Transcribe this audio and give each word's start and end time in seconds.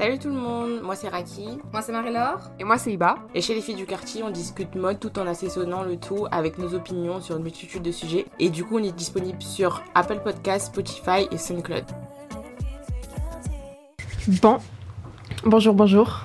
Salut 0.00 0.18
tout 0.18 0.26
le 0.28 0.34
monde, 0.34 0.80
moi 0.82 0.96
c'est 0.96 1.08
Raki. 1.08 1.46
Moi 1.72 1.80
c'est 1.80 1.92
Marie-Laure. 1.92 2.40
Et 2.58 2.64
moi 2.64 2.78
c'est 2.78 2.92
Iba. 2.92 3.14
Et 3.32 3.40
chez 3.40 3.54
les 3.54 3.60
filles 3.60 3.76
du 3.76 3.86
quartier, 3.86 4.24
on 4.24 4.30
discute 4.30 4.74
mode 4.74 4.98
tout 4.98 5.16
en 5.20 5.26
assaisonnant 5.28 5.84
le 5.84 5.96
tout 5.98 6.26
avec 6.32 6.58
nos 6.58 6.74
opinions 6.74 7.20
sur 7.20 7.36
une 7.36 7.44
multitude 7.44 7.80
de 7.82 7.92
sujets. 7.92 8.26
Et 8.40 8.50
du 8.50 8.64
coup, 8.64 8.78
on 8.80 8.82
est 8.82 8.90
disponible 8.96 9.40
sur 9.40 9.82
Apple 9.94 10.18
Podcasts, 10.24 10.66
Spotify 10.74 11.28
et 11.30 11.38
SoundCloud. 11.38 11.84
Bon, 14.42 14.58
bonjour, 15.44 15.74
bonjour. 15.74 16.22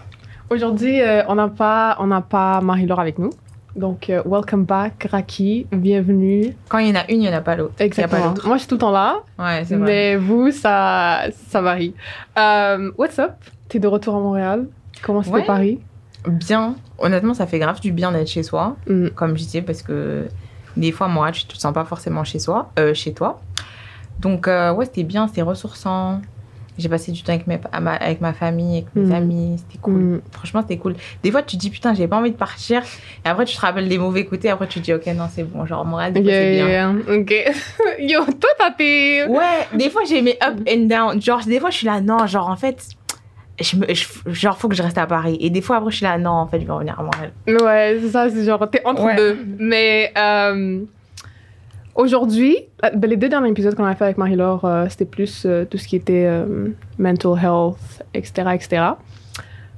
Aujourd'hui, 0.50 1.00
euh, 1.02 1.22
on 1.28 1.36
n'a 1.36 1.48
pas, 1.48 1.96
on 2.00 2.08
n'a 2.08 2.22
pas 2.22 2.62
Marie-Laure 2.62 3.00
avec 3.00 3.20
nous. 3.20 3.30
Donc, 3.76 4.10
euh, 4.10 4.24
welcome 4.26 4.66
back, 4.66 5.08
Raki. 5.12 5.68
Bienvenue. 5.72 6.56
Quand 6.70 6.80
il 6.80 6.88
y 6.88 6.92
en 6.92 6.96
a 7.00 7.04
une, 7.12 7.18
il 7.22 7.30
n'y 7.30 7.30
en 7.30 7.34
a 7.34 7.42
pas 7.42 7.56
l'autre. 7.56 7.74
Il 7.78 7.82
y 7.82 7.84
a 7.84 7.86
Exactement. 7.86 8.34
pas. 8.34 8.48
Moi, 8.48 8.56
je 8.58 8.62
suis 8.62 8.68
tout 8.68 8.76
le 8.76 8.80
temps 8.80 8.90
là. 8.90 9.18
Ouais, 9.38 9.64
c'est 9.64 9.76
vrai. 9.76 9.86
Mais 9.86 10.16
vous, 10.16 10.50
ça, 10.50 11.26
ça 11.50 11.62
varie. 11.62 11.94
Euh, 12.36 12.92
what's 12.98 13.20
up? 13.20 13.34
T'es 13.70 13.80
de 13.80 13.88
retour 13.88 14.16
à 14.16 14.20
Montréal? 14.20 14.68
Comment 15.02 15.22
c'était 15.24 15.36
Ouais. 15.38 15.46
Paris? 15.46 15.80
Bien. 16.28 16.76
Honnêtement, 16.98 17.34
ça 17.34 17.48
fait 17.48 17.60
grave 17.60 17.80
du 17.80 17.92
bien 17.94 18.12
d'être 18.12 18.28
chez 18.28 18.44
soi, 18.44 18.76
Mm. 18.88 19.10
comme 19.10 19.38
je 19.38 19.44
disais, 19.44 19.62
parce 19.62 19.82
que 19.84 20.28
des 20.76 20.92
fois, 20.92 21.08
moi, 21.08 21.32
tu 21.32 21.46
te 21.46 21.56
sens 21.58 21.74
pas 21.74 21.86
forcément 21.86 22.24
chez 22.24 22.40
soi, 22.40 22.72
euh, 22.78 22.94
chez 22.94 23.14
toi. 23.14 23.42
Donc, 24.20 24.48
euh, 24.48 24.74
ouais, 24.74 24.86
c'était 24.86 25.04
bien, 25.04 25.28
c'était 25.28 25.42
ressourçant. 25.44 26.22
J'ai 26.78 26.88
passé 26.90 27.12
du 27.12 27.24
temps 27.24 27.34
avec, 27.34 27.46
mes, 27.48 27.60
ma- 27.82 27.94
avec 27.96 28.22
ma 28.22 28.32
famille, 28.34 28.78
avec 28.80 28.96
mes 28.96 29.04
Mm. 29.08 29.12
amis, 29.14 29.56
c'était 29.60 29.80
cool. 29.82 29.94
Mm. 30.02 30.22
Franchement, 30.32 30.62
c'était 30.62 30.78
cool. 30.78 30.96
Des 31.24 31.32
fois, 31.32 31.42
tu 31.42 31.56
te 31.58 31.62
dis, 31.62 31.70
putain, 31.70 31.94
j'ai 31.94 32.08
pas 32.08 32.18
envie 32.18 32.32
de 32.32 32.38
partir. 32.38 32.82
Et 33.26 33.28
après, 33.30 33.46
tu 33.46 33.56
te 33.56 33.62
rappelles 33.62 33.88
des 33.90 33.98
mauvais 33.98 34.26
côtés. 34.26 34.50
Après, 34.50 34.68
tu 34.68 34.80
te 34.80 34.86
dis, 34.86 34.94
ok, 34.94 35.06
non, 35.08 35.28
c'est 35.34 35.44
bon. 35.44 35.66
Genre, 35.66 35.86
des 35.86 36.22
fois, 36.24 36.32
c'est 36.32 36.52
bien. 36.52 36.68
Yeah, 36.68 36.94
ok. 37.18 37.34
Yo, 38.00 38.26
toi, 38.26 38.50
t'as 38.58 38.72
tes. 38.72 39.26
Ouais, 39.26 39.68
des 39.78 39.90
fois 39.90 40.02
j'ai 40.08 40.22
mes 40.22 40.38
up 40.44 40.58
and 40.70 40.86
down. 40.88 41.22
Genre, 41.22 41.42
des 41.46 41.60
fois 41.60 41.70
je 41.70 41.78
suis 41.78 41.86
là, 41.86 42.00
non, 42.02 42.26
genre 42.28 42.48
en 42.50 42.56
fait, 42.56 42.88
je 43.62 43.76
me, 43.78 43.86
je- 43.94 44.08
genre 44.32 44.58
faut 44.58 44.68
que 44.70 44.76
je 44.76 44.84
reste 44.84 44.98
à 44.98 45.06
Paris. 45.08 45.38
Et 45.42 45.50
des 45.50 45.62
fois 45.62 45.78
après 45.78 45.92
je 45.92 45.98
suis 45.98 46.06
là, 46.06 46.18
non, 46.18 46.32
en 46.32 46.48
fait, 46.48 46.60
je 46.62 46.66
vais 46.66 46.72
revenir 46.72 47.00
à 47.00 47.04
Montréal. 47.04 47.32
Ouais, 47.48 47.98
c'est 48.02 48.10
ça, 48.10 48.30
c'est 48.30 48.44
genre, 48.44 48.70
t'es 48.70 48.82
entre 48.86 49.04
Ouais. 49.04 49.16
deux. 49.16 49.38
Mais 49.60 50.12
euh, 50.18 50.80
aujourd'hui, 51.96 52.58
euh, 52.86 52.90
ben, 52.96 53.10
les 53.10 53.18
deux 53.18 53.30
derniers 53.30 53.50
épisodes 53.50 53.76
qu'on 53.76 53.86
a 53.86 53.96
fait 53.96 54.06
avec 54.06 54.18
Marie-Laure, 54.18 54.66
euh, 54.66 54.86
c'était 54.90 55.06
plus 55.06 55.44
euh, 55.46 55.66
tout 55.66 55.78
ce 55.78 55.88
qui 55.88 55.96
était 55.96 56.26
euh, 56.28 56.70
mental 56.98 57.34
health, 57.42 58.04
etc., 58.14 58.50
etc. 58.54 58.82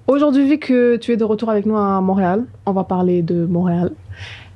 Aujourd'hui, 0.08 0.48
vu 0.48 0.58
que 0.58 0.98
tu 0.98 1.12
es 1.14 1.18
de 1.18 1.24
retour 1.24 1.50
avec 1.50 1.66
nous 1.66 1.78
à 1.78 2.02
Montréal, 2.02 2.46
on 2.66 2.72
va 2.74 2.84
parler 2.84 3.22
de 3.22 3.46
Montréal 3.46 3.92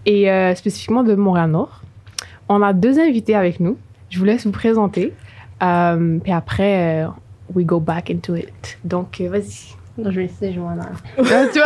et 0.05 0.29
euh, 0.29 0.53
spécifiquement 0.55 1.03
de 1.03 1.15
Montréal-Nord. 1.15 1.81
On 2.49 2.61
a 2.61 2.73
deux 2.73 2.99
invités 2.99 3.35
avec 3.35 3.59
nous. 3.59 3.77
Je 4.09 4.19
vous 4.19 4.25
laisse 4.25 4.45
vous 4.45 4.51
présenter. 4.51 5.13
Euh, 5.63 6.19
puis 6.21 6.31
après, 6.31 7.05
euh, 7.05 7.07
we 7.53 7.63
go 7.65 7.79
back 7.79 8.09
into 8.09 8.35
it. 8.35 8.77
Donc, 8.83 9.19
euh, 9.21 9.29
vas-y. 9.29 9.75
Non, 9.97 10.11
je 10.11 10.17
vais 10.17 10.21
laisser 10.23 10.51
Joanna. 10.51 10.89
Tu 11.17 11.59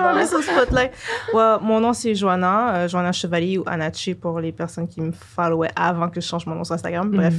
on 0.00 0.14
met 0.14 0.26
sur 0.26 0.42
Spotlight. 0.42 0.92
Ouais, 1.34 1.56
mon 1.60 1.78
nom, 1.78 1.92
c'est 1.92 2.14
Joanna. 2.14 2.74
euh, 2.74 2.88
Joanna 2.88 3.12
Chevalier 3.12 3.58
ou 3.58 3.64
Anachi 3.66 4.14
pour 4.14 4.40
les 4.40 4.50
personnes 4.50 4.88
qui 4.88 5.02
me 5.02 5.12
followaient 5.12 5.68
avant 5.76 6.08
que 6.08 6.22
je 6.22 6.26
change 6.26 6.46
mon 6.46 6.54
nom 6.54 6.64
sur 6.64 6.74
Instagram. 6.74 7.10
Bref, 7.10 7.34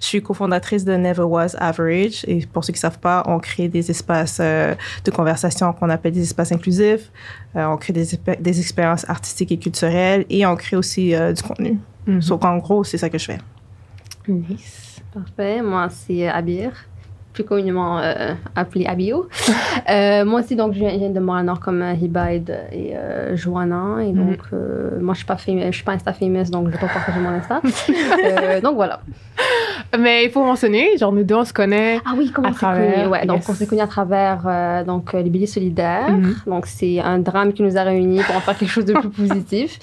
je 0.00 0.06
suis 0.06 0.20
cofondatrice 0.20 0.84
de 0.84 0.96
Never 0.96 1.22
Was 1.22 1.54
Average. 1.56 2.24
Et 2.26 2.44
pour 2.46 2.64
ceux 2.64 2.72
qui 2.72 2.78
ne 2.78 2.80
savent 2.80 2.98
pas, 2.98 3.22
on 3.26 3.38
crée 3.38 3.68
des 3.68 3.88
espaces 3.92 4.38
euh, 4.40 4.74
de 5.04 5.10
conversation 5.12 5.72
qu'on 5.72 5.88
appelle 5.88 6.12
des 6.12 6.22
espaces 6.22 6.50
inclusifs. 6.50 7.12
Euh, 7.54 7.64
on 7.66 7.76
crée 7.76 7.92
des, 7.92 8.12
expé- 8.16 8.42
des 8.42 8.58
expériences 8.58 9.08
artistiques 9.08 9.52
et 9.52 9.58
culturelles. 9.58 10.26
Et 10.30 10.44
on 10.46 10.56
crée 10.56 10.74
aussi 10.76 11.14
euh, 11.14 11.32
du 11.32 11.44
contenu. 11.44 11.78
Mhm. 12.08 12.20
Donc, 12.22 12.44
en 12.44 12.56
gros, 12.58 12.82
c'est 12.82 12.98
ça 12.98 13.08
que 13.08 13.18
je 13.18 13.26
fais. 13.26 13.38
Nice. 14.26 14.85
Parfait. 15.16 15.62
Moi, 15.62 15.88
c'est 15.88 16.28
Abir, 16.28 16.72
plus 17.32 17.42
communément 17.42 17.98
euh, 17.98 18.34
appelé 18.54 18.84
Abio. 18.84 19.28
Euh, 19.88 20.24
moi 20.24 20.40
aussi, 20.40 20.56
donc, 20.56 20.72
je 20.72 20.80
viens, 20.80 21.10
de 21.10 21.20
Montréal-Nord 21.20 21.60
comme 21.60 21.80
euh, 21.80 21.92
Hiba 21.92 22.32
et, 22.32 22.42
euh, 22.50 23.36
Joanna. 23.36 23.98
Et 24.02 24.10
donc, 24.10 24.40
euh, 24.52 24.98
moi, 25.00 25.14
je 25.14 25.20
je 25.20 25.70
suis 25.70 25.84
pas 25.84 25.92
Insta 25.92 26.12
famous, 26.12 26.50
donc 26.50 26.66
je 26.66 26.72
vais 26.72 26.78
pas 26.78 26.88
partager 26.88 27.20
mon 27.20 27.28
Insta. 27.28 27.60
Euh, 28.24 28.60
donc, 28.60 28.74
voilà. 28.74 29.00
Mais 29.98 30.24
il 30.24 30.30
faut 30.30 30.44
mentionner, 30.44 30.96
genre 30.98 31.12
nous 31.12 31.24
deux 31.24 31.34
on 31.34 31.44
se 31.44 31.52
connaît. 31.52 32.00
Ah 32.04 32.14
oui, 32.16 32.30
comment 32.34 32.48
À 32.48 32.50
on 32.50 32.54
s'est 32.54 32.58
travers, 32.60 32.94
connus? 32.94 33.06
Ouais, 33.08 33.26
donc 33.26 33.42
on 33.48 33.54
s'est 33.54 33.66
connus 33.66 33.82
à 33.82 33.86
travers 33.86 34.40
euh, 34.46 34.84
donc, 34.84 35.14
euh, 35.14 35.22
les 35.22 35.30
billets 35.30 35.46
solidaires. 35.46 36.10
Mhm. 36.10 36.36
Donc, 36.46 36.66
c'est 36.66 37.00
un 37.00 37.18
drame 37.18 37.52
qui 37.52 37.62
nous 37.62 37.76
a 37.76 37.82
réunis 37.82 38.20
pour 38.22 38.36
en 38.36 38.40
faire 38.40 38.56
quelque 38.56 38.70
chose 38.70 38.84
de 38.84 38.94
plus 38.94 39.08
positif. 39.28 39.78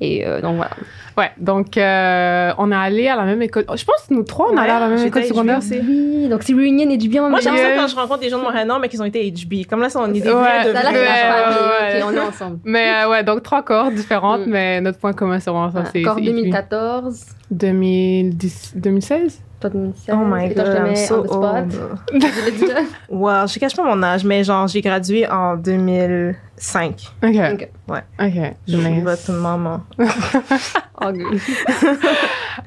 Et 0.00 0.26
euh, 0.26 0.40
donc, 0.40 0.56
voilà. 0.56 0.70
Ouais, 1.16 1.32
donc 1.38 1.76
euh, 1.76 2.52
on 2.58 2.70
est 2.70 2.76
allé 2.76 3.08
à 3.08 3.16
la 3.16 3.24
même 3.24 3.42
école. 3.42 3.64
Je 3.74 3.84
pense 3.84 4.06
que 4.08 4.14
nous 4.14 4.22
trois 4.22 4.50
on 4.52 4.56
est 4.56 4.60
allés 4.60 4.70
à 4.70 4.78
la 4.80 4.88
même 4.88 5.04
école 5.04 5.24
secondaire. 5.24 5.58
HB. 5.58 5.72
Oui, 5.88 6.28
donc 6.28 6.44
c'est 6.44 6.52
Reunion 6.52 6.88
et 6.90 6.96
du 6.96 7.08
bien 7.08 7.24
en 7.24 7.30
Moi, 7.30 7.40
j'aime 7.40 7.56
ça 7.56 7.74
quand 7.76 7.88
je 7.88 7.96
rencontre 7.96 8.20
des 8.20 8.28
gens 8.28 8.38
de 8.38 8.44
Montréal-Nord, 8.44 8.78
mais 8.78 8.88
qui 8.88 9.00
ont 9.00 9.04
été 9.04 9.28
HB. 9.28 9.66
Comme 9.68 9.80
là, 9.80 9.88
ça, 9.88 10.00
on 10.00 10.06
est 10.14 10.20
des 10.20 10.28
Ouais, 10.28 10.32
vrais 10.32 10.64
de 10.68 10.72
là, 10.72 10.80
c'est 10.84 10.88
Ouais, 10.88 10.94
la 10.94 11.00
ouais, 11.00 11.54
famille. 11.54 11.68
ouais. 11.96 12.02
Ok, 12.02 12.08
on 12.08 12.16
est 12.16 12.20
ensemble. 12.28 12.58
Mais 12.64 12.92
euh, 13.04 13.10
ouais, 13.10 13.24
donc 13.24 13.42
trois 13.42 13.62
corps 13.62 13.90
différentes, 13.90 14.46
Mm. 14.46 14.50
mais 14.50 14.80
notre 14.80 14.98
point 15.00 15.12
commun 15.12 15.40
c'est 15.40 15.50
vraiment 15.50 15.72
ça. 15.72 15.82
C'est 15.92 16.02
2014, 16.02 17.24
2010, 17.50 18.74
2016 18.76 19.42
toi 19.60 19.70
2016. 19.70 20.14
Oh 20.14 20.24
my 20.24 20.48
god, 20.54 20.66
I'm 20.66 20.96
so 20.96 21.24
old. 21.28 21.74
Wow, 23.08 23.46
je 23.46 23.58
cache 23.58 23.74
pas 23.74 23.82
mon 23.82 24.02
âge, 24.02 24.24
mais 24.24 24.44
genre, 24.44 24.66
j'ai 24.68 24.80
gradué 24.80 25.28
en 25.28 25.56
2005. 25.56 27.08
Ok. 27.22 27.28
Ok. 27.28 27.68
Ouais. 27.88 28.04
Ok. 28.20 28.54
Je 28.66 28.76
suis 28.76 29.00
votre 29.00 29.32
maman. 29.32 29.80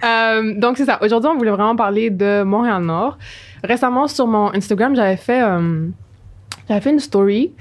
Euh, 0.03 0.55
donc 0.57 0.77
c'est 0.77 0.85
ça. 0.85 0.97
Aujourd'hui, 1.03 1.29
on 1.31 1.38
voulait 1.38 1.51
vraiment 1.51 1.75
parler 1.75 2.09
de 2.09 2.41
Montréal-Nord. 2.41 3.19
Récemment, 3.63 4.07
sur 4.07 4.25
mon 4.25 4.51
Instagram, 4.55 4.95
j'avais 4.95 5.17
fait, 5.17 5.44
euh, 5.44 5.89
j'avais 6.67 6.81
fait 6.81 6.89
une 6.89 7.00
story 7.00 7.51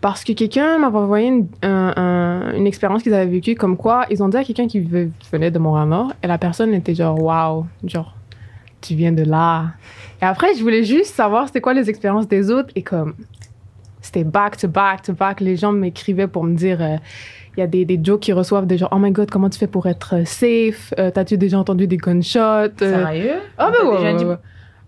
parce 0.00 0.24
que 0.24 0.32
quelqu'un 0.32 0.78
m'avait 0.78 0.96
envoyé 0.98 1.28
une, 1.28 1.46
un- 1.62 1.92
un- 1.96 2.54
une 2.56 2.66
expérience 2.66 3.02
qu'ils 3.02 3.14
avaient 3.14 3.30
vécue 3.30 3.54
comme 3.54 3.76
quoi 3.76 4.06
ils 4.10 4.22
ont 4.22 4.28
dit 4.28 4.36
à 4.36 4.44
quelqu'un 4.44 4.66
qui 4.66 4.80
ve- 4.80 5.10
venait 5.32 5.50
de 5.50 5.58
Montréal-Nord 5.58 6.12
et 6.22 6.26
la 6.26 6.38
personne 6.38 6.72
était 6.74 6.94
genre 6.94 7.22
waouh, 7.22 7.66
genre 7.84 8.14
tu 8.80 8.94
viens 8.94 9.12
de 9.12 9.22
là. 9.24 9.66
Et 10.22 10.24
après, 10.24 10.54
je 10.54 10.62
voulais 10.62 10.84
juste 10.84 11.14
savoir 11.14 11.46
c'était 11.48 11.60
quoi 11.60 11.74
les 11.74 11.90
expériences 11.90 12.28
des 12.28 12.50
autres 12.50 12.70
et 12.74 12.82
comme 12.82 13.14
c'était 14.00 14.24
back 14.24 14.56
to 14.56 14.68
back 14.68 15.02
to 15.02 15.12
back. 15.12 15.40
Les 15.40 15.56
gens 15.56 15.72
m'écrivaient 15.72 16.28
pour 16.28 16.44
me 16.44 16.54
dire. 16.54 16.80
euh, 16.80 16.96
il 17.56 17.60
y 17.60 17.62
a 17.64 17.66
des, 17.66 17.84
des 17.84 17.98
jokes 18.02 18.20
qui 18.20 18.32
reçoivent 18.32 18.66
des 18.66 18.78
gens. 18.78 18.88
Oh 18.92 18.96
my 18.98 19.10
god, 19.10 19.28
comment 19.28 19.50
tu 19.50 19.58
fais 19.58 19.66
pour 19.66 19.86
être 19.86 20.14
euh, 20.14 20.24
safe? 20.24 20.94
Euh, 20.98 21.10
T'as-tu 21.10 21.36
déjà 21.36 21.58
entendu 21.58 21.86
des 21.88 21.96
gunshots? 21.96 22.70
Sérieux? 22.78 23.32
On 23.58 23.70
ben 23.70 23.72
ouais, 23.86 23.96
déjà 23.96 24.02
ouais, 24.12 24.14
dit- 24.16 24.24
ouais. 24.24 24.36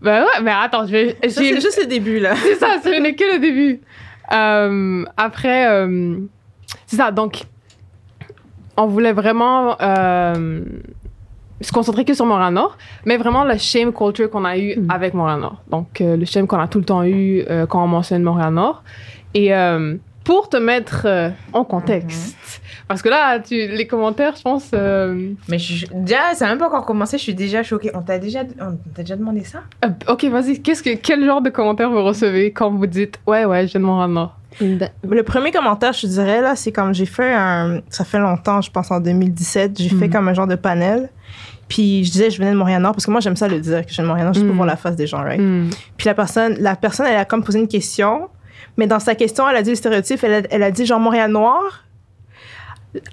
Ben 0.00 0.22
ouais, 0.22 0.42
mais 0.42 0.52
attends, 0.52 0.86
je 0.86 0.92
vais. 0.92 1.16
Ça, 1.28 1.40
c'est 1.42 1.60
juste 1.60 1.78
le 1.82 1.86
début, 1.88 2.18
là. 2.20 2.34
C'est 2.36 2.54
ça, 2.54 2.76
ce 2.82 2.88
n'est 3.00 3.14
que 3.14 3.34
le 3.34 3.40
début. 3.40 3.80
Euh, 4.32 5.04
après, 5.16 5.70
euh, 5.70 6.16
c'est 6.86 6.96
ça. 6.96 7.10
Donc, 7.10 7.44
on 8.76 8.86
voulait 8.86 9.12
vraiment 9.12 9.76
euh, 9.80 10.62
se 11.60 11.72
concentrer 11.72 12.04
que 12.04 12.14
sur 12.14 12.26
Montréal-Nord, 12.26 12.76
mais 13.04 13.16
vraiment 13.16 13.44
le 13.44 13.56
shame 13.58 13.92
culture 13.92 14.30
qu'on 14.30 14.44
a 14.44 14.56
eu 14.58 14.76
avec 14.88 15.14
Montréal-Nord. 15.14 15.62
Donc, 15.70 16.00
euh, 16.00 16.16
le 16.16 16.24
shame 16.24 16.46
qu'on 16.46 16.58
a 16.58 16.68
tout 16.68 16.78
le 16.78 16.84
temps 16.84 17.04
eu 17.04 17.44
euh, 17.48 17.66
quand 17.66 17.82
on 17.82 17.88
mentionne 17.88 18.22
Montréal-Nord. 18.22 18.82
Et 19.34 19.54
euh, 19.54 19.96
pour 20.24 20.48
te 20.48 20.56
mettre 20.56 21.02
euh, 21.06 21.30
en 21.52 21.64
contexte, 21.64 22.36
parce 22.88 23.02
que 23.02 23.08
là, 23.08 23.38
tu, 23.40 23.54
les 23.54 23.86
commentaires, 23.86 24.34
je 24.36 24.42
pense. 24.42 24.70
euh, 24.74 25.30
Mais 25.48 25.58
je- 25.58 25.86
déjà, 25.92 26.34
ça 26.34 26.44
n'a 26.44 26.52
même 26.52 26.58
pas 26.58 26.68
encore 26.68 26.84
commencé, 26.86 27.18
je 27.18 27.22
suis 27.22 27.34
déjà 27.34 27.62
choquée. 27.62 27.90
On 27.94 28.02
t'a 28.02 28.18
déjà, 28.18 28.40
on 28.60 28.76
t'a 28.94 29.02
déjà 29.02 29.16
demandé 29.16 29.42
ça? 29.44 29.60
Euh, 29.84 29.88
ok, 30.08 30.24
vas-y. 30.26 30.60
Qu'est-ce 30.62 30.82
que, 30.82 30.94
quel 30.94 31.24
genre 31.24 31.42
de 31.42 31.50
commentaires 31.50 31.90
vous 31.90 32.02
recevez 32.04 32.52
quand 32.52 32.70
vous 32.70 32.86
dites 32.86 33.18
Ouais, 33.26 33.44
ouais, 33.44 33.66
je 33.66 33.72
viens 33.72 33.80
de 33.80 33.86
Montréal-Nord 33.86 34.36
Ben, 34.60 34.90
Le 35.08 35.22
premier 35.22 35.50
commentaire, 35.50 35.92
je 35.92 36.02
te 36.02 36.06
dirais, 36.06 36.40
là, 36.40 36.54
c'est 36.56 36.72
comme 36.72 36.94
j'ai 36.94 37.06
fait 37.06 37.32
un. 37.32 37.80
Ça 37.88 38.04
fait 38.04 38.18
longtemps, 38.18 38.60
je 38.60 38.70
pense 38.70 38.90
en 38.90 39.00
2017, 39.00 39.78
j'ai 39.80 39.88
fait 39.88 40.06
Mhm. 40.06 40.10
comme 40.12 40.28
un 40.28 40.34
genre 40.34 40.46
de 40.46 40.56
panel. 40.56 41.08
Puis 41.68 42.04
je 42.04 42.12
disais, 42.12 42.30
je 42.30 42.38
venais 42.38 42.50
de 42.52 42.56
Montréal-Nord, 42.56 42.92
parce 42.92 43.06
que 43.06 43.10
moi, 43.10 43.20
j'aime 43.20 43.36
ça 43.36 43.48
le 43.48 43.58
dire, 43.58 43.80
que 43.86 43.88
je 43.90 43.94
viens 43.94 44.04
de 44.04 44.08
Montréal-Nord, 44.08 44.34
juste 44.34 44.44
pour 44.46 44.52
Mhm. 44.52 44.58
voir 44.58 44.66
la 44.68 44.76
face 44.76 44.94
des 44.94 45.06
gens, 45.06 45.22
right? 45.22 45.40
Puis 45.96 46.06
la 46.06 46.14
personne, 46.14 46.56
la 46.60 46.76
personne, 46.76 47.06
elle 47.06 47.16
a 47.16 47.24
comme 47.24 47.42
posé 47.42 47.58
une 47.60 47.68
question, 47.68 48.28
mais 48.76 48.86
dans 48.86 49.00
sa 49.00 49.14
question, 49.14 49.48
elle 49.48 49.56
a 49.56 49.62
dit 49.62 49.70
le 49.70 49.76
stéréotype, 49.76 50.22
elle 50.24 50.32
a, 50.34 50.42
elle 50.50 50.62
a 50.62 50.70
dit 50.70 50.86
genre 50.86 51.00
Montréal-Noir. 51.00 51.84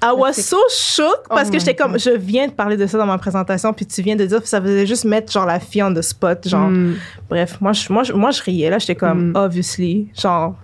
I 0.03 0.11
was 0.13 0.33
so 0.33 0.57
shook 0.69 1.27
parce 1.29 1.47
Oh 1.47 1.51
que 1.53 1.59
j'étais 1.59 1.73
comme, 1.75 1.97
je 1.97 2.09
viens 2.09 2.47
de 2.47 2.51
parler 2.51 2.75
de 2.75 2.85
ça 2.85 2.97
dans 2.97 3.05
ma 3.05 3.17
présentation, 3.17 3.71
puis 3.71 3.85
tu 3.85 4.01
viens 4.01 4.17
de 4.17 4.25
dire, 4.25 4.41
ça 4.45 4.61
faisait 4.61 4.85
juste 4.85 5.05
mettre 5.05 5.31
genre 5.31 5.45
la 5.45 5.61
fille 5.61 5.81
on 5.83 5.93
the 5.93 6.01
spot, 6.01 6.45
genre. 6.49 6.67
Hmm. 6.69 6.95
Bref, 7.29 7.57
moi 7.61 7.71
je, 7.71 7.91
moi, 7.93 8.03
je, 8.03 8.11
moi, 8.11 8.31
je 8.31 8.43
riais, 8.43 8.69
là, 8.69 8.77
j'étais 8.77 8.95
comme, 8.95 9.29
Mm. 9.31 9.35
obviously, 9.37 10.09
genre, 10.19 10.55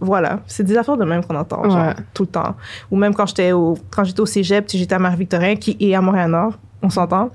voilà. 0.00 0.40
C'est 0.48 0.64
des 0.64 0.76
affaires 0.76 0.96
de 0.96 1.04
même 1.04 1.24
qu'on 1.24 1.36
entend, 1.36 1.62
genre, 1.70 1.76
Ouais. 1.86 1.94
tout 2.12 2.24
le 2.24 2.28
temps. 2.28 2.56
Ou 2.90 2.96
même 2.96 3.14
quand 3.14 3.26
j'étais 3.26 3.52
au, 3.52 3.78
quand 3.90 4.02
j'étais 4.02 4.20
au 4.20 4.26
cégep, 4.26 4.68
j'étais 4.68 4.94
à 4.96 4.98
Marie-Victorin, 4.98 5.54
qui 5.54 5.76
est 5.78 5.94
à 5.94 6.00
Montréal-Nord, 6.00 6.54
on 6.82 6.90
s'entend. 6.90 7.30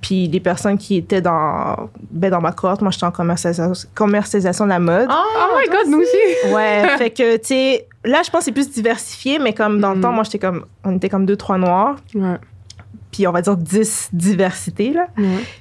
Puis 0.00 0.26
les 0.28 0.40
personnes 0.40 0.78
qui 0.78 0.96
étaient 0.96 1.20
dans, 1.20 1.90
ben, 2.10 2.30
dans 2.30 2.40
ma 2.40 2.52
cohorte, 2.52 2.80
moi, 2.82 2.90
j'étais 2.90 3.06
en 3.06 3.10
commercialisation, 3.10 3.88
commercialisation 3.94 4.64
de 4.64 4.70
la 4.70 4.78
mode. 4.78 5.08
Oh 5.10 5.56
my 5.58 5.68
god, 5.68 5.88
nous 5.90 5.98
aussi 5.98 6.54
Ouais, 6.54 6.88
fait 6.98 7.10
que, 7.10 7.36
tu 7.36 7.46
sais, 7.46 7.86
là, 8.04 8.22
je 8.24 8.30
pense 8.30 8.40
que 8.40 8.44
c'est 8.46 8.52
plus 8.52 8.70
diversifié, 8.70 9.38
mais 9.38 9.52
comme 9.52 9.80
dans 9.80 9.92
le 9.94 10.00
temps, 10.00 10.12
moi, 10.12 10.24
j'étais 10.24 10.38
comme, 10.38 10.64
on 10.84 10.96
était 10.96 11.08
comme 11.08 11.26
deux, 11.26 11.36
trois 11.36 11.58
noirs, 11.58 11.96
Ouais. 12.14 12.38
Puis 13.16 13.26
on 13.26 13.32
va 13.32 13.40
dire 13.40 13.56
10 13.56 14.10
diversités, 14.12 14.92
là. 14.92 15.06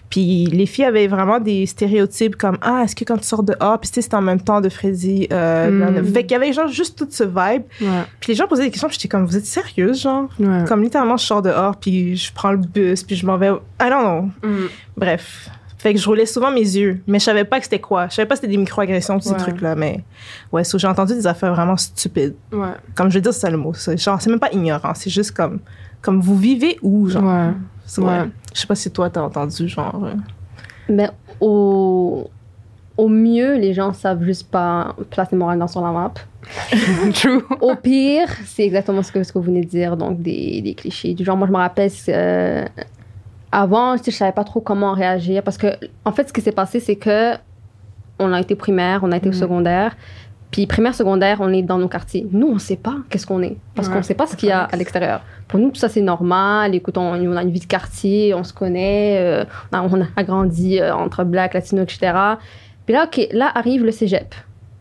Puis 0.10 0.46
les 0.48 0.66
filles 0.66 0.84
avaient 0.86 1.08
vraiment 1.08 1.40
des 1.40 1.66
stéréotypes 1.66 2.36
comme 2.36 2.58
Ah, 2.62 2.82
est-ce 2.84 2.96
que 2.96 3.06
quand 3.06 3.18
tu 3.18 3.24
sors 3.24 3.44
dehors, 3.44 3.80
puis 3.80 3.90
c'était 3.94 4.14
en 4.16 4.22
même 4.22 4.42
temps 4.42 4.60
de 4.62 4.68
Freddy. 4.70 5.28
Euh, 5.32 5.72
Mm. 6.02 6.06
Fait 6.14 6.24
qu'il 6.24 6.32
y 6.32 6.36
avait 6.36 6.52
genre 6.54 6.68
juste 6.68 6.98
toute 6.98 7.14
ce 7.14 7.24
vibe. 7.24 7.64
Puis 8.20 8.30
les 8.30 8.36
gens 8.36 8.48
posaient 8.48 8.64
des 8.64 8.70
questions, 8.72 8.88
puis 8.90 8.98
j'étais 9.00 9.08
comme 9.08 9.26
Vous 9.26 9.38
êtes 9.38 9.46
sérieuse, 9.46 10.02
genre? 10.02 10.28
Ouais. 10.40 10.66
Comme 10.68 10.84
littéralement, 10.84 11.16
je 11.18 11.26
sors 11.26 11.42
dehors, 11.42 11.78
puis 11.78 12.18
je 12.18 12.32
prends 12.34 12.52
le 12.52 12.58
bus, 12.58 13.04
puis 13.04 13.16
je 13.16 13.26
m'en 13.26 13.38
vais. 13.38 13.50
Don't 13.50 13.62
know. 13.90 14.22
Mm. 14.50 14.66
Bref. 14.98 15.50
Fait 15.78 15.94
que 15.94 16.00
je 16.00 16.06
roulais 16.08 16.26
souvent 16.26 16.50
mes 16.52 16.62
yeux, 16.62 17.02
mais 17.08 17.20
je 17.20 17.26
savais 17.26 17.44
pas 17.46 17.60
que 17.60 17.66
c'était 17.66 17.80
quoi. 17.80 18.08
Je 18.10 18.16
savais 18.16 18.28
pas 18.28 18.34
que 18.36 18.42
c'était 18.42 18.52
des 18.52 18.58
microagressions, 18.58 19.20
tous 19.20 19.30
Ouais. 19.30 19.36
ces 19.38 19.44
trucs-là, 19.44 19.76
mais 19.76 20.04
ouais, 20.52 20.64
so, 20.64 20.78
j'ai 20.80 20.88
entendu 20.88 21.14
des 21.14 21.28
affaires 21.28 21.54
vraiment 21.54 21.78
stupides. 21.78 22.34
Ouais. 22.52 22.70
Comme 22.96 23.10
je 23.12 23.16
veux 23.16 23.22
dire, 23.22 23.34
c'est 23.34 23.42
ça 23.42 23.50
le 23.52 23.58
mot. 23.58 23.72
Genre, 23.74 24.20
c'est 24.22 24.30
même 24.32 24.40
pas 24.40 24.52
ignorant, 24.52 24.94
c'est 24.96 25.12
juste 25.12 25.32
comme, 25.32 25.60
comme 26.06 26.22
vous 26.22 26.38
vivez 26.38 26.78
où, 26.84 27.10
genre? 27.10 27.24
Ouais. 27.24 27.52
C'est- 27.86 28.02
ouais. 28.02 28.08
Ouais. 28.08 28.30
Je 28.54 28.60
sais 28.62 28.68
pas 28.68 28.76
si 28.76 28.92
toi 28.92 29.10
t'as 29.10 29.22
entendu, 29.22 29.68
genre. 29.68 30.02
euh, 30.06 30.14
ben, 30.88 31.10
au, 31.42 32.30
au 32.98 33.08
mieux, 33.10 33.56
les 33.58 33.74
gens 33.74 33.92
savent 33.92 34.24
juste 34.24 34.50
pas 34.52 34.96
placer 35.10 35.36
Montréal 35.36 35.68
sur 35.68 35.82
la 35.82 35.92
map. 35.92 36.14
True. 37.16 37.42
Au 37.62 37.76
pire, 37.76 38.28
c'est 38.46 38.64
exactement 38.64 39.02
ce 39.02 39.12
que, 39.12 39.24
ce 39.24 39.34
que 39.34 39.40
vous 39.40 39.46
venez 39.46 39.62
de 39.62 39.68
dire, 39.70 39.98
donc 39.98 40.22
des, 40.22 40.62
des 40.62 40.76
clichés. 40.76 41.14
Du 41.16 41.26
genre, 41.26 41.36
moi, 41.38 41.48
je 41.48 41.52
me 41.52 41.58
rappelle, 41.58 41.90
euh, 42.10 42.66
avant, 43.52 43.96
je 43.98 44.12
savais 44.12 44.32
pas 44.32 44.44
trop 44.44 44.62
comment 44.62 44.94
réagir 44.94 45.42
parce 45.44 45.58
que, 45.58 45.68
en 46.06 46.12
fait, 46.12 46.28
ce 46.30 46.34
qui 46.34 46.42
s'est 46.42 46.52
passé, 46.52 46.80
c'est 46.80 46.96
que 46.98 47.34
on 48.20 48.32
a 48.32 48.40
été 48.40 48.56
primaire, 48.56 49.02
on 49.04 49.12
a 49.12 49.18
été 49.18 49.28
au 49.28 49.32
Mhm. 49.34 49.40
secondaire. 49.40 49.96
Puis 50.52 50.68
primaire, 50.68 50.96
secondaire, 50.96 51.38
on 51.42 51.52
est 51.52 51.62
dans 51.64 51.78
nos 51.78 51.88
quartiers. 51.90 52.26
Nous, 52.32 52.48
on 52.48 52.60
sait 52.60 52.78
pas 52.78 52.96
qu'est-ce 53.10 53.26
qu'on 53.28 53.42
est 53.42 53.58
parce 53.76 53.88
Ouais. 53.90 53.94
qu'on 53.96 54.04
sait 54.04 54.14
pas 54.14 54.26
ce 54.28 54.36
qu'il 54.38 54.50
y 54.50 54.52
a 54.52 54.64
à 54.64 54.76
l'extérieur. 54.78 55.22
Pour 55.48 55.60
nous, 55.60 55.70
tout 55.70 55.76
ça, 55.80 55.90
c'est 55.90 56.02
normal. 56.02 56.74
Écoute, 56.76 56.98
on, 56.98 57.14
on 57.16 57.36
a 57.36 57.44
une 57.44 57.52
vie 57.52 57.60
de 57.60 57.66
quartier, 57.66 58.34
on 58.34 58.44
se 58.44 58.54
connaît, 58.54 59.18
euh, 59.20 59.46
on, 59.74 59.78
a, 59.78 59.82
on 59.84 60.02
a 60.16 60.24
grandi 60.24 60.80
euh, 60.80 60.94
entre 60.96 61.24
black, 61.26 61.54
latino, 61.56 61.84
etc. 61.84 62.14
Puis 62.86 62.94
là, 62.94 63.06
OK, 63.06 63.28
là 63.34 63.52
arrive 63.54 63.84
le 63.84 63.92
cégep. 63.92 64.34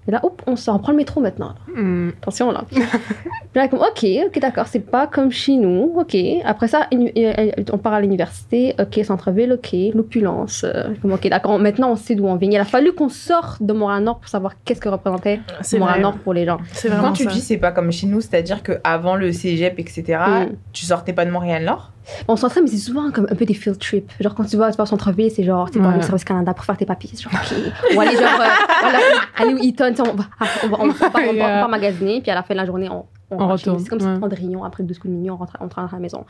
Et 0.07 0.11
là, 0.11 0.21
hop, 0.23 0.43
on 0.47 0.55
sort, 0.57 0.77
on 0.77 0.79
prend 0.81 0.93
le 0.93 0.99
métro 0.99 1.21
maintenant. 1.21 1.55
là. 1.75 1.81
Mm. 1.83 2.13
Attention 2.21 2.51
là. 2.53 2.65
Puis 2.71 2.79
là, 3.55 3.69
comme, 3.69 3.81
ok, 3.81 4.07
ok, 4.27 4.39
d'accord, 4.39 4.67
c'est 4.67 4.81
pas 4.81 5.07
comme 5.07 5.31
chez 5.31 5.57
nous, 5.57 5.95
ok. 5.99 6.17
Après 6.45 6.69
ça, 6.69 6.87
uni- 6.93 7.13
euh, 7.17 7.51
on 7.73 7.79
part 7.79 7.95
à 7.95 8.01
l'université, 8.01 8.75
ok, 8.79 9.05
centre-ville, 9.05 9.53
ok, 9.55 9.75
l'opulence. 9.95 10.65
euh, 10.65 10.91
ok, 11.05 11.29
d'accord, 11.29 11.59
maintenant 11.59 11.91
on 11.93 11.97
sait 11.97 12.15
d'où 12.15 12.27
on 12.27 12.37
vient. 12.37 12.51
Il 12.51 12.57
a 12.59 12.65
fallu 12.65 12.93
qu'on 12.93 13.09
sorte 13.09 13.63
de 13.63 13.73
Montréal-Nord 13.73 14.19
pour 14.21 14.29
savoir 14.29 14.53
qu'est-ce 14.65 14.81
que 14.81 14.89
représentait. 14.91 15.41
Montréal-Nord 15.79 16.19
pour 16.19 16.35
les 16.35 16.45
gens. 16.45 16.59
C'est 16.73 16.89
vraiment 16.89 17.09
Quand 17.09 17.13
tu 17.15 17.25
ça. 17.25 17.31
dis 17.31 17.41
c'est 17.41 17.57
pas 17.59 17.73
comme 17.73 17.91
chez 17.91 18.07
nous, 18.07 18.21
c'est-à-dire 18.21 18.63
qu'avant 18.63 19.17
le 19.17 19.33
cégep, 19.33 19.79
etc., 19.79 20.03
Mm. 20.25 20.53
tu 20.73 20.85
sortais 20.85 21.13
pas 21.15 21.25
de 21.25 21.31
Montréal-Nord? 21.31 21.93
On 22.29 22.37
s'entraîne, 22.37 22.65
mais 22.65 22.71
c'est 22.71 22.77
souvent 22.79 23.11
comme 23.11 23.27
un 23.31 23.35
peu 23.35 23.45
des 23.45 23.55
field 23.55 23.79
trips. 23.79 24.11
Genre, 24.21 24.35
quand 24.35 24.45
tu 24.45 24.57
vas, 24.57 24.71
tu 24.71 24.77
vas 24.77 24.85
au 24.85 24.87
centre-ville, 24.87 25.31
c'est 25.31 25.45
genre, 25.45 25.71
tu 25.71 25.79
vas 25.79 25.89
Ouais. 25.91 25.99
au 25.99 26.03
Service 26.03 26.25
Canada 26.25 26.53
pour 26.55 26.65
faire 26.65 26.77
tes 26.77 26.87
papiers. 26.87 27.11
Genre, 27.19 27.33
ok. 27.33 27.97
Ou 27.97 28.01
aller, 28.01 28.13
genre, 28.17 28.23
euh, 28.41 28.45
voilà, 28.83 28.99
aller 29.39 29.55
au 29.55 29.59
Eaton, 29.59 29.95
on 30.01 30.15
va, 30.15 30.25
ah, 30.41 30.45
on 30.65 30.69
va, 30.69 30.77
on 30.81 30.87
va, 30.89 30.95
on 31.07 31.09
va, 31.09 31.09
on 31.09 31.11
va- 31.11 31.21
on 31.31 31.33
va 31.33 31.33
Yeah. 31.33 31.69
magasiner, 31.69 32.21
puis 32.21 32.31
à 32.31 32.35
la 32.35 32.43
fin 32.43 32.55
de 32.55 32.61
la 32.61 32.67
journée, 32.67 32.89
on, 32.91 33.05
on, 33.31 33.49
retourne, 33.49 33.79
C'est 33.81 33.89
comme 33.89 34.01
si 34.01 34.07
ouais. 34.07 34.13
on 34.17 34.21
Cendrillon, 34.21 34.65
après 34.65 34.83
le 34.83 34.87
12 34.89 34.99
coups 34.99 35.11
de 35.11 35.17
minuit, 35.17 35.31
on 35.31 35.37
rentre, 35.37 35.57
on 35.61 35.65
rentre 35.65 35.79
à 35.79 35.97
la 35.97 35.99
maison. 35.99 36.25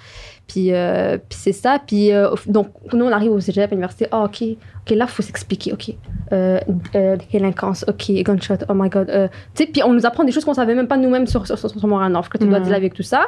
Puis, 0.47 0.73
euh, 0.73 1.19
puis 1.19 1.39
c'est 1.39 1.53
ça. 1.53 1.79
Puis, 1.85 2.13
euh, 2.13 2.31
donc, 2.47 2.69
nous, 2.93 3.05
on 3.05 3.13
arrive 3.13 3.33
au 3.33 3.41
cégep, 3.41 3.65
à 3.65 3.75
l'université. 3.75 4.07
Ah, 4.11 4.25
ok. 4.25 4.43
Ok, 4.43 4.91
là, 4.91 5.05
il 5.07 5.11
faut 5.11 5.23
s'expliquer. 5.23 5.73
Ok. 5.73 5.91
Euh, 6.33 6.61
euh, 6.95 7.17
délinquance. 7.33 7.85
Ok. 7.89 8.11
Gunshot. 8.23 8.55
Oh 8.69 8.75
my 8.75 8.89
God. 8.89 9.07
Tu 9.55 9.65
sais, 9.65 9.67
puis 9.71 9.83
on 9.83 9.93
nous 9.93 10.07
apprend 10.07 10.25
des 10.25 10.33
choses 10.33 10.45
qu'on 10.45 10.55
savait 10.55 10.75
même 10.75 10.89
pas 10.89 10.97
nous-mêmes 10.97 11.27
sur, 11.27 11.47
sur, 11.47 11.59
sur, 11.59 11.69
sur 11.71 11.87
Montréal-Nord. 11.89 12.29
Que 12.29 12.39
tu 12.39 12.47
dois 12.47 12.61
dealer 12.61 12.77
avec 12.77 12.95
tout 12.95 13.03
ça. 13.03 13.27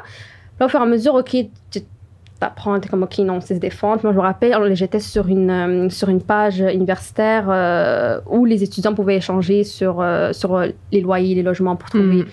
Là, 0.59 0.67
au 0.67 0.69
fur 0.71 0.81
et 0.81 0.83
à 0.83 0.87
mesure, 0.87 1.15
ok, 1.15 1.37
tu 1.71 1.81
t'apprends, 2.39 2.79
t'es 2.81 2.89
comme, 2.89 3.03
ok, 3.03 3.19
non, 3.19 3.41
c'est 3.41 3.55
se 3.55 3.61
défendre. 3.61 4.01
Moi, 4.03 4.13
je 4.13 4.17
me 4.17 4.23
rappelle, 4.23 4.75
j'étais 4.75 5.01
sur 5.01 5.29
une, 5.29 5.51
euh, 5.51 5.91
sur 5.91 6.09
une 6.09 6.21
page 6.21 6.61
universitaire 6.61 7.47
euh, 7.49 8.21
où 8.29 8.45
les 8.45 8.63
étudiants 8.63 8.95
pouvaient 8.95 9.17
échanger 9.17 9.65
sur, 9.65 10.01
euh, 10.01 10.33
sur 10.33 10.61
les 10.93 11.01
loyers, 11.01 11.35
les 11.35 11.43
logements 11.43 11.77
pour 11.77 11.91
trouver. 11.91 12.23
Mm. 12.23 12.27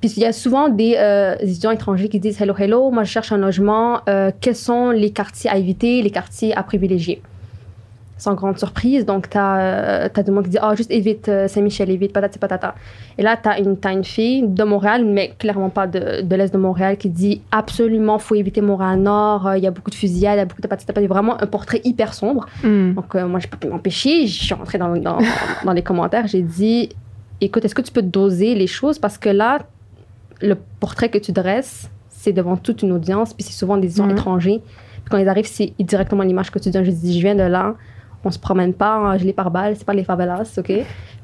Puis 0.00 0.12
il 0.18 0.22
y 0.22 0.26
a 0.26 0.32
souvent 0.32 0.68
des 0.68 0.94
étudiants 1.40 1.70
étrangers 1.70 2.10
qui 2.10 2.20
disent 2.20 2.40
Hello, 2.40 2.54
hello, 2.56 2.90
moi 2.90 3.04
je 3.04 3.10
cherche 3.10 3.32
un 3.32 3.38
logement. 3.38 4.02
quels 4.42 4.54
sont 4.54 4.90
les 4.90 5.08
quartiers 5.08 5.48
à 5.48 5.56
éviter, 5.56 6.02
les 6.02 6.10
quartiers 6.10 6.54
à 6.54 6.62
privilégier? 6.62 7.22
Sans 8.18 8.32
grande 8.34 8.58
surprise. 8.58 9.04
Donc, 9.04 9.28
tu 9.28 9.36
as, 9.36 10.08
tout 10.08 10.22
le 10.26 10.32
monde 10.32 10.44
qui 10.44 10.50
dit 10.50 10.58
Ah, 10.60 10.74
juste 10.74 10.90
évite 10.90 11.28
euh, 11.28 11.48
Saint-Michel, 11.48 11.90
évite 11.90 12.14
patati 12.14 12.38
patata. 12.38 12.74
Et 13.18 13.22
là, 13.22 13.36
tu 13.36 13.46
as 13.48 13.58
une, 13.58 13.76
t'as 13.76 13.92
une 13.92 14.04
fille 14.04 14.42
de 14.48 14.64
Montréal, 14.64 15.04
mais 15.04 15.34
clairement 15.38 15.68
pas 15.68 15.86
de, 15.86 16.22
de 16.22 16.36
l'Est 16.36 16.50
de 16.52 16.58
Montréal, 16.58 16.96
qui 16.96 17.10
dit 17.10 17.42
Absolument, 17.52 18.18
faut 18.18 18.34
éviter 18.34 18.62
Montréal-Nord. 18.62 19.46
euh, 19.48 19.58
Il 19.58 19.64
y 19.64 19.66
a 19.66 19.70
beaucoup 19.70 19.90
de 19.90 19.94
fusillades, 19.94 20.36
il 20.36 20.38
y 20.38 20.40
a 20.40 20.44
beaucoup 20.46 20.62
de 20.62 20.66
patati 20.66 20.86
patati. 20.86 21.06
Vraiment 21.06 21.40
un 21.42 21.46
portrait 21.46 21.82
hyper 21.84 22.14
sombre. 22.14 22.46
Mm. 22.64 22.94
Donc, 22.94 23.14
euh, 23.14 23.26
moi, 23.28 23.38
j'ai 23.38 23.48
pas 23.48 23.58
pu 23.58 23.66
m'empêcher. 23.68 24.26
Je 24.26 24.44
suis 24.44 24.54
rentrée 24.54 24.78
dans, 24.78 24.96
dans, 24.96 25.18
dans 25.64 25.72
les 25.72 25.82
commentaires. 25.82 26.26
J'ai 26.26 26.42
dit 26.42 26.88
Écoute, 27.42 27.66
est-ce 27.66 27.74
que 27.74 27.82
tu 27.82 27.92
peux 27.92 28.00
doser 28.02 28.54
les 28.54 28.66
choses? 28.66 28.98
Parce 28.98 29.18
que 29.18 29.28
là, 29.28 29.58
le 30.40 30.56
portrait 30.80 31.10
que 31.10 31.18
tu 31.18 31.32
dresses, 31.32 31.90
c'est 32.08 32.32
devant 32.32 32.56
toute 32.56 32.80
une 32.82 32.92
audience, 32.92 33.34
puis 33.34 33.44
c'est 33.44 33.52
souvent 33.52 33.76
des 33.76 33.90
gens 33.90 34.04
Mhm. 34.06 34.12
étrangers. 34.12 34.62
Puis 34.64 35.10
quand 35.10 35.18
ils 35.18 35.28
arrivent, 35.28 35.46
c'est 35.46 35.74
directement 35.78 36.22
l'image 36.22 36.50
que 36.50 36.58
tu 36.58 36.70
donnes. 36.70 36.84
Je 36.84 36.90
dis 36.90 37.14
Je 37.18 37.20
viens 37.22 37.34
de 37.34 37.42
là. 37.42 37.74
On 38.26 38.30
se 38.32 38.38
promène 38.40 38.74
pas 38.74 38.98
en 38.98 39.16
gilet 39.16 39.32
pare-balles, 39.32 39.76
c'est 39.76 39.84
pas 39.86 39.94
les 39.94 40.02
favelas, 40.04 40.52
OK? 40.58 40.72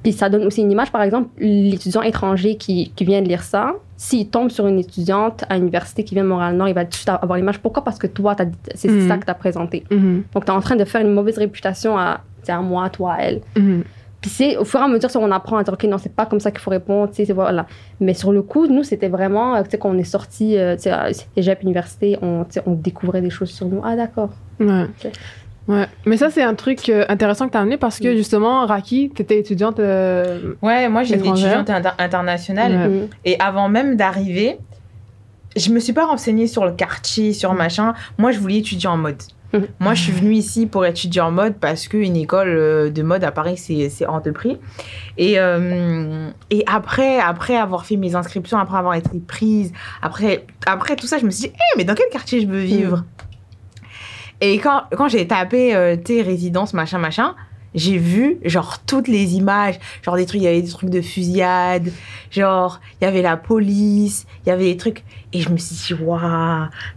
Puis 0.05 0.13
ça 0.13 0.29
donne 0.29 0.45
aussi 0.47 0.61
une 0.63 0.71
image, 0.71 0.91
par 0.93 1.03
exemple, 1.03 1.29
l'étudiant 1.39 2.03
étranger 2.03 2.57
qui, 2.57 2.93
qui 2.95 3.05
vient 3.05 3.21
de 3.21 3.27
lire 3.29 3.43
ça, 3.43 3.75
s'il 3.97 4.29
tombe 4.29 4.51
sur 4.51 4.67
une 4.69 4.79
étudiante 4.79 5.45
à 5.49 5.57
l'université 5.59 6.05
qui 6.05 6.15
vient 6.15 6.23
de 6.25 6.29
Montréal-Nord, 6.29 6.69
il 6.69 6.75
va 6.75 6.85
tout 6.85 6.91
de 6.91 6.95
suite 6.95 7.09
avoir 7.09 7.37
l'image. 7.37 7.59
Pourquoi? 7.61 7.83
Parce 7.85 7.99
que 7.99 8.07
toi, 8.07 8.37
c'est 8.75 8.89
Mhm. 8.91 9.09
ça 9.09 9.17
que 9.19 9.25
tu 9.25 9.31
as 9.31 9.35
présenté. 9.35 9.85
Mhm. 9.91 10.23
Donc, 10.33 10.45
tu 10.45 10.51
es 10.51 10.55
en 10.55 10.61
train 10.61 10.77
de 10.77 10.85
faire 10.85 11.01
une 11.01 11.13
mauvaise 11.13 11.39
réputation 11.39 11.99
à, 11.99 12.21
à 12.49 12.61
moi, 12.61 12.89
toi, 12.91 13.15
à 13.15 13.19
elle. 13.23 13.41
Mhm. 13.57 13.83
Puis 14.21 14.31
c'est 14.31 14.57
au 14.57 14.65
fur 14.65 14.79
et 14.79 14.85
à 14.85 14.89
mesure 14.89 15.11
on 15.17 15.31
apprend 15.33 15.57
à 15.57 15.65
dire, 15.65 15.73
OK, 15.75 15.83
non, 15.85 15.99
c'est 15.99 16.15
pas 16.15 16.27
comme 16.27 16.39
ça 16.39 16.53
qu'il 16.53 16.61
faut 16.61 16.71
répondre, 16.71 17.09
tu 17.11 17.17
sais, 17.17 17.25
c'est- 17.25 17.33
voilà. 17.33 17.67
Mais 17.99 18.15
sur 18.15 18.31
le 18.33 18.43
coup, 18.43 18.69
nous, 18.69 18.85
c'était 18.85 19.09
vraiment, 19.09 19.57
euh, 19.57 19.63
tu 19.65 19.71
sais, 19.71 19.79
quand 19.79 19.91
on 19.91 19.99
est 19.99 20.05
sorti, 20.05 20.57
euh, 20.57 20.77
tu 20.77 20.83
sais, 20.83 20.91
à 20.93 21.09
Cégep 21.13 21.61
Université, 21.65 22.17
on, 22.23 22.47
on 22.67 22.73
découvrait 22.75 23.21
des 23.21 23.31
choses 23.31 23.51
sur 23.51 23.67
nous. 23.67 23.81
Ah, 23.85 23.97
d'accord. 23.97 24.31
Ouais. 24.61 24.87
Ouais. 25.69 25.87
Mais 26.07 26.17
ça, 26.17 26.29
c'est 26.31 26.43
un 26.43 26.55
truc 26.55 26.89
euh, 26.89 27.05
intéressant 27.09 27.47
que 27.47 27.53
tu 27.53 27.57
as 27.59 27.61
amené 27.61 27.77
parce 27.77 27.99
que 28.01 28.09
Mm. 28.13 28.17
justement, 28.17 28.67
Raki, 28.67 29.13
tu 29.15 29.23
étais 29.23 29.39
étudiante. 29.39 29.79
euh, 29.79 30.55
Ouais, 30.63 30.89
moi 30.89 31.03
j'étais 31.05 31.29
étudiante 31.29 31.71
inter- 31.71 31.91
internationale. 31.99 32.73
Ouais. 32.73 32.89
Mm. 32.89 33.09
Et 33.25 33.37
avant 33.41 33.69
même 33.69 33.97
d'arriver, 33.97 34.59
je 35.57 35.71
me 35.71 35.79
suis 35.81 35.93
pas 35.93 36.07
renseignée 36.07 36.47
sur 36.47 36.65
le 36.65 36.73
quartier, 36.73 37.33
sur 37.33 37.53
machin. 37.55 37.95
Moi, 38.19 38.33
je 38.33 38.39
voulais 38.41 38.59
étudier 38.59 38.89
en 38.89 38.97
mode. 38.97 39.23
Moi, 39.81 39.93
je 39.93 40.01
suis 40.05 40.13
venue 40.13 40.33
ici 40.33 40.65
pour 40.65 40.87
étudier 40.87 41.21
en 41.21 41.31
mode 41.31 41.57
parce 41.61 41.87
qu'une 41.87 42.17
école 42.17 42.49
euh, 42.49 42.89
de 42.91 43.03
mode 43.03 43.23
à 43.23 43.31
Paris, 43.33 43.59
c'est 43.59 44.07
hors 44.07 44.23
de 44.23 44.31
prix. 44.31 44.57
Et, 45.19 45.39
euh, 45.39 46.31
et 46.49 46.65
après, 46.67 47.19
après 47.21 47.57
avoir 47.59 47.85
fait 47.85 47.97
mes 47.97 48.15
inscriptions, 48.15 48.57
après 48.57 48.79
avoir 48.79 48.95
été 48.95 49.11
prise, 49.21 49.75
après, 50.01 50.47
après 50.65 50.97
tout 50.97 51.07
ça, 51.07 51.19
je 51.19 51.27
me 51.27 51.31
suis 51.31 51.49
dit, 51.51 51.55
Eh, 51.55 51.77
mais 51.77 51.85
dans 51.85 51.95
quel 51.95 52.09
quartier 52.11 52.41
je 52.41 52.47
veux 52.47 52.61
vivre? 52.63 53.05
Et 54.43 54.59
quand, 54.59 54.83
quand 54.97 55.07
j'ai 55.07 55.29
tapé, 55.29 55.73
euh, 55.73 55.97
résidence, 56.09 56.75
machin, 56.75 56.99
machin, 56.99 57.37
j'ai 57.77 57.97
vu, 57.97 58.39
genre, 58.45 58.81
toutes 58.85 59.07
les 59.07 59.37
images, 59.37 59.79
genre 60.03 60.17
des 60.17 60.27
trucs, 60.27 60.41
il 60.41 60.45
y 60.45 60.49
avait 60.49 60.61
des 60.61 60.69
trucs 60.69 60.91
de 60.91 61.01
fusillade, 61.01 61.93
genre, 62.33 62.81
il 63.01 63.05
y 63.05 63.07
avait 63.07 63.23
la 63.23 63.37
police, 63.37 64.27
il 64.45 64.49
y 64.49 64.53
avait 64.53 64.65
des 64.65 64.77
trucs, 64.77 65.05
et 65.33 65.41
je 65.41 65.49
me 65.49 65.57
suis 65.57 65.75
dit, 65.77 66.03
waouh, 66.03 66.21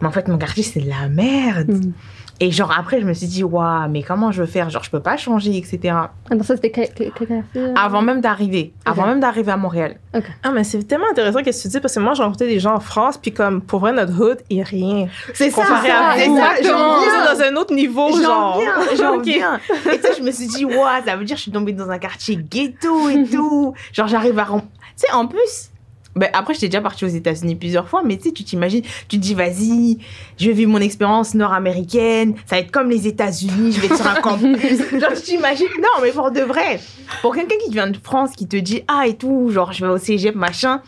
mais 0.01 0.07
en 0.07 0.11
fait, 0.11 0.27
mon 0.27 0.37
quartier, 0.37 0.63
c'est 0.63 0.81
de 0.81 0.89
la 0.89 1.07
merde. 1.09 1.69
Mhm. 1.71 1.93
Et 2.41 2.51
genre, 2.51 2.73
après, 2.77 2.99
je 2.99 3.05
me 3.05 3.13
suis 3.13 3.27
dit, 3.27 3.45
waouh, 3.45 3.87
mais 3.89 4.03
comment 4.03 4.29
je 4.33 4.41
veux 4.41 4.45
faire? 4.47 4.69
Genre, 4.69 4.83
je 4.83 4.89
peux 4.89 4.99
pas 4.99 5.15
changer, 5.15 5.55
etc. 5.55 5.95
Attends, 6.29 6.43
ça, 6.43 6.55
c'était 6.57 6.69
quel, 6.69 6.89
quel- 6.93 7.13
quel 7.17 7.27
quartier, 7.29 7.61
euh? 7.61 7.73
Avant 7.77 8.01
même 8.01 8.19
d'arriver, 8.19 8.73
avant 8.83 9.05
même 9.07 9.21
d'arriver 9.21 9.53
à 9.53 9.57
Montréal. 9.57 9.95
Ah, 10.43 10.51
mais 10.53 10.65
c'est 10.65 10.83
tellement 10.83 11.05
intéressant 11.09 11.39
ce 11.39 11.43
que 11.49 11.61
tu 11.61 11.67
dis 11.69 11.79
parce 11.79 11.95
que 11.95 12.01
moi, 12.01 12.13
j'ai 12.13 12.23
rencontré 12.23 12.47
des 12.47 12.59
gens 12.59 12.75
en 12.75 12.81
France, 12.81 13.17
puis 13.17 13.31
comme, 13.31 13.61
pour 13.61 13.79
vrai, 13.79 13.93
notre 13.93 14.11
hood, 14.21 14.39
il 14.49 14.59
a 14.59 14.65
rien. 14.65 15.07
C'est 15.33 15.49
ça, 15.49 15.61
Comparé 15.61 15.89
à 15.91 16.13
ça, 16.17 16.61
j'en 16.61 16.99
vous 16.99 17.05
êtes 17.05 17.37
dans 17.39 17.41
un 17.45 17.55
autre 17.55 17.73
niveau, 17.73 18.09
J'en 18.11 18.21
genre. 18.21 18.59
viens, 18.59 18.97
j'en 18.97 19.19
viens. 19.21 19.59
Et 19.93 19.97
tu 19.97 20.01
sais, 20.01 20.15
je 20.17 20.21
me 20.21 20.31
suis 20.31 20.47
dit, 20.47 20.65
waouh, 20.65 21.05
ça 21.05 21.15
veut 21.15 21.23
dire 21.23 21.35
que 21.35 21.37
je 21.37 21.43
suis 21.43 21.51
tombée 21.53 21.71
dans 21.71 21.89
un 21.89 21.99
quartier 21.99 22.35
ghetto 22.35 23.07
et 23.07 23.23
tout. 23.31 23.73
Genre, 23.93 24.07
j'arrive 24.09 24.37
à. 24.39 24.43
Tu 24.45 24.59
sais, 24.97 25.13
en 25.13 25.25
plus. 25.27 25.69
Ben, 26.15 26.29
après, 26.31 26.53
j'étais 26.53 26.67
déjà 26.67 26.81
partie 26.81 27.03
aux 27.03 27.09
États-Unis 27.09 27.55
plusieurs 27.55 27.89
fois, 27.89 28.01
mais 28.03 28.15
tu 28.15 28.23
sais, 28.23 28.31
tu 28.31 28.43
t'imagines, 28.43 28.83
tu 29.09 29.17
te 29.17 29.21
dis, 29.21 29.33
vas-y, 29.33 29.97
je 30.37 30.47
vais 30.47 30.53
vivre 30.53 30.71
mon 30.71 30.79
expérience 30.79 31.33
nord-américaine, 31.33 32.35
ça 32.45 32.55
va 32.55 32.61
être 32.61 32.71
comme 32.71 32.89
les 32.89 33.05
États-Unis, 33.05 33.73
je 33.73 33.81
vais 33.81 33.87
être 33.87 33.97
sur 33.97 34.07
un 34.07 34.21
campus. 34.21 34.79
genre, 34.99 35.13
tu 35.13 35.21
t'imagines, 35.21 35.67
non, 35.77 36.01
mais 36.01 36.11
pour 36.11 36.31
de 36.31 36.39
vrai, 36.41 36.79
pour 37.21 37.35
quelqu'un 37.35 37.57
qui 37.63 37.71
vient 37.71 37.87
de 37.87 37.97
France, 38.01 38.31
qui 38.31 38.47
te 38.47 38.55
dit, 38.55 38.83
ah, 38.87 39.07
et 39.07 39.15
tout, 39.15 39.49
genre, 39.49 39.73
je 39.73 39.85
vais 39.85 39.91
au 39.91 39.97
cégep, 39.97 40.35
machin, 40.35 40.81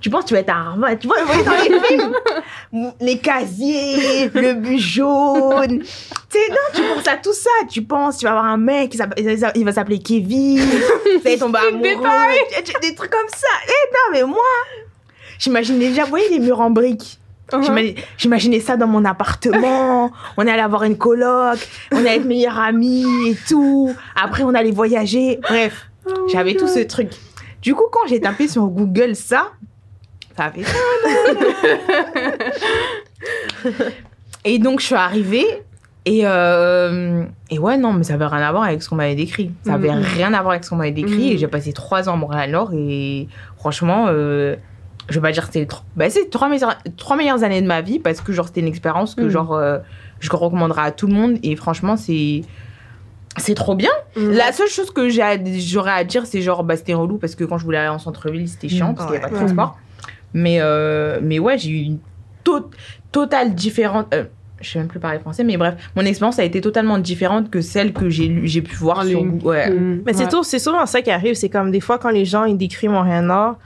tu 0.00 0.10
penses 0.10 0.22
que 0.24 0.28
tu 0.28 0.34
vas 0.34 0.40
être 0.40 0.50
à 0.50 0.58
Harvard, 0.70 0.98
tu 0.98 1.06
vois, 1.06 1.16
dans 1.24 1.52
les 1.62 1.80
films, 1.80 2.14
les 3.00 3.18
casiers, 3.18 4.28
le 4.34 4.54
but 4.54 4.78
jaune. 4.78 5.80
Tu 5.80 5.86
sais, 6.38 6.48
non, 6.50 6.56
tu 6.74 6.82
penses 6.82 7.08
à 7.08 7.16
tout 7.16 7.32
ça. 7.32 7.50
Tu 7.70 7.82
penses, 7.82 8.18
tu 8.18 8.24
vas 8.24 8.30
avoir 8.32 8.46
un 8.46 8.56
mec, 8.56 8.94
il 8.94 9.38
il 9.56 9.64
va 9.64 9.72
s'appeler 9.72 9.98
Kevin, 9.98 10.58
vas 11.24 11.36
tomber 11.38 11.58
amoureux. 11.68 11.82
Des 12.82 12.94
trucs 12.94 13.10
comme 13.10 13.28
ça. 13.28 13.46
Eh 13.66 13.92
non, 13.92 14.12
mais 14.12 14.22
moi, 14.24 14.42
j'imaginais 15.38 15.88
déjà, 15.88 16.04
vous 16.04 16.10
voyez 16.10 16.28
les 16.28 16.38
murs 16.38 16.60
en 16.60 16.70
briques? 16.70 17.18
J'imagine- 17.62 17.96
J'imaginais 18.16 18.60
ça 18.60 18.76
dans 18.76 18.86
mon 18.86 19.04
appartement. 19.04 20.12
On 20.36 20.42
allait 20.46 20.60
avoir 20.62 20.84
une 20.84 20.96
coloc, 20.96 21.58
on 21.90 21.96
allait 21.98 22.16
être 22.16 22.24
meilleurs 22.24 22.58
amis 22.58 23.04
et 23.28 23.36
tout. 23.48 23.92
Après, 24.14 24.44
on 24.44 24.54
allait 24.54 24.70
voyager. 24.70 25.40
Bref, 25.42 25.86
j'avais 26.32 26.54
tout 26.54 26.68
ce 26.68 26.78
truc. 26.80 27.08
Du 27.60 27.74
coup, 27.74 27.86
quand 27.90 28.06
j'ai 28.06 28.20
tapé 28.20 28.46
sur 28.46 28.62
Google 28.68 29.16
ça, 29.16 29.50
ça 30.36 30.50
fait 30.50 30.62
Et 34.44 34.58
donc, 34.58 34.80
je 34.80 34.86
suis 34.86 34.94
arrivée. 34.94 35.44
Et, 36.06 36.22
euh, 36.24 37.24
et 37.50 37.58
ouais, 37.58 37.76
non, 37.76 37.92
mais 37.92 38.04
ça 38.04 38.14
avait 38.14 38.24
rien 38.26 38.40
à 38.46 38.50
voir 38.50 38.64
avec 38.64 38.82
ce 38.82 38.88
qu'on 38.88 38.96
m'avait 38.96 39.14
décrit. 39.14 39.50
Ça 39.66 39.74
avait 39.74 39.90
Mhm. 39.90 40.02
rien 40.02 40.32
à 40.32 40.40
voir 40.40 40.52
avec 40.52 40.64
ce 40.64 40.70
qu'on 40.70 40.76
m'avait 40.76 40.92
décrit. 40.92 41.32
Et 41.32 41.38
j'ai 41.38 41.46
passé 41.46 41.72
trois 41.74 42.08
ans 42.08 42.14
à 42.14 42.16
Montréal-Nord. 42.16 42.70
Et 42.74 43.28
franchement, 43.58 44.06
euh, 44.08 44.56
je 45.10 45.14
vais 45.16 45.20
pas 45.20 45.32
dire 45.32 45.46
que 45.46 45.52
c'était 45.52 45.66
tro- 45.66 45.82
bah, 45.96 46.08
c'est 46.08 46.30
trois 46.30 46.48
meilleures, 46.48 46.74
trois 46.96 47.16
meilleures 47.16 47.44
années 47.44 47.60
de 47.60 47.66
ma 47.66 47.82
vie 47.82 47.98
parce 47.98 48.22
que 48.22 48.32
genre 48.32 48.46
c'était 48.46 48.60
une 48.60 48.66
expérience 48.68 49.14
que 49.14 49.22
Mhm. 49.22 49.28
genre 49.28 49.52
euh, 49.54 49.78
je 50.20 50.30
recommanderais 50.30 50.82
à 50.82 50.90
tout 50.90 51.06
le 51.06 51.12
monde. 51.12 51.36
Et 51.42 51.54
franchement, 51.54 51.96
c'est 51.98 52.40
c'est 53.36 53.54
trop 53.54 53.74
bien. 53.74 53.90
Mhm. 54.16 54.32
La 54.32 54.52
seule 54.52 54.68
chose 54.68 54.90
que 54.90 55.08
j'aurais 55.10 55.92
à 55.92 56.04
dire, 56.04 56.24
c'est 56.26 56.40
genre, 56.40 56.64
bah, 56.64 56.76
c'était 56.76 56.94
relou 56.94 57.18
parce 57.18 57.34
que 57.34 57.44
quand 57.44 57.58
je 57.58 57.64
voulais 57.64 57.78
aller 57.78 57.88
en 57.88 57.98
centre-ville, 57.98 58.48
c'était 58.48 58.68
chiant 58.68 58.94
parce 58.94 59.06
qu'il 59.06 59.18
n'y 59.18 59.22
avait 59.22 59.30
pas 59.32 59.38
de 59.38 59.42
Ouais. 59.44 59.48
Mais, 60.34 60.58
euh, 60.60 61.18
mais 61.22 61.38
ouais, 61.38 61.58
j'ai 61.58 61.70
eu 61.70 61.82
une 61.82 61.98
to- 62.44 62.70
totale 63.12 63.54
différente. 63.54 64.12
euh, 64.14 64.24
je 64.60 64.68
sais 64.72 64.78
même 64.78 64.88
plus 64.88 65.00
parler 65.00 65.18
français, 65.18 65.42
mais 65.42 65.56
bref, 65.56 65.74
mon 65.96 66.02
expérience 66.04 66.38
a 66.38 66.44
été 66.44 66.60
totalement 66.60 66.98
différente 66.98 67.48
que 67.50 67.62
celle 67.62 67.92
que 67.94 68.10
j'ai 68.10 68.28
pu 68.62 68.76
voir 68.76 68.98
En 68.98 69.04
sur. 69.04 69.24
Google. 69.24 69.46
Ouais. 69.46 69.70
Mm. 69.70 70.02
Mais 70.04 70.12
c'est 70.12 70.24
Ouais. 70.24 70.28
tout- 70.28 70.42
c'est 70.44 70.58
souvent 70.58 70.84
ça 70.84 71.00
qui 71.00 71.10
arrive. 71.10 71.34
C'est 71.34 71.48
comme 71.48 71.70
des 71.70 71.80
fois, 71.80 71.98
quand 71.98 72.10
les 72.10 72.26
gens, 72.26 72.44
ils 72.44 72.58
décrivent 72.58 72.90
Montréal-Nord, 72.90 73.56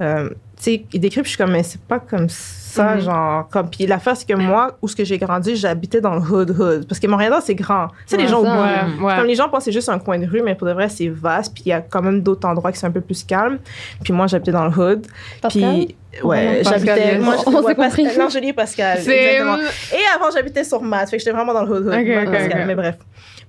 euh, 0.00 0.30
tu 0.30 0.34
sais, 0.64 0.84
ils 0.92 0.98
décrivent, 1.00 1.22
puis 1.22 1.30
je 1.30 1.36
suis 1.36 1.44
comme, 1.44 1.52
mais 1.52 1.62
c'est 1.62 1.80
pas 1.80 2.00
comme 2.00 2.28
ça, 2.28 2.96
Mhm. 2.96 3.00
genre, 3.02 3.48
comme, 3.50 3.70
puis 3.70 3.86
l'affaire, 3.86 4.16
c'est 4.16 4.26
que 4.28 4.34
moi, 4.36 4.76
où 4.82 4.88
ce 4.88 4.96
que 4.96 5.04
j'ai 5.04 5.18
grandi, 5.18 5.54
j'habitais 5.54 6.00
dans 6.00 6.14
le 6.16 6.20
hood-hood. 6.22 6.88
Parce 6.88 6.98
que 6.98 7.06
Montréal-Nord, 7.06 7.42
c'est 7.42 7.54
grand. 7.54 7.86
Tu 7.88 7.94
sais, 8.06 8.16
les 8.16 8.24
Ouais, 8.24 8.28
gens. 8.28 8.42
Ouais, 8.42 9.04
ouais. 9.04 9.16
Comme 9.16 9.26
les 9.28 9.34
gens 9.36 9.48
pensent 9.48 9.58
que 9.60 9.64
c'est 9.66 9.72
juste 9.72 9.90
un 9.90 10.00
coin 10.00 10.18
de 10.18 10.26
rue, 10.26 10.42
mais 10.42 10.56
pour 10.56 10.66
de 10.66 10.72
vrai, 10.72 10.88
c'est 10.88 11.08
vaste. 11.08 11.54
Puis 11.54 11.64
il 11.66 11.68
y 11.68 11.72
a 11.72 11.80
quand 11.82 12.02
même 12.02 12.20
d'autres 12.20 12.48
endroits 12.48 12.72
qui 12.72 12.78
sont 12.80 12.86
un 12.88 12.90
peu 12.90 13.00
plus 13.00 13.22
calmes. 13.22 13.58
Puis 14.02 14.12
moi, 14.12 14.26
j'habitais 14.26 14.50
dans 14.52 14.66
le 14.66 14.76
hood. 14.76 15.06
Puis, 15.50 15.94
ouais, 16.22 16.62
j'habitais. 16.64 17.14
yes. 17.14 17.22
Moi, 17.22 17.36
On 17.46 17.52
ouais, 17.62 17.62
s'est 17.68 17.74
compris. 17.74 18.16
L'Angélie 18.16 18.48
et 18.48 18.52
Pascal. 18.52 18.98
Exactement. 18.98 19.56
Et 19.92 20.14
avant, 20.14 20.30
j'habitais 20.34 20.64
sur 20.64 20.82
Matt. 20.82 21.08
Fait 21.10 21.16
que 21.16 21.20
j'étais 21.22 21.34
vraiment 21.36 21.54
dans 21.54 21.64
le 21.64 21.70
hood 21.72 21.86
hood. 21.86 22.66
Mais 22.66 22.74
bref. 22.74 22.96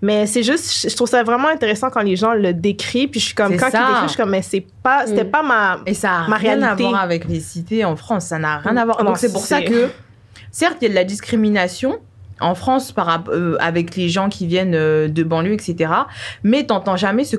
Mais 0.01 0.25
c'est 0.27 0.43
juste, 0.43 0.81
je- 0.83 0.89
je 0.89 0.95
trouve 0.95 1.07
ça 1.07 1.23
vraiment 1.23 1.47
intéressant 1.47 1.89
quand 1.89 2.01
les 2.01 2.15
gens 2.17 2.33
le 2.33 2.53
décrivent. 2.53 3.09
Puis 3.09 3.19
je 3.21 3.25
suis 3.27 3.35
comme, 3.35 3.55
quand 3.57 3.69
ça. 3.71 3.79
ils 3.79 3.87
décrivent, 3.87 4.03
je 4.03 4.07
suis 4.09 4.17
comme, 4.17 4.31
mais 4.31 4.41
c'est 4.41 4.65
pas, 4.83 5.05
c'était 5.07 5.23
Mm. 5.23 5.31
pas 5.31 5.43
ma. 5.43 5.79
Et 5.85 5.93
ça 5.93 6.25
n'a 6.27 6.35
rien 6.35 6.61
à 6.61 6.75
voir 6.75 6.99
avec 7.01 7.25
les 7.25 7.39
cités 7.39 7.85
en 7.85 7.95
France. 7.95 8.25
Ça 8.25 8.37
n'a 8.37 8.57
rien 8.57 8.75
à 8.77 8.83
voir. 8.85 8.99
Non, 9.03 9.11
Donc 9.11 9.17
c'est 9.17 9.31
pour 9.31 9.45
ça 9.45 9.61
que, 9.61 9.89
certes, 10.51 10.77
il 10.81 10.85
y 10.85 10.87
a 10.87 10.89
de 10.89 10.95
la 10.95 11.03
discrimination 11.05 11.99
en 12.43 12.55
France 12.55 12.91
par, 12.91 13.23
euh, 13.29 13.55
avec 13.59 13.95
les 13.95 14.09
gens 14.09 14.29
qui 14.29 14.45
viennent 14.47 14.75
euh, 14.75 15.07
de 15.07 15.23
banlieue, 15.23 15.53
etc. 15.53 15.91
Mais 16.43 16.63
t'entends 16.65 16.95
jamais 16.95 17.23
ce, 17.23 17.37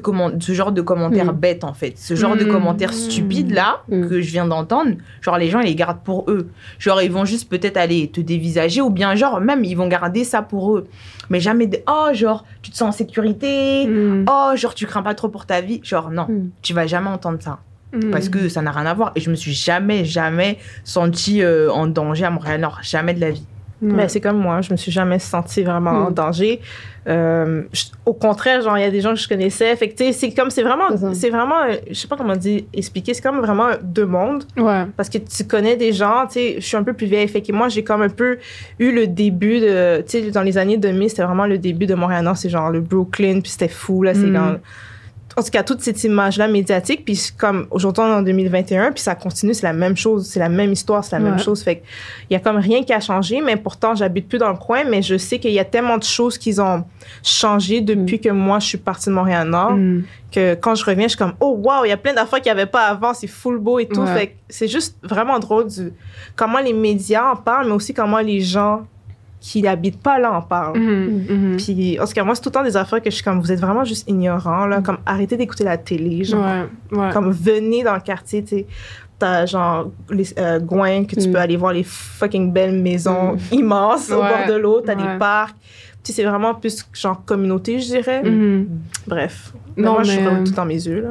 genre 0.52 0.72
de 0.72 0.80
commentaires 0.82 1.32
Mm. 1.32 1.36
bêtes, 1.36 1.64
en 1.64 1.74
fait. 1.74 1.96
Ce 1.98 2.14
genre 2.14 2.36
de 2.36 2.44
Mm. 2.44 2.48
commentaires 2.48 2.92
stupides, 2.92 3.52
là, 3.52 3.82
Mm. 3.88 4.08
que 4.08 4.20
je 4.20 4.30
viens 4.30 4.46
d'entendre. 4.46 4.92
Genre, 5.20 5.38
les 5.38 5.48
gens, 5.48 5.60
ils 5.60 5.66
les 5.66 5.74
gardent 5.74 6.02
pour 6.02 6.24
eux. 6.30 6.48
Genre, 6.78 7.00
ils 7.02 7.12
vont 7.12 7.24
juste 7.24 7.48
peut-être 7.48 7.76
aller 7.76 8.08
te 8.08 8.20
dévisager 8.20 8.80
ou 8.80 8.90
bien, 8.90 9.14
genre, 9.14 9.40
même, 9.40 9.62
ils 9.64 9.74
vont 9.76 9.88
garder 9.88 10.24
ça 10.24 10.42
pour 10.42 10.76
eux. 10.76 10.86
Mais 11.30 11.40
jamais 11.40 11.66
de, 11.66 11.78
oh, 11.88 12.08
genre, 12.12 12.44
tu 12.62 12.70
te 12.70 12.76
sens 12.76 12.88
en 12.88 12.92
sécurité. 12.92 13.86
Mm. 13.86 14.24
Oh, 14.30 14.52
genre, 14.56 14.74
tu 14.74 14.86
crains 14.86 15.02
pas 15.02 15.14
trop 15.14 15.28
pour 15.28 15.46
ta 15.46 15.60
vie. 15.60 15.80
Genre, 15.82 16.10
non, 16.10 16.26
tu 16.62 16.72
vas 16.74 16.86
jamais 16.86 17.08
entendre 17.10 17.38
ça 17.40 17.58
parce 18.10 18.28
que 18.28 18.48
ça 18.48 18.60
n'a 18.60 18.72
rien 18.72 18.86
à 18.86 18.94
voir. 18.94 19.12
Et 19.14 19.20
je 19.20 19.30
me 19.30 19.36
suis 19.36 19.52
jamais, 19.52 20.04
jamais 20.04 20.58
sentie 20.82 21.42
euh, 21.42 21.70
en 21.70 21.86
danger 21.86 22.24
à 22.24 22.30
Montréal-Nord. 22.30 22.80
Jamais 22.82 23.14
de 23.14 23.20
la 23.20 23.30
vie. 23.30 23.44
Mais 23.92 24.08
c'est 24.08 24.20
comme 24.20 24.38
moi, 24.38 24.60
je 24.60 24.70
me 24.72 24.76
suis 24.76 24.90
jamais 24.92 25.18
sentie 25.18 25.62
vraiment 25.62 25.90
en 25.90 26.10
Mm. 26.10 26.14
danger. 26.14 26.60
Euh, 27.06 27.62
je- 27.72 27.84
au 28.06 28.14
contraire, 28.14 28.62
genre, 28.62 28.78
il 28.78 28.80
y 28.80 28.84
a 28.84 28.90
des 28.90 29.00
gens 29.02 29.10
que 29.12 29.20
je 29.20 29.28
connaissais. 29.28 29.76
Fait 29.76 29.88
que, 29.90 29.94
tu 29.96 30.04
sais, 30.04 30.12
c'est 30.12 30.30
comme, 30.32 30.48
c'est 30.50 30.62
vraiment, 30.62 30.84
C'est 31.12 31.28
vraiment, 31.30 31.60
euh, 31.68 31.74
je 31.90 31.94
sais 31.94 32.08
pas 32.08 32.16
comment 32.16 32.34
dire, 32.36 32.62
expliquer, 32.72 33.12
c'est 33.12 33.20
comme 33.22 33.40
vraiment 33.40 33.68
deux 33.82 34.06
mondes. 34.06 34.44
Ouais. 34.56 34.84
parce 34.96 35.08
que 35.10 35.18
tu 35.18 35.44
connais 35.44 35.76
des 35.76 35.92
gens, 35.92 36.26
tu 36.26 36.34
sais, 36.34 36.54
je 36.58 36.64
suis 36.66 36.76
un 36.76 36.82
peu 36.82 36.94
plus 36.94 37.06
vieille, 37.06 37.28
fait 37.28 37.42
que 37.42 37.52
moi, 37.52 37.68
j'ai 37.68 37.84
comme 37.84 38.00
un 38.02 38.08
peu 38.08 38.38
eu 38.78 38.90
le 38.92 39.06
début 39.06 39.60
de, 39.60 39.98
tu 40.08 40.22
sais, 40.22 40.30
dans 40.30 40.42
les 40.42 40.56
années 40.56 40.78
2000, 40.78 41.10
c'était 41.10 41.24
vraiment 41.24 41.46
le 41.46 41.58
début 41.58 41.86
de 41.86 41.94
Montréal-Nord, 41.94 42.36
c'est 42.38 42.48
genre 42.48 42.70
le 42.70 42.80
Brooklyn, 42.80 43.40
puis 43.40 43.50
c'était 43.50 43.68
fou, 43.68 44.02
là, 44.02 44.14
c'est 44.14 44.20
Mm. 44.26 44.32
dans... 44.32 44.56
En 45.36 45.42
tout 45.42 45.50
cas, 45.50 45.62
toute 45.62 45.80
cette 45.80 46.02
image-là 46.04 46.48
médiatique, 46.48 47.04
puis 47.04 47.20
comme 47.36 47.66
aujourd'hui, 47.70 48.02
on 48.04 48.08
est 48.08 48.14
en 48.14 48.22
2021, 48.22 48.92
puis 48.92 49.02
ça 49.02 49.14
continue, 49.14 49.54
c'est 49.54 49.66
la 49.66 49.72
même 49.72 49.96
chose, 49.96 50.26
c'est 50.26 50.38
la 50.38 50.48
même 50.48 50.72
histoire, 50.72 51.04
c'est 51.04 51.16
la 51.16 51.22
même 51.22 51.38
chose, 51.38 51.62
fait 51.62 51.82
il 52.30 52.34
y 52.34 52.36
a 52.36 52.40
comme 52.40 52.56
rien 52.56 52.82
qui 52.84 52.92
a 52.92 53.00
changé, 53.00 53.40
mais 53.40 53.56
pourtant, 53.56 53.94
j'habite 53.94 54.28
plus 54.28 54.38
dans 54.38 54.50
le 54.50 54.56
coin, 54.56 54.84
mais 54.84 55.02
je 55.02 55.16
sais 55.18 55.38
qu'il 55.38 55.52
y 55.52 55.58
a 55.58 55.64
tellement 55.64 55.98
de 55.98 56.04
choses 56.04 56.38
qui 56.38 56.58
ont 56.60 56.84
changé 57.22 57.80
depuis 57.80 58.20
que 58.20 58.30
moi, 58.30 58.58
je 58.60 58.66
suis 58.66 58.78
partie 58.78 59.08
de 59.08 59.14
Montréal-Nord, 59.14 59.74
Mm. 59.74 60.02
que 60.32 60.54
quand 60.54 60.74
je 60.74 60.84
reviens, 60.84 61.04
je 61.04 61.10
suis 61.10 61.18
comme 61.18 61.34
oh 61.40 61.60
wow, 61.62 61.84
il 61.84 61.88
y 61.88 61.92
a 61.92 61.96
plein 61.96 62.12
d'affaires 62.12 62.40
qu'il 62.40 62.52
n'y 62.52 62.58
avait 62.58 62.70
pas 62.70 62.86
avant, 62.86 63.14
c'est 63.14 63.26
full 63.26 63.58
beau 63.58 63.78
et 63.78 63.86
tout. 63.86 64.00
Ouais. 64.00 64.14
Fait 64.14 64.26
que 64.28 64.32
c'est 64.48 64.68
juste 64.68 64.96
vraiment 65.02 65.38
drôle 65.38 65.68
du 65.68 65.92
comment 66.36 66.58
les 66.58 66.72
médias 66.72 67.32
en 67.32 67.36
parlent, 67.36 67.66
mais 67.66 67.72
aussi 67.72 67.94
comment 67.94 68.18
les 68.18 68.40
gens 68.40 68.86
qui 69.46 69.60
n'habitent 69.60 70.00
pas 70.02 70.18
là 70.18 70.32
en 70.32 70.40
parlent. 70.40 70.78
Mhm, 70.78 71.26
mhm. 71.28 71.56
Puis, 71.58 72.00
en 72.00 72.06
tout 72.06 72.14
cas, 72.14 72.24
moi, 72.24 72.34
c'est 72.34 72.40
tout 72.40 72.48
le 72.48 72.52
temps 72.54 72.62
des 72.62 72.78
affaires 72.78 73.02
que 73.02 73.10
je 73.10 73.14
suis 73.16 73.22
comme, 73.22 73.40
vous 73.40 73.52
êtes 73.52 73.60
vraiment 73.60 73.84
juste 73.84 74.08
ignorants, 74.08 74.64
là. 74.64 74.80
Comme, 74.80 74.96
arrêtez 75.04 75.36
d'écouter 75.36 75.64
la 75.64 75.76
télé, 75.76 76.24
genre. 76.24 76.42
Ouais, 76.92 76.98
ouais. 76.98 77.10
Comme, 77.12 77.30
venez 77.30 77.82
dans 77.82 77.92
le 77.92 78.00
quartier, 78.00 78.42
tu 78.42 78.48
sais. 78.56 78.66
T'as, 79.18 79.44
genre, 79.44 79.90
les 80.08 80.32
euh, 80.38 80.58
Gouin, 80.60 81.04
que 81.04 81.14
tu 81.20 81.28
Mm. 81.28 81.32
peux 81.32 81.38
aller 81.38 81.56
voir 81.58 81.74
les 81.74 81.82
fucking 81.84 82.52
belles 82.54 82.74
maisons 82.80 83.36
immenses 83.52 84.10
au 84.10 84.16
bord 84.16 84.46
de 84.48 84.54
l'eau. 84.54 84.80
T'as 84.80 84.96
Ouais. 84.96 85.12
des 85.12 85.18
parcs. 85.18 85.54
Tu 86.02 86.12
sais, 86.12 86.22
c'est 86.22 86.24
vraiment 86.28 86.54
plus, 86.54 86.82
genre, 86.94 87.22
communauté, 87.26 87.78
je 87.80 87.86
dirais. 87.86 88.22
Mhm. 88.22 88.66
Bref. 89.06 89.52
Mais 89.76 89.82
Non, 89.84 89.92
moi, 89.92 90.02
je 90.04 90.10
suis 90.12 90.20
mais, 90.22 90.26
euh, 90.26 90.44
tout 90.44 90.52
dans 90.52 90.64
mes 90.64 90.74
yeux, 90.86 91.02
là. 91.02 91.10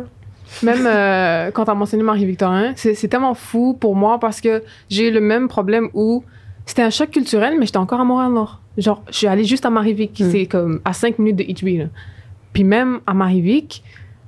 Même 0.63 0.85
euh, 0.87 1.51
quand 1.51 1.65
tu 1.65 1.71
as 1.71 1.75
mentionné 1.75 2.01
Marie-Victorin, 2.03 2.73
c'est 2.75 3.07
tellement 3.07 3.35
fou 3.35 3.77
pour 3.79 3.95
moi 3.95 4.19
parce 4.19 4.41
que 4.41 4.63
j'ai 4.89 5.11
le 5.11 5.19
même 5.21 5.47
problème 5.47 5.89
où 5.93 6.23
c'était 6.65 6.81
un 6.83 6.89
choc 6.89 7.09
culturel, 7.11 7.55
mais 7.59 7.65
j'étais 7.65 7.77
encore 7.77 7.99
à 7.99 8.03
Montréal-Nord. 8.05 8.59
Genre, 8.77 9.03
je 9.09 9.17
suis 9.17 9.27
allée 9.27 9.43
juste 9.43 9.65
à 9.65 9.69
Marivic, 9.69 10.19
Mm. 10.19 10.31
c'est 10.31 10.45
comme 10.45 10.81
à 10.85 10.93
5 10.93 11.19
minutes 11.19 11.35
de 11.37 11.43
Itchy, 11.43 11.77
là. 11.77 11.85
Puis 12.53 12.63
même 12.63 12.99
à 13.07 13.13
Marivic, 13.13 13.83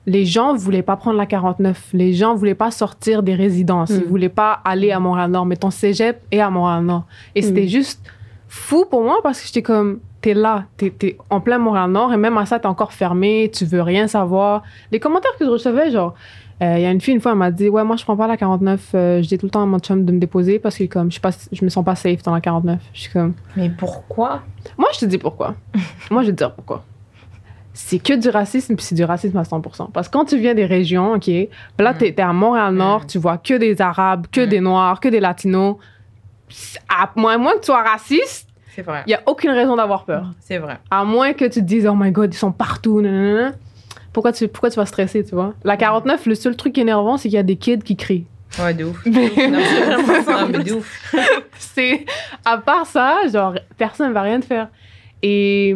les 0.08 0.26
gens 0.26 0.54
voulaient 0.56 0.84
pas 0.84 0.96
prendre 0.98 1.18
la 1.18 1.26
49. 1.26 1.90
Les 1.94 2.14
gens 2.14 2.36
voulaient 2.36 2.54
pas 2.56 2.70
sortir 2.72 3.24
des 3.24 3.34
résidences. 3.36 3.90
Ils 3.90 4.02
Mm. 4.06 4.08
voulaient 4.08 4.30
pas 4.30 4.60
aller 4.64 4.92
à 4.92 5.00
Montréal-Nord. 5.00 5.46
Mais 5.48 5.56
ton 5.56 5.72
cégep 5.72 6.22
est 6.32 6.40
à 6.40 6.50
Montréal-Nord. 6.52 7.06
Et 7.34 7.42
c'était 7.42 7.64
Mm. 7.66 7.70
juste 7.70 8.04
fou 8.48 8.86
pour 8.90 9.04
moi 9.04 9.18
parce 9.24 9.42
que 9.42 9.48
j'étais 9.48 9.64
comme, 9.64 10.00
t'es 10.22 10.34
là, 10.36 10.66
t'es 10.78 10.94
es 11.02 11.18
en 11.32 11.40
plein 11.42 11.58
Montréal-Nord, 11.58 12.14
et 12.14 12.18
même 12.18 12.38
à 12.38 12.46
ça, 12.46 12.60
t'es 12.60 12.68
encore 12.68 12.94
fermé, 12.94 13.50
tu 13.54 13.66
veux 13.66 13.82
rien 13.82 14.08
savoir. 14.08 14.62
Les 14.92 15.00
commentaires 15.00 15.36
que 15.40 15.46
je 15.46 15.50
recevais, 15.50 15.90
genre, 15.92 16.14
euh, 16.62 16.76
il 16.78 16.84
y 16.84 16.86
a 16.86 16.92
une 16.92 17.02
fille, 17.02 17.14
une 17.14 17.20
fois, 17.20 17.34
elle 17.34 17.38
m'a 17.38 17.52
dit, 17.52 17.68
ouais, 17.68 17.84
moi, 17.84 17.98
je 17.98 18.04
prends 18.04 18.16
pas 18.16 18.28
la 18.28 18.38
49, 18.38 18.92
euh, 18.94 19.22
je 19.22 19.28
dis 19.28 19.38
tout 19.38 19.46
le 19.46 19.50
temps 19.50 19.64
à 19.64 19.66
mon 19.66 19.80
chum 19.80 20.06
de 20.06 20.12
me 20.12 20.20
déposer 20.20 20.58
parce 20.58 20.78
que, 20.78 20.86
comme, 20.86 21.08
je, 21.08 21.14
suis 21.14 21.22
pas, 21.22 21.32
je 21.52 21.66
me 21.66 21.70
sens 21.70 21.84
pas 21.84 21.96
safe 21.96 22.24
dans 22.24 22.34
la 22.34 22.40
49. 22.40 22.80
Je 22.94 23.02
suis 23.02 23.12
comme, 23.12 23.34
Mais 23.58 23.70
pourquoi? 23.70 24.42
Moi, 24.78 24.88
je 24.94 25.00
te 25.00 25.06
dis 25.06 25.18
pourquoi. 25.18 25.56
moi, 26.12 26.22
je 26.22 26.28
vais 26.28 26.34
te 26.34 26.38
dire 26.38 26.54
pourquoi. 26.54 26.86
C'est 27.74 28.00
que 28.00 28.14
du 28.14 28.30
racisme, 28.30 28.76
puis 28.76 28.86
c'est 28.86 28.96
du 28.96 29.04
racisme 29.04 29.36
à 29.38 29.44
100%. 29.44 29.92
Parce 29.92 30.08
que 30.08 30.14
quand 30.14 30.24
tu 30.24 30.38
viens 30.38 30.54
des 30.54 30.66
régions, 30.66 31.16
OK, 31.16 31.30
là, 31.78 31.94
t'es 31.94 32.08
es 32.08 32.22
à 32.22 32.32
Montréal-Nord, 32.32 33.06
tu 33.06 33.18
vois 33.18 33.38
que 33.38 33.56
des 33.56 33.82
Arabes, 33.82 34.28
que 34.32 34.46
des 34.46 34.62
Noirs, 34.62 35.02
que 35.02 35.10
des 35.10 35.20
Latinos. 35.20 35.76
À 36.88 37.12
moins, 37.18 37.38
moins 37.38 37.54
que 37.56 37.60
tu 37.60 37.66
sois 37.66 37.84
raciste, 37.84 38.48
il 38.78 38.84
n'y 39.08 39.14
a 39.14 39.22
aucune 39.26 39.52
raison 39.52 39.76
d'avoir 39.76 40.06
peur. 40.06 40.34
C'est 40.40 40.58
vrai. 40.58 40.80
À 40.90 41.04
moins 41.04 41.34
que 41.34 41.46
tu 41.46 41.60
te 41.60 41.66
dises, 41.66 41.86
oh 41.86 41.96
my 41.96 42.12
god, 42.12 42.34
ils 42.34 42.38
sont 42.38 42.54
partout. 42.54 43.02
nanana. 43.02 43.52
Pourquoi 44.16 44.32
tu, 44.32 44.48
pourquoi 44.48 44.70
tu 44.70 44.78
vas 44.78 44.86
stresser, 44.86 45.26
tu 45.26 45.36
vois? 45.36 45.54
La 45.66 45.76
49, 45.76 46.26
le 46.26 46.36
seul 46.36 46.56
truc 46.56 46.78
énervant, 46.78 47.18
c'est 47.18 47.28
qu'il 47.28 47.36
y 47.36 47.38
a 47.38 47.44
des 47.44 47.58
kids 47.58 47.80
qui 47.80 47.98
crient. 47.98 48.26
Ouais, 48.58 48.74
de 48.74 48.86
ouf. 48.86 49.02
Mais- 49.06 49.30
Non, 49.50 49.60
mais 50.50 50.60
de 50.64 50.74
ouf. 50.74 51.14
c'est 51.60 52.06
à 52.46 52.58
part 52.58 52.86
ça, 52.86 53.18
genre 53.32 53.56
personne 53.78 54.14
va 54.14 54.22
rien 54.22 54.40
te 54.40 54.46
faire. 54.46 54.70
Et 55.22 55.76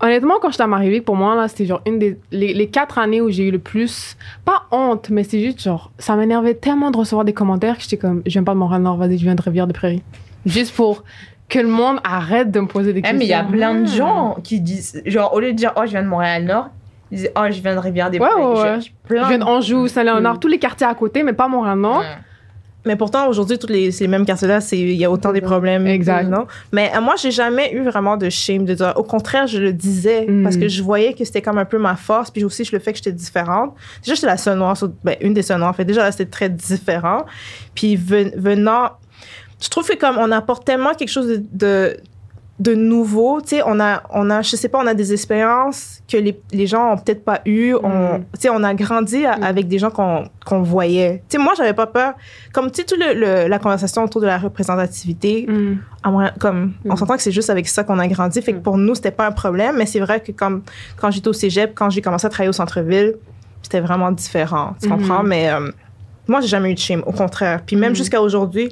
honnêtement, 0.00 0.34
quand 0.42 0.50
j'étais 0.50 0.62
à 0.64 0.66
Marivic, 0.66 1.04
pour 1.06 1.16
moi 1.16 1.34
là, 1.34 1.48
c'était 1.48 1.64
genre 1.66 1.80
une 1.86 1.98
des 1.98 2.18
les, 2.30 2.52
les 2.52 2.68
quatre 2.68 2.98
années 2.98 3.22
où 3.22 3.30
j'ai 3.30 3.44
eu 3.44 3.50
le 3.50 3.58
plus 3.58 4.16
pas 4.44 4.64
honte, 4.70 5.08
mais 5.08 5.24
c'est 5.24 5.40
juste 5.40 5.62
genre 5.62 5.90
ça 5.98 6.16
m'énervait 6.16 6.54
tellement 6.54 6.90
de 6.90 6.96
recevoir 6.98 7.24
des 7.24 7.32
commentaires 7.32 7.76
que 7.76 7.82
j'étais 7.82 7.96
comme 7.96 8.22
je 8.26 8.32
viens 8.32 8.44
pas 8.44 8.52
de 8.52 8.58
Montréal 8.58 8.82
Nord, 8.82 8.96
vas-y, 8.98 9.16
je 9.18 9.24
viens 9.24 9.34
de 9.34 9.42
Rivière 9.42 9.66
des 9.66 9.72
Prairies, 9.72 10.02
juste 10.44 10.74
pour 10.74 11.04
que 11.48 11.58
le 11.58 11.68
monde 11.68 11.98
arrête 12.04 12.50
de 12.50 12.60
me 12.60 12.66
poser 12.66 12.92
des 12.92 12.98
Eh, 12.98 13.02
questions. 13.02 13.18
mais 13.18 13.24
il 13.24 13.28
y 13.30 13.32
a 13.34 13.42
plein 13.44 13.74
de 13.80 13.86
gens 13.86 14.36
qui 14.44 14.60
disent, 14.60 15.02
genre, 15.06 15.34
au 15.34 15.40
lieu 15.40 15.48
de 15.52 15.56
dire, 15.56 15.72
oh, 15.76 15.80
je 15.84 15.90
viens 15.90 16.02
de 16.02 16.08
Montréal-Nord, 16.08 16.68
ils 17.10 17.18
disent, 17.18 17.30
oh, 17.36 17.42
je 17.50 17.60
viens 17.60 17.74
de 17.74 17.80
Rivière-des-Prairies. 17.80 18.40
Ouais, 18.40 18.46
ouais, 18.48 18.56
Je- 18.56 18.62
ouais. 18.62 18.80
je- 18.80 19.14
Je 19.22 19.28
viens 19.28 19.38
d'Anjou, 19.38 19.88
Saint-Léonard, 19.88 20.36
Mm. 20.36 20.40
tous 20.40 20.48
les 20.48 20.58
quartiers 20.58 20.86
à 20.86 20.94
côté, 20.94 21.22
mais 21.22 21.32
pas 21.32 21.48
Montréal 21.48 21.78
Nord. 21.78 22.00
Ouais. 22.00 22.06
Mais 22.86 22.96
pourtant, 22.96 23.28
aujourd'hui, 23.28 23.58
toutes 23.58 23.68
les, 23.68 23.90
ces 23.90 24.08
mêmes 24.08 24.24
quartiers-là, 24.24 24.60
il 24.72 24.92
y 24.92 25.04
a 25.04 25.10
autant 25.10 25.32
des 25.34 25.42
problèmes. 25.42 25.86
Exact. 25.86 26.24
Non? 26.30 26.46
Mais 26.72 26.90
euh, 26.96 27.02
moi, 27.02 27.14
j'ai 27.20 27.30
jamais 27.30 27.74
eu 27.74 27.82
vraiment 27.82 28.16
de 28.16 28.30
shame 28.30 28.64
de 28.64 28.72
dire. 28.72 28.94
Au 28.96 29.02
contraire, 29.02 29.46
je 29.46 29.58
le 29.58 29.74
disais 29.74 30.24
Mm. 30.26 30.42
parce 30.44 30.56
que 30.56 30.66
je 30.66 30.82
voyais 30.82 31.12
que 31.12 31.22
c'était 31.26 31.42
comme 31.42 31.58
un 31.58 31.66
peu 31.66 31.76
ma 31.76 31.94
force. 31.96 32.30
Puis 32.30 32.42
aussi, 32.42 32.64
je 32.64 32.72
le 32.72 32.78
fait 32.78 32.92
que 32.92 32.96
j'étais 32.96 33.12
différente. 33.12 33.74
Déjà, 34.02 34.14
j'étais 34.14 34.26
la 34.28 34.38
seule 34.38 34.56
noire, 34.56 34.78
sur- 34.78 34.90
ben, 35.04 35.14
une 35.20 35.34
des 35.34 35.42
seules 35.42 35.58
noires. 35.58 35.70
En 35.70 35.74
fait, 35.74 35.84
déjà, 35.84 36.04
là, 36.04 36.10
c'était 36.10 36.30
très 36.30 36.48
différent. 36.48 37.26
Puis 37.74 37.96
ven- 37.96 38.32
venant, 38.34 38.92
je 39.62 39.68
trouve 39.68 39.86
que 39.86 39.96
comme 39.98 40.16
on 40.16 40.32
apporte 40.32 40.64
tellement 40.64 40.94
quelque 40.94 41.10
chose 41.10 41.26
de, 41.28 41.42
de, 41.52 41.96
de 42.60 42.74
nouveau, 42.74 43.40
tu 43.40 43.56
sais, 43.56 43.62
on 43.64 43.80
a, 43.80 44.02
on 44.10 44.28
a, 44.28 44.42
je 44.42 44.54
sais 44.54 44.68
pas, 44.68 44.78
on 44.82 44.86
a 44.86 44.92
des 44.92 45.14
expériences 45.14 46.00
que 46.06 46.18
les, 46.18 46.38
les 46.52 46.66
gens 46.66 46.92
ont 46.92 46.96
peut-être 46.98 47.24
pas 47.24 47.40
eues. 47.46 47.74
On, 47.82 47.88
Mm. 48.18 48.24
tu 48.34 48.40
sais, 48.42 48.50
on 48.50 48.62
a 48.62 48.74
grandi 48.74 49.24
à- 49.24 49.32
avec 49.32 49.66
des 49.66 49.78
gens 49.78 49.90
qu'on 49.90 50.24
qu'on 50.44 50.60
voyait. 50.62 51.22
Tu 51.30 51.38
sais, 51.38 51.42
moi, 51.42 51.54
j'avais 51.56 51.72
pas 51.72 51.86
peur. 51.86 52.12
Comme, 52.52 52.70
tu 52.70 52.82
sais, 52.82 52.84
toute 52.86 52.98
le, 52.98 53.14
le- 53.14 53.48
la 53.48 53.58
conversation 53.58 54.04
autour 54.04 54.20
de 54.20 54.26
la 54.26 54.36
représentativité, 54.36 55.46
Mm. 55.48 55.78
à 56.04 56.30
comme, 56.38 56.74
on 56.84 56.92
Mm. 56.92 56.96
s'entend 56.96 57.16
que 57.16 57.22
c'est 57.22 57.32
juste 57.32 57.48
avec 57.50 57.66
ça 57.66 57.82
qu'on 57.82 57.98
a 57.98 58.06
grandi. 58.08 58.42
Fait 58.42 58.52
que 58.52 58.58
Mm. 58.58 58.62
pour 58.62 58.76
nous, 58.76 58.94
c'était 58.94 59.10
pas 59.10 59.26
un 59.26 59.32
problème. 59.32 59.76
Mais 59.78 59.86
c'est 59.86 60.00
vrai 60.00 60.20
que 60.20 60.30
comme, 60.32 60.62
quand 60.98 61.10
j'étais 61.10 61.28
au 61.28 61.32
cégep, 61.32 61.72
quand 61.74 61.88
j'ai 61.88 62.02
commencé 62.02 62.26
à 62.26 62.30
travailler 62.30 62.50
au 62.50 62.52
centre-ville, 62.52 63.14
c'était 63.62 63.80
vraiment 63.80 64.12
différent. 64.12 64.74
Tu 64.82 64.88
comprends? 64.88 65.22
Mais 65.22 65.50
euh, 65.50 65.70
moi, 66.28 66.40
j'ai 66.42 66.48
jamais 66.48 66.70
eu 66.70 66.74
de 66.74 66.78
shame. 66.78 67.02
Au 67.06 67.12
contraire. 67.12 67.62
Puis 67.66 67.76
même 67.76 67.94
jusqu'à 67.94 68.20
aujourd'hui, 68.20 68.70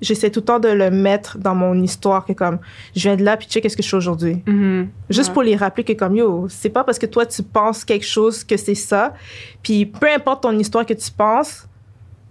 j'essaie 0.00 0.30
tout 0.30 0.40
le 0.40 0.44
temps 0.44 0.58
de 0.60 0.68
le 0.68 0.90
mettre 0.90 1.38
dans 1.38 1.54
mon 1.54 1.74
histoire 1.82 2.24
que 2.24 2.32
comme, 2.32 2.58
je 2.94 3.02
viens 3.02 3.16
de 3.16 3.24
là, 3.24 3.36
puis 3.36 3.46
tu 3.46 3.52
sais 3.54 3.60
qu'est-ce 3.60 3.76
que 3.76 3.82
je 3.82 3.88
suis 3.88 3.96
aujourd'hui. 3.96 4.42
Mhm. 4.46 4.88
Juste 5.10 5.28
Ouais. 5.28 5.34
pour 5.34 5.42
les 5.42 5.56
rappeler 5.56 5.84
que 5.84 5.92
comme 5.92 6.16
yo, 6.16 6.46
c'est 6.48 6.70
pas 6.70 6.84
parce 6.84 6.98
que 6.98 7.06
toi 7.06 7.26
tu 7.26 7.42
penses 7.42 7.84
quelque 7.84 8.06
chose 8.06 8.44
que 8.44 8.56
c'est 8.56 8.74
ça. 8.74 9.14
Puis 9.62 9.86
peu 9.86 10.06
importe 10.14 10.42
ton 10.44 10.56
histoire 10.58 10.84
que 10.86 10.94
tu 10.94 11.10
penses, 11.10 11.66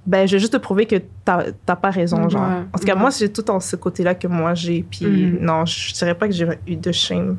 ben 0.06 0.26
je 0.28 0.34
vais 0.34 0.40
juste 0.40 0.54
te 0.54 0.58
prouver 0.58 0.86
que 0.86 0.96
t'as 1.26 1.48
t'as 1.66 1.76
pas 1.76 1.90
raison, 1.90 2.30
genre. 2.30 2.42
En 2.74 2.78
tout 2.80 2.86
cas, 2.86 2.94
Ouais. 2.96 3.00
moi, 3.02 3.12
c'est 3.12 3.28
tout 3.28 3.50
en 3.52 3.60
ce 3.60 3.76
côté-là 3.76 4.16
que 4.16 4.28
moi 4.28 4.54
j'ai. 4.54 4.84
Puis 4.90 5.06
Mhm. 5.06 5.40
non, 5.42 5.66
je 5.66 5.94
dirais 5.94 6.16
pas 6.16 6.28
que 6.28 6.34
j'ai 6.34 6.48
eu 6.66 6.76
de 6.78 6.92
shame. 6.94 7.38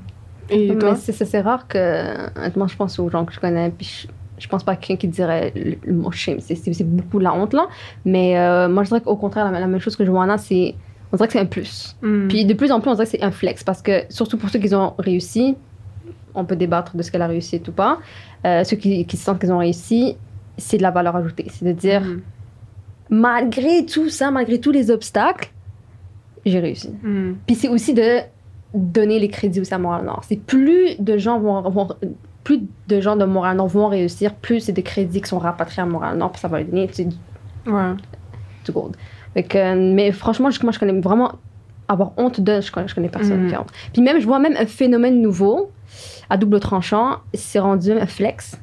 Et 0.50 0.68
Mais 0.70 0.78
toi? 0.78 0.94
c'est- 0.96 1.40
rare 1.40 1.66
que, 1.68 2.38
honnêtement, 2.38 2.66
je 2.68 2.76
pense 2.76 2.98
aux 2.98 3.08
gens 3.10 3.24
que 3.24 3.32
je 3.34 3.40
connais, 3.40 3.70
puis 3.70 3.86
je, 4.02 4.08
je 4.38 4.48
pense 4.48 4.64
pas 4.64 4.72
ait 4.74 4.76
quelqu'un 4.76 4.96
qui 4.96 5.08
dirait 5.08 5.52
le, 5.54 5.92
mot 5.92 6.10
shame. 6.10 6.40
C'est- 6.40 6.84
beaucoup 6.84 7.18
la 7.18 7.34
honte, 7.34 7.52
là. 7.52 7.66
Mais 8.04 8.38
euh, 8.38 8.68
moi, 8.68 8.82
je 8.84 8.88
dirais 8.88 9.00
qu'au 9.00 9.16
contraire, 9.16 9.50
la, 9.50 9.60
la 9.60 9.66
même 9.66 9.80
chose 9.80 9.96
que 9.96 10.04
je 10.04 10.10
vois 10.10 10.26
là, 10.26 10.38
c'est. 10.38 10.74
On 11.12 11.16
dirait 11.16 11.26
que 11.26 11.32
c'est 11.32 11.40
un 11.40 11.46
plus. 11.46 11.96
Mm. 12.02 12.28
Puis 12.28 12.44
de 12.44 12.54
plus 12.54 12.70
en 12.70 12.80
plus, 12.80 12.90
on 12.90 12.94
dirait 12.94 13.06
que 13.06 13.10
c'est 13.10 13.22
un 13.22 13.30
flex 13.30 13.64
parce 13.64 13.80
que, 13.82 14.02
surtout 14.10 14.36
pour 14.38 14.50
ceux 14.50 14.58
qui 14.58 14.74
ont 14.74 14.94
réussi, 14.98 15.56
on 16.34 16.44
peut 16.44 16.56
débattre 16.56 16.96
de 16.96 17.02
ce 17.02 17.10
qu'elle 17.10 17.22
a 17.22 17.26
réussi 17.26 17.62
ou 17.66 17.72
pas. 17.72 17.98
Euh, 18.46 18.62
ceux 18.64 18.76
qui, 18.76 19.04
qui 19.06 19.16
sentent 19.16 19.40
qu'ils 19.40 19.50
ont 19.52 19.58
réussi, 19.58 20.16
c'est 20.58 20.76
de 20.76 20.82
la 20.82 20.90
valeur 20.90 21.16
ajoutée. 21.16 21.46
C'est 21.50 21.64
de 21.64 21.72
dire, 21.72 22.02
Mm. 22.02 22.20
malgré 23.10 23.86
tout 23.86 24.08
ça, 24.10 24.30
malgré 24.30 24.60
tous 24.60 24.70
les 24.70 24.90
obstacles, 24.90 25.50
j'ai 26.44 26.60
réussi. 26.60 26.90
Mm. 27.02 27.32
Puis 27.46 27.56
c'est 27.56 27.68
aussi 27.68 27.94
de 27.94 28.18
donner 28.74 29.18
les 29.18 29.28
crédits 29.28 29.60
aussi 29.62 29.72
à 29.72 29.78
Montréal-Nord. 29.78 30.22
C'est 30.28 30.38
plus 30.40 30.96
de 30.98 31.16
gens 31.16 31.40
vont, 31.40 31.62
vont- 31.70 31.88
plus 32.48 32.62
de 32.88 33.00
gens 33.02 33.14
de 33.14 33.26
Montréal-Nord 33.26 33.68
vont 33.68 33.88
réussir, 33.88 34.34
plus 34.34 34.60
c'est 34.60 34.72
des 34.72 34.82
crédits 34.82 35.20
qui 35.20 35.28
sont 35.28 35.38
rapatriés 35.38 35.82
à 35.82 35.86
Montréal-Nord, 35.86 36.32
puis 36.32 36.40
ça 36.40 36.48
va 36.48 36.62
donner 36.64 36.86
tu 36.88 36.94
sais, 36.94 37.04
du, 37.04 37.16
Ouais. 37.70 37.92
du 38.64 38.72
gold. 38.72 38.96
Fait 39.34 39.42
que, 39.42 39.92
mais 39.94 40.12
franchement, 40.12 40.50
je- 40.50 40.62
moi, 40.62 40.72
je 40.72 40.78
connais 40.78 40.98
vraiment 40.98 41.32
avoir 41.88 42.12
honte 42.16 42.40
de, 42.40 42.62
je 42.62 42.72
connais, 42.72 42.88
je 42.88 42.94
connais 42.94 43.10
personne 43.10 43.42
Mhm. 43.42 43.48
qui 43.50 43.54
a 43.54 43.60
honte. 43.60 43.70
Puis 43.92 44.00
même, 44.00 44.18
je 44.18 44.26
vois 44.26 44.38
même 44.38 44.54
un 44.58 44.64
phénomène 44.64 45.20
nouveau, 45.20 45.70
à 46.30 46.38
double 46.38 46.58
tranchant, 46.58 47.16
c'est 47.34 47.58
rendu 47.58 47.92
un 47.92 48.06
flex. 48.06 48.58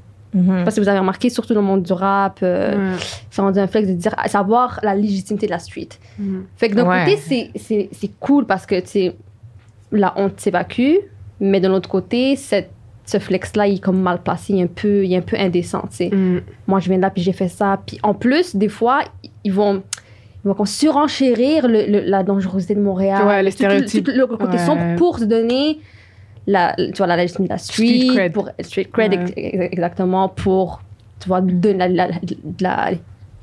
Parce 0.63 0.75
que 0.75 0.81
vous 0.81 0.89
avez 0.89 0.99
remarqué, 0.99 1.29
surtout 1.29 1.53
dans 1.53 1.61
le 1.61 1.67
monde 1.67 1.83
du 1.83 1.93
rap, 1.93 2.39
euh, 2.43 2.95
c'est 3.29 3.41
rendu 3.41 3.57
un 3.59 3.67
flex 3.67 3.87
de 3.87 3.93
dire, 3.93 4.13
à 4.17 4.27
savoir 4.27 4.79
la 4.83 4.93
légitimité 4.95 5.45
de 5.45 5.51
la 5.51 5.59
street. 5.59 5.89
Mm. 6.19 6.39
Fait 6.57 6.69
que 6.69 6.75
d'un 6.75 6.85
Ouais. 6.89 7.05
côté, 7.05 7.17
c'est- 7.17 7.51
c'est 7.55 7.89
c'est 7.93 8.11
cool 8.19 8.45
parce 8.45 8.65
que, 8.65 8.75
sais, 8.83 9.15
la 9.93 10.11
honte 10.17 10.37
s'évacue, 10.39 10.95
mais 11.39 11.59
de 11.61 11.67
l'autre 11.69 11.87
côté, 11.87 12.35
cette, 12.35 12.71
ce 13.05 13.19
flex-là, 13.19 13.67
il 13.67 13.75
est 13.75 13.79
comme 13.79 14.01
mal 14.01 14.19
placé, 14.23 14.53
il 14.53 14.59
est 14.59 14.63
un 14.63 14.67
peu, 14.67 15.05
il 15.05 15.13
est 15.13 15.17
un 15.17 15.21
peu 15.21 15.37
indécent, 15.39 15.81
tu 15.91 15.97
sais. 15.97 16.09
Mm. 16.09 16.41
Moi, 16.67 16.79
je 16.79 16.87
viens 16.89 16.97
de 16.97 17.01
là, 17.03 17.09
puis 17.11 17.21
j'ai 17.21 17.33
fait 17.33 17.47
ça. 17.47 17.79
Puis 17.85 17.99
en 18.03 18.13
plus, 18.13 18.55
des 18.55 18.69
fois, 18.69 19.01
ils 19.43 19.53
vont, 19.53 19.83
ils 20.43 20.51
vont 20.51 20.65
surenchérir 20.65 21.67
le, 21.67 21.85
le- 21.87 22.01
la 22.01 22.23
dangerosité 22.23 22.75
de 22.75 22.81
Montréal. 22.81 23.25
Ouais, 23.27 23.43
les 23.43 23.51
tout 23.51 23.63
le- 23.63 23.69
stéréotypes. 23.69 24.05
tout 24.05 24.11
le 24.15 24.25
côté 24.27 24.57
Ouais. 24.57 24.57
sombre 24.57 24.95
pour 24.97 25.19
se 25.19 25.25
donner 25.25 25.79
la, 26.47 26.73
tu 26.77 26.93
vois, 26.97 27.07
la 27.07 27.17
légitimité 27.17 27.49
de 27.49 27.53
la 27.53 27.57
street. 27.59 27.85
Street 27.85 28.07
cred. 28.15 28.33
Pour, 28.33 28.49
street 28.61 28.85
cred, 28.91 29.11
Ouais. 29.13 29.19
ex- 29.21 29.33
ex- 29.35 29.67
exactement, 29.71 30.29
pour, 30.29 30.81
tu 31.19 31.27
vois, 31.27 31.41
donner 31.41 31.87
la, 31.89 32.07
la- 32.07 32.19
la 32.61 32.91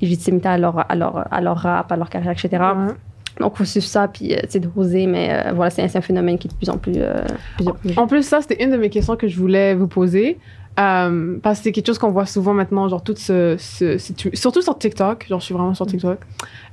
légitimité 0.01 0.47
à 0.49 0.57
leur, 0.57 0.89
à, 0.91 0.95
leur, 0.95 1.25
à 1.33 1.41
leur 1.41 1.57
rap, 1.57 1.91
à 1.91 1.95
leur 1.97 2.09
carrière, 2.09 2.31
etc. 2.31 2.49
Ouais. 2.51 2.93
Donc, 3.39 3.53
il 3.55 3.57
faut 3.59 3.65
suivre 3.65 3.85
ça, 3.85 4.07
puis 4.07 4.33
euh, 4.33 4.37
c'est 4.47 4.59
doser, 4.59 5.07
mais 5.07 5.29
euh, 5.47 5.51
voilà, 5.53 5.69
c'est 5.71 5.81
un, 5.83 6.01
phénomène 6.01 6.37
qui 6.37 6.47
est 6.47 6.51
de 6.51 6.55
plus 6.55 6.69
en 6.69 6.77
plus. 6.77 6.93
euh, 6.97 7.23
plus 7.57 7.67
en 7.67 7.73
plus- 7.73 7.97
En 7.97 8.07
plus, 8.07 8.23
ça, 8.23 8.41
c'était 8.41 8.63
une 8.63 8.71
de 8.71 8.77
mes 8.77 8.89
questions 8.89 9.15
que 9.15 9.27
je 9.27 9.37
voulais 9.37 9.73
vous 9.75 9.87
poser. 9.87 10.37
Euh, 10.79 11.37
parce 11.43 11.59
que 11.59 11.65
c'est 11.65 11.71
quelque 11.71 11.85
chose 11.87 11.99
qu'on 11.99 12.09
voit 12.11 12.25
souvent 12.25 12.53
maintenant, 12.55 12.87
genre 12.89 13.03
tout 13.03 13.13
ce, 13.15 13.55
ce- 13.59 13.97
ce- 13.99 14.13
tu- 14.13 14.31
surtout 14.35 14.61
sur 14.63 14.75
TikTok, 14.77 15.27
genre 15.29 15.39
je 15.39 15.45
suis 15.45 15.53
vraiment 15.53 15.75
sur 15.75 15.85
TikTok. 15.85 16.17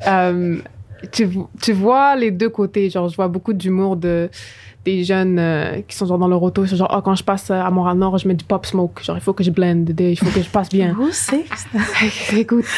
Euh, 0.07 0.57
tu, 1.13 1.29
tu 1.61 1.73
vois 1.73 2.17
les 2.17 2.31
deux 2.31 2.49
côtés, 2.49 2.89
genre 2.89 3.09
je 3.11 3.17
vois 3.17 3.29
beaucoup 3.29 3.53
d'humour 3.53 3.97
de 3.97 4.31
des 4.87 5.05
jeunes 5.05 5.39
euh, 5.39 5.83
qui 5.87 5.95
sont 5.95 6.07
genre 6.07 6.17
dans 6.17 6.29
leur 6.29 6.43
auto, 6.43 6.65
c'est 6.65 6.77
genre 6.77 6.91
oh, 6.97 7.03
quand 7.03 7.15
je 7.15 7.23
passe 7.23 7.51
à 7.51 7.71
Montréal 7.71 7.99
Nord, 7.99 8.17
je 8.17 8.27
mets 8.27 8.33
du 8.33 8.47
pop 8.47 8.65
smoke, 8.65 9.03
genre 9.03 9.17
il 9.19 9.21
faut 9.21 9.35
que 9.35 9.45
je 9.45 9.51
blende, 9.51 9.93
il 9.99 10.17
faut 10.19 10.25
que 10.31 10.41
je 10.43 10.49
passe 10.49 10.71
bien. 10.71 10.97
Où 10.99 11.09
c'est? 11.13 11.45
Écoute. 12.39 12.65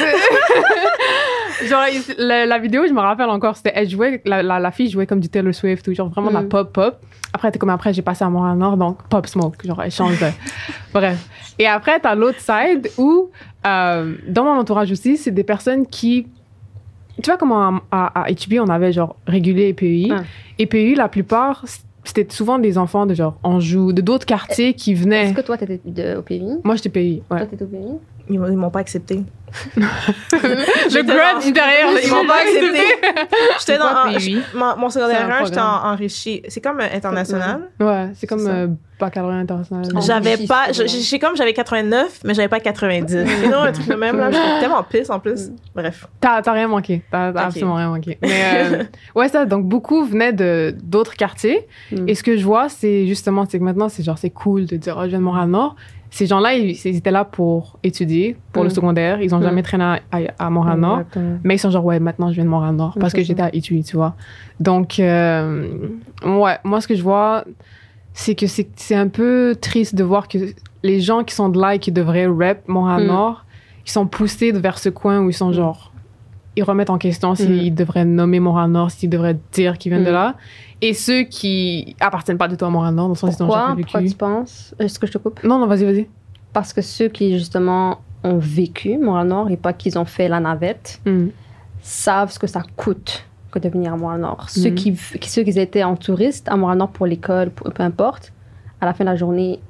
genre, 1.66 1.83
la, 2.18 2.46
la 2.46 2.59
vidéo, 2.59 2.87
je 2.87 2.92
me 2.92 3.01
rappelle 3.01 3.29
encore, 3.31 3.57
c'était, 3.57 3.72
elle 3.75 3.88
jouait, 3.88 4.20
la, 4.25 4.42
la, 4.42 4.59
la 4.59 4.70
fille 4.70 4.90
jouait 4.90 5.07
comme 5.07 5.20
du 5.20 5.29
Taylor 5.29 5.55
Swift, 5.55 5.87
ou 5.88 5.94
genre 5.94 6.09
vraiment 6.09 6.31
la 6.31 6.42
Mm. 6.42 6.48
pop 6.48 6.72
pop. 6.72 6.96
Après, 7.35 7.51
t'es 7.51 7.59
comme 7.59 7.70
après, 7.70 7.92
j'ai 7.94 8.03
passé 8.03 8.25
à 8.25 8.29
Montréal-Nord, 8.29 8.77
donc 8.77 9.03
pop 9.09 9.27
smoke, 9.27 9.57
genre, 9.64 9.83
elle 9.83 9.90
change 9.90 10.20
de. 10.20 10.27
Bref. 10.94 11.29
Et 11.59 11.66
après, 11.66 11.98
t'as 12.01 12.14
l'autre 12.14 12.40
side 12.40 12.90
où, 12.98 13.31
euh, 13.66 14.14
dans 14.29 14.44
mon 14.44 14.59
entourage 14.59 14.90
aussi, 14.92 15.16
c'est 15.16 15.31
des 15.31 15.44
personnes 15.44 15.87
qui. 15.87 16.27
Tu 17.22 17.31
vois 17.31 17.37
comment 17.38 17.68
à, 17.68 17.81
à, 17.90 18.22
à 18.25 18.31
HB, 18.31 18.55
on 18.61 18.68
avait 18.68 18.92
genre 18.92 19.16
régulier 19.27 19.68
et 19.68 19.75
PEI. 19.75 20.09
Et 20.59 20.66
PEI, 20.66 20.94
la 20.94 21.09
plupart, 21.09 21.64
c'était 22.05 22.27
souvent 22.35 22.59
des 22.59 22.79
enfants 22.79 23.07
de 23.07 23.14
genre 23.14 23.37
Anjou, 23.42 23.92
de 23.92 24.01
d'autres 24.01 24.27
quartiers 24.27 24.72
qui 24.75 24.94
venaient. 24.94 25.27
Est-ce 25.27 25.35
que 25.35 25.40
toi, 25.42 25.57
t'étais 25.59 26.16
au 26.16 26.22
pays 26.22 26.42
Moi, 26.64 26.75
j'étais 26.77 26.88
PEI, 26.88 27.22
ouais. 27.31 27.38
Toi, 27.38 27.46
t'étais 27.46 27.64
au 27.64 27.68
pays 27.68 27.81
Ils, 28.28 28.38
m'ont- 28.38 28.48
ils 28.48 28.56
m'ont 28.56 28.70
pas 28.70 28.80
accepté. 28.80 29.22
Le 29.76 31.02
grudge 31.02 31.52
derrière. 31.52 31.88
Ils 32.02 32.11
m'ont 32.11 32.26
pas 32.26 32.40
accepté. 32.40 32.80
J'étais 33.58 33.78
dans. 33.78 33.85
En- 33.87 34.76
mon, 34.78 34.90
secondaire 34.90 35.26
un 35.28 35.42
1, 35.42 35.44
j'étais 35.44 35.61
enrichi. 35.61 36.42
C'est 36.48 36.61
comme 36.61 36.80
euh, 36.80 36.87
international. 36.94 37.68
Ouais, 37.80 38.08
c'est 38.14 38.26
comme 38.26 38.46
euh, 38.46 38.68
baccalauréat 38.98 39.38
international. 39.38 39.85
J'avais 40.00 40.30
Enrichi, 40.30 40.46
pas. 40.46 40.66
c'est 40.72 40.88
je- 40.88 41.02
J'ai 41.02 41.18
comme 41.18 41.37
j'avais 41.37 41.52
89, 41.52 42.20
mais 42.24 42.35
j'avais 42.35 42.48
pas 42.48 42.61
90. 42.61 43.14
Et 43.14 43.48
non, 43.48 43.58
un 43.62 43.72
truc 43.72 43.88
de 43.88 43.94
même, 43.94 44.16
là. 44.16 44.30
J'étais 44.30 44.61
tellement 44.61 44.82
pisse 44.85 45.11
en 45.11 45.20
plus. 45.20 45.50
Bref. 45.74 46.06
T'as 46.20 46.40
t'as 46.42 46.52
rien 46.52 46.68
manqué. 46.68 47.02
T'as 47.11 47.28
absolument 47.28 47.74
rien 47.74 47.88
manqué. 47.88 48.18
Mais 48.22 48.30
euh, 48.44 48.85
ouais, 49.14 49.28
ça, 49.28 49.44
donc 49.44 49.66
beaucoup 49.66 50.04
venaient 50.04 50.32
de 50.32 50.74
d'autres 50.82 51.14
quartiers. 51.16 51.66
Mm. 51.90 52.08
Et 52.08 52.14
ce 52.14 52.22
que 52.22 52.37
je 52.37 52.44
vois, 52.44 52.68
c'est 52.68 53.06
justement, 53.06 53.44
c'est 53.48 53.58
que 53.58 53.64
maintenant, 53.64 53.88
c'est 53.88 54.02
genre, 54.02 54.18
c'est 54.18 54.30
cool 54.30 54.66
de 54.66 54.76
dire, 54.76 54.96
oh, 54.98 55.02
je 55.04 55.08
viens 55.08 55.18
de 55.18 55.24
Montréal-Nord. 55.24 55.76
Ces 56.14 56.27
gens-là, 56.27 56.53
ils, 56.55 56.72
ils 56.72 56.96
étaient 56.96 57.11
là 57.11 57.25
pour 57.25 57.79
étudier, 57.83 58.37
pour 58.53 58.64
le 58.64 58.68
Mm. 58.68 58.75
secondaire. 58.75 59.22
Ils 59.22 59.35
ont 59.35 59.38
Mm. 59.40 59.44
jamais 59.44 59.62
traîné 59.62 59.85
à, 59.85 60.01
à- 60.12 60.46
à 60.46 60.51
Montréal-Nord. 60.51 61.03
Mais 61.42 61.55
ils 61.55 61.59
sont 61.59 61.70
genre, 61.70 61.87
ouais, 61.87 61.98
maintenant, 62.01 62.29
je 62.29 62.35
viens 62.35 62.44
de 62.44 62.51
Montréal-Nord 62.51 62.98
parce 63.01 63.14
Mm, 63.14 63.16
que 63.16 63.22
j'étais 63.22 63.42
à 63.42 63.55
étudier, 63.55 63.83
tu 63.83 63.96
vois. 63.96 64.14
Donc, 64.61 65.01
euh, 65.01 65.66
ouais, 66.22 66.59
moi, 66.64 66.81
ce 66.83 66.87
que 66.87 66.94
je 66.94 67.03
vois, 67.03 67.44
c'est 68.12 68.35
que 68.35 68.46
c'est 68.46 68.94
un 68.94 69.09
peu 69.09 69.57
triste 69.59 69.94
de 69.94 70.05
voir 70.05 70.29
que 70.29 70.37
les 70.83 71.01
gens 71.01 71.25
qui 71.25 71.35
sont 71.35 71.48
de 71.48 71.59
là 71.59 71.77
et 71.77 71.79
qui 71.79 71.92
devraient 71.92 72.27
rep 72.27 72.68
Montréal-Nord, 72.68 73.46
ils 73.87 73.90
sont 73.90 74.07
poussés 74.07 74.53
vers 74.53 74.79
ce 74.79 74.90
coin 74.90 75.20
où 75.20 75.31
ils 75.31 75.35
sont 75.35 75.48
Mm. 75.48 75.55
genre, 75.55 75.91
ils 76.56 76.62
remettent 76.62 76.90
en 76.90 76.98
question 76.98 77.34
s'ils 77.34 77.72
Mm. 77.72 77.74
devraient 77.74 78.04
nommer 78.04 78.40
Montréal-Nord, 78.40 78.90
s'ils 78.90 79.08
devraient 79.10 79.38
dire 79.52 79.78
qu'ils 79.78 79.90
viennent 79.92 80.04
de 80.04 80.10
Mm. 80.10 80.14
là. 80.14 80.34
Et 80.80 80.94
ceux 80.94 81.22
qui 81.22 81.94
appartiennent 82.00 82.38
pas 82.38 82.48
du 82.48 82.56
tout 82.56 82.64
à 82.64 82.70
Montréal-Nord, 82.70 83.06
dans 83.06 83.12
le 83.14 83.18
sens 83.18 83.36
Pourquoi? 83.36 83.68
jamais 83.68 83.82
Pourquoi 83.82 84.02
tu 84.02 84.14
penses? 84.14 84.74
Est-ce 84.78 84.98
que 84.98 85.06
je 85.06 85.12
te 85.12 85.18
coupe? 85.18 85.42
Non, 85.44 85.58
non, 85.58 85.66
vas-y, 85.66 85.84
vas-y. 85.84 86.08
Parce 86.52 86.72
que 86.72 86.82
ceux 86.82 87.08
qui, 87.08 87.38
justement, 87.38 87.98
ont 88.24 88.38
vécu 88.38 88.98
Montréal-Nord 88.98 89.50
et 89.50 89.56
pas 89.56 89.72
qu'ils 89.72 89.98
ont 89.98 90.04
fait 90.04 90.28
la 90.28 90.40
navette, 90.40 91.00
Mm. 91.06 91.28
savent 91.80 92.30
ce 92.30 92.38
que 92.38 92.46
ça 92.46 92.62
coûte 92.76 93.24
que 93.50 93.58
de 93.58 93.68
venir 93.68 93.92
à 93.92 93.96
Montréal-Nord. 93.96 94.48
Ceux, 94.50 94.70
qui, 94.70 94.96
ceux 94.96 95.42
qui 95.42 95.58
étaient 95.58 95.82
en 95.84 95.96
touriste 95.96 96.48
à 96.48 96.56
Montréal-Nord 96.56 96.90
pour 96.90 97.06
l'école, 97.06 97.50
peu 97.50 97.82
importe, 97.82 98.32
à 98.80 98.86
la 98.86 98.94
fin 98.94 99.04
de 99.04 99.10
la 99.10 99.16
journée, 99.16 99.60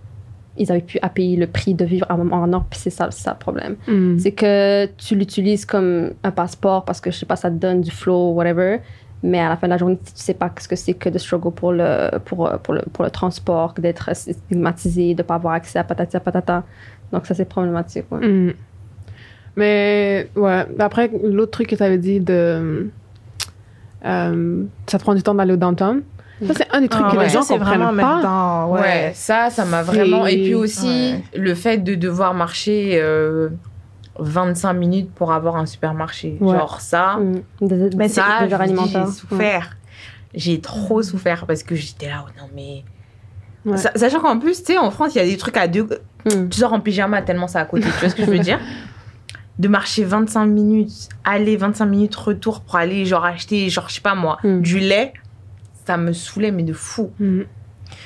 ils 0.59 0.71
avaient 0.71 0.83
pu 0.83 0.99
à 1.03 1.09
payer 1.09 1.37
le 1.37 1.47
prix 1.47 1.75
de 1.75 1.85
vivre 1.85 2.07
à 2.09 2.17
Montréal-Nord, 2.17 2.67
puis 2.71 2.79
c'est 2.79 2.91
ça, 2.91 3.11
c'est 3.11 3.23
ça 3.23 3.33
le 3.33 3.39
problème. 3.39 3.77
Mm. 3.89 4.19
C'est 4.19 4.33
que 4.33 4.87
tu 4.99 5.15
l'utilises 5.17 5.65
comme 5.65 6.11
un 6.23 6.31
passeport 6.31 6.85
parce 6.85 7.01
que, 7.01 7.11
je 7.11 7.17
sais 7.19 7.27
pas, 7.27 7.37
ça 7.37 7.51
te 7.51 7.57
donne 7.57 7.81
du 7.81 7.91
flow, 7.91 8.33
whatever. 8.33 8.81
Mais 9.23 9.39
à 9.39 9.49
la 9.49 9.57
fin 9.57 9.69
de 9.69 9.73
la 9.73 9.79
journée, 9.79 9.97
tu 9.99 10.11
sais 10.15 10.35
pas 10.35 10.53
ce 10.59 10.67
que 10.67 10.75
c'est 10.77 10.95
que 10.95 11.09
de 11.09 11.17
struggle 11.17 11.53
pour 11.53 11.73
le, 11.73 12.11
pour, 12.25 12.51
pour 12.63 12.75
le, 12.75 12.83
pour 12.93 13.05
le 13.05 13.11
transport, 13.11 13.73
d'être 13.79 14.15
stigmatisé, 14.15 15.15
de 15.15 15.23
pas 15.23 15.37
avoir 15.37 15.55
accès 15.55 15.79
à 15.79 15.85
patati 15.85 16.17
à 16.17 16.21
patata. 16.21 16.65
Donc 17.13 17.27
ça, 17.27 17.35
c'est 17.35 17.45
problématique. 17.45 18.05
ouais. 18.11 18.27
Mm. 18.27 18.53
Mais 19.57 20.29
ouais, 20.35 20.67
après, 20.79 21.11
l'autre 21.23 21.53
truc 21.53 21.69
que 21.69 21.77
tu 21.77 21.83
avais 21.83 21.99
dit 21.99 22.21
de. 22.21 22.91
euh, 24.05 24.65
ça 24.87 24.99
te 24.99 25.03
prend 25.03 25.15
du 25.15 25.23
temps 25.23 25.35
d'aller 25.35 25.53
au 25.53 25.57
downtown. 25.57 26.03
Ça, 26.47 26.55
c'est 26.55 26.69
un 26.73 26.81
des 26.81 26.89
trucs 26.89 27.05
Ah 27.07 27.13
que 27.13 27.17
ouais, 27.19 27.25
les 27.25 27.31
gens 27.31 27.43
ça, 27.43 27.55
comprennent 27.59 27.97
pas. 27.97 28.67
Ouais. 28.67 28.81
Ouais. 28.81 29.13
ça, 29.15 29.51
ça 29.51 29.65
m'a 29.65 29.83
vraiment. 29.83 30.27
Et 30.27 30.43
puis 30.43 30.55
aussi, 30.55 31.15
Ouais. 31.15 31.25
le 31.39 31.55
fait 31.55 31.79
de 31.79 31.95
devoir 31.95 32.35
marcher 32.35 32.99
euh, 33.03 33.49
25 34.19 34.73
minutes 34.73 35.11
pour 35.15 35.33
avoir 35.33 35.57
un 35.57 35.67
supermarché. 35.67 36.37
Ouais. 36.41 36.57
Genre 36.57 36.81
ça, 36.81 37.17
Mm. 37.17 37.43
Mais 37.97 38.09
ça, 38.09 38.25
alimentaires. 38.25 39.07
j'ai 39.07 39.13
souffert. 39.13 39.77
J'ai 40.35 40.61
trop 40.61 41.03
souffert 41.03 41.47
parce 41.47 41.63
que 41.63 41.75
j'étais 41.75 42.09
là, 42.09 42.25
oh 42.27 42.31
non 42.41 42.49
mais. 42.55 42.85
Sachant 43.77 44.21
qu'en 44.21 44.39
plus, 44.39 44.59
tu 44.65 44.73
sais, 44.73 44.79
en 44.79 44.91
France, 44.91 45.15
il 45.15 45.19
y 45.19 45.21
a 45.21 45.25
des 45.27 45.37
trucs 45.37 45.57
à 45.57 45.69
deux. 45.69 45.87
Mm. 46.25 46.49
Tu 46.49 46.59
sors 46.59 46.73
en 46.73 46.81
pyjama 46.81 47.23
tellement 47.23 47.47
c'est 47.49 47.59
à 47.59 47.65
côté. 47.65 47.85
Tu 47.85 47.91
vois 48.01 48.09
ce 48.09 48.15
que 48.15 48.25
je 48.25 48.31
veux 48.31 48.39
dire? 48.39 48.59
De 49.59 49.69
marcher 49.69 50.03
25 50.03 50.47
minutes, 50.47 51.11
aller 51.25 51.57
25 51.59 51.85
minutes, 51.85 52.15
retour 52.17 52.63
pour 52.63 52.77
aller, 52.77 53.05
genre, 53.05 53.25
acheter, 53.25 53.69
genre, 53.69 53.85
je 53.89 53.95
sais 53.97 54.01
pas 54.01 54.15
moi, 54.15 54.39
Mm. 54.43 54.61
du 54.63 54.79
lait, 54.81 55.13
ça 55.87 55.97
me 55.97 56.13
saoulait, 56.13 56.51
mais 56.51 56.63
de 56.63 56.73
fou. 56.73 57.11
Mm. 57.19 57.41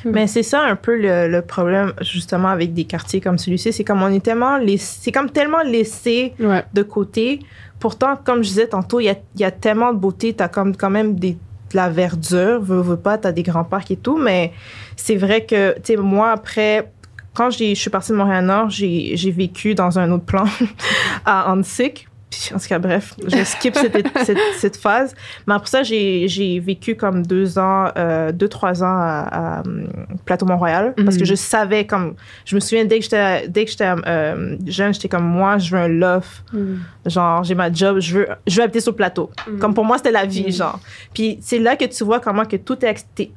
Mais 0.05 0.27
c'est 0.27 0.43
ça 0.43 0.63
un 0.63 0.77
peu 0.77 0.97
le, 1.01 1.29
le 1.29 1.43
problème, 1.43 1.93
justement, 2.01 2.49
avec 2.49 2.75
des 2.75 2.85
quartiers 2.85 3.21
comme 3.21 3.39
celui-ci. 3.39 3.73
C'est 3.73 3.85
comme 3.85 4.03
on 4.03 4.09
est 4.13 4.25
tellement 4.25 4.57
laissé, 4.59 4.99
c'est 5.03 5.13
comme 5.13 5.31
tellement 5.31 5.63
laissé 5.63 6.35
Ouais. 6.41 6.65
de 6.75 6.83
côté. 6.83 7.41
Pourtant, 7.79 8.17
comme 8.17 8.43
je 8.43 8.49
disais 8.49 8.67
tantôt, 8.69 9.01
il 9.01 9.05
y 9.05 9.09
a, 9.11 9.15
il 9.37 9.41
y 9.41 9.45
a 9.45 9.51
tellement 9.51 9.93
de 9.93 9.99
beauté. 9.99 10.35
Tu 10.35 10.43
as 10.43 10.49
comme, 10.49 10.77
quand 10.77 10.91
même 10.91 11.15
des, 11.15 11.33
de 11.33 11.39
la 11.77 11.89
verdure, 11.89 12.61
veux, 12.61 12.81
veux 12.81 12.97
pas, 12.97 13.17
tu 13.19 13.27
as 13.29 13.33
des 13.33 13.43
grands 13.45 13.65
parcs 13.65 13.91
et 13.91 13.97
tout. 13.97 14.19
Mais 14.19 14.53
c'est 14.97 15.17
vrai 15.17 15.45
que, 15.45 15.75
tu 15.77 15.81
sais, 15.85 15.97
moi, 15.97 16.31
après, 16.33 16.91
quand 17.35 17.51
je 17.51 17.75
suis 17.75 17.91
partie 17.91 18.13
de 18.13 18.17
Montréal-Nord, 18.17 18.71
j'ai 18.71 19.13
j'ai 19.17 19.31
vécu 19.31 19.75
dans 19.75 19.99
un 19.99 20.11
autre 20.11 20.25
plan 20.25 20.45
à 21.25 21.51
Annecy. 21.53 22.07
Puis, 22.39 22.55
en 22.55 22.59
tout 22.59 22.67
cas, 22.69 22.79
bref, 22.79 23.15
je 23.27 23.43
skip 23.45 23.75
cette, 23.77 23.97
cette, 24.25 24.39
cette 24.59 24.77
phase. 24.77 25.15
Mais 25.47 25.55
après 25.55 25.69
ça, 25.71 25.83
j'ai 25.83 26.61
vécu 26.61 26.95
comme 26.97 27.25
deux 27.27 27.59
ans, 27.59 27.87
euh, 27.97 28.33
deux, 28.33 28.49
trois 28.49 28.83
ans 28.83 28.87
à, 28.99 29.29
à, 29.31 29.61
hum, 29.61 29.89
Plateau-Mont-Royal. 30.25 30.95
Parce 31.05 31.17
que 31.17 31.23
Mhm. 31.23 31.27
je 31.27 31.35
savais, 31.35 31.87
comme, 31.87 32.15
je 32.45 32.55
me 32.55 32.61
souviens, 32.61 32.85
dès 32.85 32.99
que 32.99 33.05
j'étais 33.05 33.49
dès 33.49 33.65
que 33.65 33.71
j'étais 33.71 33.91
euh, 34.07 34.57
jeune, 34.67 34.93
j'étais 34.93 35.09
comme, 35.09 35.25
moi, 35.27 35.59
je 35.59 35.71
veux 35.75 35.81
un 35.83 35.89
loft. 35.89 36.45
Mm. 36.53 36.75
Genre, 37.07 37.45
j'ai 37.45 37.55
ma 37.55 37.73
job, 37.73 38.01
je 38.01 38.19
veux, 38.19 38.29
je 38.47 38.57
veux 38.57 38.63
habiter 38.63 38.81
sur 38.81 38.93
le 38.93 38.97
plateau. 38.97 39.31
Comme 39.61 39.73
pour 39.75 39.85
moi, 39.85 39.97
c'était 39.97 40.11
la 40.13 40.27
vie, 40.27 40.45
Mhm. 40.45 40.53
genre. 40.53 40.81
Puis 41.15 41.39
c'est 41.41 41.59
là 41.59 41.77
que 41.77 41.85
tu 41.87 42.05
vois 42.05 42.21
comment 42.21 42.45
que 42.45 42.57
tout 42.57 42.85
est... 42.85 43.05
Tu, 43.15 43.29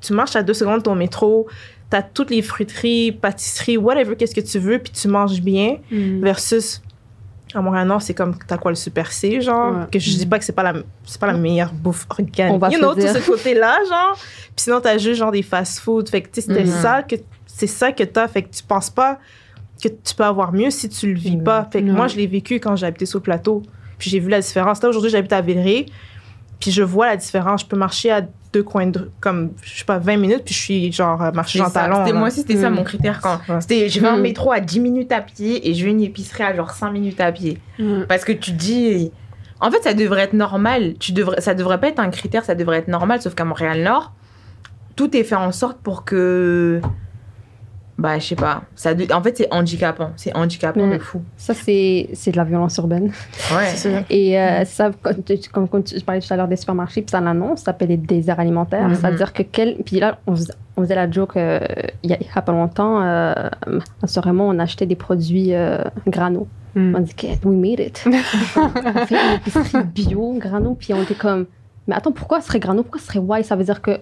tu 0.00 0.12
marches 0.12 0.36
à 0.36 0.42
deux 0.42 0.54
secondes 0.54 0.78
de 0.78 0.82
ton 0.82 0.94
métro, 0.96 1.46
t'as 1.88 2.02
toutes 2.02 2.30
les 2.30 2.42
fruiteries, 2.42 3.12
pâtisseries, 3.12 3.76
whatever, 3.76 4.16
qu'est-ce 4.16 4.34
que 4.34 4.40
tu 4.40 4.58
veux, 4.58 4.78
puis 4.78 4.92
tu 4.92 5.06
manges 5.08 5.40
bien. 5.40 5.76
Versus 6.20 6.82
à 7.58 7.62
Montréal-Nord, 7.62 8.02
c'est 8.02 8.14
comme 8.14 8.36
t'as 8.46 8.58
quoi 8.58 8.70
le 8.70 8.74
Super 8.76 9.10
C, 9.12 9.40
genre? 9.40 9.72
Ouais. 9.76 9.84
Que 9.90 9.98
je 9.98 10.10
dis 10.16 10.26
pas 10.26 10.38
que 10.38 10.44
c'est 10.44 10.52
pas 10.52 10.62
la, 10.62 10.74
c'est 11.04 11.20
pas 11.20 11.26
la 11.26 11.34
meilleure 11.36 11.72
bouffe 11.72 12.06
organique. 12.10 12.40
On 12.50 12.58
va 12.58 12.70
you 12.70 12.78
know, 12.78 12.94
tout 12.94 13.00
dire. 13.00 13.12
ce 13.14 13.18
côté-là, 13.24 13.78
genre. 13.88 14.14
Puis 14.16 14.52
sinon, 14.64 14.80
t'as 14.80 14.98
juste 14.98 15.18
genre 15.18 15.32
des 15.32 15.42
fast-food. 15.42 16.08
Fait 16.08 16.22
que 16.22 16.28
tu 16.28 16.40
sais, 16.40 16.48
c'était 16.48 16.64
Mhm. 16.64 16.82
ça 16.82 17.02
que 17.02 17.16
c'est 17.46 17.66
ça 17.66 17.92
que 17.92 18.04
t'as. 18.04 18.28
Fait 18.28 18.42
que 18.42 18.54
tu 18.54 18.62
penses 18.62 18.90
pas 18.90 19.18
que 19.82 19.88
tu 19.88 20.14
peux 20.16 20.24
avoir 20.24 20.52
mieux 20.52 20.70
si 20.70 20.88
tu 20.88 21.12
le 21.12 21.18
vis 21.18 21.36
pas. 21.36 21.68
Fait 21.72 21.80
que 21.82 21.86
Non. 21.86 21.94
moi, 21.94 22.06
je 22.08 22.16
l'ai 22.16 22.26
vécu 22.26 22.60
quand 22.60 22.76
j'ai 22.76 22.86
habité 22.86 23.04
sur 23.06 23.18
le 23.18 23.22
plateau. 23.24 23.62
Puis 23.98 24.10
j'ai 24.10 24.18
vu 24.20 24.28
la 24.30 24.40
différence. 24.40 24.82
Là, 24.82 24.88
aujourd'hui, 24.88 25.10
j'habite 25.10 25.32
à 25.32 25.40
Villeray. 25.40 25.86
Puis 26.60 26.70
je 26.70 26.82
vois 26.82 27.06
la 27.06 27.16
différence. 27.16 27.62
Je 27.62 27.66
peux 27.66 27.76
marcher 27.76 28.10
à 28.12 28.22
deux 28.52 28.62
coins 28.62 28.86
de 28.86 29.10
comme, 29.20 29.52
je 29.62 29.78
sais 29.78 29.84
pas, 29.84 29.98
20 29.98 30.16
minutes. 30.18 30.42
Puis 30.44 30.54
je 30.54 30.60
suis 30.60 30.92
genre 30.92 31.22
euh, 31.22 31.30
ça. 31.70 31.70
talon. 31.70 32.12
Moi 32.18 32.28
aussi, 32.28 32.40
c'était 32.40 32.56
ça 32.56 32.70
mon 32.70 32.84
critère. 32.84 33.20
quand 33.20 33.38
Ouais. 33.48 33.60
c'était 33.60 33.88
Je 33.88 34.00
vais 34.00 34.08
en 34.08 34.16
Mm. 34.18 34.22
métro 34.22 34.52
à 34.52 34.60
10 34.60 34.80
minutes 34.80 35.12
à 35.12 35.20
pied 35.20 35.68
et 35.68 35.74
je 35.74 35.84
vais 35.84 35.90
une 35.90 36.02
épicerie 36.02 36.42
à 36.44 36.54
genre 36.54 36.70
5 36.70 36.90
minutes 36.90 37.20
à 37.20 37.32
pied. 37.32 37.58
Mm. 37.78 38.02
Parce 38.08 38.24
que 38.24 38.32
tu 38.32 38.52
te 38.52 38.56
dis. 38.58 39.10
En 39.60 39.70
fait, 39.70 39.82
ça 39.82 39.94
devrait 39.94 40.22
être 40.22 40.32
normal. 40.32 40.94
Tu 40.98 41.12
devrais, 41.12 41.40
ça 41.40 41.54
devrait 41.54 41.78
pas 41.78 41.88
être 41.88 42.00
un 42.00 42.10
critère, 42.10 42.44
ça 42.44 42.54
devrait 42.56 42.78
être 42.78 42.88
normal. 42.88 43.22
Sauf 43.22 43.34
qu'à 43.34 43.44
Montréal-Nord, 43.44 44.12
tout 44.96 45.16
est 45.16 45.22
fait 45.24 45.36
en 45.36 45.52
sorte 45.52 45.78
pour 45.82 46.04
que. 46.04 46.80
Bah, 48.02 48.18
je 48.18 48.26
sais 48.26 48.34
pas. 48.34 48.62
Ça 48.74 48.90
En 49.14 49.22
fait, 49.22 49.36
c'est 49.36 49.48
handicapant. 49.54 50.10
C'est 50.16 50.34
handicapant 50.36 50.86
Mm. 50.88 50.92
de 50.94 50.98
fou. 50.98 51.22
Ça, 51.36 51.54
c'est 51.54 52.08
c'est 52.14 52.32
de 52.32 52.36
la 52.36 52.42
violence 52.42 52.76
urbaine. 52.78 53.12
Ouais. 53.54 53.66
Ça. 53.76 53.88
Et 54.10 54.36
euh, 54.40 54.64
ça, 54.64 54.90
comme, 55.00 55.22
tu- 55.22 55.38
tu 55.38 55.48
je 55.98 56.04
parlais 56.04 56.20
tout 56.20 56.32
à 56.32 56.36
l'heure 56.36 56.48
des 56.48 56.56
supermarchés, 56.56 57.02
puis 57.02 57.10
ça 57.10 57.20
l'annonce, 57.20 57.60
ça 57.60 57.66
s'appelle 57.66 57.90
les 57.90 57.96
déserts 57.96 58.40
alimentaires. 58.40 58.88
Mhm. 58.88 58.96
C'est-à-dire 58.96 59.32
que 59.32 59.44
quel. 59.44 59.76
Puis 59.84 60.00
là, 60.00 60.18
on 60.26 60.34
faisait, 60.34 60.52
on 60.76 60.82
faisait 60.82 60.96
la 60.96 61.08
joke, 61.08 61.36
euh, 61.36 61.60
il 62.02 62.10
y, 62.10 62.12
a, 62.12 62.16
il 62.20 62.26
y 62.26 62.30
a 62.34 62.42
pas 62.42 62.50
longtemps, 62.52 63.00
euh, 63.02 63.32
à 64.02 64.06
ce 64.08 64.18
Raymond, 64.18 64.50
on 64.52 64.58
achetait 64.58 64.86
des 64.86 64.96
produits 64.96 65.54
euh, 65.54 65.78
grano. 66.08 66.48
Mm. 66.74 66.94
On 66.96 67.00
dit 67.00 67.14
que 67.14 67.26
we 67.46 67.56
made 67.56 67.78
it. 67.86 68.04
on 68.56 69.06
fait 69.06 69.14
une 69.14 69.34
épicerie 69.36 69.84
bio, 69.84 70.34
grano, 70.38 70.74
puis 70.74 70.92
on 70.92 71.02
était 71.02 71.14
comme. 71.14 71.46
Mais 71.86 71.94
attends, 71.94 72.12
pourquoi 72.12 72.40
ce 72.40 72.48
serait 72.48 72.58
grano? 72.60 72.82
Pourquoi 72.82 73.00
ce 73.00 73.06
serait 73.06 73.18
white 73.20 73.44
Ça 73.44 73.54
veut 73.54 73.64
dire 73.64 73.80
que 73.80 73.98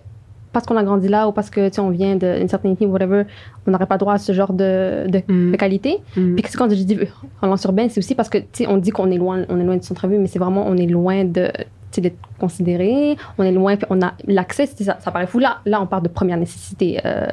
parce 0.53 0.67
qu'on 0.67 0.77
a 0.77 0.83
grandi 0.83 1.09
là 1.09 1.29
ou 1.29 1.33
parce 1.33 1.51
que 1.51 1.69
tu 1.69 1.75
sais, 1.75 1.81
on 1.81 1.91
vient 1.91 2.17
d'une 2.17 2.49
certaine 2.49 2.73
ethnie, 2.73 2.87
whatever, 2.87 3.25
on 3.67 3.71
n'aurait 3.71 3.87
pas 3.87 3.99
droit 3.99 4.15
à 4.15 4.19
ce 4.19 4.33
genre 4.33 4.53
de, 4.53 5.07
de, 5.09 5.23
Mm. 5.29 5.53
de 5.53 5.57
qualité. 5.57 5.99
Mm. 6.17 6.35
Puis 6.35 6.45
quand 6.57 6.69
je 6.69 6.75
dis 6.75 6.99
violence 7.41 7.65
urbaine, 7.65 7.89
c'est 7.91 7.99
aussi 7.99 8.15
parce 8.15 8.29
que, 8.29 8.39
tu 8.39 8.47
sais, 8.53 8.67
on 8.67 8.77
dit 8.77 8.91
qu'on 8.91 9.11
est 9.11 9.19
loin, 9.19 9.45
on 9.49 9.61
est 9.61 9.65
loin 9.65 9.77
du 9.77 9.87
centre-ville, 9.87 10.21
mais 10.21 10.27
c'est 10.27 10.39
vraiment, 10.39 10.67
on 10.67 10.77
est 10.77 10.87
loin 10.87 11.25
de, 11.25 11.51
d'être 11.99 12.17
considéré, 12.39 13.17
on 13.39 13.45
est 13.45 13.53
loin, 13.53 13.77
on 13.91 14.01
a 14.03 14.15
l'accès, 14.27 14.67
ça, 14.67 14.99
ça 15.01 15.11
paraît 15.11 15.27
fou. 15.27 15.39
Là, 15.39 15.59
là, 15.67 15.81
on 15.81 15.87
parle 15.87 16.03
de 16.03 16.09
première 16.09 16.37
nécessité 16.37 17.01
euh, 17.05 17.27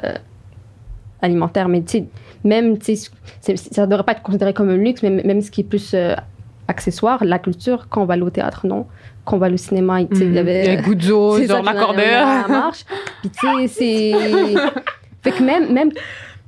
alimentaire, 1.20 1.68
mais 1.68 1.82
tu 1.82 1.98
sais, 1.98 2.04
même, 2.44 2.78
tu 2.78 2.96
sais, 2.96 3.10
ça 3.56 3.82
ne 3.82 3.90
devrait 3.90 4.04
pas 4.04 4.12
être 4.12 4.22
considéré 4.22 4.52
comme 4.52 4.68
un 4.70 4.76
luxe, 4.76 5.02
mais 5.02 5.10
même 5.10 5.40
ce 5.40 5.50
qui 5.50 5.62
est 5.62 5.64
plus 5.64 5.92
euh, 5.94 6.14
accessoire, 6.68 7.24
la 7.24 7.38
culture, 7.38 7.88
quand 7.88 8.02
on 8.02 8.04
va 8.04 8.14
aller 8.14 8.22
au 8.22 8.30
théâtre, 8.30 8.66
non. 8.66 8.86
Quand 9.28 9.36
on 9.36 9.40
va 9.40 9.50
au 9.50 9.56
cinéma, 9.58 10.00
il 10.00 10.34
y 10.34 10.38
avait... 10.38 10.64
Il 10.64 10.72
y 10.72 10.76
a 10.76 10.80
Guzzo, 10.80 11.42
genre. 11.42 11.62
Ça 11.62 12.46
marche. 12.48 12.84
Puis 13.20 13.30
tu 13.30 13.46
sais, 13.46 13.68
c'est. 13.68 14.54
fait 15.22 15.32
que 15.32 15.42
même, 15.42 15.70
même 15.70 15.90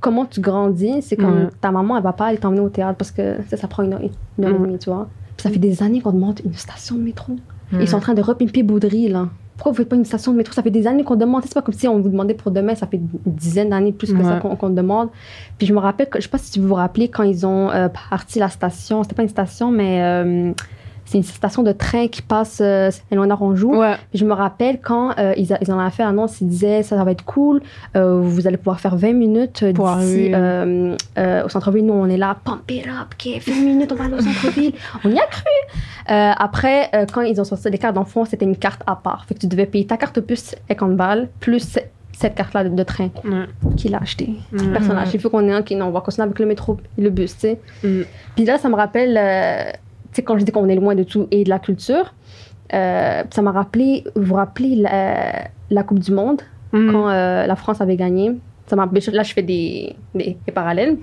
comment 0.00 0.24
tu 0.24 0.40
grandis, 0.40 1.02
c'est 1.02 1.16
comme 1.16 1.44
Ouais. 1.44 1.48
ta 1.60 1.70
maman, 1.70 1.98
elle 1.98 2.02
va 2.02 2.14
pas 2.14 2.26
aller 2.26 2.38
t'emmener 2.38 2.60
au 2.60 2.70
théâtre 2.70 2.96
parce 2.96 3.10
que 3.10 3.36
ça, 3.48 3.58
ça 3.58 3.68
prend 3.68 3.82
une 3.82 3.92
heure, 3.92 4.00
une 4.38 4.44
heure 4.44 4.54
et 4.54 4.58
demie, 4.58 4.78
tu 4.78 4.88
vois. 4.88 5.08
Puis 5.36 5.42
ça 5.42 5.50
fait 5.50 5.58
des 5.58 5.82
années 5.82 6.00
qu'on 6.00 6.12
te 6.12 6.16
monte 6.16 6.40
une 6.42 6.54
station 6.54 6.96
de 6.96 7.02
métro. 7.02 7.34
Mm. 7.70 7.80
Ils 7.82 7.88
sont 7.88 7.98
en 7.98 8.00
train 8.00 8.14
de 8.14 8.22
repimper 8.22 8.62
Boudry, 8.62 9.08
là. 9.08 9.28
pourquoi 9.56 9.72
vous 9.72 9.76
faites 9.76 9.88
pas 9.90 9.96
une 9.96 10.06
station 10.06 10.32
de 10.32 10.38
métro? 10.38 10.54
Ça 10.54 10.62
fait 10.62 10.70
des 10.70 10.86
années 10.86 11.04
qu'on 11.04 11.16
demande. 11.16 11.42
C'est 11.44 11.52
pas 11.52 11.60
comme 11.60 11.74
si 11.74 11.86
on 11.86 12.00
vous 12.00 12.08
demandait 12.08 12.34
pour 12.34 12.50
demain. 12.50 12.74
Ça 12.74 12.86
fait 12.86 12.96
une 12.96 13.08
dizaine 13.26 13.68
d'années 13.68 13.92
plus 13.92 14.14
que 14.14 14.24
ça 14.24 14.36
qu'on 14.40 14.56
qu'on 14.56 14.70
demande. 14.70 15.10
Puis 15.58 15.66
je 15.66 15.74
me 15.74 15.78
rappelle, 15.78 16.08
que, 16.08 16.18
je 16.18 16.24
sais 16.24 16.30
pas 16.30 16.38
si 16.38 16.58
vous 16.58 16.68
vous 16.68 16.74
rappelez 16.74 17.08
quand 17.08 17.24
ils 17.24 17.44
ont 17.44 17.70
euh, 17.70 17.88
parti 18.10 18.38
la 18.38 18.48
station. 18.48 19.02
C'était 19.02 19.16
pas 19.16 19.22
une 19.22 19.28
station, 19.28 19.70
mais 19.70 20.02
euh, 20.02 20.52
c'est 21.10 21.18
une 21.18 21.24
station 21.24 21.64
de 21.64 21.72
train 21.72 22.06
qui 22.06 22.22
passe 22.22 22.60
euh, 22.60 22.88
Éléonore 23.10 23.42
Anjou. 23.42 23.74
Ouais. 23.74 23.96
Je 24.14 24.24
me 24.24 24.32
rappelle 24.32 24.78
quand 24.80 25.18
euh, 25.18 25.34
ils, 25.36 25.52
a- 25.52 25.58
ils 25.60 25.72
en 25.72 25.78
avaient 25.80 25.90
fait 25.90 26.04
l'annonce, 26.04 26.40
ils 26.40 26.46
disaient 26.46 26.84
ça, 26.84 26.96
ça 26.96 27.02
va 27.02 27.10
être 27.10 27.24
cool, 27.24 27.62
euh, 27.96 28.20
vous 28.20 28.46
allez 28.46 28.56
pouvoir 28.56 28.78
faire 28.78 28.94
20 28.94 29.12
minutes 29.14 29.64
euh, 29.64 29.72
d'ici 29.72 30.32
au 31.44 31.48
centre-ville. 31.48 31.84
Nous, 31.84 31.94
on 31.94 32.06
est 32.08 32.16
là, 32.16 32.36
pump 32.44 32.70
it 32.70 32.86
up, 32.86 33.12
OK, 33.12 33.42
20 33.44 33.54
minutes, 33.60 33.90
on 33.90 33.96
va 33.96 34.04
aller 34.04 34.14
au 34.14 34.20
centre-ville. 34.20 34.72
on 35.04 35.10
y 35.10 35.18
a 35.18 35.26
cru. 35.26 35.50
Après, 36.06 36.90
quand 37.12 37.22
ils 37.22 37.40
ont 37.40 37.44
sorti 37.44 37.68
les 37.70 37.78
cartes 37.78 37.96
d'enfants, 37.96 38.24
c'était 38.24 38.44
une 38.44 38.56
carte 38.56 38.82
à 38.86 38.94
part. 38.94 39.24
Fait 39.26 39.34
que 39.34 39.40
tu 39.40 39.48
devais 39.48 39.66
payer 39.66 39.86
ta 39.88 39.96
carte 39.96 40.20
plus 40.20 40.54
50 40.68 40.96
balles, 40.96 41.28
plus 41.40 41.76
cette 42.12 42.34
carte-là 42.36 42.68
de, 42.68 42.82
train. 42.84 43.10
Ouais. 43.24 43.46
Qui 43.76 43.88
l'a 43.88 43.98
acheté 43.98 44.30
acheté. 44.52 45.14
Il 45.14 45.20
faut 45.20 45.30
qu'on 45.30 45.48
ait 45.48 45.52
un 45.52 45.62
qui, 45.62 45.74
non, 45.74 45.86
on 45.86 45.90
va 45.90 46.02
continuer 46.02 46.26
avec 46.26 46.38
le 46.38 46.46
métro 46.46 46.76
et 46.96 47.02
le 47.02 47.10
bus, 47.10 47.34
tu 47.34 47.40
sais. 47.40 47.58
Mhm. 47.82 48.04
Puis 48.36 48.44
là, 48.44 48.58
ça 48.58 48.68
me 48.68 48.76
rappelle, 48.76 49.18
sais, 50.12 50.22
quand 50.22 50.38
je 50.38 50.44
dis 50.44 50.52
qu'on 50.52 50.68
est 50.68 50.74
loin 50.76 50.94
de 50.94 51.02
tout 51.02 51.26
et 51.30 51.44
de 51.44 51.48
la 51.50 51.58
culture, 51.58 52.14
euh, 52.72 53.22
ça 53.30 53.42
m'a 53.42 53.52
rappelé, 53.52 54.04
vous 54.16 54.22
vous 54.24 54.34
rappelez 54.34 54.76
la, 54.76 55.48
la 55.70 55.82
Coupe 55.82 55.98
du 56.00 56.12
Monde, 56.12 56.42
Mhm. 56.72 56.92
quand 56.92 57.08
euh, 57.08 57.46
la 57.46 57.56
France 57.56 57.80
avait 57.80 57.96
gagné. 57.96 58.30
Ça 58.68 58.76
m'a, 58.76 58.88
là, 59.12 59.22
je 59.24 59.32
fais 59.32 59.42
des, 59.42 59.96
des, 60.14 60.36
des 60.46 60.52
parallèles. 60.52 60.98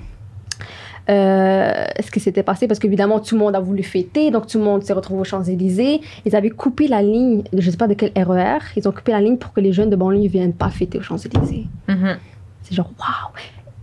Euh, 1.10 1.86
ce 2.04 2.12
qui 2.12 2.20
s'était 2.20 2.44
passé, 2.44 2.68
parce 2.68 2.80
qu'évidemment, 2.80 3.20
tout 3.22 3.36
le 3.36 3.40
monde 3.40 3.56
a 3.56 3.60
voulu 3.62 3.82
fêter, 3.84 4.30
donc 4.30 4.48
tout 4.48 4.58
le 4.58 4.64
monde 4.66 4.84
s'est 4.84 4.92
retrouvé 4.94 5.22
aux 5.22 5.26
Champs-Élysées. 5.26 6.02
Ils 6.26 6.36
avaient 6.36 6.50
coupé 6.50 6.88
la 6.90 7.02
ligne, 7.02 7.44
je 7.54 7.66
ne 7.66 7.72
sais 7.72 7.78
pas 7.78 7.88
de 7.88 7.94
quel 7.94 8.12
RER, 8.22 8.58
ils 8.76 8.88
ont 8.90 8.92
coupé 8.92 9.14
la 9.14 9.22
ligne 9.22 9.38
pour 9.38 9.54
que 9.54 9.62
les 9.62 9.72
jeunes 9.72 9.90
de 9.90 9.96
banlieue 9.96 10.20
ne 10.24 10.28
viennent 10.28 10.54
pas 10.54 10.70
fêter 10.70 10.98
aux 10.98 11.02
Champs-Élysées. 11.02 11.68
Mhm. 11.88 12.18
C'est 12.64 12.76
genre, 12.76 12.92
waouh! 13.00 13.34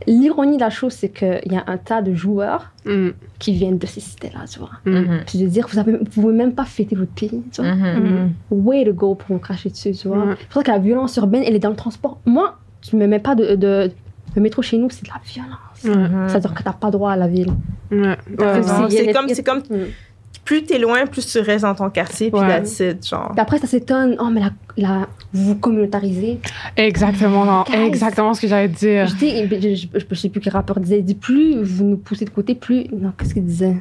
L'ironie 0.07 0.57
de 0.57 0.61
la 0.63 0.71
chose, 0.71 0.93
c'est 0.93 1.09
qu'il 1.09 1.53
y 1.53 1.57
a 1.57 1.65
un 1.67 1.77
tas 1.79 2.03
de 2.03 2.15
joueurs 2.15 2.73
Mhm. 2.85 3.13
qui 3.39 3.53
viennent 3.55 3.79
de 3.79 3.87
ces 3.87 4.01
cités-là, 4.01 4.41
tu 4.51 4.59
vois. 4.59 4.71
Mhm. 4.85 5.23
Puis 5.27 5.39
de 5.39 5.47
dire, 5.47 5.67
vous 5.71 5.81
vous 5.83 6.05
pouvez 6.05 6.35
même 6.35 6.53
pas 6.55 6.65
fêter 6.65 6.95
votre 6.97 7.13
pays, 7.13 7.43
tu 7.53 7.63
vois. 7.63 7.75
Mhm. 7.75 8.33
Way 8.51 8.85
to 8.85 8.93
go 8.93 9.15
pour 9.15 9.35
me 9.35 9.41
cracher 9.41 9.71
dessus, 9.71 9.93
tu 9.93 10.09
vois. 10.09 10.19
Ouais. 10.19 10.35
C'est 10.39 10.47
pour 10.49 10.55
ça 10.55 10.63
que 10.65 10.71
la 10.71 10.79
violence 10.79 11.17
urbaine, 11.17 11.43
elle 11.47 11.55
est 11.55 11.59
dans 11.61 11.71
le 11.71 11.77
transport. 11.77 12.19
Moi, 12.27 12.59
tu 12.83 12.97
me 12.97 13.07
mets 13.07 13.19
pas 13.19 13.35
de, 13.35 13.55
de, 13.57 13.91
le 14.37 14.43
métro 14.43 14.61
chez 14.63 14.77
nous, 14.79 14.91
c'est 14.91 15.05
de 15.05 15.09
la 15.11 15.21
violence. 15.25 15.85
Ouais. 15.85 16.29
Ça 16.29 16.35
veut 16.35 16.41
dire 16.41 16.55
que 16.55 16.63
t'as 16.63 16.73
pas 16.73 16.91
droit 16.91 17.13
à 17.13 17.17
la 17.17 17.29
ville. 17.29 17.53
Ouais. 17.91 18.17
Ouais, 18.39 18.63
c'est 18.91 19.13
comme- 19.13 19.29
c'est 19.29 19.43
Mm. 19.71 19.85
Plus 20.45 20.63
t'es 20.65 20.79
loin, 20.79 21.07
plus 21.07 21.27
tu 21.27 21.39
restes 21.39 21.65
dans 21.65 21.75
ton 21.75 21.89
quartier, 21.89 22.31
puis 22.31 22.41
Ouais. 22.41 22.49
that's 22.49 22.79
it, 22.81 23.07
genre. 23.09 23.31
Puis 23.33 23.41
après, 23.41 23.59
ça 23.59 23.67
s'étonne. 23.67 24.17
Oh, 24.21 24.29
mais 24.31 24.41
la, 24.41 24.51
la, 24.77 25.09
vous 25.33 25.55
communautarisez. 25.57 26.39
Exactement, 26.77 27.45
non, 27.47 27.63
Guys. 27.63 27.77
exactement 27.87 28.35
ce 28.35 28.43
que 28.43 28.49
j'allais 28.49 28.69
dire. 28.69 29.07
Je, 29.07 29.15
je, 29.17 29.59
je, 29.61 29.89
je, 29.99 30.05
je 30.11 30.15
sais 30.15 30.29
plus 30.29 30.41
quel 30.41 30.53
rappeur 30.53 30.79
disait. 30.81 30.99
Il 30.99 31.05
dit 31.05 31.15
plus 31.15 31.63
vous 31.63 31.85
nous 31.85 31.97
poussez 31.97 32.25
de 32.27 32.31
côté, 32.31 32.55
plus. 32.55 32.85
Non, 32.93 33.13
qu'est-ce 33.19 33.33
qu'il 33.33 33.45
disait? 33.47 33.77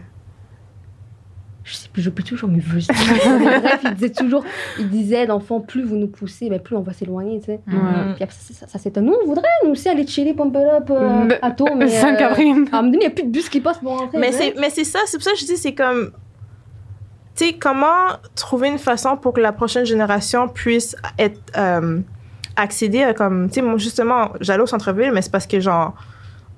Je 1.65 1.75
sais 1.75 1.87
plus, 1.91 2.01
je 2.01 2.09
peux 2.09 2.23
toujours 2.23 2.49
me 2.49 2.59
veux. 2.59 2.79
Bref, 2.89 3.79
il 3.85 3.93
disait 3.93 4.09
toujours. 4.11 4.43
Il 4.79 4.89
disait, 4.89 5.27
fond, 5.45 5.61
plus 5.61 5.83
vous 5.83 5.95
nous 5.95 6.07
poussez, 6.07 6.49
ben, 6.49 6.59
plus 6.59 6.75
on 6.75 6.81
va 6.81 6.91
s'éloigner, 6.91 7.39
tu 7.39 7.45
sais. 7.45 7.59
Ouais. 7.67 8.13
Puis 8.15 8.23
après, 8.23 8.35
ça, 8.37 8.53
ça, 8.53 8.67
ça 8.67 8.79
s'étonne. 8.79 9.05
Nous, 9.05 9.15
on 9.23 9.25
voudrait, 9.27 9.47
nous 9.63 9.71
aussi, 9.71 9.87
aller 9.87 10.05
chiller, 10.05 10.33
pump 10.33 10.53
it 10.55 10.61
up 10.61 10.89
euh, 10.91 11.23
Mais- 11.25 11.39
à 11.41 11.51
Tours, 11.51 11.73
mais. 11.77 11.85
euh, 11.85 11.87
Sainte-Catherine. 12.01 12.67
à 12.71 12.79
un 12.79 12.81
moment 12.81 12.91
donné, 12.91 12.97
il 12.97 12.99
n'y 12.99 13.05
a 13.05 13.09
plus 13.11 13.23
de 13.23 13.29
bus 13.29 13.47
qui 13.47 13.61
passe 13.61 13.77
pour 13.79 13.97
rentrer. 13.97 14.17
Mais 14.19 14.31
c'est 14.69 14.83
ça, 14.83 14.99
c'est 15.05 15.17
pour 15.17 15.23
ça 15.23 15.31
que 15.31 15.37
je 15.39 15.45
dis, 15.45 15.55
c'est 15.57 15.73
comme. 15.73 16.11
Tu 17.35 17.45
sais, 17.45 17.53
comment 17.53 18.17
trouver 18.35 18.67
une 18.69 18.77
façon 18.77 19.17
pour 19.17 19.33
que 19.33 19.41
la 19.41 19.51
prochaine 19.51 19.85
génération 19.85 20.47
puisse 20.47 20.95
être. 21.17 21.39
euh, 21.57 21.99
accéder 22.55 23.01
à 23.01 23.15
comme. 23.15 23.47
Tu 23.47 23.55
sais, 23.55 23.61
moi, 23.63 23.77
justement, 23.77 24.29
j'allais 24.39 24.61
au 24.61 24.67
centre-ville, 24.67 25.11
mais 25.11 25.23
c'est 25.23 25.31
parce 25.31 25.47
que, 25.47 25.59
genre, 25.59 25.95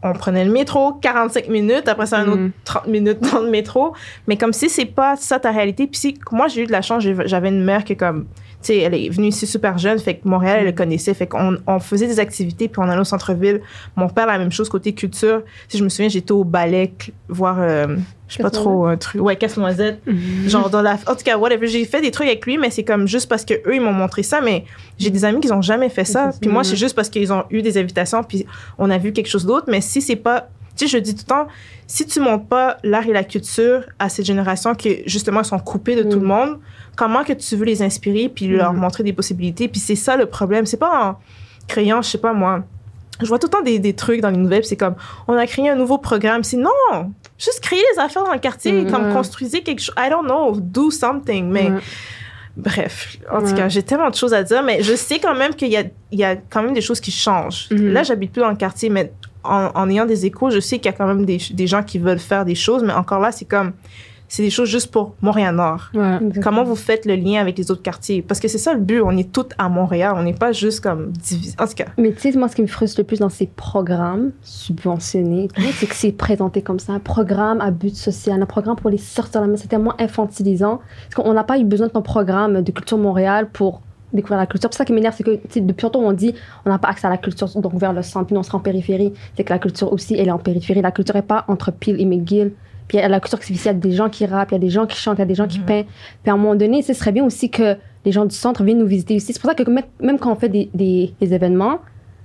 on 0.03 0.11
prenait 0.11 0.43
le 0.43 0.51
métro, 0.51 0.91
45 0.93 1.47
minutes, 1.47 1.87
après 1.87 2.05
ça, 2.05 2.17
un 2.19 2.27
autre 2.27 2.41
Mhm. 2.41 2.51
30 2.65 2.87
minutes 2.87 3.19
dans 3.31 3.39
le 3.39 3.49
métro. 3.49 3.93
Mais 4.27 4.35
comme 4.35 4.51
si 4.51 4.69
c'est 4.69 4.85
pas 4.85 5.15
ça 5.15 5.39
ta 5.39 5.51
réalité. 5.51 5.87
Puis 5.87 5.97
si, 5.99 6.19
moi, 6.33 6.47
j'ai 6.49 6.63
eu 6.63 6.65
de 6.67 6.71
la 6.73 6.81
chance, 6.81 7.01
j'avais 7.25 7.47
une 7.47 7.63
mère 7.63 7.85
qui, 7.85 7.95
comme. 7.95 8.25
Sais, 8.65 8.79
elle 8.79 8.95
est 8.95 9.09
venue 9.09 9.27
ici 9.27 9.45
super 9.45 9.77
jeune, 9.77 9.99
fait 9.99 10.15
que 10.15 10.27
Montréal, 10.27 10.57
elle 10.61 10.65
le 10.65 10.71
connaissait. 10.71 11.13
Fait 11.13 11.27
qu'on 11.27 11.57
on 11.67 11.79
faisait 11.79 12.07
des 12.07 12.19
activités, 12.19 12.67
puis 12.67 12.81
on 12.83 12.89
allait 12.89 12.99
au 12.99 13.03
centre-ville. 13.03 13.61
Mon 13.95 14.09
père, 14.09 14.25
la 14.25 14.39
même 14.39 14.51
chose, 14.51 14.69
côté 14.69 14.93
culture. 14.93 15.43
Si 15.67 15.77
je 15.77 15.83
me 15.83 15.89
souviens, 15.89 16.09
j'étais 16.09 16.31
au 16.31 16.43
ballet, 16.43 16.91
voir, 17.29 17.57
euh, 17.59 17.95
je 18.27 18.37
sais 18.37 18.41
pas 18.41 18.49
trop, 18.49 18.87
un 18.87 18.97
truc. 18.97 19.21
Ouais, 19.21 19.35
casse-noisette. 19.35 20.01
Genre, 20.47 20.71
dans 20.71 20.81
la. 20.81 20.93
En 21.05 21.13
tout 21.13 21.23
cas, 21.23 21.37
whatever. 21.37 21.67
J'ai 21.67 21.85
fait 21.85 22.01
des 22.01 22.09
trucs 22.09 22.25
avec 22.25 22.43
lui, 22.47 22.57
mais 22.57 22.71
c'est 22.71 22.83
comme 22.83 23.07
juste 23.07 23.29
parce 23.29 23.45
que 23.45 23.53
eux 23.53 23.75
ils 23.75 23.81
m'ont 23.81 23.93
montré 23.93 24.23
ça. 24.23 24.41
Mais 24.41 24.65
j'ai 24.97 25.11
des 25.11 25.25
amis 25.25 25.41
qui 25.41 25.49
n'ont 25.49 25.61
jamais 25.61 25.89
fait 25.89 26.05
ça. 26.05 26.31
Puis 26.41 26.49
moi, 26.49 26.63
c'est 26.63 26.75
juste 26.75 26.95
parce 26.95 27.09
qu'ils 27.09 27.31
ont 27.31 27.43
eu 27.51 27.61
des 27.61 27.77
invitations, 27.77 28.23
puis 28.23 28.47
on 28.79 28.89
a 28.89 28.97
vu 28.97 29.13
quelque 29.13 29.29
chose 29.29 29.45
d'autre. 29.45 29.67
Mais 29.69 29.81
si 29.81 30.01
c'est 30.01 30.15
pas. 30.15 30.49
Tu 30.75 30.87
sais, 30.87 30.97
je 30.97 31.01
dis 31.01 31.13
tout 31.15 31.23
le 31.25 31.29
temps, 31.29 31.47
si 31.87 32.05
tu 32.05 32.19
montres 32.19 32.45
pas 32.45 32.77
l'art 32.83 33.07
et 33.07 33.13
la 33.13 33.23
culture 33.23 33.83
à 33.99 34.09
cette 34.09 34.25
génération 34.25 34.75
qui, 34.75 35.03
justement, 35.05 35.43
sont 35.43 35.59
coupées 35.59 35.95
de 35.95 36.03
tout 36.03 36.17
Mm. 36.17 36.21
le 36.21 36.27
monde, 36.27 36.59
comment 36.95 37.23
que 37.23 37.33
tu 37.33 37.55
veux 37.55 37.65
les 37.65 37.81
inspirer 37.81 38.29
puis 38.29 38.47
leur 38.47 38.73
Mm. 38.73 38.77
montrer 38.77 39.03
des 39.03 39.13
possibilités? 39.13 39.67
Puis 39.67 39.79
c'est 39.79 39.95
ça 39.95 40.17
le 40.17 40.25
problème. 40.25 40.65
C'est 40.65 40.77
pas 40.77 41.05
en 41.09 41.17
créant, 41.67 42.01
je 42.01 42.09
sais 42.09 42.17
pas 42.17 42.33
moi. 42.33 42.63
Je 43.21 43.27
vois 43.27 43.39
tout 43.39 43.47
le 43.47 43.51
temps 43.51 43.61
des, 43.61 43.79
des 43.79 43.93
trucs 43.93 44.19
dans 44.19 44.29
les 44.29 44.35
nouvelles, 44.37 44.65
c'est 44.65 44.75
comme, 44.75 44.95
on 45.29 45.33
a 45.37 45.47
créé 45.47 45.69
un 45.69 45.75
nouveau 45.75 45.97
programme. 45.97 46.43
C'est 46.43 46.57
non! 46.57 47.13
Juste 47.37 47.61
créer 47.61 47.79
les 47.93 47.99
affaires 48.01 48.25
dans 48.25 48.33
le 48.33 48.39
quartier, 48.39 48.71
Mm. 48.81 48.91
comme 48.91 49.13
construisez 49.13 49.61
quelque 49.61 49.79
chose. 49.81 49.95
I 49.97 50.09
don't 50.09 50.25
know, 50.25 50.57
do 50.59 50.91
something. 50.91 51.49
Mais 51.49 51.69
Ouais. 51.69 51.79
bref, 52.57 53.17
en 53.31 53.41
tout 53.41 53.53
cas, 53.55 53.69
j'ai 53.69 53.83
tellement 53.83 54.09
de 54.09 54.15
choses 54.15 54.33
à 54.33 54.43
dire, 54.43 54.63
mais 54.63 54.81
je 54.83 54.95
sais 54.95 55.19
quand 55.19 55.35
même 55.35 55.53
qu'il 55.55 55.69
y 55.69 55.77
a, 55.77 55.83
il 56.11 56.19
y 56.19 56.23
a 56.23 56.35
quand 56.35 56.61
même 56.63 56.73
des 56.73 56.81
choses 56.81 56.99
qui 56.99 57.11
changent. 57.11 57.67
Mhm. 57.71 57.93
Là, 57.93 58.03
j'habite 58.03 58.31
plus 58.33 58.41
dans 58.41 58.49
le 58.49 58.55
quartier, 58.57 58.89
mais 58.89 59.11
en, 59.45 59.71
en 59.73 59.89
ayant 59.89 60.05
des 60.05 60.25
échos, 60.25 60.49
je 60.49 60.59
sais 60.59 60.77
qu'il 60.79 60.91
y 60.91 60.93
a 60.93 60.97
quand 60.97 61.07
même 61.07 61.25
des, 61.25 61.39
des 61.53 61.67
gens 61.67 61.83
qui 61.83 61.99
veulent 61.99 62.19
faire 62.19 62.45
des 62.45 62.55
choses, 62.55 62.83
mais 62.83 62.93
encore 62.93 63.19
là, 63.19 63.31
c'est 63.31 63.45
comme, 63.45 63.73
c'est 64.27 64.41
des 64.41 64.49
choses 64.49 64.69
juste 64.69 64.91
pour 64.91 65.13
Montréal-Nord. 65.21 65.91
Ouais. 65.93 66.17
Comment 66.41 66.63
vous 66.63 66.75
faites 66.75 67.05
le 67.05 67.15
lien 67.15 67.39
avec 67.39 67.59
les 67.59 67.69
autres 67.69 67.83
quartiers? 67.83 68.23
Parce 68.23 68.39
que 68.39 68.47
c'est 68.47 68.57
ça 68.57 68.73
le 68.73 68.79
but, 68.79 68.99
on 69.01 69.15
est 69.15 69.31
tous 69.31 69.49
à 69.59 69.69
Montréal, 69.69 70.15
on 70.17 70.23
n'est 70.23 70.33
pas 70.33 70.51
juste 70.51 70.81
comme. 70.81 71.13
En 71.59 71.67
tout 71.67 71.73
cas, 71.75 71.85
Mais 71.99 72.11
tu 72.11 72.31
sais, 72.31 72.37
moi, 72.37 72.47
ce 72.47 72.55
qui 72.55 72.63
me 72.63 72.67
frustre 72.67 72.99
le 72.99 73.05
plus 73.05 73.19
dans 73.19 73.29
ces 73.29 73.45
programmes 73.45 74.31
subventionnés, 74.41 75.47
c'est 75.75 75.85
que 75.85 75.95
c'est 75.95 76.11
présenté 76.11 76.63
comme 76.63 76.79
ça, 76.79 76.93
un 76.93 76.99
programme 76.99 77.61
à 77.61 77.69
but 77.69 77.95
social, 77.95 78.41
un 78.41 78.47
programme 78.47 78.75
pour 78.75 78.89
les 78.89 78.97
sortir 78.97 79.41
de 79.41 79.45
la 79.45 79.51
main. 79.51 79.57
C'est 79.57 79.67
tellement 79.67 79.93
infantilisant. 80.01 80.79
Parce 81.09 81.23
qu'on 81.23 81.33
n'a 81.33 81.43
pas 81.43 81.59
eu 81.59 81.63
besoin 81.63 81.85
de 81.87 81.91
ton 81.91 82.01
programme 82.01 82.63
de 82.63 82.71
Culture 82.71 82.97
Montréal 82.97 83.49
pour 83.53 83.81
découvrir 84.15 84.37
la 84.39 84.45
culture. 84.47 84.69
C'est 84.71 84.77
ça 84.79 84.85
qui 84.85 84.93
m'énerve, 84.93 85.15
c'est 85.15 85.23
que 85.23 85.59
depuis 85.59 85.83
longtemps, 85.83 85.99
on 86.01 86.11
dit 86.13 86.33
on 86.65 86.69
n'a 86.69 86.77
pas 86.79 86.89
accès 86.89 87.07
à 87.07 87.09
la 87.09 87.17
culture, 87.17 87.47
donc 87.61 87.73
vers 87.75 87.93
le 87.93 88.01
centre, 88.01 88.27
puis 88.27 88.37
on 88.37 88.43
sera 88.43 88.57
en 88.57 88.61
périphérie. 88.61 89.13
C'est 89.35 89.43
que 89.43 89.53
la 89.53 89.59
culture 89.59 89.91
aussi, 89.91 90.15
elle 90.15 90.27
est 90.27 90.31
en 90.31 90.37
périphérie. 90.39 90.81
La 90.81 90.91
culture 90.91 91.15
n'est 91.15 91.21
pas 91.21 91.45
entre 91.47 91.71
Peel 91.71 91.99
et 91.99 92.05
McGill. 92.05 92.51
Puis 92.87 92.99
il 92.99 93.01
y 93.01 93.03
a 93.03 93.07
la 93.07 93.19
culture 93.19 93.39
qui 93.39 93.45
se 93.47 93.51
vit 93.53 93.57
ici, 93.57 93.67
il 93.67 93.71
y 93.71 93.75
a 93.75 93.79
des 93.79 93.91
gens 93.91 94.09
qui 94.09 94.25
rappent, 94.27 94.51
il 94.51 94.55
y 94.55 94.57
a 94.57 94.59
des 94.59 94.69
gens 94.69 94.85
qui 94.85 94.95
chantent, 94.97 95.17
il 95.17 95.21
y 95.21 95.23
a 95.23 95.25
des 95.25 95.33
gens 95.35 95.47
qui 95.47 95.57
peignent. 95.59 95.85
Puis 96.21 96.29
à 96.29 96.33
un 96.33 96.37
moment 96.37 96.53
donné, 96.55 96.83
ce 96.83 96.93
serait 96.93 97.11
bien 97.11 97.23
aussi 97.25 97.49
que 97.49 97.75
les 98.05 98.11
gens 98.11 98.25
du 98.25 98.35
centre 98.35 98.63
viennent 98.63 98.77
nous 98.77 98.85
visiter 98.85 99.15
ici. 99.15 99.33
C'est 99.33 99.41
pour 99.41 99.49
ça 99.49 99.55
que 99.55 99.63
même- 99.69 100.19
quand 100.19 100.31
on 100.31 100.35
fait 100.35 100.49
des, 100.49 100.69
des, 100.73 101.11
des 101.19 101.33
événements, 101.33 101.79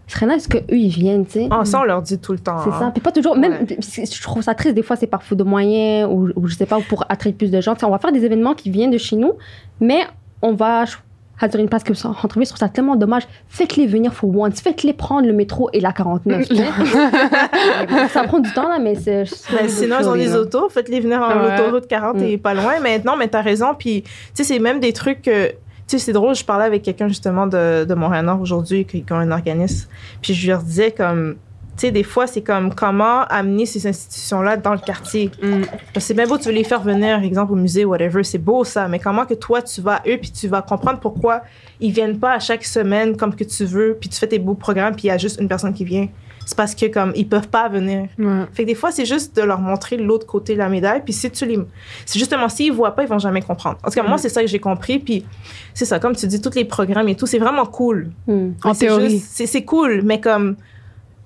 ce 0.06 0.16
serait 0.18 0.26
nice 0.34 0.46
qu'eux, 0.48 0.60
ils 0.68 0.88
viennent, 0.88 1.24
tu 1.24 1.32
sais. 1.32 1.48
ah, 1.50 1.64
ça, 1.64 1.80
on 1.80 1.84
leur 1.84 2.02
dit 2.02 2.18
tout 2.18 2.32
le 2.32 2.40
temps. 2.40 2.58
C'est 2.64 2.70
hein. 2.70 2.78
ça. 2.78 2.90
Puis 2.90 3.00
pas 3.00 3.12
toujours, 3.12 3.36
même, 3.38 3.52
Ouais. 3.52 3.78
je 3.80 4.22
trouve 4.22 4.42
ça 4.42 4.54
triste, 4.54 4.74
des 4.74 4.82
fois, 4.82 4.96
c'est 4.96 5.06
par 5.06 5.22
faute 5.22 5.38
de 5.38 5.44
moyens 5.44 6.08
ou, 6.12 6.28
ou 6.36 6.46
je 6.48 6.56
sais 6.56 6.66
pas, 6.66 6.76
ou 6.78 6.82
pour 6.82 7.06
attirer 7.08 7.32
plus 7.32 7.50
de 7.50 7.60
gens. 7.62 7.74
Tu 7.74 7.80
sais, 7.80 7.86
on 7.86 7.90
va 7.90 7.98
faire 7.98 8.12
des 8.12 8.24
événements 8.24 8.54
qui 8.54 8.70
viennent 8.70 8.90
de 8.90 8.98
chez 8.98 9.16
nous, 9.16 9.32
mais 9.80 10.00
on 10.42 10.52
va 10.52 10.84
choisir 11.40 11.60
une 11.60 11.68
place 11.68 11.82
que 11.82 11.94
ça 11.94 12.08
entrevue. 12.08 12.44
Je 12.44 12.50
trouve 12.50 12.58
ça 12.58 12.68
tellement 12.68 12.96
dommage. 12.96 13.22
Faites-les 13.48 13.86
venir 13.86 14.12
for 14.12 14.28
once. 14.36 14.60
Faites-les 14.60 14.92
prendre 14.92 15.26
le 15.26 15.32
métro 15.32 15.70
et 15.72 15.80
la 15.80 15.92
49. 15.92 16.48
tu 16.48 16.56
sais. 16.56 16.64
ça 18.08 18.22
prend 18.24 18.38
du 18.40 18.52
temps, 18.52 18.68
là, 18.68 18.78
mais 18.78 18.94
c'est. 18.94 19.24
Ben, 19.52 19.68
sinon, 19.68 19.96
ils 20.00 20.08
ont 20.08 20.14
des 20.16 20.34
autos. 20.34 20.68
Faites-les 20.68 21.00
venir 21.00 21.20
en 21.22 21.28
Ouais. 21.40 21.54
autoroute 21.54 21.86
40 21.86 22.16
Mm. 22.16 22.22
et 22.24 22.38
pas 22.38 22.54
loin. 22.54 22.74
Mais 22.82 23.00
non, 23.04 23.16
mais 23.16 23.28
t'as 23.28 23.40
raison. 23.42 23.74
Puis, 23.78 24.02
tu 24.02 24.10
sais, 24.34 24.44
c'est 24.44 24.58
même 24.58 24.80
des 24.80 24.92
trucs 24.92 25.22
que. 25.22 25.48
Tu 25.48 25.54
sais, 25.86 25.98
c'est 25.98 26.12
drôle. 26.12 26.34
Je 26.34 26.44
parlais 26.44 26.64
avec 26.66 26.82
quelqu'un, 26.82 27.08
justement, 27.08 27.46
de, 27.46 27.84
de 27.84 27.94
Montréal-Nord 27.94 28.40
aujourd'hui, 28.40 28.84
qui, 28.84 29.02
qui 29.02 29.12
ont 29.12 29.16
un 29.16 29.30
organisme. 29.32 29.88
Puis, 30.22 30.34
je 30.34 30.48
leur 30.50 30.62
disais, 30.62 30.92
comme. 30.92 31.36
Tu 31.76 31.86
sais, 31.86 31.90
des 31.90 32.02
fois, 32.02 32.26
c'est 32.26 32.42
comme 32.42 32.74
comment 32.74 33.22
amener 33.24 33.66
ces 33.66 33.86
institutions-là 33.86 34.56
dans 34.56 34.72
le 34.72 34.78
quartier? 34.78 35.30
Mm. 35.42 35.62
Parce 35.62 35.92
que 35.94 36.00
c'est 36.00 36.14
bien 36.14 36.26
beau, 36.26 36.38
tu 36.38 36.44
veux 36.44 36.54
les 36.54 36.64
faire 36.64 36.82
venir, 36.82 37.22
exemple, 37.22 37.52
au 37.52 37.56
musée, 37.56 37.84
whatever, 37.84 38.22
c'est 38.22 38.38
beau 38.38 38.64
ça, 38.64 38.88
mais 38.88 38.98
comment 38.98 39.24
que 39.24 39.34
toi, 39.34 39.62
tu 39.62 39.80
vas 39.80 39.96
à 39.96 40.08
eux, 40.08 40.18
puis 40.20 40.30
tu 40.30 40.48
vas 40.48 40.62
comprendre 40.62 41.00
pourquoi 41.00 41.42
ils 41.80 41.92
viennent 41.92 42.18
pas 42.18 42.32
à 42.32 42.38
chaque 42.38 42.64
semaine 42.64 43.16
comme 43.16 43.34
que 43.34 43.44
tu 43.44 43.64
veux, 43.64 43.96
puis 43.98 44.08
tu 44.08 44.18
fais 44.18 44.28
tes 44.28 44.38
beaux 44.38 44.54
programmes, 44.54 44.94
puis 44.94 45.04
il 45.04 45.08
y 45.08 45.10
a 45.10 45.18
juste 45.18 45.40
une 45.40 45.48
personne 45.48 45.72
qui 45.72 45.84
vient. 45.84 46.08
C'est 46.50 46.56
parce 46.56 46.74
que, 46.74 46.86
comme, 46.86 47.12
ils 47.14 47.28
peuvent 47.28 47.46
pas 47.46 47.68
venir. 47.68 48.08
Fait 48.52 48.64
que 48.64 48.66
des 48.66 48.74
fois, 48.74 48.90
c'est 48.90 49.04
juste 49.04 49.36
de 49.36 49.42
leur 49.42 49.60
montrer 49.60 49.96
l'autre 49.96 50.26
côté 50.26 50.54
de 50.54 50.58
la 50.58 50.68
médaille. 50.68 51.00
Puis 51.04 51.12
si 51.12 51.30
tu 51.30 51.46
les. 51.46 51.60
C'est 52.04 52.18
justement, 52.18 52.48
s'ils 52.48 52.72
voient 52.72 52.94
pas, 52.96 53.04
ils 53.04 53.08
vont 53.08 53.20
jamais 53.20 53.40
comprendre. 53.40 53.78
En 53.84 53.88
tout 53.88 53.94
cas, 53.94 54.02
moi, 54.02 54.18
c'est 54.18 54.28
ça 54.28 54.40
que 54.40 54.48
j'ai 54.48 54.58
compris. 54.58 54.98
Puis 54.98 55.24
c'est 55.74 55.84
ça, 55.84 56.00
comme 56.00 56.16
tu 56.16 56.26
dis, 56.26 56.40
tous 56.40 56.56
les 56.56 56.64
programmes 56.64 57.08
et 57.08 57.14
tout, 57.14 57.26
c'est 57.26 57.38
vraiment 57.38 57.66
cool. 57.66 58.10
Hmm. 58.26 58.50
En 58.64 58.74
théorie. 58.74 59.20
c'est 59.20 59.64
cool, 59.64 60.02
mais 60.02 60.20
comme. 60.20 60.56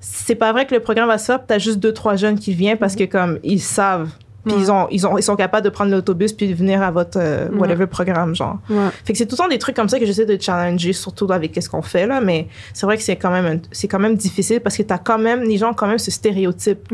C'est 0.06 0.34
pas 0.34 0.52
vrai 0.52 0.66
que 0.66 0.74
le 0.74 0.80
programme 0.80 1.08
va 1.08 1.16
se 1.18 1.24
faire, 1.26 1.40
t'as 1.46 1.58
juste 1.58 1.78
deux, 1.78 1.92
trois 1.92 2.16
jeunes 2.16 2.38
qui 2.38 2.52
viennent 2.52 2.76
parce 2.78 2.94
que, 2.94 3.04
comme, 3.04 3.38
ils 3.42 3.60
savent 3.60 4.10
Puis 4.44 4.52
Ouais. 4.54 4.60
ils, 4.60 4.70
ont, 4.70 4.86
ils, 4.90 5.06
ont, 5.06 5.16
ils 5.16 5.22
sont 5.22 5.36
capables 5.36 5.64
de 5.64 5.70
prendre 5.70 5.90
l'autobus 5.90 6.34
puis 6.34 6.46
de 6.48 6.52
venir 6.54 6.82
à 6.82 6.90
votre 6.90 7.18
euh, 7.18 7.48
Ouais. 7.48 7.60
whatever 7.60 7.86
programme, 7.86 8.34
genre. 8.34 8.58
Ouais. 8.68 8.88
Fait 9.04 9.14
que 9.14 9.18
c'est 9.18 9.24
tout 9.24 9.36
le 9.38 9.44
temps 9.44 9.48
des 9.48 9.58
trucs 9.58 9.74
comme 9.74 9.88
ça 9.88 9.98
que 9.98 10.04
j'essaie 10.04 10.26
de 10.26 10.38
challenger, 10.38 10.92
surtout 10.92 11.26
avec 11.32 11.56
ce 11.62 11.66
qu'on 11.70 11.80
fait, 11.80 12.06
là. 12.06 12.20
Mais 12.20 12.48
c'est 12.74 12.84
vrai 12.84 12.98
que 12.98 13.02
c'est 13.02 13.16
quand 13.16 13.30
même, 13.30 13.60
c'est 13.72 13.88
quand 13.88 13.98
même 13.98 14.16
difficile 14.16 14.60
parce 14.60 14.76
que 14.76 14.82
t'as 14.82 14.98
quand 14.98 15.16
même, 15.18 15.42
les 15.44 15.56
gens 15.56 15.70
ont 15.70 15.74
quand 15.74 15.86
même 15.86 15.98
ce 15.98 16.10
stéréotype 16.10 16.92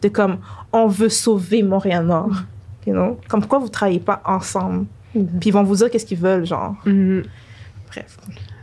de 0.00 0.08
comme, 0.08 0.38
on 0.72 0.86
veut 0.86 1.08
sauver 1.08 1.62
Montréal-Nord. 1.64 2.30
You 2.86 2.92
know? 2.94 3.18
Comme 3.28 3.40
pourquoi 3.40 3.58
vous 3.60 3.68
travaillez 3.68 4.00
pas 4.00 4.20
ensemble? 4.24 4.86
Puis 5.12 5.22
ils 5.50 5.52
vont 5.52 5.62
vous 5.64 5.76
dire 5.76 5.88
qu'est-ce 5.90 6.06
qu'ils 6.06 6.18
veulent, 6.18 6.44
genre. 6.46 6.74
Mhm. 6.84 7.22
Bref. 7.88 8.16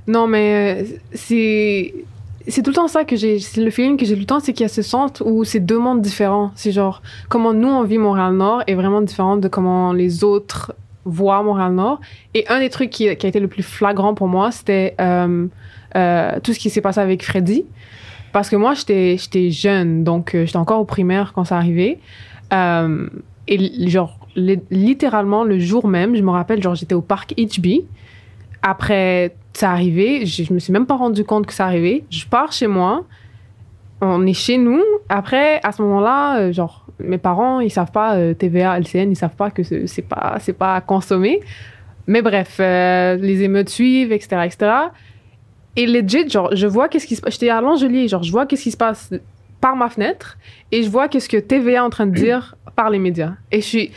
Non, 0.08 0.28
mais 0.28 0.82
euh, 0.82 0.86
c'est. 1.14 1.94
C'est 2.50 2.64
tout 2.64 2.72
le 2.72 2.76
temps 2.76 2.88
ça 2.88 3.06
que 3.06 3.16
j'ai. 3.16 3.40
C'est 3.40 3.62
le 3.62 3.72
feeling 3.72 3.98
que 3.98 4.06
j'ai 4.06 4.16
tout 4.16 4.20
le 4.20 4.26
temps, 4.26 4.40
c'est 4.40 4.54
qu'il 4.54 4.64
y 4.64 4.66
a 4.66 4.70
ce 4.70 4.82
centre 4.82 5.24
où 5.26 5.44
c'est 5.44 5.60
deux 5.60 5.80
mondes 5.80 6.02
différents. 6.02 6.52
C'est 6.56 6.72
genre, 6.72 7.02
comment 7.30 7.54
nous 7.54 7.68
on 7.68 7.84
vit 7.84 7.98
Montréal-Nord 7.98 8.64
est 8.68 8.76
vraiment 8.76 9.02
différent 9.02 9.38
de 9.38 9.48
comment 9.48 9.94
les 9.94 10.24
autres 10.24 10.74
voient 11.06 11.42
Montréal-Nord. 11.44 12.00
Et 12.34 12.46
un 12.50 12.60
des 12.60 12.70
trucs 12.70 12.90
qui, 12.90 13.08
a 13.08 13.12
été 13.12 13.40
le 13.40 13.48
plus 13.48 13.64
flagrant 13.64 14.14
pour 14.14 14.28
moi, 14.28 14.52
c'était 14.52 14.96
euh, 15.00 15.48
euh, 15.96 16.40
tout 16.44 16.54
ce 16.54 16.60
qui 16.60 16.70
s'est 16.70 16.82
passé 16.82 17.00
avec 17.00 17.24
Freddy. 17.24 17.66
Parce 18.32 18.50
que 18.50 18.56
moi, 18.56 18.74
j'étais 18.74 19.18
jeune, 19.50 20.04
donc 20.04 20.36
euh, 20.36 20.46
j'étais 20.46 20.58
encore 20.58 20.80
au 20.82 20.86
primaire 20.86 21.34
quand 21.34 21.46
ça 21.46 21.58
arrivait. 21.58 22.00
Et 22.52 23.90
genre, 23.90 24.20
li- 24.36 24.62
littéralement, 24.70 25.44
le 25.44 25.60
jour 25.60 25.88
même, 25.88 26.16
je 26.16 26.22
me 26.22 26.30
rappelle, 26.30 26.62
genre, 26.62 26.76
j'étais 26.76 26.94
au 26.94 27.02
parc 27.02 27.34
HB. 27.38 27.84
Après, 28.62 29.36
ça 29.54 29.72
arrivé, 29.72 30.26
je, 30.26 30.44
je 30.44 30.54
me 30.54 30.60
suis 30.60 30.74
même 30.74 30.86
pas 30.86 30.96
rendu 30.96 31.24
compte 31.24 31.46
que 31.46 31.54
ça 31.54 31.66
arrivait. 31.66 32.04
Je 32.10 32.26
pars 32.26 32.52
chez 32.52 32.68
moi, 32.68 33.06
on 34.02 34.26
est 34.26 34.34
chez 34.34 34.58
nous. 34.58 34.84
Après, 35.10 35.60
à 35.64 35.72
ce 35.72 35.82
moment-là, 35.82 36.40
euh, 36.40 36.54
genre, 36.54 36.86
mes 37.00 37.18
parents, 37.18 37.60
ils 37.60 37.72
savent 37.72 37.92
pas 37.92 38.16
euh, 38.16 38.34
TVA, 38.34 38.80
LCN, 38.80 39.12
ils 39.12 39.16
savent 39.16 39.36
pas 39.36 39.52
que 39.52 39.64
c'est 39.64 39.88
c'est 39.88 40.02
pas, 40.02 40.38
c'est 40.40 40.54
pas 40.54 40.76
à 40.76 40.82
consommer. 40.82 41.42
Mais 42.08 42.22
bref, 42.22 42.58
euh, 42.60 43.16
les 43.16 43.44
émeutes 43.44 43.70
suivent, 43.70 44.12
etc., 44.12 44.42
etc. 44.46 44.72
Et 45.76 45.86
legit, 45.86 46.30
genre, 46.30 46.56
je 46.56 46.68
vois 46.68 46.90
qu'est-ce 46.90 47.06
qui 47.08 47.16
se 47.16 47.22
passe. 47.22 47.34
J'étais 47.34 47.50
à 47.50 47.62
l'Angelier, 47.62 48.08
genre, 48.08 48.24
je 48.24 48.32
vois 48.32 48.46
qu'est-ce 48.46 48.64
qui 48.64 48.72
se 48.72 48.78
passe 48.78 49.12
par 49.62 49.76
ma 49.76 49.90
fenêtre 49.90 50.38
et 50.72 50.84
je 50.84 50.90
vois 50.90 51.08
qu'est-ce 51.08 51.28
que 51.28 51.38
TVA 51.38 51.74
est 51.74 51.80
en 51.80 51.90
train 51.90 52.08
de 52.08 52.16
dire 52.16 52.56
par 52.76 52.90
les 52.90 53.00
médias. 53.00 53.34
Et 53.52 53.62
je 53.62 53.66
suis, 53.66 53.92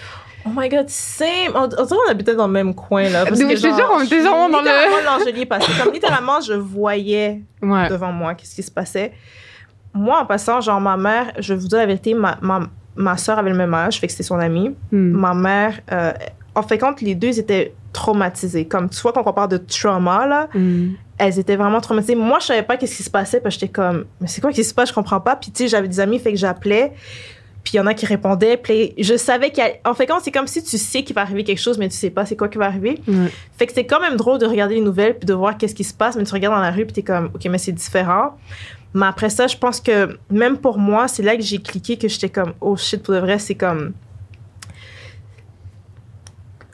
Oh 0.47 0.51
my 0.55 0.69
god, 0.69 0.89
same. 0.89 1.53
On, 1.55 1.65
on 1.65 1.67
dirait 1.85 1.87
qu'on 2.05 2.11
habitait 2.11 2.35
dans 2.35 2.47
le 2.47 2.53
même 2.53 2.75
coin, 2.75 3.09
là. 3.09 3.25
Parce 3.27 3.39
Je 3.41 3.45
que, 3.47 3.53
te 3.53 3.57
jure, 3.59 3.77
genre, 3.79 3.93
on 3.97 4.03
était 4.03 4.23
genre 4.23 4.49
dans 4.51 4.59
le- 4.61 4.65
que 4.65 5.83
comme 5.85 5.93
littéralement, 5.93 6.41
je 6.41 6.55
voyais 6.55 7.43
ouais, 7.63 7.89
devant 7.89 8.13
moi 8.13 8.35
qu'est-ce 8.35 8.55
qui 8.57 8.63
se 8.63 8.71
passait. 8.71 9.13
Moi, 9.95 10.19
en 10.21 10.27
passant, 10.27 10.61
genre, 10.61 10.81
ma 10.81 10.97
mère, 10.97 11.33
je 11.39 11.55
vous 11.55 11.69
dire 11.69 11.79
la 11.79 11.87
vérité, 11.87 12.15
ma, 12.15 12.39
ma, 12.41 12.61
ma 12.97 13.17
soeur 13.17 13.39
avait 13.39 13.51
le 13.51 13.57
même 13.57 13.75
âge, 13.75 14.01
fait 14.01 14.07
que 14.07 14.13
c'était 14.13 14.23
son 14.25 14.39
amie. 14.39 14.75
Hmm. 14.91 15.11
Ma 15.13 15.35
mère, 15.35 15.79
euh, 15.93 16.13
en 16.55 16.63
fait, 16.63 16.79
quand 16.79 17.01
les 17.03 17.15
deux 17.15 17.39
étaient 17.39 17.75
traumatisés, 17.93 18.67
comme 18.67 18.89
tu 18.89 19.01
vois, 19.01 19.13
quand 19.13 19.23
on 19.27 19.33
parle 19.33 19.51
de 19.51 19.59
trauma, 19.59 20.27
là, 20.27 20.49
Hmm. 20.55 20.93
elles 21.19 21.39
étaient 21.39 21.57
vraiment 21.57 21.81
traumatisées. 21.81 22.15
Moi, 22.17 22.39
je 22.41 22.47
savais 22.47 22.63
pas 22.63 22.77
qu'est-ce 22.79 22.97
qui 22.97 23.03
se 23.03 23.11
passait, 23.11 23.39
parce 23.41 23.55
que 23.55 23.61
j'étais 23.61 23.73
comme, 23.73 24.07
mais 24.21 24.27
c'est 24.27 24.41
quoi 24.41 24.51
qui 24.51 24.65
se 24.65 24.75
passe, 24.75 24.89
je 24.89 24.95
comprends 24.95 25.21
pas. 25.21 25.37
Puis, 25.37 25.51
tu 25.53 25.63
sais, 25.65 25.69
j'avais 25.69 25.89
des 25.89 26.01
amis, 26.01 26.19
fait 26.19 26.33
que 26.33 26.39
j'appelais. 26.39 26.93
Puis 27.65 27.75
il 27.75 27.77
y 27.77 27.81
en 27.81 27.87
a 27.87 27.95
qui 27.95 28.07
répondaient. 28.07 28.57
Puis 28.57 28.93
je 28.99 29.17
savais 29.17 29.51
qu'il 29.51 29.63
y 29.63 29.67
a- 29.67 29.89
En 29.89 29.95
fait, 29.95 30.07
quand 30.07 30.19
c'est 30.21 30.33
comme 30.33 30.47
si 30.49 30.63
tu 30.65 30.79
sais 30.79 31.05
qu'il 31.05 31.15
va 31.15 31.21
arriver 31.23 31.45
quelque 31.45 31.61
chose, 31.61 31.79
mais 31.79 31.89
tu 31.89 31.97
sais 31.97 32.11
pas 32.11 32.27
c'est 32.27 32.37
quoi 32.37 32.49
qui 32.49 32.59
va 32.59 32.67
arriver. 32.67 33.01
Fait 33.57 33.67
que 33.67 33.73
c'est 33.73 33.87
quand 33.87 34.01
même 34.01 34.17
drôle 34.17 34.39
de 34.39 34.47
regarder 34.47 34.75
les 34.77 34.81
nouvelles 34.81 35.17
puis 35.19 35.27
de 35.27 35.35
voir 35.35 35.57
qu'est-ce 35.57 35.75
qui 35.75 35.85
se 35.85 35.95
passe, 35.95 36.17
mais 36.17 36.25
tu 36.25 36.33
regardes 36.33 36.55
dans 36.57 36.61
la 36.63 36.71
rue 36.73 36.85
puis 36.87 36.93
t'es 36.95 37.03
comme, 37.03 37.27
ok, 37.35 37.45
mais 37.47 37.59
c'est 37.59 37.73
différent. 37.73 38.37
Mais 38.95 39.07
après 39.07 39.31
ça, 39.31 39.47
je 39.47 39.57
pense 39.57 39.81
que 39.81 40.19
même 40.31 40.59
pour 40.59 40.77
moi, 40.79 41.09
c'est 41.09 41.23
là 41.23 41.35
que 41.37 41.43
j'ai 41.43 41.59
cliqué 41.59 41.97
que 41.97 42.09
j'étais 42.09 42.29
comme, 42.29 42.53
oh 42.61 42.77
shit, 42.77 43.03
pour 43.03 43.15
de 43.15 43.21
vrai, 43.21 43.39
c'est 43.39 43.55
comme. 43.55 43.93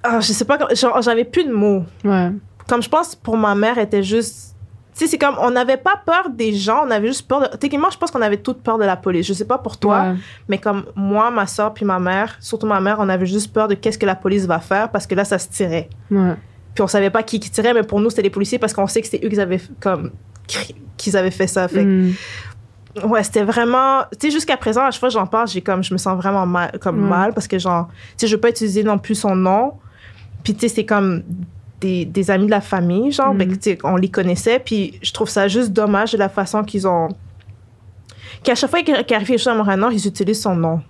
Ah, 0.02 0.20
je 0.20 0.32
sais 0.32 0.44
pas, 0.44 0.58
j'avais 1.02 1.24
plus 1.24 1.44
de 1.44 1.52
mots. 1.52 1.84
Ouais. 2.04 2.30
Comme 2.68 2.82
je 2.82 2.88
pense 2.88 3.14
pour 3.14 3.36
ma 3.36 3.54
mère, 3.54 3.78
était 3.78 4.02
juste. 4.02 4.54
Sais, 4.98 5.06
c'est 5.06 5.18
comme, 5.18 5.36
on 5.40 5.50
n'avait 5.52 5.76
pas 5.76 5.94
peur 6.04 6.28
des 6.28 6.52
gens, 6.54 6.82
on 6.84 6.90
avait 6.90 7.06
juste 7.06 7.28
peur 7.28 7.40
de. 7.40 7.56
Techniquement, 7.56 7.88
je 7.90 7.96
pense 7.98 8.10
qu'on 8.10 8.20
avait 8.20 8.38
toute 8.38 8.62
peur 8.62 8.78
de 8.78 8.84
la 8.84 8.96
police. 8.96 9.26
Je 9.26 9.32
sais 9.32 9.44
pas 9.46 9.58
pour 9.58 9.76
toi, 9.76 10.00
Ouais. 10.02 10.14
mais 10.48 10.58
comme 10.58 10.86
moi, 10.96 11.30
ma 11.30 11.46
soeur 11.46 11.72
puis 11.72 11.84
ma 11.84 12.00
mère, 12.00 12.36
surtout 12.40 12.66
ma 12.66 12.80
mère, 12.80 12.96
on 12.98 13.08
avait 13.08 13.24
juste 13.26 13.52
peur 13.52 13.68
de 13.68 13.74
qu'est-ce 13.74 13.96
que 13.98 14.06
la 14.06 14.16
police 14.16 14.46
va 14.46 14.58
faire 14.58 14.90
parce 14.90 15.06
que 15.06 15.14
là, 15.14 15.24
ça 15.24 15.38
se 15.38 15.48
tirait. 15.48 15.88
Ouais. 16.10 16.34
Puis 16.74 16.82
on 16.82 16.88
savait 16.88 17.10
pas 17.10 17.22
qui, 17.22 17.38
qui 17.38 17.48
tirait, 17.50 17.74
mais 17.74 17.84
pour 17.84 18.00
nous, 18.00 18.10
c'était 18.10 18.22
les 18.22 18.30
policiers 18.30 18.58
parce 18.58 18.72
qu'on 18.72 18.86
sait 18.88 19.00
que 19.00 19.06
c'était 19.08 19.24
eux 19.24 19.28
qui 19.30 19.40
avaient, 19.40 19.60
comme, 19.80 20.10
qu'ils 20.96 21.16
avaient 21.16 21.30
fait 21.30 21.46
ça. 21.46 21.68
Fait 21.68 21.84
Hmm. 21.84 22.12
ouais, 23.04 23.22
c'était 23.22 23.44
vraiment. 23.44 24.02
Tu 24.18 24.26
sais, 24.26 24.30
jusqu'à 24.32 24.56
présent, 24.56 24.82
à 24.84 24.90
chaque 24.90 24.98
fois 25.00 25.08
que 25.10 25.14
j'en 25.14 25.26
parle, 25.26 25.46
j'ai 25.46 25.60
comme, 25.60 25.84
je 25.84 25.92
me 25.92 25.98
sens 25.98 26.16
vraiment 26.16 26.44
mal, 26.46 26.72
comme 26.80 27.02
Ouais. 27.04 27.08
mal 27.08 27.32
parce 27.34 27.46
que, 27.46 27.58
genre, 27.58 27.86
tu 27.88 27.94
sais, 28.16 28.26
je 28.26 28.34
veux 28.34 28.40
pas 28.40 28.48
utiliser 28.50 28.82
non 28.82 28.98
plus 28.98 29.14
son 29.14 29.36
nom. 29.36 29.74
Puis, 30.42 30.54
tu 30.54 30.60
sais, 30.68 30.74
c'est 30.74 30.84
comme 30.86 31.22
des, 31.80 32.04
des 32.04 32.30
amis 32.30 32.46
de 32.46 32.50
la 32.50 32.60
famille, 32.60 33.12
genre, 33.12 33.34
ben, 33.34 33.56
sais, 33.60 33.78
on 33.84 33.96
les 33.96 34.08
connaissait. 34.10 34.58
Puis, 34.58 34.98
je 35.02 35.12
trouve 35.12 35.28
ça 35.28 35.46
juste 35.48 35.70
dommage 35.72 36.12
de 36.12 36.18
la 36.18 36.28
façon 36.28 36.62
qu'ils 36.64 36.86
ont. 36.88 37.08
Qu'à 38.42 38.54
chaque 38.54 38.70
fois 38.70 38.82
qu'il 38.82 38.94
qu'il 39.04 39.14
arrive 39.16 39.28
quelque 39.28 39.38
chose 39.38 39.48
à 39.48 39.54
Montréal-Nord, 39.54 39.92
ils 39.92 40.06
utilisent 40.06 40.42
son 40.42 40.54
nom. 40.56 40.80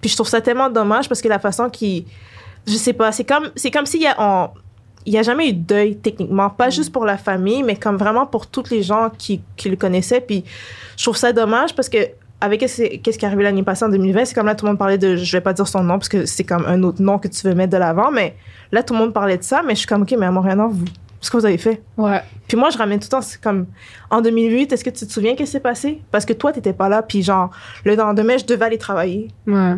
Puis, 0.00 0.10
je 0.10 0.16
trouve 0.16 0.28
ça 0.28 0.40
tellement 0.40 0.68
dommage 0.70 1.08
parce 1.08 1.20
que 1.22 1.28
la 1.28 1.38
façon 1.38 1.68
qu'ils. 1.70 2.04
Je 2.66 2.72
sais 2.74 2.92
pas, 2.94 3.12
c'est 3.12 3.24
comme, 3.24 3.50
c'est 3.56 3.70
comme 3.70 3.86
s'il 3.86 4.02
y 4.02 4.06
a. 4.06 4.14
on- 4.18 4.50
il 5.06 5.12
n'y 5.12 5.18
a 5.18 5.22
jamais 5.22 5.50
eu 5.50 5.52
de 5.52 5.60
deuil 5.60 5.96
techniquement, 5.98 6.48
pas 6.48 6.70
juste 6.70 6.90
pour 6.90 7.04
la 7.04 7.18
famille, 7.18 7.62
mais 7.62 7.76
comme 7.76 7.98
vraiment 7.98 8.24
pour 8.24 8.46
tous 8.46 8.70
les 8.70 8.82
gens 8.82 9.10
qui, 9.18 9.42
qui 9.54 9.68
le 9.68 9.76
connaissaient. 9.76 10.22
Puis 10.22 10.44
je 10.96 11.02
trouve 11.04 11.16
ça 11.18 11.30
dommage 11.30 11.74
parce 11.74 11.90
que 11.90 11.98
avec 12.44 12.60
qu'est-ce 12.60 12.78
qui 13.18 13.24
est 13.24 13.24
arrivé 13.24 13.42
l'année 13.42 13.62
passée 13.62 13.84
en 13.84 13.88
2020, 13.88 14.26
c'est 14.26 14.34
comme 14.34 14.46
là 14.46 14.54
tout 14.54 14.66
le 14.66 14.72
monde 14.72 14.78
parlait 14.78 14.98
de, 14.98 15.16
je 15.16 15.32
vais 15.32 15.40
pas 15.40 15.52
dire 15.52 15.66
son 15.66 15.82
nom 15.82 15.94
parce 15.94 16.08
que 16.08 16.26
c'est 16.26 16.44
comme 16.44 16.66
un 16.66 16.82
autre 16.82 17.02
nom 17.02 17.18
que 17.18 17.28
tu 17.28 17.46
veux 17.46 17.54
mettre 17.54 17.72
de 17.72 17.78
l'avant, 17.78 18.10
mais 18.10 18.36
là 18.72 18.82
tout 18.82 18.92
le 18.94 19.00
monde 19.00 19.14
parlait 19.14 19.38
de 19.38 19.42
ça, 19.42 19.62
mais 19.64 19.74
je 19.74 19.78
suis 19.78 19.86
comme 19.86 20.02
ok, 20.02 20.14
mais 20.18 20.26
à 20.26 20.30
Montréal, 20.30 20.58
vous, 20.70 20.84
qu'est-ce 20.84 21.30
que 21.30 21.36
vous 21.36 21.46
avez 21.46 21.58
fait 21.58 21.82
Ouais. 21.96 22.20
Puis 22.46 22.56
moi 22.56 22.70
je 22.70 22.78
ramène 22.78 22.98
tout 22.98 23.06
le 23.06 23.10
temps, 23.10 23.22
c'est 23.22 23.40
comme 23.40 23.66
en 24.10 24.20
2008, 24.20 24.72
est-ce 24.72 24.84
que 24.84 24.90
tu 24.90 25.06
te 25.06 25.12
souviens 25.12 25.34
qu'est-ce 25.34 25.50
qui 25.50 25.52
s'est 25.52 25.60
passé? 25.60 26.02
Parce 26.10 26.24
que 26.24 26.32
toi 26.32 26.52
t'étais 26.52 26.74
pas 26.74 26.88
là, 26.88 27.02
puis 27.02 27.22
genre 27.22 27.50
le 27.84 27.94
lendemain 27.94 28.36
je 28.36 28.44
devais 28.44 28.66
aller 28.66 28.78
travailler. 28.78 29.28
Ouais. 29.46 29.74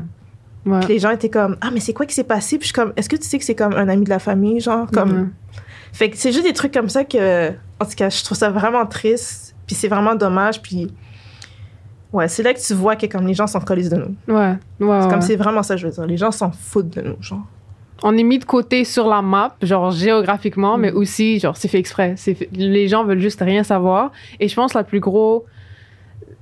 Ouais. 0.67 0.81
Puis 0.81 0.89
les 0.89 0.99
gens 0.99 1.11
étaient 1.11 1.31
comme 1.31 1.57
ah 1.61 1.71
mais 1.73 1.81
c'est 1.81 1.93
quoi 1.93 2.07
qui 2.07 2.15
s'est 2.15 2.25
passé? 2.25 2.59
Puis 2.59 2.69
je 2.69 2.73
suis 2.73 2.75
comme 2.75 2.93
est-ce 2.97 3.09
que 3.09 3.17
tu 3.17 3.29
sais 3.29 3.39
que 3.39 3.45
c'est 3.45 3.55
comme 3.55 3.75
un 3.75 3.89
ami 3.89 4.05
de 4.05 4.11
la 4.11 4.19
famille, 4.19 4.61
genre 4.61 4.91
comme 4.91 5.31
fait 5.97 6.11
que 6.11 6.19
c'est 6.19 6.31
juste 6.31 6.45
des 6.45 6.53
trucs 6.53 6.75
comme 6.75 6.91
ça 6.91 7.05
que, 7.05 7.53
en 7.81 7.85
tout 7.87 7.95
cas, 7.97 8.11
je 8.11 8.23
trouve 8.23 8.37
ça 8.37 8.51
vraiment 8.51 8.85
triste. 8.85 9.55
Puis 9.67 9.75
c'est 9.75 9.89
vraiment 9.89 10.15
dommage. 10.15 10.61
Puis, 10.61 10.93
ouais, 12.13 12.29
c'est 12.29 12.43
là 12.43 12.55
que 12.55 12.61
tu 12.61 12.75
vois 12.75 12.97
que 12.97 13.07
comme 13.07 13.27
les 13.27 13.35
gens 13.35 13.47
sont 13.47 13.61
collés 13.61 13.89
de 13.89 13.97
nous. 13.97 14.15
Ouais. 14.35 14.55
Ouais. 14.81 15.03
C'est 15.03 15.09
comme 15.11 15.21
c'est 15.23 15.37
vraiment 15.37 15.63
ça, 15.63 15.77
je 15.77 15.87
veux 15.87 15.93
dire. 15.93 16.07
Les 16.07 16.17
gens 16.17 16.31
s'en 16.31 16.51
foutent 16.51 16.91
de 16.97 17.03
nous, 17.03 17.17
genre. 17.21 17.45
on 18.03 18.17
est 18.17 18.23
mis 18.23 18.39
de 18.39 18.45
côté 18.45 18.85
sur 18.85 19.07
la 19.09 19.23
map, 19.23 19.57
genre 19.63 19.91
géographiquement, 19.91 20.77
mais 20.79 20.93
aussi, 20.93 21.39
genre, 21.41 21.57
c'est 21.57 21.69
fait 21.69 21.79
exprès. 21.79 22.15
Fait- 22.17 22.49
Les 22.53 22.89
gens 22.89 23.05
veulent 23.05 23.21
juste 23.21 23.41
rien 23.41 23.63
savoir. 23.63 24.13
Et 24.41 24.49
je 24.49 24.55
pense 24.55 24.75
la 24.75 24.85
plus 24.85 25.01
gros, 25.01 25.45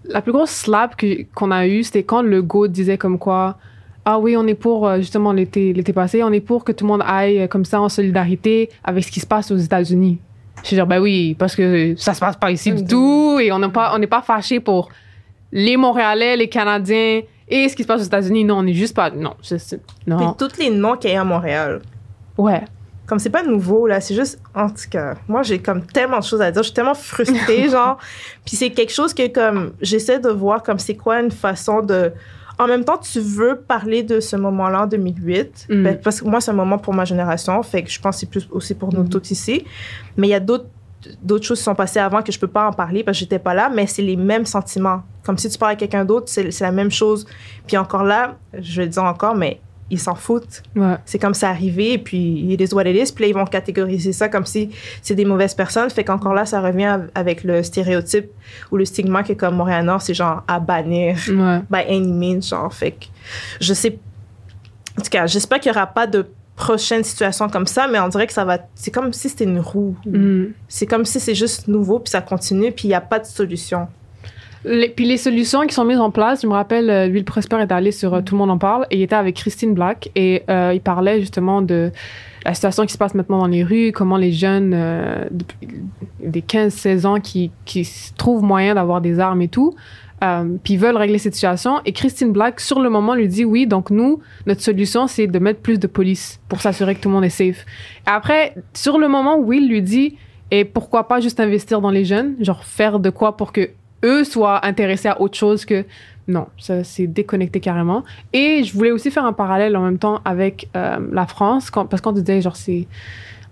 la 0.05 0.21
plus 0.21 0.33
grosse 0.33 0.51
slap 0.51 0.97
qu'on 1.35 1.51
a 1.51 1.67
eue, 1.67 1.83
c'était 1.83 2.03
quand 2.03 2.23
le 2.23 2.43
go 2.43 2.67
disait 2.69 2.99
comme 2.99 3.19
quoi, 3.19 3.57
ah 4.05 4.19
oui, 4.19 4.37
on 4.37 4.47
est 4.47 4.55
pour, 4.55 4.87
euh, 4.87 4.99
justement, 4.99 5.33
l'été, 5.33 5.73
l'été 5.73 5.93
passé, 5.95 6.23
on 6.23 6.31
est 6.33 6.41
pour 6.41 6.63
que 6.65 6.73
tout 6.73 6.85
le 6.85 6.89
monde 6.93 7.03
aille 7.07 7.41
euh, 7.41 7.47
comme 7.47 7.65
ça 7.65 7.81
en 7.81 7.89
solidarité 7.89 8.69
avec 8.83 9.03
ce 9.05 9.11
qui 9.11 9.21
se 9.21 9.27
passe 9.27 9.51
aux 9.51 9.57
États-Unis. 9.57 10.19
Je 10.63 10.69
suis 10.69 10.77
genre, 10.77 10.87
ben 10.87 11.01
oui, 11.01 11.35
parce 11.39 11.57
que 11.57 11.95
ça 11.97 12.13
se 12.15 12.21
passe 12.21 12.37
pas 12.37 12.51
ici 12.51 12.73
du 12.73 12.85
tout 12.85 13.39
et 13.41 13.51
on 13.53 13.59
n'est 13.59 13.69
pas, 13.71 13.93
on 13.95 13.99
n'est 13.99 14.07
pas 14.07 14.21
fâché 14.23 14.61
pour 14.61 14.89
les 15.55 15.79
Montréalais, 15.79 16.37
les 16.37 16.49
Canadiens 16.51 17.23
et 17.49 17.69
ce 17.69 17.75
qui 17.77 17.83
se 17.85 17.89
passe 17.89 18.03
aux 18.03 18.05
États-Unis. 18.05 18.45
Non, 18.45 18.57
on 18.59 18.63
n'est 18.65 18.75
juste 18.75 18.95
pas, 18.95 19.11
non, 19.11 19.35
c'est- 19.41 19.59
c'est- 19.59 19.79
Puis 19.79 19.93
non. 20.07 20.33
tous 20.35 20.59
les 20.59 20.69
noms 20.69 20.97
qu'il 20.97 21.11
y 21.11 21.15
a 21.15 21.21
à 21.21 21.25
Montréal. 21.25 21.81
Ouais. 22.37 22.63
Comme 23.07 23.19
c'est 23.19 23.31
pas 23.31 23.43
nouveau, 23.43 23.87
là, 23.87 24.01
c'est 24.01 24.15
juste, 24.15 24.41
en 24.55 24.69
tout 24.69 24.89
cas, 24.91 25.15
moi 25.29 25.43
j'ai 25.43 25.59
comme 25.59 25.83
tellement 25.87 26.19
de 26.19 26.25
choses 26.25 26.41
à 26.41 26.51
dire, 26.51 26.63
je 26.63 26.69
suis 26.69 26.75
tellement 26.75 26.95
frustrée, 26.95 27.69
genre. 27.71 27.99
Puis 28.47 28.57
c'est 28.57 28.71
quelque 28.71 28.93
chose 28.93 29.13
que, 29.15 29.29
comme, 29.29 29.73
j'essaie 29.81 30.19
de 30.19 30.31
voir 30.31 30.63
comme 30.63 30.79
c'est 30.79 30.97
quoi 30.97 31.21
une 31.21 31.31
façon 31.31 31.83
de. 31.83 32.13
En 32.59 32.67
même 32.69 32.85
temps, 32.85 32.97
tu 32.99 33.19
veux 33.21 33.57
parler 33.57 34.05
de 34.05 34.21
ce 34.21 34.37
moment-là 34.37 34.83
en 34.85 34.87
2008, 34.87 35.67
Mm. 35.69 35.83
ben, 35.83 35.99
parce 36.03 36.21
que 36.21 36.27
moi, 36.29 36.41
c'est 36.41 36.53
un 36.53 36.55
moment 36.55 36.79
pour 36.79 36.95
ma 36.95 37.05
génération, 37.05 37.63
fait 37.65 37.83
que 37.83 37.91
je 37.91 38.01
pense 38.01 38.15
que 38.17 38.21
c'est 38.21 38.31
plus 38.31 38.49
aussi 38.53 38.75
pour 38.75 38.95
nous 38.95 39.03
Mm. 39.03 39.09
tous 39.11 39.31
ici. 39.33 39.65
Mais 40.17 40.29
il 40.29 40.31
y 40.31 40.35
a 40.35 40.41
d'autres 40.41 40.67
d'autres 41.23 41.45
choses 41.47 41.61
sont 41.61 41.75
passées 41.75 41.99
avant 42.01 42.23
que 42.23 42.33
je 42.33 42.39
peux 42.39 42.47
pas 42.49 42.69
en 42.69 42.73
parler 42.73 43.03
parce 43.05 43.17
que 43.17 43.21
j'étais 43.21 43.39
pas 43.39 43.55
là, 43.55 43.71
mais 43.73 43.87
c'est 43.87 44.03
les 44.03 44.17
mêmes 44.17 44.47
sentiments. 44.47 45.03
Comme 45.25 45.39
si 45.39 45.49
tu 45.49 45.59
parles 45.59 45.73
à 45.73 45.77
quelqu'un 45.77 46.05
d'autre, 46.05 46.27
c'est 46.29 46.61
la 46.61 46.73
même 46.73 46.91
chose. 46.91 47.27
Puis 47.67 47.77
encore 47.77 48.05
là, 48.05 48.37
je 48.59 48.77
vais 48.77 48.85
le 48.85 48.91
dire 48.91 49.05
encore, 49.05 49.35
mais 49.35 49.61
ils 49.91 49.99
s'en 50.01 50.15
foutent 50.15 50.63
Ouais. 50.75 50.97
c'est 51.05 51.19
comme 51.19 51.35
ça 51.35 51.51
arrivé, 51.51 51.93
et 51.93 51.99
puis 51.99 52.19
il 52.49 52.61
est 52.61 52.73
what 52.73 52.85
it 52.87 52.97
is, 53.09 53.13
puis 53.13 53.25
là, 53.25 53.29
ils 53.29 53.35
vont 53.35 53.45
catégoriser 53.45 54.13
ça 54.15 54.29
comme 54.31 54.47
si 54.47 54.71
c'est 55.03 55.15
des 55.15 55.27
mauvaises 55.27 55.55
personnes. 55.55 55.91
Fait 55.91 56.05
qu'encore 56.05 56.33
là, 56.35 56.47
ça 56.47 56.61
revient 56.63 56.87
av- 56.87 57.11
avec 57.15 57.45
le 57.45 57.63
stéréotype 57.63 58.31
ou 58.73 58.79
le 58.79 58.85
stigma 58.87 59.23
que 59.23 59.35
comme 59.35 59.57
Montréal-Nord, 59.57 60.01
c'est 60.03 60.15
genre 60.15 60.43
à 60.49 60.59
bannir 60.59 61.17
Ouais. 61.29 61.61
by 61.71 61.81
any 61.95 62.13
means, 62.13 62.41
genre. 62.43 62.73
Fait 62.73 62.93
que 62.93 63.05
je 63.61 63.75
sais. 63.75 63.99
En 64.99 65.03
tout 65.03 65.11
cas, 65.11 65.27
j'espère 65.27 65.61
qu'il 65.61 65.71
n'y 65.73 65.77
aura 65.77 65.87
pas 65.87 66.07
de 66.07 66.27
prochaine 66.57 67.03
situation 67.03 67.49
comme 67.49 67.67
ça, 67.67 67.89
mais 67.89 67.99
on 67.99 68.09
dirait 68.09 68.27
que 68.27 68.33
ça 68.33 68.45
va. 68.45 68.59
C'est 68.75 68.91
comme 68.91 69.13
si 69.13 69.29
c'était 69.29 69.45
une 69.45 69.59
roue. 69.59 69.97
Mm. 70.07 70.45
C'est 70.69 70.87
comme 70.87 71.05
si 71.05 71.19
c'est 71.21 71.35
juste 71.35 71.69
nouveau, 71.69 71.99
puis 71.99 72.11
ça 72.11 72.21
continue, 72.21 72.71
puis 72.73 72.85
il 72.85 72.89
n'y 72.89 72.95
a 72.95 73.01
pas 73.01 73.19
de 73.19 73.27
solution. 73.27 73.89
Les- 74.65 74.89
puis 74.89 75.05
les 75.05 75.19
solutions 75.19 75.67
qui 75.67 75.75
sont 75.75 75.85
mises 75.85 75.99
en 76.01 76.11
place, 76.11 76.41
je 76.43 76.47
me 76.47 76.53
rappelle, 76.53 76.89
euh, 76.89 77.07
lui, 77.07 77.19
le 77.19 77.25
Prosper 77.25 77.57
est 77.61 77.71
allé 77.71 77.93
sur 77.93 78.15
euh, 78.15 78.21
Tout 78.23 78.35
le 78.35 78.39
monde 78.39 78.51
en 78.51 78.57
parle 78.59 78.87
et 78.91 78.97
il 78.97 79.03
était 79.03 79.15
avec 79.15 79.37
Christine 79.37 79.75
Black 79.75 80.11
et 80.17 80.43
euh, 80.49 80.73
il 80.73 80.81
parlait 80.81 81.21
justement 81.21 81.61
de 81.61 81.91
la 82.47 82.55
situation 82.55 82.87
qui 82.87 82.93
se 82.95 82.99
passe 82.99 83.15
maintenant 83.15 83.39
dans 83.39 83.47
les 83.47 83.63
rues, 83.63 83.93
comment 83.93 84.17
les 84.17 84.33
jeunes 84.33 84.73
euh, 84.75 85.25
des 86.21 86.41
15-16 86.41 87.05
ans 87.07 87.21
qui, 87.21 87.51
qui 87.67 87.87
trouvent 88.17 88.43
moyen 88.43 88.75
d'avoir 88.75 89.01
des 89.03 89.19
armes 89.21 89.43
et 89.43 89.49
tout, 89.49 89.75
euh, 90.23 90.57
puis 90.63 90.75
ils 90.75 90.81
veulent 90.81 90.97
régler 90.97 91.19
cette 91.19 91.35
situation. 91.35 91.81
Et 91.85 91.93
Christine 91.93 92.33
Black, 92.33 92.61
sur 92.61 92.81
le 92.81 92.89
moment, 92.89 93.15
lui 93.15 93.29
dit 93.29 93.45
oui, 93.45 93.67
donc 93.67 93.91
nous, 93.91 94.21
notre 94.47 94.61
solution, 94.61 95.07
c'est 95.07 95.27
de 95.27 95.39
mettre 95.39 95.61
plus 95.61 95.79
de 95.79 95.87
police 95.87 96.41
pour 96.49 96.61
s'assurer 96.61 96.95
que 96.95 97.01
tout 97.01 97.09
le 97.09 97.15
monde 97.15 97.25
est 97.25 97.31
safe. 97.31 97.67
Et 98.07 98.11
après, 98.11 98.55
sur 98.73 98.99
le 98.99 99.09
moment, 99.09 99.39
Will 99.39 99.69
lui 99.69 99.83
dit 99.83 100.17
et 100.51 100.65
pourquoi 100.65 101.09
pas 101.09 101.21
juste 101.21 101.41
investir 101.41 101.81
dans 101.81 101.91
les 101.91 102.05
jeunes, 102.05 102.37
genre 102.41 102.65
faire 102.65 103.01
de 103.01 103.11
quoi 103.11 103.37
pour 103.37 103.53
que 103.53 103.71
eux 104.05 104.25
soient 104.25 104.65
intéressés 104.65 105.09
à 105.09 105.21
autre 105.21 105.37
chose 105.37 105.65
que 105.65 105.85
non, 106.29 106.47
ça 106.59 106.85
c'est 106.85 107.07
déconnecté 107.07 107.61
carrément. 107.61 108.03
Et 108.33 108.63
je 108.65 108.73
voulais 108.73 108.91
aussi 108.91 109.11
faire 109.11 109.25
un 109.25 109.33
parallèle 109.33 109.77
en 109.77 109.83
même 109.83 109.99
temps 109.99 110.21
avec 110.25 110.69
euh, 110.77 110.99
la 111.13 111.27
France, 111.27 111.71
parce 111.71 112.01
qu'on 112.01 112.13
disait 112.13 112.41
genre 112.41 112.57
c'est 112.57 112.87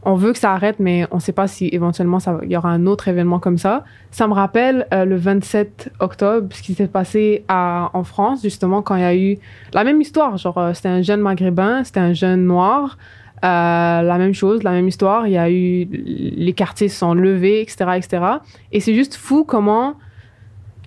on 0.05 0.15
veut 0.15 0.33
que 0.33 0.39
ça 0.39 0.53
arrête, 0.53 0.77
mais 0.81 1.07
on 1.11 1.17
ne 1.17 1.21
sait 1.21 1.33
pas 1.33 1.47
si 1.47 1.69
éventuellement 1.73 2.19
il 2.43 2.51
y 2.51 2.57
aura 2.57 2.71
un 2.71 2.87
autre 2.87 3.09
événement 3.09 3.39
comme 3.39 3.59
ça. 3.59 3.85
Ça 4.11 4.27
me 4.27 4.33
rappelle 4.33 4.87
euh, 4.93 5.05
le 5.05 5.17
27 5.17 5.93
octobre, 6.01 6.49
ce 6.55 6.63
qui 6.63 6.75
s'est 6.75 6.89
passé 6.89 7.45
en 7.49 8.05
France, 8.05 8.43
justement, 8.43 8.83
quand 8.83 8.97
il 8.97 9.03
y 9.03 9.05
a 9.05 9.15
eu 9.15 9.39
la 9.73 9.85
même 9.85 10.01
histoire. 10.01 10.37
Genre, 10.39 10.59
euh, 10.59 10.75
c'était 10.75 10.89
un 10.89 11.03
jeune 11.03 11.21
maghrébin, 11.21 11.85
c'était 11.85 12.01
un 12.01 12.13
jeune 12.13 12.45
noir. 12.45 12.99
Euh, 13.45 14.03
la 14.03 14.19
même 14.19 14.35
chose, 14.35 14.63
la 14.63 14.73
même 14.73 14.89
histoire. 14.89 15.27
Il 15.27 15.33
y 15.33 15.39
a 15.39 15.51
eu 15.51 15.89
les 15.91 16.53
quartiers 16.53 16.89
se 16.89 16.99
sont 16.99 17.15
levés, 17.15 17.61
etc., 17.61 17.85
etc. 17.97 18.25
Et 18.73 18.81
c'est 18.81 18.95
juste 18.95 19.15
fou 19.15 19.45
comment 19.45 19.95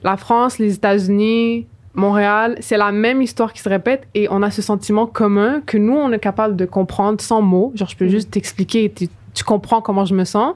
la 0.03 0.18
France, 0.18 0.59
les 0.59 0.76
États-Unis, 0.76 1.68
Montréal, 1.96 2.58
c'est 2.60 2.78
la 2.78 2.91
même 2.91 3.22
histoire 3.22 3.54
qui 3.54 3.62
se 3.62 3.70
répète 3.70 4.08
et 4.14 4.28
on 4.30 4.41
a 4.43 4.52
ce 4.52 4.62
sentiment 4.62 5.08
commun 5.08 5.62
que 5.66 5.78
nous, 5.78 5.96
on 5.96 6.12
est 6.12 6.20
capable 6.20 6.56
de 6.56 6.66
comprendre 6.66 7.22
sans 7.22 7.41
mots. 7.41 7.72
Genre, 7.76 7.88
je 7.88 7.96
peux 7.96 8.08
juste 8.08 8.32
t'expliquer 8.32 8.86
et 8.86 8.91
tu, 8.91 9.08
tu 9.34 9.43
comprends 9.43 9.82
comment 9.82 10.06
je 10.06 10.14
me 10.14 10.26
sens. 10.26 10.56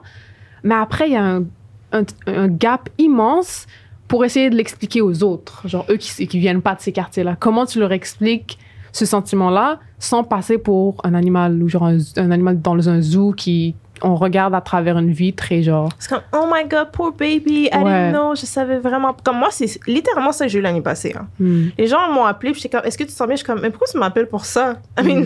Mais 0.62 0.74
après, 0.74 1.08
il 1.08 1.12
y 1.12 1.16
a 1.16 1.24
un, 1.24 1.44
un, 1.92 2.04
un 2.26 2.48
gap 2.48 2.90
immense 2.98 3.66
pour 4.06 4.24
essayer 4.24 4.50
de 4.50 4.56
l'expliquer 4.56 5.00
aux 5.00 5.22
autres. 5.22 5.66
Genre, 5.66 5.86
eux 5.88 5.96
qui, 5.96 6.26
qui 6.26 6.38
viennent 6.38 6.62
pas 6.62 6.74
de 6.74 6.80
ces 6.80 6.92
quartiers-là. 6.92 7.36
Comment 7.38 7.64
tu 7.64 7.78
leur 7.78 7.92
expliques 7.92 8.58
ce 8.92 9.06
sentiment-là 9.06 9.78
sans 9.98 10.24
passer 10.24 10.58
pour 10.58 10.96
un 11.04 11.14
animal 11.14 11.62
ou 11.62 11.68
genre 11.68 11.84
un, 11.84 11.98
un 12.16 12.30
animal 12.30 12.60
dans 12.60 12.88
un 12.88 13.00
zoo 13.00 13.32
qui 13.32 13.76
on 14.02 14.14
regarde 14.16 14.54
à 14.54 14.60
travers 14.60 14.96
une 14.98 15.12
vitre 15.12 15.52
et 15.52 15.62
genre 15.62 15.90
C'est 15.98 16.08
comme, 16.08 16.22
oh 16.32 16.46
my 16.52 16.66
god, 16.68 16.90
poor 16.92 17.12
baby, 17.12 17.68
I 17.72 17.76
Ouais. 17.78 17.82
didn't 17.82 18.12
know, 18.12 18.34
je 18.34 18.46
savais 18.46 18.78
vraiment. 18.78 19.14
Comme 19.24 19.38
moi, 19.38 19.48
c'est 19.50 19.66
littéralement 19.86 20.32
ça 20.32 20.46
que 20.46 20.50
j'ai 20.52 20.58
eu 20.58 20.62
l'année 20.62 20.80
passée. 20.80 21.14
hein. 21.18 21.26
hmm. 21.38 21.68
Les 21.78 21.86
gens 21.86 22.10
m'ont 22.12 22.24
appelé, 22.24 22.52
puis 22.52 22.60
j'étais 22.62 22.76
comme, 22.78 22.86
est-ce 22.86 22.96
que 22.98 23.04
tu 23.04 23.10
te 23.10 23.14
sens 23.14 23.26
bien? 23.26 23.36
Je 23.36 23.40
suis 23.42 23.46
comme, 23.46 23.60
mais 23.60 23.70
pourquoi 23.70 23.88
tu 23.90 23.98
m'appelles 23.98 24.28
pour 24.28 24.44
ça? 24.44 24.76
I 24.98 25.02
mean, 25.04 25.24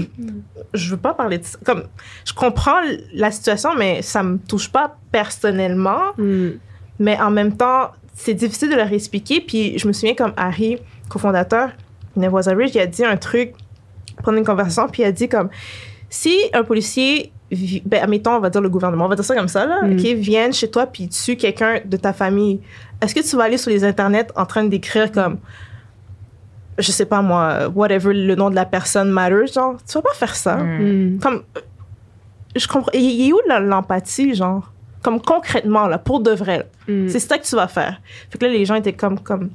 je 0.75 0.91
veux 0.91 0.97
pas 0.97 1.15
parler 1.15 1.39
de 1.39 1.45
ça. 1.45 1.59
Comme, 1.65 1.85
je 2.25 2.33
comprends 2.33 2.81
la 3.13 3.31
situation, 3.31 3.71
mais 3.77 4.03
ça 4.03 4.23
me 4.23 4.39
touche 4.39 4.71
pas 4.71 4.97
personnellement. 5.13 6.13
Hmm. 6.19 6.51
Mais 6.99 7.21
en 7.21 7.31
même 7.31 7.57
temps, 7.57 7.91
c'est 8.15 8.35
difficile 8.35 8.71
de 8.71 8.77
leur 8.77 8.93
expliquer. 8.93 9.41
Puis 9.41 9.79
je 9.79 9.87
me 9.89 9.93
souviens 9.93 10.15
comme 10.15 10.33
Harry, 10.37 10.79
cofondateur, 11.09 11.71
Nevoisa 12.17 12.53
Ridge, 12.53 12.73
il 12.75 12.81
a 12.81 12.87
dit 12.87 13.05
un 13.05 13.17
truc, 13.17 13.53
pendant 14.23 14.39
une 14.39 14.45
conversation, 14.45 14.89
puis 14.89 15.03
il 15.03 15.07
a 15.07 15.13
dit 15.13 15.29
comme, 15.29 15.49
si 16.09 16.39
un 16.53 16.63
policier, 16.63 17.33
ben, 17.85 18.03
admettons, 18.03 18.33
on 18.37 18.41
va 18.41 18.51
dire 18.51 18.61
le 18.61 18.69
gouvernement, 18.69 19.05
on 19.07 19.09
va 19.09 19.17
dire 19.17 19.25
ça 19.25 19.35
comme 19.35 19.49
ça, 19.49 19.67
là, 19.67 19.83
Mm. 19.83 19.93
OK, 19.93 20.01
viennent 20.19 20.53
chez 20.53 20.71
toi 20.71 20.87
puis 20.87 21.09
tue 21.09 21.37
quelqu'un 21.37 21.81
de 21.85 21.97
ta 21.97 22.13
famille, 22.13 22.61
est-ce 23.01 23.15
que 23.15 23.21
tu 23.21 23.37
vas 23.37 23.45
aller 23.45 23.57
sur 23.59 23.71
les 23.71 23.85
internets 23.85 24.27
en 24.37 24.47
train 24.47 24.65
d'écrire 24.65 25.11
comme, 25.13 25.39
je 26.79 26.91
sais 26.91 27.05
pas 27.07 27.23
moi, 27.23 27.69
whatever, 27.69 28.13
le 28.13 28.35
nom 28.35 28.51
de 28.51 28.55
la 28.55 28.65
personne 28.65 29.11
matters, 29.11 29.47
genre, 29.53 29.77
tu 29.87 29.95
vas 29.95 30.03
pas 30.03 30.15
faire 30.15 30.35
ça. 30.35 30.57
Hmm. 30.57 31.19
Comme, 31.23 31.43
euh, 31.57 31.61
je 32.57 32.67
comprends, 32.67 32.91
il 32.95 33.01
il 33.03 33.29
est 33.29 33.33
où 33.33 33.39
l'empathie, 33.49 34.35
genre? 34.35 34.71
Comme 35.03 35.21
concrètement, 35.21 35.87
là, 35.87 35.99
pour 35.99 36.21
de 36.21 36.31
vrai. 36.31 36.67
Hmm. 36.89 37.09
C'est 37.09 37.19
ça 37.21 37.37
que 37.39 37.45
tu 37.45 37.55
vas 37.57 37.69
faire. 37.69 38.01
Fait 38.31 38.39
que 38.39 38.45
là, 38.47 38.51
les 38.51 38.65
gens 38.65 38.75
étaient 38.75 38.93
comme. 38.95 39.21
comme 39.21 39.51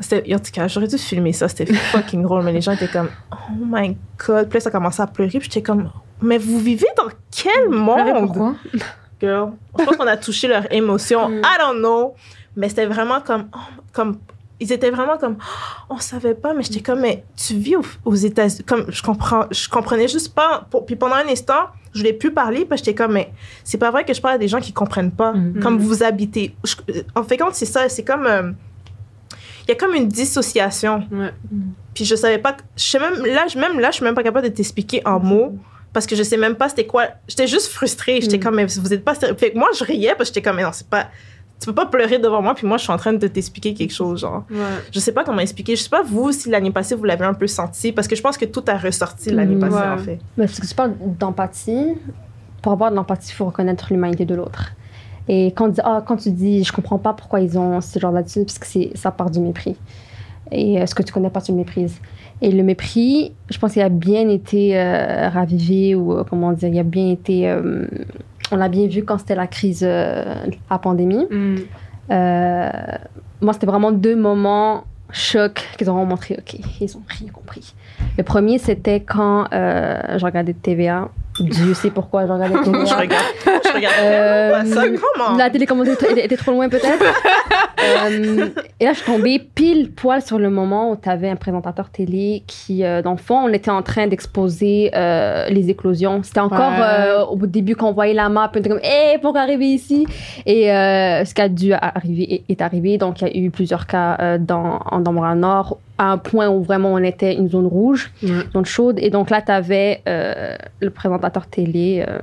c'était- 0.00 0.34
en 0.34 0.38
tout 0.38 0.50
cas, 0.52 0.66
j'aurais 0.68 0.86
dû 0.88 0.96
filmer 0.98 1.32
ça, 1.32 1.48
c'était 1.48 1.72
fucking 1.72 2.22
drôle, 2.26 2.42
mais 2.44 2.52
les 2.52 2.60
gens 2.60 2.72
étaient 2.72 2.88
comme, 2.88 3.08
oh 3.32 3.36
my 3.66 3.96
god. 4.26 4.48
Puis 4.48 4.56
là, 4.56 4.60
ça 4.60 4.70
commençait 4.70 5.02
à 5.02 5.06
pleurer, 5.06 5.38
puis 5.38 5.42
j'étais 5.42 5.62
comme, 5.62 5.90
mais 6.22 6.38
vous 6.38 6.58
vivez 6.58 6.86
dans 6.96 7.08
quel 7.30 7.68
monde? 7.68 7.98
pourquoi? 8.26 8.54
Girl. 9.20 9.52
Je 9.78 9.84
pense 9.84 9.96
qu'on 9.96 10.06
a 10.06 10.16
touché 10.16 10.48
leurs 10.48 10.72
émotions. 10.72 11.28
Mm. 11.28 11.38
I 11.44 11.58
don't 11.60 11.78
know. 11.78 12.14
Mais 12.56 12.68
c'était 12.68 12.86
vraiment 12.86 13.20
comme, 13.20 13.48
oh, 13.54 13.58
comme, 13.92 14.18
ils 14.60 14.72
étaient 14.72 14.90
vraiment 14.90 15.16
comme, 15.18 15.36
oh, 15.40 15.94
on 15.94 15.98
savait 15.98 16.34
pas, 16.34 16.54
mais 16.54 16.62
j'étais 16.62 16.80
comme, 16.80 17.00
mais 17.00 17.24
tu 17.36 17.54
vis 17.54 17.76
aux, 17.76 17.84
aux 18.04 18.14
États-Unis. 18.14 18.64
Comme, 18.66 18.84
je 18.88 19.02
comprends, 19.02 19.44
je 19.50 19.68
comprenais 19.68 20.08
juste 20.08 20.34
pas. 20.34 20.66
Pour- 20.70 20.84
puis 20.84 20.96
pendant 20.96 21.14
un 21.14 21.28
instant, 21.28 21.68
je 21.94 21.98
voulais 22.00 22.12
plus 22.12 22.32
parler, 22.32 22.64
parce 22.64 22.80
que 22.80 22.86
j'étais 22.86 23.02
comme, 23.02 23.12
mais 23.12 23.30
c'est 23.64 23.78
pas 23.78 23.90
vrai 23.90 24.04
que 24.04 24.12
je 24.12 24.20
parle 24.20 24.34
à 24.34 24.38
des 24.38 24.48
gens 24.48 24.60
qui 24.60 24.72
comprennent 24.72 25.12
pas. 25.12 25.32
Mm. 25.32 25.60
Comme 25.60 25.78
vous 25.78 26.02
habitez. 26.02 26.54
Je- 26.64 26.74
en 27.14 27.22
fait, 27.22 27.36
quand 27.36 27.54
c'est 27.54 27.64
ça, 27.66 27.88
c'est 27.88 28.04
comme, 28.04 28.26
euh, 28.26 28.50
il 29.66 29.68
y 29.68 29.72
a 29.72 29.76
comme 29.76 29.94
une 29.94 30.08
dissociation. 30.08 31.06
Ouais. 31.12 31.32
Puis 31.94 32.04
je 32.04 32.16
savais 32.16 32.38
pas, 32.38 32.56
je 32.76 32.82
sais 32.82 32.98
même, 32.98 33.24
là, 33.24 33.46
je- 33.46 33.58
même 33.58 33.78
là, 33.78 33.90
je 33.90 33.96
suis 33.96 34.04
même 34.04 34.14
pas 34.16 34.24
capable 34.24 34.48
de 34.48 34.52
t'expliquer 34.52 35.00
en 35.06 35.20
mots. 35.20 35.54
Parce 35.92 36.06
que 36.06 36.16
je 36.16 36.22
sais 36.22 36.36
même 36.38 36.54
pas 36.54 36.68
c'était 36.68 36.86
quoi. 36.86 37.04
J'étais 37.28 37.46
juste 37.46 37.68
frustrée. 37.68 38.20
J'étais 38.20 38.38
Mm. 38.38 38.40
comme, 38.40 38.54
mais 38.56 38.64
vous 38.66 38.92
êtes 38.94 39.04
pas 39.04 39.14
sérieux. 39.14 39.36
Fait 39.38 39.50
que 39.52 39.58
moi, 39.58 39.68
je 39.78 39.84
riais 39.84 40.14
parce 40.16 40.30
que 40.30 40.34
j'étais 40.34 40.42
comme, 40.48 40.56
mais 40.56 40.62
non, 40.62 40.70
c'est 40.72 40.86
pas. 40.88 41.08
Tu 41.60 41.66
peux 41.66 41.74
pas 41.74 41.86
pleurer 41.86 42.18
devant 42.18 42.42
moi, 42.42 42.54
puis 42.56 42.66
moi, 42.66 42.76
je 42.76 42.82
suis 42.82 42.92
en 42.92 42.96
train 42.96 43.12
de 43.12 43.26
t'expliquer 43.28 43.72
quelque 43.72 43.92
chose, 43.92 44.20
genre. 44.20 44.44
Ouais. 44.50 44.56
Je 44.90 44.98
sais 44.98 45.12
pas 45.12 45.22
comment 45.22 45.38
expliquer. 45.38 45.76
Je 45.76 45.82
sais 45.84 45.88
pas, 45.90 46.02
vous, 46.02 46.32
si 46.32 46.48
l'année 46.50 46.72
passée, 46.72 46.96
vous 46.96 47.04
l'avez 47.04 47.24
un 47.24 47.34
peu 47.34 47.46
senti, 47.46 47.92
parce 47.92 48.08
que 48.08 48.16
je 48.16 48.22
pense 48.22 48.36
que 48.36 48.46
tout 48.46 48.64
a 48.66 48.76
ressorti 48.76 49.30
l'année 49.30 49.54
Mm, 49.54 49.60
passée, 49.60 49.74
ouais. 49.76 49.88
en 49.88 49.98
fait. 49.98 50.18
Mais 50.36 50.46
parce 50.46 50.58
que 50.58 50.66
tu 50.66 50.74
parles 50.74 50.94
d'empathie. 51.20 51.94
Pour 52.62 52.72
avoir 52.72 52.90
de 52.90 52.96
l'empathie, 52.96 53.30
il 53.30 53.34
faut 53.34 53.44
reconnaître 53.46 53.86
l'humanité 53.90 54.24
de 54.24 54.34
l'autre. 54.34 54.72
Et 55.28 55.48
quand, 55.48 55.68
dit- 55.68 55.80
ah, 55.84 56.02
quand 56.06 56.16
tu 56.16 56.30
dis, 56.32 56.64
je 56.64 56.72
comprends 56.72 56.98
pas 56.98 57.12
pourquoi 57.12 57.40
ils 57.40 57.56
ont 57.58 57.80
ce 57.80 57.98
genre 57.98 58.12
d'attitude, 58.12 58.46
parce 58.46 58.58
que 58.58 58.66
c'est- 58.66 58.90
ça 58.96 59.10
part 59.12 59.30
du 59.30 59.38
mépris. 59.40 59.76
Et 60.50 60.80
euh, 60.80 60.86
ce 60.86 60.94
que 60.94 61.02
tu 61.02 61.12
connais 61.12 61.30
pas, 61.30 61.40
tu 61.40 61.52
le 61.52 61.58
méprises. 61.58 61.94
Et 62.44 62.50
le 62.50 62.62
mépris, 62.64 63.32
je 63.50 63.58
pense 63.58 63.72
qu'il 63.72 63.82
a 63.82 63.88
bien 63.88 64.28
été 64.28 64.76
euh, 64.76 65.28
ravivé, 65.28 65.94
ou 65.94 66.12
euh, 66.12 66.24
comment 66.28 66.52
dire, 66.52 66.68
il 66.68 66.78
a 66.78 66.82
bien 66.82 67.08
été. 67.08 67.48
euh, 67.48 67.86
on 68.50 68.56
l'a 68.56 68.68
bien 68.68 68.86
vu 68.88 69.04
quand 69.04 69.16
c'était 69.18 69.36
la 69.36 69.46
crise, 69.46 69.82
euh, 69.86 70.34
la 70.68 70.78
pandémie. 70.78 71.26
Euh, 72.10 72.70
moi, 73.40 73.52
c'était 73.52 73.66
vraiment 73.66 73.92
deux 73.92 74.16
moments 74.16 74.84
choc 75.12 75.62
qu'ils 75.78 75.88
ont 75.90 76.04
montré. 76.04 76.36
OK, 76.38 76.58
ils 76.80 76.96
ont 76.96 77.02
rien 77.06 77.30
compris. 77.30 77.74
Le 78.18 78.24
premier, 78.24 78.58
c'était 78.58 79.00
quand 79.00 79.46
je 79.52 80.24
regardais 80.24 80.52
TVA. 80.52 81.08
Dieu 81.50 81.74
sait 81.74 81.90
pourquoi 81.90 82.26
je 82.26 82.32
regardais. 82.32 82.54
Je 82.64 82.94
regarde. 82.94 83.24
Je 83.44 83.72
regarde 83.74 83.94
Euh, 84.02 84.64
ça. 84.64 84.82
Comment? 84.88 85.36
La 85.36 85.50
télécommande 85.50 85.88
était, 85.88 86.36
trop 86.36 86.52
loin 86.52 86.68
peut-être. 86.68 87.04
Euh, 87.82 88.46
et 88.78 88.84
là, 88.84 88.92
je 88.92 88.98
suis 88.98 89.06
tombée 89.12 89.40
pile 89.40 89.90
poil 89.90 90.22
sur 90.22 90.38
le 90.38 90.50
moment 90.50 90.92
où 90.92 90.96
tu 90.96 91.08
avais 91.08 91.28
un 91.28 91.34
présentateur 91.34 91.90
télé 91.90 92.44
qui, 92.46 92.84
euh, 92.84 93.02
dans 93.02 93.10
le 93.10 93.16
fond, 93.16 93.38
on 93.38 93.48
était 93.52 93.72
en 93.72 93.82
train 93.82 94.06
d'exposer 94.06 94.92
euh, 94.94 95.48
les 95.48 95.68
éclosions. 95.68 96.22
C'était 96.22 96.38
encore 96.40 96.60
Ouais. 96.70 96.76
euh, 96.80 97.24
au 97.24 97.36
début 97.46 97.74
qu'on 97.74 97.90
voyait 97.92 98.14
la 98.14 98.28
map, 98.28 98.52
on 98.54 98.58
était 98.58 98.68
comme, 98.68 98.78
hé, 98.84 99.18
pour 99.20 99.36
arriver 99.36 99.66
ici? 99.66 100.06
Et 100.46 100.70
euh, 100.70 101.24
ce 101.24 101.34
qui 101.34 101.40
a 101.40 101.48
dû 101.48 101.72
arriver 101.72 102.44
est, 102.48 102.52
est 102.52 102.62
arrivé. 102.62 102.98
Donc, 102.98 103.20
il 103.20 103.26
y 103.26 103.30
a 103.30 103.36
eu 103.46 103.50
plusieurs 103.50 103.88
cas 103.88 104.16
euh, 104.20 104.38
dans, 104.38 104.78
en- 104.88 105.00
Montréal-Nord, 105.12 105.76
à 106.02 106.06
un 106.12 106.18
point 106.18 106.48
où 106.48 106.62
vraiment 106.62 106.92
on 106.92 106.98
était 106.98 107.34
une 107.34 107.48
zone 107.48 107.66
rouge, 107.66 108.12
Ouais. 108.22 108.30
zone 108.52 108.64
chaude. 108.64 108.98
Et 108.98 109.10
donc 109.10 109.30
là, 109.30 109.40
tu 109.42 109.52
avais 109.52 110.02
le 110.80 110.90
présentateur 110.90 111.46
télé. 111.46 112.04
euh, 112.06 112.18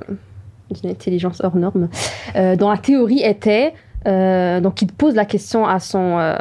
d'une 0.81 0.91
intelligence 0.91 1.41
hors 1.43 1.55
norme, 1.55 1.89
euh, 2.35 2.55
dont 2.55 2.69
la 2.69 2.77
théorie 2.77 3.23
était, 3.23 3.73
euh, 4.05 4.59
donc 4.61 4.83
il 4.83 4.87
pose 4.91 5.15
la 5.15 5.25
question 5.25 5.65
à 5.65 5.79
son, 5.79 6.19
euh, 6.19 6.35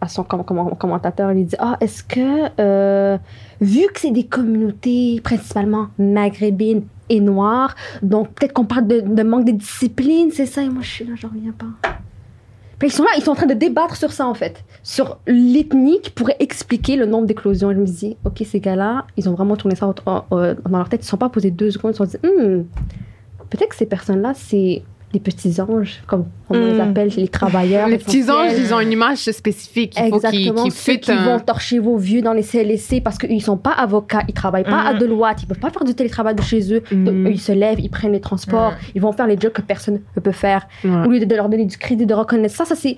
à 0.00 0.08
son 0.08 0.24
com- 0.24 0.42
com- 0.44 0.74
commentateur, 0.76 1.30
il 1.30 1.36
lui 1.36 1.44
dit, 1.44 1.54
ah, 1.60 1.76
est-ce 1.80 2.02
que, 2.02 2.48
euh, 2.60 3.16
vu 3.60 3.82
que 3.94 4.00
c'est 4.00 4.10
des 4.10 4.24
communautés 4.26 5.20
principalement 5.22 5.86
maghrébines 6.00 6.82
et 7.10 7.20
noires, 7.20 7.76
donc 8.02 8.30
peut-être 8.34 8.52
qu'on 8.54 8.64
parle 8.64 8.88
de, 8.88 9.00
de 9.02 9.22
manque 9.22 9.44
de 9.44 9.52
discipline, 9.52 10.30
c'est 10.32 10.46
ça, 10.46 10.62
et 10.64 10.68
moi 10.68 10.82
je 10.82 10.90
suis 10.90 11.04
là, 11.04 11.12
j'en 11.14 11.28
reviens 11.28 11.52
pas. 11.52 11.90
Ils 12.82 12.92
sont 12.92 13.02
là, 13.02 13.10
ils 13.16 13.22
sont 13.22 13.32
en 13.32 13.34
train 13.34 13.46
de 13.46 13.54
débattre 13.54 13.96
sur 13.96 14.12
ça 14.12 14.26
en 14.26 14.34
fait, 14.34 14.64
sur 14.82 15.18
l'ethnie 15.26 16.00
qui 16.00 16.10
pourrait 16.10 16.36
expliquer 16.38 16.96
le 16.96 17.06
nombre 17.06 17.26
d'éclosions. 17.26 17.72
Je 17.72 17.76
me 17.78 17.84
dis, 17.84 18.16
ok, 18.24 18.42
ces 18.46 18.60
gars-là, 18.60 19.06
ils 19.16 19.28
ont 19.28 19.32
vraiment 19.34 19.56
tourné 19.56 19.74
ça 19.76 19.92
dans 20.04 20.24
leur 20.70 20.88
tête, 20.88 21.02
ils 21.02 21.04
ne 21.04 21.08
sont 21.08 21.16
pas 21.18 21.28
posés 21.28 21.50
deux 21.50 21.70
secondes, 21.70 21.92
ils 21.92 21.98
se 21.98 22.04
sont 22.04 22.10
dit, 22.10 22.26
Hmm, 22.26 22.62
peut-être 23.50 23.70
que 23.70 23.76
ces 23.76 23.86
personnes-là, 23.86 24.32
c'est 24.34 24.82
des 25.12 25.18
petits 25.20 25.60
anges, 25.60 26.02
comme 26.06 26.26
on 26.48 26.54
les 26.54 26.74
Mm. 26.74 26.80
appelle, 26.80 27.08
les 27.16 27.26
travailleurs. 27.28 27.88
Les 27.88 27.98
petits 27.98 28.30
anges, 28.30 28.52
ils 28.56 28.72
ont 28.72 28.78
une 28.78 28.92
image 28.92 29.18
spécifique. 29.18 29.94
Il 29.96 30.08
faut 30.10 30.20
qu'ils 30.20 30.28
Exactement, 30.28 30.62
qu'ils 30.62 30.72
ceux 30.72 30.94
qui 30.96 31.10
un- 31.10 31.24
vont 31.24 31.40
torcher 31.40 31.80
vos 31.80 31.96
vieux 31.96 32.22
dans 32.22 32.32
les 32.32 32.42
CLSC 32.44 33.00
parce 33.00 33.18
qu'ils 33.18 33.34
ne 33.34 33.40
sont 33.40 33.56
pas 33.56 33.72
avocats, 33.72 34.22
ils 34.28 34.34
travaillent 34.34 34.62
pas 34.62 34.82
à 34.82 34.92
Mhm. 34.92 35.00
Deloitte, 35.00 35.42
ils 35.42 35.46
peuvent 35.46 35.58
pas 35.58 35.70
faire 35.70 35.84
du 35.84 35.94
télétravail 35.94 36.36
de 36.36 36.42
chez 36.42 36.72
eux. 36.72 36.82
Donc, 36.92 37.14
eux, 37.26 37.30
ils 37.32 37.40
se 37.40 37.50
lèvent, 37.52 37.80
ils 37.80 37.90
prennent 37.90 38.12
les 38.12 38.20
transports, 38.20 38.74
ils 38.94 39.00
vont 39.00 39.10
faire 39.12 39.26
les 39.26 39.38
jobs 39.38 39.52
que 39.52 39.62
personne 39.62 40.00
ne 40.16 40.20
peut 40.20 40.30
faire. 40.32 40.68
Au 40.84 41.08
lieu 41.08 41.18
de 41.24 41.34
leur 41.34 41.48
donner 41.48 41.64
du 41.66 41.76
crédit 41.76 42.06
de 42.06 42.14
reconnaissance, 42.14 42.68
ça, 42.68 42.74
ça 42.74 42.80
c'est 42.80 42.96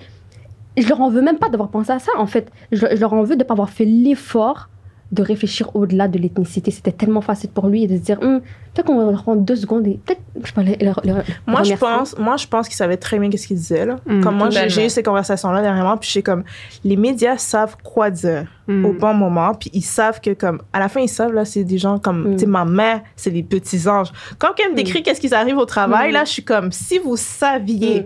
je 0.77 0.87
leur 0.89 1.01
en 1.01 1.09
veux 1.09 1.21
même 1.21 1.37
pas 1.37 1.49
d'avoir 1.49 1.69
pensé 1.69 1.91
à 1.91 1.99
ça, 1.99 2.11
en 2.17 2.25
fait. 2.25 2.51
Je, 2.71 2.85
je 2.93 2.99
leur 2.99 3.13
en 3.13 3.21
veux 3.23 3.35
de 3.35 3.43
pas 3.43 3.53
avoir 3.53 3.69
fait 3.69 3.85
l'effort 3.85 4.69
de 5.13 5.21
réfléchir 5.23 5.73
au-delà 5.75 6.07
de 6.07 6.17
l'ethnicité. 6.17 6.71
C'était 6.71 6.91
tellement 6.91 7.21
facile 7.21 7.49
pour 7.51 7.67
lui 7.67 7.87
de 7.87 7.95
se 7.97 8.01
dire, 8.01 8.17
Hum, 8.21 8.41
peut-être 8.73 8.85
qu'on 8.87 8.97
va 9.05 9.11
leur 9.11 9.21
prendre 9.23 9.41
deux 9.41 9.55
secondes 9.55 9.85
et 9.87 9.99
peut-être, 10.03 10.21
je 10.41 10.47
sais 10.47 10.53
pas, 10.53 10.63
les, 10.63 10.75
les- 10.77 10.91
les 11.03 11.13
Moi, 11.47 11.63
je 11.63 11.75
pense, 11.75 12.17
moi, 12.17 12.35
je 12.37 12.47
pense 12.47 12.67
qu'il 12.67 12.75
savait 12.75 12.97
très 12.97 13.19
bien 13.19 13.29
qu'est-ce 13.29 13.47
qu'il 13.47 13.57
disait, 13.57 13.85
là. 13.85 13.97
Mm, 14.05 14.21
comme 14.21 14.35
moi, 14.37 14.49
j'ai- 14.49 14.85
eu 14.85 14.89
ces 14.89 15.03
conversations-là 15.03 15.61
dernièrement, 15.61 15.97
puis 15.97 16.09
j'ai 16.11 16.23
comme, 16.23 16.43
les 16.83 16.97
médias 16.97 17.37
savent 17.37 17.77
quoi 17.83 18.09
dire 18.09 18.45
Mm. 18.67 18.85
au 18.85 18.93
bon 18.93 19.13
moment, 19.13 19.53
puis 19.53 19.69
ils 19.73 19.81
savent 19.83 20.19
que, 20.19 20.31
comme, 20.33 20.61
à 20.73 20.79
la 20.79 20.89
fin, 20.89 21.01
ils 21.01 21.07
savent, 21.09 21.33
là, 21.33 21.45
c'est 21.45 21.63
des 21.63 21.77
gens 21.77 21.99
comme, 21.99 22.29
Mm. 22.29 22.33
tu 22.33 22.39
sais, 22.39 22.45
ma 22.47 22.65
mère, 22.65 23.01
c'est 23.15 23.31
des 23.31 23.43
petits 23.43 23.87
anges. 23.87 24.11
Quand 24.39 24.53
quelqu'un 24.55 24.71
me 24.71 24.75
décrit 24.75 25.03
qu'est-ce 25.03 25.21
qui 25.21 25.33
arrive 25.33 25.57
au 25.57 25.65
travail, 25.65 26.11
là, 26.11 26.25
je 26.25 26.31
suis 26.31 26.43
comme, 26.43 26.71
si 26.71 26.97
vous 26.97 27.15
saviez 27.17 28.01
Mm. 28.01 28.05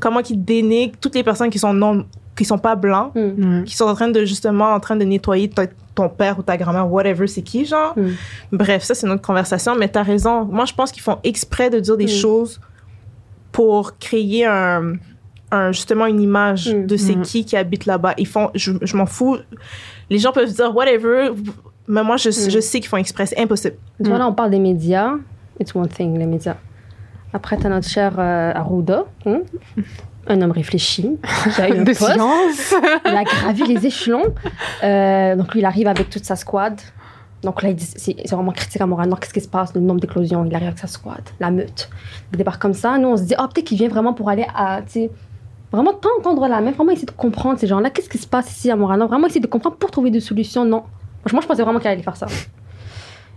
comment 0.00 0.20
ils 0.28 0.44
dénigrent 0.44 0.96
toutes 1.00 1.14
les 1.14 1.22
personnes 1.22 1.50
qui 1.50 1.58
sont 1.58 1.72
non, 1.72 2.04
qui 2.36 2.44
sont 2.44 2.58
pas 2.58 2.74
blancs, 2.74 3.12
Hum, 3.14 3.62
qui 3.64 3.76
sont 3.76 3.84
en 3.84 3.94
train 3.94 4.08
de, 4.08 4.24
justement, 4.24 4.72
en 4.74 4.80
train 4.80 4.96
de 4.96 5.04
nettoyer 5.04 5.48
ton 5.94 6.08
père 6.08 6.38
ou 6.38 6.42
ta 6.42 6.56
grand-mère, 6.56 6.90
whatever, 6.90 7.26
c'est 7.26 7.42
qui, 7.42 7.64
genre. 7.64 7.92
Mm. 7.96 8.08
Bref, 8.52 8.82
ça, 8.82 8.94
c'est 8.94 9.06
notre 9.06 9.22
conversation, 9.22 9.76
mais 9.76 9.88
t'as 9.88 10.02
raison. 10.02 10.44
Moi, 10.44 10.64
je 10.64 10.74
pense 10.74 10.90
qu'ils 10.92 11.02
font 11.02 11.18
exprès 11.24 11.70
de 11.70 11.78
dire 11.80 11.96
des 11.96 12.04
Mm. 12.06 12.08
choses 12.08 12.60
pour 13.52 13.98
créer 13.98 14.44
un, 14.46 14.94
un- 15.52 15.70
justement 15.72 16.06
une 16.06 16.20
image 16.20 16.74
Mm. 16.74 16.86
de 16.86 16.96
c'est 16.96 17.16
Mm. 17.16 17.22
qui 17.22 17.44
qui 17.44 17.56
habite 17.56 17.86
là-bas. 17.86 18.14
Ils 18.18 18.26
font, 18.26 18.50
je, 18.54 18.72
je 18.82 18.96
m'en 18.96 19.06
fous. 19.06 19.36
Les 20.10 20.18
gens 20.18 20.32
peuvent 20.32 20.52
dire 20.52 20.74
whatever, 20.74 21.30
mais 21.86 22.02
moi, 22.02 22.16
je, 22.16 22.30
Mm. 22.30 22.50
je 22.50 22.60
sais 22.60 22.80
qu'ils 22.80 22.88
font 22.88 22.96
exprès. 22.96 23.26
C'est 23.26 23.38
impossible. 23.38 23.76
Tu 24.02 24.08
vois, 24.08 24.18
là, 24.18 24.26
on 24.26 24.32
parle 24.34 24.50
des 24.50 24.58
médias. 24.58 25.12
It's 25.60 25.74
one 25.76 25.86
thing, 25.88 26.18
les 26.18 26.26
médias. 26.26 26.56
Après, 27.32 27.56
t'as 27.56 27.68
notre 27.68 27.88
cher 27.88 28.14
euh, 28.18 28.52
Arruda, 28.54 29.04
hein, 29.26 29.40
un 30.26 30.40
homme 30.42 30.50
réfléchi, 30.52 31.18
qui 31.54 31.60
a 31.60 31.68
eu 31.74 31.78
un 31.78 31.84
De 31.84 31.92
poste. 31.92 32.12
science. 32.12 32.74
il 33.04 33.16
a 33.16 33.24
gravi 33.24 33.62
les 33.64 33.86
échelons. 33.86 34.34
Euh, 34.82 35.36
donc, 35.36 35.52
lui, 35.52 35.60
il 35.60 35.66
arrive 35.66 35.88
avec 35.88 36.10
toute 36.10 36.24
sa 36.24 36.36
squad. 36.36 36.80
Donc 37.42 37.62
là, 37.62 37.70
c'est 37.76 38.16
vraiment 38.30 38.52
critique 38.52 38.80
à 38.80 38.86
Montréal. 38.86 39.10
Qu'est-ce 39.20 39.34
qui 39.34 39.40
se 39.40 39.48
passe? 39.48 39.74
Le 39.74 39.80
nombre 39.80 40.00
d'éclosions. 40.00 40.44
Il 40.46 40.54
arrive 40.54 40.68
avec 40.68 40.78
sa 40.78 40.86
squad, 40.86 41.22
la 41.40 41.50
meute. 41.50 41.90
Il 42.32 42.38
débarque 42.38 42.60
comme 42.60 42.72
ça. 42.72 42.96
Nous, 42.96 43.08
on 43.08 43.16
se 43.16 43.24
dit, 43.24 43.34
oh, 43.38 43.46
peut-être 43.52 43.66
qu'il 43.66 43.76
vient 43.78 43.88
vraiment 43.88 44.14
pour 44.14 44.28
aller 44.30 44.46
à. 44.54 44.80
Vraiment 45.70 45.92
tendre 46.22 46.46
la 46.46 46.60
main, 46.60 46.70
vraiment 46.70 46.92
essayer 46.92 47.06
de 47.06 47.10
comprendre 47.10 47.58
ces 47.58 47.66
gens-là. 47.66 47.90
Qu'est-ce 47.90 48.08
qui 48.08 48.18
se 48.18 48.28
passe 48.28 48.48
ici 48.48 48.70
à 48.70 48.76
Montréal 48.76 49.00
Nord. 49.00 49.08
Vraiment 49.08 49.26
essayer 49.26 49.40
de 49.40 49.48
comprendre 49.48 49.76
pour 49.76 49.90
trouver 49.90 50.10
des 50.12 50.20
solutions? 50.20 50.64
Non. 50.64 50.84
Moi, 51.32 51.42
je 51.42 51.46
pensais 51.48 51.62
vraiment 51.64 51.80
qu'il 51.80 51.88
allait 51.88 52.02
faire 52.02 52.16
ça. 52.16 52.26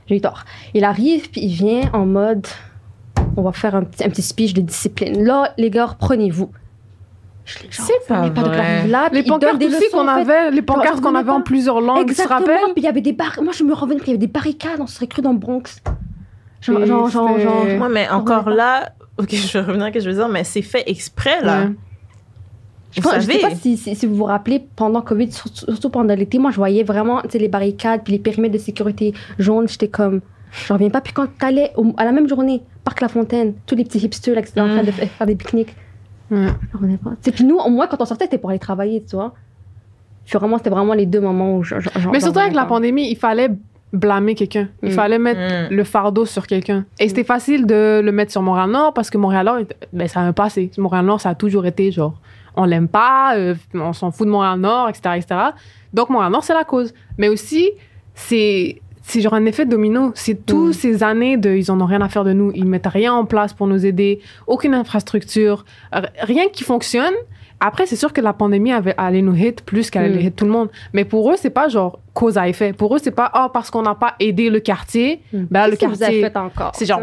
J'ai 0.05 0.17
eu 0.17 0.21
tort. 0.21 0.43
Il 0.75 0.83
arrive, 0.83 1.31
puis 1.31 1.41
il 1.41 1.53
vient 1.53 1.89
en 1.93 2.05
mode 2.05 2.45
on 3.37 3.43
va 3.43 3.51
faire 3.51 3.75
un 3.75 3.83
petit, 3.83 4.03
un 4.03 4.09
petit 4.09 4.21
speech 4.23 4.53
de 4.53 4.61
discipline. 4.61 5.23
Là, 5.23 5.53
les 5.57 5.69
gars, 5.69 5.95
prenez-vous. 5.99 6.51
Je 7.47 7.59
les- 7.63 7.71
genre, 7.71 7.85
C'est 7.87 8.07
pas 8.07 8.19
venez 8.21 8.29
de 8.31 8.39
vrai. 8.41 8.87
là, 8.87 9.09
Les 9.11 9.23
pancartes 9.23 9.57
des 9.57 9.67
aussi 9.67 9.75
leçons, 9.85 9.97
qu'on 9.99 10.07
avait, 10.07 10.51
les 10.51 10.61
pancartes 10.61 10.99
qu'on 11.01 11.15
avait 11.15 11.31
en 11.31 11.37
pas. 11.37 11.43
plusieurs 11.43 11.79
langues, 11.81 12.09
tu 12.09 12.15
te 12.15 12.27
rappelles 12.27 12.59
Puis 12.73 12.73
il 12.77 12.83
y 12.83 12.87
avait 12.87 12.99
des 13.01 13.13
barricades. 13.13 13.43
Moi, 13.43 13.53
je 13.53 13.63
me 13.63 13.73
revenais 13.73 13.99
qu'il 13.99 14.07
y 14.09 14.11
avait 14.11 14.17
des 14.17 14.27
barricades. 14.27 14.79
On 14.81 14.85
serait 14.87 15.07
cru 15.07 15.21
dans 15.21 15.31
le 15.31 15.37
Bronx. 15.37 15.63
Genre, 16.61 16.85
genre, 16.85 17.09
genre, 17.09 17.39
genre. 17.39 17.65
Moi, 17.77 17.87
mais 17.89 18.09
encore 18.09 18.49
là, 18.49 18.89
ok, 19.17 19.29
je 19.31 19.53
vais 19.57 19.63
revenir 19.65 19.85
à 19.85 19.89
ce 19.89 19.93
que 19.93 19.99
je 20.01 20.09
veux 20.09 20.15
dire, 20.15 20.27
mais 20.27 20.43
c'est 20.43 20.61
fait 20.61 20.83
exprès, 20.87 21.41
là. 21.41 21.61
Ouais. 21.65 21.69
Je 22.95 23.01
je 23.01 23.19
sais 23.31 23.39
pas 23.39 23.51
si, 23.55 23.77
si, 23.77 23.95
si 23.95 24.05
vous 24.05 24.15
vous 24.15 24.23
rappelez, 24.23 24.65
pendant 24.75 25.01
Covid, 25.01 25.29
surtout, 25.31 25.89
pendant 25.89 26.15
l'été, 26.15 26.39
moi, 26.39 26.51
je 26.51 26.55
voyais 26.57 26.83
vraiment 26.83 27.21
tu 27.29 27.37
les 27.37 27.47
barricades 27.47 28.01
puis 28.03 28.13
les 28.13 28.19
périmètres 28.19 28.53
de 28.55 28.59
sécurité 28.59 29.13
jaunes. 29.37 29.67
J'étais 29.67 29.87
comme, 29.87 30.21
je 30.51 30.73
reviens 30.73 30.89
pas. 30.89 31.01
Puis 31.01 31.13
quand 31.13 31.27
t'allais 31.37 31.71
au- 31.75 31.93
à 31.97 32.05
la 32.05 32.11
même 32.11 32.27
journée, 32.27 32.63
Parc 32.83 33.01
La 33.01 33.07
Fontaine, 33.07 33.53
tous 33.67 33.75
les 33.75 33.83
petits 33.83 33.99
hipsters 33.99 34.33
là, 34.35 34.41
qui 34.41 34.49
étaient 34.49 34.61
en 34.61 34.67
train 34.67 34.83
de 34.83 34.91
fa- 34.91 35.05
faire 35.05 35.27
des 35.27 35.35
pique-niques, 35.35 35.75
Ouais. 36.29 36.47
je 36.71 36.77
revenais 36.77 36.97
pas. 36.97 37.11
Puis 37.31 37.43
nous, 37.45 37.57
au 37.57 37.69
moins, 37.69 37.87
quand 37.87 38.01
on 38.01 38.05
sortait, 38.05 38.25
c'était 38.25 38.37
pour 38.37 38.49
aller 38.49 38.59
travailler, 38.59 39.03
tu 39.07 39.15
vois. 39.15 39.33
Puis 40.25 40.37
vraiment, 40.37 40.57
c'était 40.57 40.69
vraiment 40.69 40.93
les 40.93 41.05
deux 41.05 41.21
moments 41.21 41.55
où 41.57 41.63
je. 41.63 41.79
je- 41.79 42.09
Mais 42.09 42.19
surtout 42.19 42.39
avec 42.39 42.53
la 42.53 42.65
pandémie, 42.65 43.09
il 43.09 43.15
fallait 43.17 43.49
blâmer 43.93 44.35
quelqu'un. 44.35 44.67
Il 44.83 44.89
Mm. 44.89 44.91
fallait 44.91 45.19
mettre 45.19 45.39
Mm. 45.39 45.73
le 45.73 45.83
fardeau 45.85 46.25
sur 46.25 46.45
quelqu'un. 46.45 46.83
Et 46.99 47.07
c'était 47.07 47.23
facile 47.23 47.65
de 47.65 48.01
le 48.03 48.11
mettre 48.11 48.31
sur 48.33 48.41
Montréal-Nord 48.41 48.93
parce 48.93 49.09
que 49.09 49.17
Montréal-Nord, 49.17 49.59
ben, 49.93 50.07
ça 50.09 50.19
a 50.19 50.23
un 50.23 50.33
passé. 50.33 50.69
Montréal-Nord, 50.77 51.21
ça 51.21 51.29
a 51.29 51.35
toujours 51.35 51.65
été 51.65 51.91
genre, 51.91 52.19
on 52.57 52.65
l'aime 52.65 52.89
pas, 52.89 53.37
euh, 53.37 53.55
on 53.73 53.93
s'en 53.93 54.11
fout 54.11 54.27
de 54.27 54.31
Montréal-Nord, 54.31 54.89
etc., 54.89 55.15
etc. 55.15 55.39
Donc 55.93 56.09
Montréal-Nord, 56.09 56.43
c'est 56.43 56.53
la 56.53 56.65
cause. 56.65 56.93
Mais 57.17 57.29
aussi, 57.29 57.69
c'est 58.13 58.81
c'est 59.09 59.21
genre 59.21 59.33
un 59.33 59.45
effet 59.45 59.65
domino. 59.65 60.11
C'est 60.15 60.45
toutes 60.45 60.73
ces 60.73 61.01
années 61.01 61.37
de 61.37 61.49
ils 61.55 61.71
en 61.71 61.79
ont 61.79 61.85
rien 61.85 62.01
à 62.01 62.09
faire 62.09 62.25
de 62.25 62.33
nous. 62.33 62.51
Ils 62.53 62.65
mettent 62.65 62.87
rien 62.87 63.13
en 63.13 63.23
place 63.25 63.53
pour 63.53 63.65
nous 63.65 63.85
aider. 63.85 64.19
Aucune 64.47 64.73
infrastructure. 64.73 65.63
Rien 66.21 66.49
qui 66.51 66.63
fonctionne. 66.63 67.13
Après, 67.59 67.85
c'est 67.87 67.95
sûr 67.95 68.13
que 68.13 68.21
la 68.21 68.33
pandémie 68.33 68.71
avait, 68.71 68.93
allait 68.97 69.23
nous 69.23 69.33
hit 69.35 69.61
plus 69.63 69.89
qu'elle 69.89 70.03
allait 70.05 70.21
Mm. 70.21 70.27
hit 70.27 70.35
tout 70.35 70.45
le 70.45 70.51
monde. 70.51 70.69
Mais 70.93 71.05
pour 71.05 71.31
eux, 71.31 71.35
c'est 71.37 71.49
pas 71.49 71.69
genre 71.69 71.99
cause 72.13 72.37
à 72.37 72.47
effet. 72.47 72.71
Pour 72.73 72.95
eux, 72.95 72.99
c'est 73.01 73.09
pas, 73.09 73.31
oh, 73.33 73.47
parce 73.51 73.71
qu'on 73.71 73.81
n'a 73.81 73.95
pas 73.95 74.13
aidé 74.19 74.49
le 74.51 74.59
quartier. 74.59 75.21
Mm. 75.33 75.43
Ben, 75.49 75.67
le 75.67 75.75
vous 75.75 75.85
avez 75.85 75.97
quartier, 75.97 76.21
fait 76.21 76.37
encore? 76.37 76.71
c'est 76.75 76.85
genre- 76.85 77.01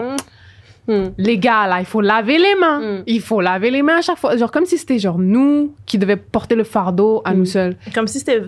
Mm. 0.87 0.93
Mm. 0.95 1.13
les 1.19 1.39
gars, 1.39 1.67
là, 1.67 1.81
il 1.81 1.87
faut 1.87 2.01
laver 2.01 2.39
les 2.39 2.55
mains. 2.61 2.81
Mm. 2.99 3.03
Il 3.07 3.21
faut 3.21 3.41
laver 3.41 3.71
les 3.71 3.83
mains 3.83 3.99
à 3.99 4.03
chaque 4.03 4.19
fois. 4.19 4.37
Genre, 4.37 4.51
comme 4.51 4.67
si 4.67 4.77
c'était 4.79 4.99
genre 4.99 5.19
nous 5.19 5.75
qui 5.87 5.97
devions 5.99 6.19
porter 6.31 6.55
le 6.55 6.65
fardeau 6.65 7.23
à 7.25 7.33
Mm. 7.33 7.39
nous 7.39 7.45
seuls. 7.47 7.77
Comme 7.95 8.07
si 8.07 8.19
c'était, 8.19 8.43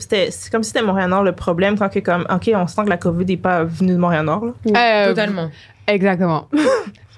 comme 0.52 0.62
si 0.62 0.70
c'était 0.72 0.82
Montréal-Nord 0.84 1.22
le 1.24 1.32
problème 1.32 1.78
quand 1.78 1.88
que 1.88 2.00
comme, 2.00 2.26
ok, 2.30 2.50
on 2.54 2.66
sent 2.66 2.84
que 2.84 2.90
la 2.90 2.96
COVID 2.98 3.24
n'est 3.26 3.36
pas 3.36 3.64
venue 3.64 3.92
de 3.92 3.98
Montréal-Nord, 3.98 4.44
là. 4.44 4.52
Euh, 4.76 5.08
Totalement. 5.10 5.50
Exactement. 5.86 6.48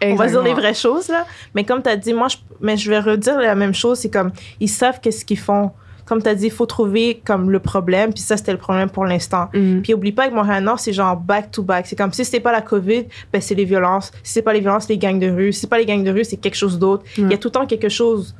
On 0.00 0.14
va 0.14 0.26
dire 0.28 0.42
les 0.42 0.50
Exactement. 0.50 0.54
vraies 0.54 0.74
choses, 0.74 1.08
là. 1.08 1.26
Mais 1.56 1.64
comme 1.64 1.82
tu 1.82 1.88
as 1.88 1.96
dit, 1.96 2.14
moi, 2.14 2.28
je, 2.28 2.36
mais 2.60 2.76
je 2.76 2.88
vais 2.88 3.00
redire 3.00 3.38
la 3.40 3.56
même 3.56 3.74
chose. 3.74 3.98
C'est 3.98 4.10
comme, 4.10 4.30
ils 4.60 4.68
savent 4.68 5.00
qu'est-ce 5.00 5.24
qu'ils 5.24 5.38
font. 5.40 5.72
Comme 6.08 6.22
tu 6.22 6.28
as 6.28 6.34
dit, 6.34 6.46
il 6.46 6.50
faut 6.50 6.64
trouver 6.66 7.20
comme 7.26 7.50
le 7.50 7.58
problème. 7.58 8.12
Puis 8.14 8.22
ça, 8.22 8.36
c'était 8.38 8.52
le 8.52 8.58
problème 8.58 8.88
pour 8.88 9.04
l'instant. 9.04 9.48
Mm. 9.52 9.80
Puis 9.82 9.92
oublie 9.92 10.12
pas 10.12 10.28
que 10.28 10.34
Montréal-Nord, 10.34 10.80
c'est 10.80 10.92
genre 10.94 11.16
back-to-back. 11.16 11.86
C'est 11.86 11.96
comme 11.96 12.12
si 12.12 12.24
c'était 12.24 12.40
pas 12.40 12.52
la 12.52 12.62
COVID, 12.62 13.04
ben 13.32 13.40
c'est 13.42 13.54
les 13.54 13.66
violences. 13.66 14.10
Si 14.22 14.32
c'est 14.32 14.42
pas 14.42 14.52
les 14.54 14.60
violences, 14.60 14.88
les 14.88 14.96
gangs 14.96 15.18
de 15.18 15.30
rue. 15.30 15.52
Si 15.52 15.60
c'est 15.60 15.66
pas 15.66 15.78
les 15.78 15.84
gangs 15.86 16.02
de 16.02 16.10
rue, 16.10 16.24
c'est 16.24 16.38
quelque 16.38 16.56
chose 16.56 16.78
d'autre. 16.78 17.04
Il 17.18 17.30
y 17.30 17.34
a 17.34 17.38
tout 17.38 17.48
le 17.48 17.52
temps 17.52 17.66
quelque 17.66 17.88
chose 17.90 18.34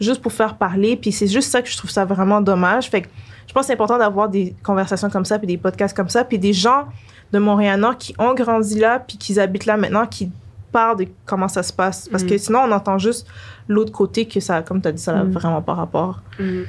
juste 0.00 0.20
pour 0.20 0.32
faire 0.32 0.56
parler. 0.56 0.96
Puis 0.96 1.12
c'est 1.12 1.28
juste 1.28 1.50
ça 1.50 1.62
que 1.62 1.68
je 1.68 1.76
trouve 1.76 1.90
ça 1.90 2.04
vraiment 2.04 2.40
dommage. 2.40 2.90
Fait 2.90 3.02
que 3.02 3.08
je 3.46 3.52
pense 3.52 3.62
que 3.62 3.66
c'est 3.68 3.74
important 3.74 3.98
d'avoir 3.98 4.28
des 4.28 4.54
conversations 4.62 5.08
comme 5.10 5.24
ça, 5.24 5.38
puis 5.38 5.46
des 5.46 5.58
podcasts 5.58 5.96
comme 5.96 6.08
ça, 6.08 6.24
puis 6.24 6.38
des 6.38 6.52
gens 6.52 6.86
de 7.32 7.38
Montréal-Nord 7.38 7.98
qui 7.98 8.14
ont 8.18 8.34
grandi 8.34 8.78
là, 8.78 8.98
puis 8.98 9.16
qui 9.16 9.38
habitent 9.38 9.66
là 9.66 9.76
maintenant, 9.76 10.06
qui 10.06 10.30
parlent 10.70 10.96
de 10.98 11.06
comment 11.26 11.48
ça 11.48 11.62
se 11.62 11.72
passe. 11.72 12.08
Parce 12.08 12.24
que 12.24 12.36
sinon, 12.38 12.60
on 12.66 12.72
entend 12.72 12.98
juste 12.98 13.26
l'autre 13.68 13.92
côté 13.92 14.26
que 14.26 14.40
ça, 14.40 14.62
comme 14.62 14.80
tu 14.80 14.88
as 14.88 14.92
dit, 14.92 15.02
ça 15.02 15.12
n'a 15.12 15.24
Mm. 15.24 15.30
vraiment 15.32 15.60
pas 15.62 15.74
rapport. 15.74 16.20
Mm. 16.40 16.62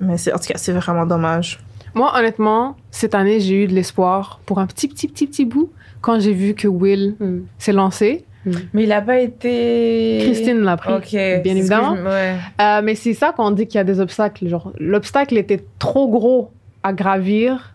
Mais 0.00 0.16
c'est, 0.18 0.32
en 0.32 0.38
tout 0.38 0.46
cas, 0.48 0.56
c'est 0.58 0.72
vraiment 0.72 1.06
dommage. 1.06 1.60
Moi, 1.94 2.12
honnêtement, 2.16 2.76
cette 2.90 3.14
année, 3.14 3.40
j'ai 3.40 3.64
eu 3.64 3.66
de 3.66 3.74
l'espoir 3.74 4.40
pour 4.46 4.58
un 4.58 4.66
petit, 4.66 4.88
petit, 4.88 5.08
petit, 5.08 5.26
petit 5.26 5.44
bout 5.44 5.70
quand 6.00 6.20
j'ai 6.20 6.32
vu 6.32 6.54
que 6.54 6.68
Will 6.68 7.16
Mm. 7.20 7.40
s'est 7.58 7.72
lancé. 7.72 8.24
Mais 8.72 8.84
il 8.84 8.92
a 8.92 9.02
pas 9.02 9.18
été. 9.20 10.18
Christine 10.22 10.60
l'a 10.60 10.78
pris. 10.78 10.98
Que 11.02 11.46
évidemment. 11.46 11.94
je- 11.96 12.02
ouais. 12.02 12.36
Euh, 12.60 12.80
mais 12.82 12.94
c'est 12.94 13.12
ça 13.12 13.32
qu'on 13.32 13.50
dit 13.50 13.66
qu'il 13.66 13.76
y 13.76 13.80
a 13.80 13.84
des 13.84 14.00
obstacles. 14.00 14.48
Genre, 14.48 14.72
l'obstacle 14.78 15.36
était 15.36 15.62
trop 15.78 16.08
gros 16.08 16.50
à 16.82 16.94
gravir 16.94 17.74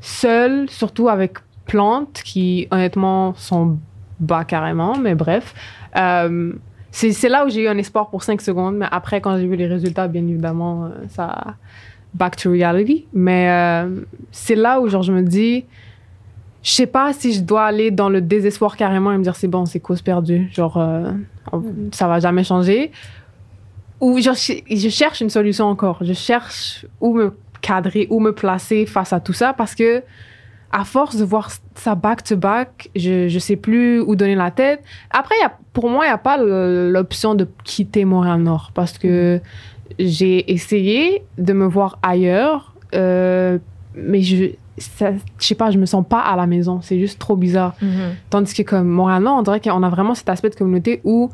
seul, 0.00 0.68
surtout 0.70 1.08
avec 1.08 1.38
Plante, 1.66 2.20
qui 2.24 2.68
honnêtement 2.70 3.34
sont 3.36 3.76
bas 4.20 4.44
carrément, 4.44 4.96
mais 4.98 5.14
bref. 5.16 5.52
Euh, 5.96 6.52
c'est 6.96 7.28
là 7.28 7.44
où 7.44 7.48
j'ai 7.48 7.62
eu 7.62 7.68
un 7.68 7.76
espoir 7.76 8.08
pour 8.08 8.22
5 8.22 8.40
secondes, 8.40 8.76
mais 8.76 8.86
après, 8.90 9.20
quand 9.20 9.36
j'ai 9.36 9.46
vu 9.46 9.56
les 9.56 9.66
résultats, 9.66 10.06
bien 10.06 10.22
évidemment, 10.22 10.84
euh, 10.84 10.88
ça. 11.08 11.56
Back 12.14 12.36
to 12.36 12.52
reality. 12.52 13.06
Mais 13.12 13.50
euh, 13.50 14.02
c'est 14.30 14.54
là 14.54 14.80
où, 14.80 14.88
genre, 14.88 15.02
je 15.02 15.12
me 15.12 15.22
dis. 15.22 15.64
Je 16.62 16.70
sais 16.70 16.86
pas 16.86 17.12
si 17.12 17.34
je 17.34 17.42
dois 17.42 17.64
aller 17.64 17.90
dans 17.90 18.08
le 18.08 18.22
désespoir 18.22 18.76
carrément 18.76 19.12
et 19.12 19.18
me 19.18 19.22
dire 19.22 19.36
c'est 19.36 19.48
bon, 19.48 19.66
c'est 19.66 19.80
cause 19.80 20.00
perdue. 20.00 20.48
Genre, 20.52 20.78
euh, 20.78 21.10
ça 21.90 22.08
va 22.08 22.20
jamais 22.20 22.42
changer 22.42 22.90
ou 24.00 24.20
genre, 24.20 24.34
je 24.34 24.88
cherche 24.88 25.20
une 25.20 25.30
solution 25.30 25.66
encore. 25.66 25.98
Je 26.02 26.12
cherche 26.12 26.84
où 27.00 27.14
me 27.14 27.34
cadrer, 27.60 28.06
où 28.10 28.20
me 28.20 28.32
placer 28.32 28.86
face 28.86 29.12
à 29.12 29.20
tout 29.20 29.32
ça 29.32 29.54
parce 29.54 29.74
que 29.74 30.02
à 30.76 30.84
force 30.84 31.14
de 31.16 31.24
voir 31.24 31.50
ça 31.76 31.94
back 31.94 32.24
to 32.24 32.36
back, 32.36 32.90
je 32.96 33.28
je 33.28 33.38
sais 33.38 33.56
plus 33.56 34.00
où 34.00 34.16
donner 34.16 34.34
la 34.34 34.50
tête. 34.50 34.82
Après, 35.10 35.34
il 35.40 35.42
y 35.42 35.46
a, 35.46 35.52
pour 35.72 35.88
moi, 35.88 36.04
il 36.04 36.08
n'y 36.08 36.14
a 36.14 36.18
pas 36.18 36.36
l'option 36.36 37.34
de 37.36 37.46
quitter 37.62 38.04
Montréal-Nord 38.04 38.72
parce 38.74 38.98
que 38.98 39.40
j'ai 40.00 40.52
essayé 40.52 41.22
de 41.38 41.52
me 41.52 41.66
voir 41.66 41.98
ailleurs, 42.02 42.74
euh, 42.94 43.58
mais 43.94 44.20
je 44.22 44.46
ça- 44.76 45.12
je 45.38 45.46
sais 45.46 45.54
pas, 45.54 45.70
je 45.70 45.78
me 45.78 45.86
sens 45.86 46.04
pas 46.08 46.18
à 46.18 46.34
la 46.34 46.46
maison. 46.48 46.80
C'est 46.82 46.98
juste 46.98 47.20
trop 47.20 47.36
bizarre. 47.36 47.74
Mhm. 47.80 48.16
Tandis 48.28 48.54
que 48.54 48.62
comme 48.62 48.88
Montréal-Nord, 48.88 49.36
on 49.38 49.42
dirait 49.42 49.60
qu'on 49.60 49.82
a 49.84 49.88
vraiment 49.88 50.16
cet 50.16 50.28
aspect 50.28 50.50
de 50.50 50.56
communauté 50.56 51.00
où 51.04 51.30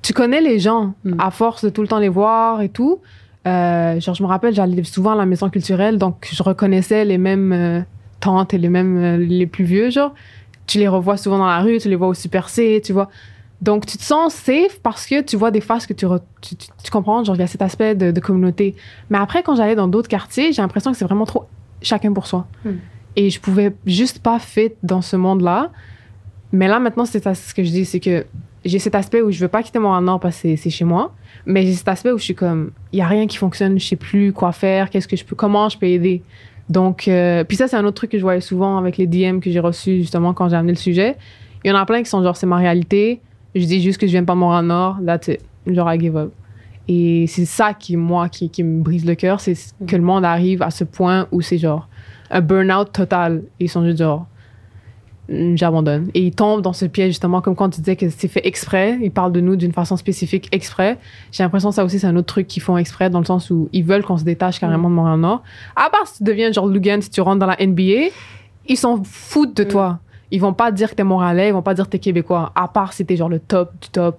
tu 0.00 0.14
connais 0.14 0.40
les 0.40 0.58
gens 0.58 0.94
Mm. 1.04 1.16
à 1.18 1.30
force 1.30 1.62
de 1.64 1.68
tout 1.70 1.82
le 1.82 1.88
temps 1.88 1.98
les 1.98 2.08
voir 2.08 2.62
et 2.62 2.70
tout. 2.70 3.00
Euh, 3.46 4.00
genre, 4.00 4.14
je 4.14 4.22
me 4.22 4.28
rappelle, 4.28 4.54
j'allais 4.54 4.82
souvent 4.84 5.10
à 5.12 5.16
la 5.16 5.26
maison 5.26 5.50
culturelle, 5.50 5.98
donc 5.98 6.28
je 6.32 6.42
reconnaissais 6.42 7.04
les 7.04 7.18
mêmes 7.18 7.52
euh, 7.52 7.80
tantes 8.20 8.54
et 8.54 8.58
les 8.58 8.68
mêmes, 8.68 8.96
euh, 8.96 9.16
les 9.18 9.46
plus 9.46 9.64
vieux, 9.64 9.90
genre. 9.90 10.14
Tu 10.66 10.78
les 10.78 10.88
revois 10.88 11.16
souvent 11.16 11.38
dans 11.38 11.46
la 11.46 11.60
rue, 11.60 11.78
tu 11.78 11.88
les 11.88 11.96
vois 11.96 12.08
au 12.08 12.14
Super 12.14 12.48
C, 12.48 12.80
tu 12.84 12.92
vois. 12.92 13.08
Donc, 13.62 13.86
tu 13.86 13.96
te 13.98 14.02
sens 14.02 14.34
safe 14.34 14.78
parce 14.82 15.06
que 15.06 15.20
tu 15.22 15.36
vois 15.36 15.50
des 15.50 15.60
faces 15.60 15.86
que 15.86 15.92
tu, 15.92 16.06
re- 16.06 16.20
tu, 16.40 16.54
tu- 16.56 16.68
tu 16.84 16.90
comprends, 16.90 17.24
genre, 17.24 17.34
il 17.34 17.40
y 17.40 17.42
a 17.42 17.46
cet 17.48 17.62
aspect 17.62 17.94
de, 17.94 18.10
de 18.12 18.20
communauté. 18.20 18.76
Mais 19.10 19.18
après, 19.18 19.42
quand 19.42 19.56
j'allais 19.56 19.74
dans 19.74 19.88
d'autres 19.88 20.08
quartiers, 20.08 20.52
j'ai 20.52 20.62
l'impression 20.62 20.92
que 20.92 20.96
c'est 20.98 21.04
vraiment 21.04 21.24
trop 21.26 21.46
chacun 21.82 22.12
pour 22.12 22.26
soi. 22.26 22.46
Hmm. 22.64 22.74
Et 23.16 23.30
je 23.30 23.40
pouvais 23.40 23.74
juste 23.86 24.20
pas 24.20 24.38
fit 24.38 24.72
dans 24.84 25.02
ce 25.02 25.16
monde-là. 25.16 25.72
Mais 26.52 26.68
là, 26.68 26.78
maintenant, 26.78 27.04
c'est 27.04 27.22
ce 27.34 27.52
que 27.54 27.64
je 27.64 27.70
dis, 27.70 27.84
c'est 27.84 27.98
que 28.00 28.26
j'ai 28.64 28.78
cet 28.78 28.94
aspect 28.94 29.22
où 29.22 29.30
je 29.32 29.40
veux 29.40 29.48
pas 29.48 29.62
quitter 29.62 29.78
mon 29.80 29.98
nord 30.00 30.20
parce 30.20 30.36
que 30.36 30.42
c'est- 30.42 30.56
c'est 30.56 30.70
chez 30.70 30.84
moi. 30.84 31.12
Mais 31.46 31.62
j'ai 31.66 31.72
cet 31.74 31.88
aspect 31.88 32.12
où 32.12 32.18
je 32.18 32.24
suis 32.24 32.34
comme, 32.34 32.70
il 32.92 32.98
y 32.98 33.02
a 33.02 33.06
rien 33.06 33.26
qui 33.26 33.38
fonctionne, 33.38 33.78
je 33.80 33.86
sais 33.86 33.96
plus 33.96 34.32
quoi 34.32 34.52
faire, 34.52 34.88
qu'est-ce 34.90 35.08
que 35.08 35.16
je 35.16 35.24
peux, 35.24 35.34
comment 35.36 35.68
je 35.68 35.78
peux 35.78 35.86
aider. 35.86 36.22
Donc, 36.68 37.08
euh, 37.08 37.44
puis 37.44 37.56
ça, 37.56 37.66
c'est 37.66 37.76
un 37.76 37.84
autre 37.84 37.94
truc 37.96 38.10
que 38.10 38.18
je 38.18 38.22
voyais 38.22 38.40
souvent 38.40 38.76
avec 38.76 38.96
les 38.98 39.06
DM 39.06 39.40
que 39.40 39.50
j'ai 39.50 39.60
reçus 39.60 39.98
justement 39.98 40.34
quand 40.34 40.48
j'ai 40.48 40.56
amené 40.56 40.72
le 40.72 40.78
sujet. 40.78 41.16
Il 41.64 41.68
y 41.68 41.72
en 41.72 41.76
a 41.76 41.86
plein 41.86 42.02
qui 42.02 42.10
sont 42.10 42.22
genre, 42.22 42.36
c'est 42.36 42.46
ma 42.46 42.56
réalité. 42.56 43.20
Je 43.54 43.64
dis 43.64 43.80
juste 43.80 43.98
que 43.98 44.06
je 44.06 44.12
viens 44.12 44.24
pas 44.24 44.34
Montréal-Nord. 44.34 44.98
That's 45.04 45.28
it. 45.28 45.40
Genre, 45.66 45.92
I 45.92 45.98
give 45.98 46.16
up. 46.16 46.32
Et 46.86 47.26
c'est 47.26 47.44
ça 47.44 47.74
qui, 47.74 47.96
moi, 47.96 48.28
qui, 48.28 48.48
qui 48.48 48.62
me 48.62 48.82
brise 48.82 49.04
le 49.04 49.14
cœur. 49.14 49.40
C'est 49.40 49.54
que 49.86 49.96
le 49.96 50.02
monde 50.02 50.24
arrive 50.24 50.62
à 50.62 50.70
ce 50.70 50.84
point 50.84 51.26
où 51.32 51.40
c'est 51.40 51.58
genre 51.58 51.88
un 52.30 52.40
burn-out 52.40 52.92
total. 52.92 53.42
Ils 53.60 53.68
sont 53.68 53.84
juste 53.84 53.98
genre, 53.98 54.26
j'abandonne. 55.28 56.08
Et 56.14 56.20
ils 56.26 56.34
tombent 56.34 56.62
dans 56.62 56.72
ce 56.72 56.86
piège, 56.86 57.08
justement, 57.10 57.40
comme 57.40 57.54
quand 57.54 57.68
tu 57.70 57.80
disais 57.80 57.96
que 57.96 58.08
c'est 58.08 58.28
fait 58.28 58.46
exprès. 58.46 58.98
Ils 59.02 59.10
parlent 59.10 59.32
de 59.32 59.40
nous 59.40 59.56
d'une 59.56 59.72
façon 59.72 59.96
spécifique 59.96 60.48
exprès. 60.52 60.98
J'ai 61.32 61.42
l'impression 61.42 61.68
que 61.68 61.74
ça 61.74 61.84
aussi, 61.84 61.98
c'est 61.98 62.06
un 62.06 62.16
autre 62.16 62.26
truc 62.28 62.46
qu'ils 62.46 62.62
font 62.62 62.76
exprès, 62.78 63.10
dans 63.10 63.18
le 63.20 63.24
sens 63.26 63.50
où 63.50 63.68
ils 63.72 63.84
veulent 63.84 64.02
qu'on 64.04 64.16
se 64.16 64.24
détache 64.24 64.58
carrément 64.60 64.88
de 64.88 64.94
Montréal-Nord. 64.94 65.42
À 65.76 65.90
part 65.90 66.06
si 66.06 66.18
tu 66.18 66.24
deviens 66.24 66.50
genre 66.52 66.66
Lugan, 66.66 67.00
si 67.02 67.10
tu 67.10 67.20
rentres 67.20 67.38
dans 67.40 67.46
la 67.46 67.56
NBA, 67.64 68.10
ils 68.66 68.76
s'en 68.76 69.02
foutent 69.04 69.56
de 69.56 69.64
toi. 69.64 69.98
Ils 70.30 70.40
vont 70.40 70.52
pas 70.52 70.70
dire 70.72 70.90
que 70.90 70.94
t'es 70.94 71.04
Montréalais, 71.04 71.48
ils 71.48 71.52
vont 71.52 71.62
pas 71.62 71.74
dire 71.74 71.84
que 71.86 71.90
t'es 71.90 71.98
Québécois. 71.98 72.52
À 72.54 72.68
part 72.68 72.92
si 72.92 73.04
t'es 73.06 73.16
genre 73.16 73.28
le 73.30 73.38
top 73.38 73.72
du 73.80 73.88
top. 73.88 74.18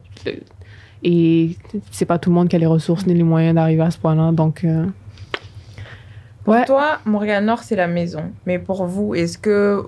Et 1.03 1.55
c'est 1.91 2.05
pas 2.05 2.17
tout 2.17 2.29
le 2.29 2.35
monde 2.35 2.49
qui 2.49 2.55
a 2.55 2.59
les 2.59 2.65
ressources 2.65 3.05
ni 3.07 3.13
les 3.13 3.23
moyens 3.23 3.55
d'arriver 3.55 3.83
à 3.83 3.91
ce 3.91 3.97
point-là. 3.99 4.31
Donc, 4.31 4.63
euh, 4.63 4.85
Pour 6.43 6.53
Ouais. 6.55 6.65
toi, 6.65 6.97
Montréal-Nord, 7.05 7.59
c'est 7.63 7.75
la 7.75 7.87
maison. 7.87 8.23
Mais 8.45 8.57
pour 8.59 8.85
vous, 8.85 9.13
est-ce 9.13 9.37
que, 9.37 9.85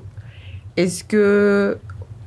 est-ce 0.78 1.04
que 1.04 1.78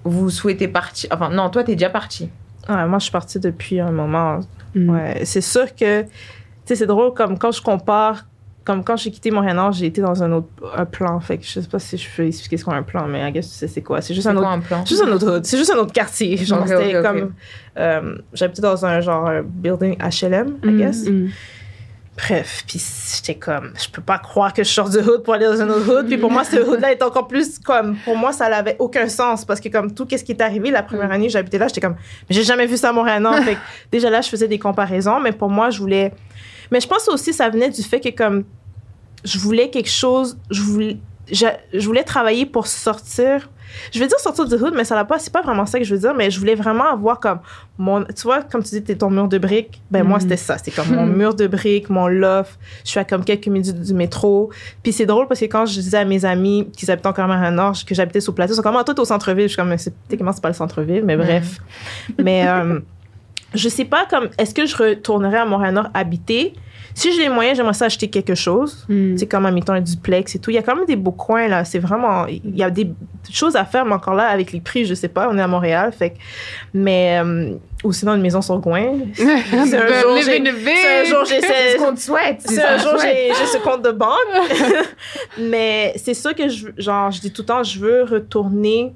vous 0.05 0.31
souhaitez 0.31 0.69
partir? 0.69 1.09
Enfin, 1.13 1.31
non, 1.31 1.51
toi, 1.51 1.65
t'es 1.65 1.75
déjà 1.75 1.91
parti. 1.91 2.29
Ouais, 2.69 2.87
moi, 2.87 2.99
je 2.99 3.05
suis 3.05 3.13
partie 3.13 3.39
depuis 3.41 3.81
un 3.81 3.91
moment. 3.93 4.41
mm. 4.75 4.91
Ouais, 4.91 5.21
c'est 5.25 5.41
sûr 5.41 5.75
que, 5.75 6.03
tu 6.03 6.09
sais, 6.67 6.75
c'est 6.77 6.87
drôle, 6.87 7.13
comme 7.15 7.39
quand 7.39 7.53
je 7.53 7.63
compare, 7.63 8.27
comme 8.65 8.83
quand 8.83 8.97
j'ai 8.97 9.11
quitté 9.11 9.31
Montréal-Nord, 9.31 9.73
j'ai 9.73 9.87
été 9.87 10.01
dans 10.01 10.23
un 10.23 10.33
autre 10.33 10.49
un 10.75 10.87
plan. 10.87 11.21
Fait 11.21 11.37
que 11.37 11.45
je 11.45 11.61
sais 11.61 11.69
pas 11.69 11.79
si 11.79 11.99
je 11.99 12.09
peux 12.17 12.27
expliquer 12.27 12.57
ce 12.57 12.65
qu'est 12.65 12.73
un 12.73 12.83
plan, 12.83 13.07
mais 13.07 13.21
I 13.29 13.31
guess 13.31 13.47
tu 13.51 13.55
sais 13.55 13.69
c'est 13.69 13.83
quoi? 13.83 14.01
C'est 14.01 14.15
juste 14.15 14.27
C'est 14.27 14.31
un 14.31 14.37
quoi 14.37 14.43
autre. 14.45 14.53
un 14.53 14.61
plan? 14.61 14.85
C'est 14.87 14.95
juste 14.95 15.03
un 15.07 15.13
autre 15.13 15.31
hood. 15.37 15.45
C'est 15.45 15.59
juste 15.59 15.71
un 15.71 15.77
autre 15.79 15.93
quartier. 15.93 16.37
Genre, 16.39 16.63
Ok, 16.63 16.69
c'était 16.69 17.03
comme. 17.03 17.35
euh, 17.77 18.17
J'habitais 18.33 18.63
dans 18.63 18.87
un 18.87 19.03
genre 19.03 19.29
un 19.29 19.43
building 19.43 19.99
HLM, 19.99 20.57
I 20.65 20.67
Mm, 20.69 20.77
guess. 20.79 21.05
mm. 21.07 21.29
Bref, 22.17 22.63
puis 22.67 22.81
j'étais 23.17 23.35
comme, 23.35 23.73
je 23.77 23.89
peux 23.89 24.03
pas 24.03 24.19
croire 24.19 24.53
que 24.53 24.63
je 24.63 24.69
sors 24.69 24.89
du 24.89 24.99
hood 24.99 25.25
pour 25.25 25.35
aller 25.35 25.47
dans 25.47 25.61
un 25.61 25.69
autre 25.69 25.93
hood. 25.93 26.07
Puis 26.07 26.17
pour 26.17 26.31
moi, 26.31 26.45
ce 26.45 26.57
hood-là 26.57 26.93
est 26.93 27.03
encore 27.03 27.27
plus 27.27 27.59
comme, 27.59 27.97
pour 28.05 28.17
moi, 28.17 28.33
ça 28.33 28.49
n'avait 28.49 28.77
aucun 28.79 29.09
sens 29.09 29.45
parce 29.45 29.61
que 29.61 29.69
comme 29.69 29.93
tout 29.93 30.07
ce 30.09 30.23
qui 30.23 30.31
est 30.31 30.41
arrivé 30.41 30.71
la 30.71 30.85
première 30.85 31.11
année, 31.11 31.29
j'habitais 31.29 31.59
là, 31.59 31.67
j'étais 31.67 31.81
comme, 31.81 31.97
mais 32.29 32.37
j'ai 32.37 32.45
jamais 32.45 32.67
vu 32.67 32.77
ça 32.77 32.91
à 32.91 32.93
Montréal. 32.93 33.21
Non, 33.21 33.33
fait 33.43 33.59
déjà 33.91 34.11
là, 34.11 34.21
je 34.21 34.29
faisais 34.29 34.47
des 34.47 34.61
comparaisons, 34.61 35.19
mais 35.19 35.33
pour 35.33 35.51
moi, 35.51 35.71
je 35.71 35.81
voulais. 35.81 36.13
Mais 36.71 36.81
je 36.81 36.87
pense 36.87 37.09
aussi, 37.09 37.33
ça 37.33 37.49
venait 37.49 37.71
du 37.71 37.83
fait 37.83 38.01
que 38.01 38.11
comme, 38.11 38.45
je 39.25 39.39
voulais 39.39 39.71
quelque 39.71 39.91
chose, 39.91 40.39
je 40.51 40.63
voulais, 40.63 40.99
je, 41.33 41.47
je 41.73 41.85
voulais 41.85 42.05
travailler 42.05 42.47
pour 42.47 42.69
sortir. 42.69 43.51
Je 43.93 43.99
vais 43.99 44.07
dire 44.07 44.19
sortir 44.19 44.47
du 44.47 44.55
hood, 44.55 44.75
mais 44.75 44.85
ça 44.85 44.95
n'a 44.95 45.05
pas, 45.05 45.19
c'est 45.19 45.33
pas 45.33 45.43
vraiment 45.43 45.67
ça 45.67 45.79
que 45.79 45.85
je 45.85 45.95
veux 45.95 46.01
dire, 46.01 46.15
mais 46.15 46.31
je 46.31 46.39
voulais 46.39 46.55
vraiment 46.55 46.93
avoir 46.93 47.21
comme 47.21 47.39
mon, 47.79 48.05
tu 48.05 48.23
vois, 48.23 48.43
comme 48.43 48.63
tu 48.63 48.71
dis, 48.71 48.83
t'es 48.83 48.95
ton 48.97 49.11
mur 49.11 49.29
de 49.29 49.39
briques. 49.39 49.81
Ben, 49.91 50.03
moi, 50.05 50.17
Mhm. 50.19 50.23
c'était 50.23 50.37
ça. 50.37 50.59
C'était 50.59 50.71
comme 50.71 50.95
mon 50.95 51.07
mur 51.07 51.35
de 51.35 51.47
briques, 51.47 51.91
mon 51.91 52.07
loft. 52.07 52.59
Je 52.85 52.91
suis 52.91 53.01
à 53.01 53.05
comme 53.05 53.25
quelques 53.25 53.49
minutes 53.49 53.81
du, 53.81 53.95
métro. 53.95 54.51
Puis 54.83 54.93
c'est 54.93 55.07
drôle 55.07 55.27
parce 55.29 55.41
que 55.41 55.47
quand 55.47 55.67
je 55.67 55.75
disais 55.81 55.99
à 55.99 56.05
mes 56.05 56.25
amis 56.25 56.69
qui 56.77 56.91
habitaient 56.91 57.09
encore 57.09 57.31
à 57.31 57.51
Nord 57.51 57.75
que 57.87 57.95
j'habitais 57.95 58.21
sur 58.21 58.33
le 58.33 58.37
plateau, 58.37 58.53
ils 58.53 58.57
sont 58.57 58.63
comme, 58.63 58.77
ah, 58.77 58.85
toi, 58.85 58.95
t'es 58.95 59.01
au 59.01 59.05
centre-ville. 59.05 59.45
Je 59.45 59.55
suis 59.55 59.57
comme, 59.57 59.75
techniquement, 60.09 60.33
c'est 60.33 60.43
pas 60.43 60.49
le 60.49 60.55
centre-ville, 60.55 61.05
mais 61.05 61.17
bref. 61.17 61.59
mais, 62.23 62.47
euh, 62.47 62.81
je 63.55 63.69
sais 63.69 63.85
pas 63.85 64.07
comme, 64.11 64.29
est-ce 64.39 64.55
que 64.55 64.67
je 64.67 64.77
retournerais 64.77 65.39
à 65.39 65.45
Montréal-Nord 65.47 65.89
habiter? 65.95 66.55
Si 66.95 67.13
j'ai 67.13 67.23
les 67.23 67.29
moyens, 67.29 67.57
j'aimerais 67.57 67.75
ça 67.75 67.87
acheter 67.87 68.09
quelque 68.09 68.35
chose. 68.37 68.87
Mm. 68.89 69.17
C'est 69.17 69.27
comme, 69.27 69.51
mettons, 69.51 69.73
un 69.73 69.81
duplex 69.81 70.35
et 70.37 70.39
tout. 70.39 70.51
Il 70.51 70.55
y 70.55 70.59
a 70.59 70.63
quand 70.63 70.77
même 70.77 70.87
des 70.87 70.95
beaux 70.97 71.11
coins, 71.11 71.49
là. 71.49 71.65
C'est 71.65 71.81
vraiment... 71.81 72.27
Il 72.27 72.57
y 72.57 72.63
a 72.63 72.71
des 72.71 72.89
choses 73.33 73.57
à 73.57 73.65
faire, 73.65 73.85
mais 73.85 73.95
encore 73.95 74.15
là, 74.15 74.29
avec 74.29 74.53
les 74.53 74.61
prix, 74.61 74.85
je 74.85 74.95
sais 74.95 75.09
pas. 75.09 75.29
On 75.31 75.37
est 75.37 75.43
à 75.43 75.49
Montréal, 75.49 75.93
fait 75.93 76.11
que... 76.11 76.15
Mais... 76.73 77.21
euh, 77.23 77.55
ou 77.83 77.93
sinon, 77.93 78.15
une 78.15 78.23
maison 78.23 78.41
sur 78.41 78.59
Gouin. 78.59 78.93
C'est 79.15 79.25
un 79.25 80.01
jour, 80.01 80.17
j'ai- 80.25 80.43
c'est 80.43 81.01
un 81.01 81.05
jour, 81.05 81.27
C'est 81.27 81.41
j'essaie... 81.41 81.73
ce 81.75 81.79
qu'on 81.79 81.95
te 81.95 82.01
souhaite. 82.01 82.41
C'est 82.41 82.55
ce 82.55 82.61
un 82.61 82.79
jour, 82.79 82.93
j'ai 83.03 83.29
j'ai 83.29 83.47
ce 83.47 83.59
compte 83.59 83.83
de 83.83 83.91
banque. 83.91 84.11
Mais 85.39 85.93
c'est 85.97 86.15
ça 86.15 86.33
que 86.33 86.49
je, 86.49 86.69
genre, 86.79 87.11
je 87.11 87.21
dis 87.21 87.31
tout 87.33 87.43
le 87.43 87.47
temps, 87.47 87.63
je 87.63 87.79
veux 87.79 88.05
retourner 88.05 88.95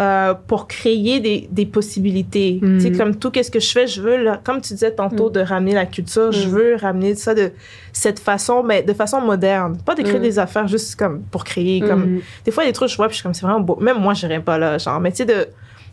euh, 0.00 0.32
pour 0.46 0.66
créer 0.66 1.20
des, 1.20 1.46
des 1.50 1.66
possibilités. 1.66 2.58
Mm. 2.62 2.78
Tu 2.78 2.80
sais, 2.80 2.92
comme 2.92 3.16
tout, 3.16 3.30
qu'est-ce 3.30 3.50
que 3.50 3.60
je 3.60 3.70
fais, 3.70 3.86
je 3.86 4.00
veux, 4.00 4.16
là, 4.22 4.40
comme 4.42 4.60
tu 4.62 4.72
disais 4.72 4.92
tantôt, 4.92 5.28
de 5.28 5.40
ramener 5.40 5.74
la 5.74 5.84
culture, 5.84 6.32
je 6.32 6.46
Mm. 6.48 6.50
veux 6.50 6.76
ramener 6.76 7.14
ça 7.16 7.34
de 7.34 7.52
cette 7.92 8.18
façon, 8.18 8.62
mais 8.62 8.82
de 8.82 8.92
façon 8.94 9.20
moderne. 9.20 9.76
Pas 9.84 9.94
de 9.94 10.02
créer 10.02 10.18
Mm. 10.18 10.22
des 10.22 10.38
affaires 10.38 10.66
juste 10.68 10.96
comme 10.96 11.20
pour 11.30 11.44
créer. 11.44 11.80
Comme, 11.80 12.14
Mm. 12.16 12.20
des 12.46 12.50
fois, 12.50 12.62
il 12.62 12.66
y 12.66 12.68
a 12.68 12.72
des 12.72 12.76
trucs, 12.76 12.88
je 12.88 12.96
vois, 12.96 13.08
puis 13.08 13.12
je 13.14 13.16
suis 13.18 13.22
comme, 13.24 13.34
c'est 13.34 13.44
vraiment 13.44 13.60
beau. 13.60 13.76
Même 13.80 13.98
moi, 13.98 14.14
je 14.14 14.26
n'irais 14.26 14.40
pas 14.40 14.56
là, 14.56 14.78
genre. 14.78 15.00
Mais 15.00 15.10
tu 15.10 15.18
sais, 15.18 15.24
de, 15.26 15.46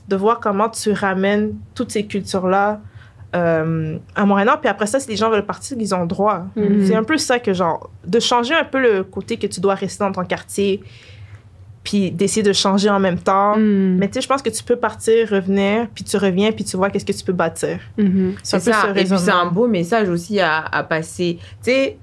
de 0.08 0.16
voir 0.16 0.40
comment 0.40 0.70
tu 0.70 0.94
ramènes 0.94 1.56
toutes 1.76 1.92
ces 1.92 2.06
cultures-là 2.06 2.80
euh, 3.36 3.98
à 4.16 4.26
Montréal. 4.26 4.50
Puis 4.62 4.70
après 4.70 4.88
ça, 4.88 5.02
si 5.02 5.10
les 5.10 5.18
gens 5.18 5.30
veulent 5.30 5.46
partir, 5.46 5.76
ils 5.78 5.94
ont 5.94 6.02
le 6.02 6.08
droit. 6.08 6.46
C'est 6.86 6.96
un 6.96 7.04
peu 7.04 7.18
ça 7.18 7.40
que, 7.40 7.54
genre, 7.54 7.90
de 8.06 8.20
changer 8.22 8.54
un 8.54 8.64
peu 8.64 8.80
le 8.80 9.04
côté 9.04 9.36
que 9.38 9.48
tu 9.48 9.60
dois 9.60 9.76
rester 9.76 10.02
dans 10.04 10.14
ton 10.14 10.24
quartier, 10.24 10.82
puis 11.88 12.12
d'essayer 12.12 12.44
de 12.44 12.52
changer 12.52 12.90
en 12.90 13.00
même 13.00 13.18
temps. 13.18 13.56
Mm. 13.56 13.96
Mais 13.98 14.08
tu 14.10 14.16
sais, 14.16 14.22
je 14.22 14.28
pense 14.28 14.42
que 14.42 14.50
tu 14.50 14.62
peux 14.62 14.76
partir, 14.76 15.30
revenir, 15.30 15.88
puis 15.96 16.04
tu 16.04 16.18
reviens, 16.18 16.52
puis 16.52 16.66
tu 16.66 16.76
vois 16.76 16.90
qu'est-ce 16.90 17.06
que 17.06 17.14
tu 17.14 17.24
peux 17.24 17.32
bâtir. 17.32 17.80
Mhm. 17.98 18.34
C'est 18.44 18.58
un 18.58 18.60
peu 18.60 18.72
ça. 18.74 18.94
ce 18.94 19.00
Et 19.00 19.06
puis 19.06 19.18
c'est 19.18 19.32
un 19.32 19.46
beau 19.46 19.68
message 19.68 20.10
aussi 20.10 20.42
à, 20.42 20.66
à 20.66 20.84
passer. 20.84 21.40
Tu 21.64 21.72
sais, 21.72 21.98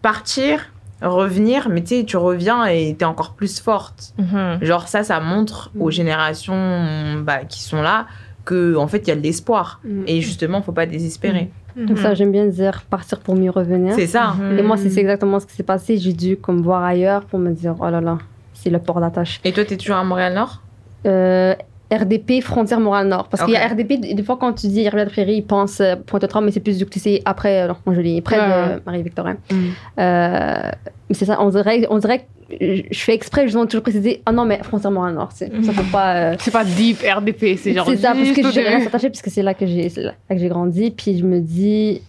partir, 0.00 0.72
revenir, 1.02 1.68
mais 1.68 1.82
tu 1.82 1.98
sais, 1.98 2.04
tu 2.04 2.16
reviens 2.16 2.64
et 2.64 2.94
t'es 2.98 3.04
encore 3.04 3.34
plus 3.34 3.60
forte. 3.60 4.14
Mhm. 4.16 4.60
Genre 4.62 4.88
ça, 4.88 5.04
ça 5.04 5.20
montre 5.20 5.72
aux 5.78 5.90
générations 5.90 7.20
bah, 7.22 7.44
qui 7.44 7.60
sont 7.60 7.82
là 7.82 8.06
que 8.46 8.76
en 8.76 8.88
fait 8.88 9.00
il 9.00 9.08
y 9.08 9.10
a 9.10 9.16
de 9.16 9.20
l'espoir. 9.20 9.78
Mm. 9.84 10.04
Et 10.06 10.22
justement, 10.22 10.62
faut 10.62 10.72
pas 10.72 10.86
désespérer. 10.86 11.50
Donc 11.76 11.98
ça, 11.98 12.14
j'aime 12.14 12.32
bien 12.32 12.46
dire 12.46 12.82
partir 12.88 13.20
pour 13.20 13.36
mieux 13.36 13.50
revenir. 13.50 13.94
C'est 13.94 14.06
ça. 14.06 14.34
Et 14.58 14.62
moi, 14.62 14.78
c'est 14.78 14.88
c'est 14.88 15.00
exactement 15.00 15.38
ce 15.38 15.46
qui 15.46 15.54
s'est 15.54 15.62
passé. 15.62 15.98
J'ai 15.98 16.14
dû 16.14 16.38
comme 16.38 16.62
voir 16.62 16.82
ailleurs 16.82 17.26
pour 17.26 17.38
me 17.38 17.52
dire, 17.52 17.76
oh 17.78 17.90
là 17.90 18.00
là, 18.00 18.18
c'est 18.60 18.70
le 18.70 18.78
port 18.78 19.00
d'attache. 19.00 19.40
Et 19.44 19.52
toi, 19.52 19.64
t'es 19.64 19.76
toujours 19.76 19.96
à 19.96 20.04
Montréal-Nord 20.04 20.62
Euh, 21.06 21.54
RDP, 21.90 22.42
frontière 22.42 22.80
Montréal-Nord. 22.80 23.28
Parce 23.28 23.42
qu'il 23.44 23.54
y 23.54 23.56
a. 23.56 23.66
RDP, 23.66 23.98
des 24.14 24.22
fois, 24.22 24.36
quand 24.38 24.52
tu 24.52 24.66
dis 24.66 24.86
Rivière-de-Prairie, 24.86 25.36
ils 25.36 25.42
pensent 25.46 25.80
euh, 25.80 25.94
Pointe-aux-Trembles, 25.96 26.44
mais 26.46 26.52
c'est 26.52 26.60
plus 26.60 26.76
du 26.76 26.84
que 26.84 26.98
c'est 26.98 27.22
après, 27.24 27.62
euh, 27.62 27.68
non, 27.68 27.94
je 27.94 28.00
l'ai, 28.02 28.20
près 28.20 28.38
Ouais. 28.38 28.74
de 28.76 28.82
Marie-Victorin. 28.84 29.36
Mm. 29.50 29.54
Euh, 29.98 30.70
mais 31.08 31.14
c'est 31.14 31.24
ça, 31.24 31.38
on 31.40 31.48
dirait, 31.48 31.86
on 31.88 31.98
dirait 31.98 32.18
que 32.18 32.24
je 32.60 32.82
je 32.90 32.98
fais 33.00 33.14
exprès, 33.14 33.42
justement, 33.44 33.64
de 33.64 33.68
toujours 33.70 33.82
préciser, 33.82 34.22
ah 34.26 34.32
non, 34.32 34.44
mais 34.44 34.58
frontière 34.62 34.90
Montréal-Nord, 34.90 35.30
c'est- 35.32 35.50
ça 35.64 35.72
peut 35.72 35.82
pas. 35.90 36.14
euh, 36.32 36.36
C'est 36.40 36.50
pas 36.50 36.64
deep 36.64 36.98
RDP, 37.02 37.56
c'est 37.56 37.72
genre. 37.72 37.86
c'est 37.88 37.96
ça, 37.96 38.12
parce 38.14 38.30
que 38.32 38.50
j'ai 38.50 38.60
rien 38.68 38.80
s'attacher, 38.82 39.10
que 39.10 39.66
j'ai 39.66 39.88
c'est 39.88 40.02
là 40.02 40.12
que 40.28 40.38
j'ai 40.38 40.48
grandi. 40.48 40.90
Puis 40.90 41.18
je 41.18 41.24
me 41.24 41.40
dis, 41.40 42.02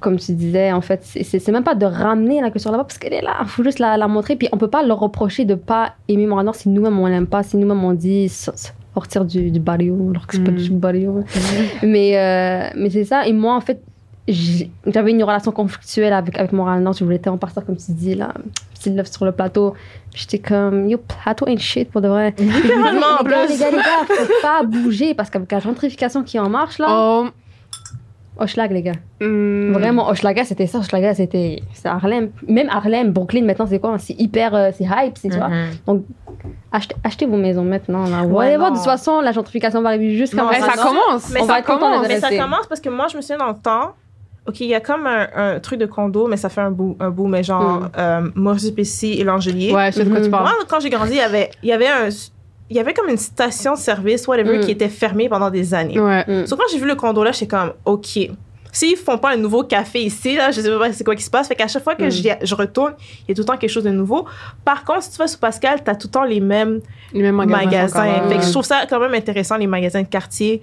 comme 0.00 0.16
tu 0.18 0.32
disais, 0.32 0.70
en 0.72 0.80
fait, 0.80 1.00
c'est- 1.02 1.48
même 1.48 1.64
pas 1.64 1.74
de 1.74 1.86
ramener 1.86 2.40
la 2.40 2.50
culture 2.50 2.70
là-bas, 2.70 2.84
parce 2.84 2.98
qu'elle 2.98 3.14
est 3.14 3.22
là, 3.22 3.36
il 3.42 3.48
faut 3.48 3.64
juste 3.64 3.78
la, 3.80 3.96
la 3.96 4.06
montrer. 4.08 4.36
Puis 4.36 4.48
on 4.52 4.56
peut 4.58 4.68
pas 4.68 4.82
leur 4.82 5.00
reprocher 5.00 5.44
de 5.44 5.54
pas 5.54 5.94
aimer 6.08 6.26
Montréal-Nord 6.26 6.54
si 6.54 6.68
nous-mêmes 6.68 6.98
on 6.98 7.06
l'aime 7.06 7.26
pas, 7.26 7.42
si 7.42 7.56
nous-mêmes 7.56 7.82
on 7.84 7.92
dit 7.94 8.28
so- 8.28 8.52
sortir 8.94 9.24
du, 9.24 9.50
du 9.50 9.60
barrio, 9.60 9.96
alors 10.10 10.26
que 10.26 10.36
c'est 10.36 10.42
pas 10.44 10.50
Mm. 10.50 10.56
du 10.56 10.70
barrio. 10.70 11.24
mais 11.82 12.16
euh, 12.16 12.68
mais 12.76 12.90
c'est 12.90 13.04
ça, 13.04 13.26
et 13.26 13.32
moi, 13.32 13.54
en 13.54 13.60
fait, 13.60 13.80
j'avais 14.86 15.10
une 15.12 15.22
relation 15.24 15.52
conflictuelle 15.52 16.12
avec, 16.12 16.38
avec 16.38 16.52
Montréal-Nord, 16.52 16.92
je 16.92 17.04
voulais 17.04 17.18
tellement 17.18 17.38
partir, 17.38 17.64
comme 17.64 17.76
tu 17.76 17.92
dis, 17.92 18.14
là, 18.14 18.34
petit 18.74 18.90
love 18.90 19.06
sur 19.10 19.24
le 19.24 19.32
plateau. 19.32 19.74
J'étais 20.14 20.38
comme, 20.38 20.88
yo, 20.88 20.98
plateau 20.98 21.46
ain't 21.48 21.58
shit 21.60 21.90
pour 21.90 22.00
de 22.02 22.08
vrai. 22.08 22.34
Les 22.38 22.46
gars, 22.46 22.52
plus. 23.24 23.52
les 23.52 23.56
gars, 23.58 23.70
les 23.70 23.76
gars, 23.78 24.04
faut 24.06 24.32
pas 24.42 24.62
bouger 24.64 25.14
parce 25.14 25.30
qu'avec 25.30 25.50
la 25.50 25.60
gentrification 25.60 26.22
qui 26.24 26.36
est 26.36 26.40
en 26.40 26.50
marche 26.50 26.78
là, 26.78 26.86
Oh, 26.90 27.26
Hochelag 28.38 28.72
les 28.72 28.82
gars. 28.82 28.92
mm. 29.20 29.72
Vraiment, 29.72 30.08
Hochelaga 30.08 30.44
c'était 30.44 30.66
ça, 30.66 30.78
Hochelaga 30.78 31.14
c'était 31.14 31.62
c'est 31.72 31.88
Harlem. 31.88 32.30
Même 32.46 32.68
Harlem, 32.70 33.10
Brooklyn 33.12 33.42
maintenant 33.44 33.66
c'est 33.66 33.78
quoi? 33.78 33.96
C'est 33.98 34.14
hyper, 34.18 34.54
euh, 34.54 34.70
c'est 34.76 34.84
hype, 34.84 35.18
c'est 35.18 35.28
tu 35.30 35.36
vois. 35.36 35.48
Mhm. 35.48 36.02
Achetez, 36.72 36.94
achetez 37.04 37.26
vos 37.26 37.36
maisons 37.36 37.64
maintenant 37.64 38.04
là. 38.08 38.22
Vous 38.22 38.34
Ouais, 38.36 38.46
allez 38.46 38.56
voir, 38.56 38.70
de 38.70 38.76
toute 38.76 38.84
façon 38.84 39.20
la 39.20 39.32
gentrification 39.32 39.82
va 39.82 39.88
arriver 39.90 40.16
jusqu'à 40.16 40.44
Mais 40.44 40.60
ça 40.60 40.72
commence. 40.72 41.30
Mais 41.32 41.40
On 41.42 41.46
ça 41.46 41.52
va 41.54 41.58
être 41.60 41.66
content 41.66 41.90
commence. 41.90 42.08
Mais 42.08 42.20
ça 42.20 42.30
commence 42.36 42.66
parce 42.66 42.80
que 42.80 42.88
moi, 42.90 43.06
je 43.10 43.16
me 43.16 43.22
souviens 43.22 43.38
dans 43.38 43.48
le 43.48 43.58
temps. 43.58 43.92
OK, 44.46 44.60
il 44.60 44.68
y 44.68 44.74
a 44.74 44.80
comme 44.80 45.06
un, 45.06 45.26
un 45.36 45.60
truc 45.60 45.78
de 45.78 45.84
condo, 45.86 46.26
mais 46.26 46.38
ça 46.38 46.48
fait 46.48 46.62
un 46.62 46.70
bout, 46.70 46.96
un 47.00 47.10
bout 47.10 47.26
mais 47.26 47.42
genre 47.42 47.80
Mm. 47.80 47.90
euh, 47.98 48.20
Maurice 48.34 48.64
Duplessis 48.64 49.12
et 49.20 49.24
l'Angelier. 49.24 49.74
Ouais, 49.74 49.90
je 49.92 49.96
sais 49.98 50.04
de 50.04 50.10
quoi 50.10 50.20
tu 50.22 50.30
parles. 50.30 50.44
Moi, 50.44 50.52
quand 50.68 50.80
j'ai 50.80 50.88
grandi, 50.90 51.12
il 51.12 51.16
y 51.18 51.20
avait, 51.20 51.50
il 51.62 51.68
y 51.68 51.72
avait 51.72 51.86
un, 51.88 52.08
il 52.70 52.76
y 52.76 52.80
avait 52.80 52.92
comme 52.94 53.08
une 53.08 53.16
station-service, 53.16 54.26
whatever, 54.28 54.58
Mm. 54.58 54.60
qui 54.60 54.70
était 54.72 54.88
fermée 54.88 55.28
pendant 55.28 55.50
des 55.50 55.72
années. 55.74 55.98
Ouais. 55.98 56.24
Mm. 56.26 56.46
So, 56.46 56.56
quand 56.56 56.64
j'ai 56.70 56.78
vu 56.78 56.86
le 56.86 56.94
condo 56.94 57.22
là, 57.24 57.32
j'étais 57.32 57.46
comme, 57.46 57.72
OK. 57.84 58.18
S'ils 58.70 58.96
font 58.96 59.16
pas 59.16 59.32
un 59.32 59.36
nouveau 59.38 59.64
café 59.64 60.02
ici, 60.02 60.36
là, 60.36 60.50
je 60.50 60.60
sais 60.60 60.70
pas 60.70 60.92
c'est 60.92 61.02
quoi 61.02 61.16
qui 61.16 61.22
se 61.22 61.30
passe. 61.30 61.48
Fait 61.48 61.54
qu'à 61.54 61.66
chaque 61.66 61.82
fois 61.82 61.94
que 61.94 62.04
Mm. 62.04 62.38
je 62.44 62.54
retourne, 62.54 62.92
il 63.26 63.30
y 63.30 63.32
a 63.32 63.34
tout 63.34 63.40
le 63.40 63.46
temps 63.46 63.56
quelque 63.56 63.70
chose 63.70 63.84
de 63.84 63.90
nouveau. 63.90 64.26
Par 64.64 64.84
contre, 64.84 65.02
si 65.04 65.10
tu 65.12 65.16
vas 65.16 65.26
sur 65.26 65.38
Pascal, 65.40 65.82
t'as 65.82 65.94
tout 65.94 66.08
le 66.08 66.12
temps 66.12 66.24
les 66.24 66.40
mêmes 66.40 66.80
Les 67.14 67.22
mêmes 67.22 67.34
magasins. 67.36 68.28
Fait 68.28 68.36
que 68.36 68.42
je 68.42 68.50
trouve 68.50 68.64
ça 68.64 68.82
quand 68.88 69.00
même 69.00 69.14
intéressant, 69.14 69.56
les 69.56 69.66
magasins 69.66 70.02
de 70.02 70.06
quartier. 70.08 70.62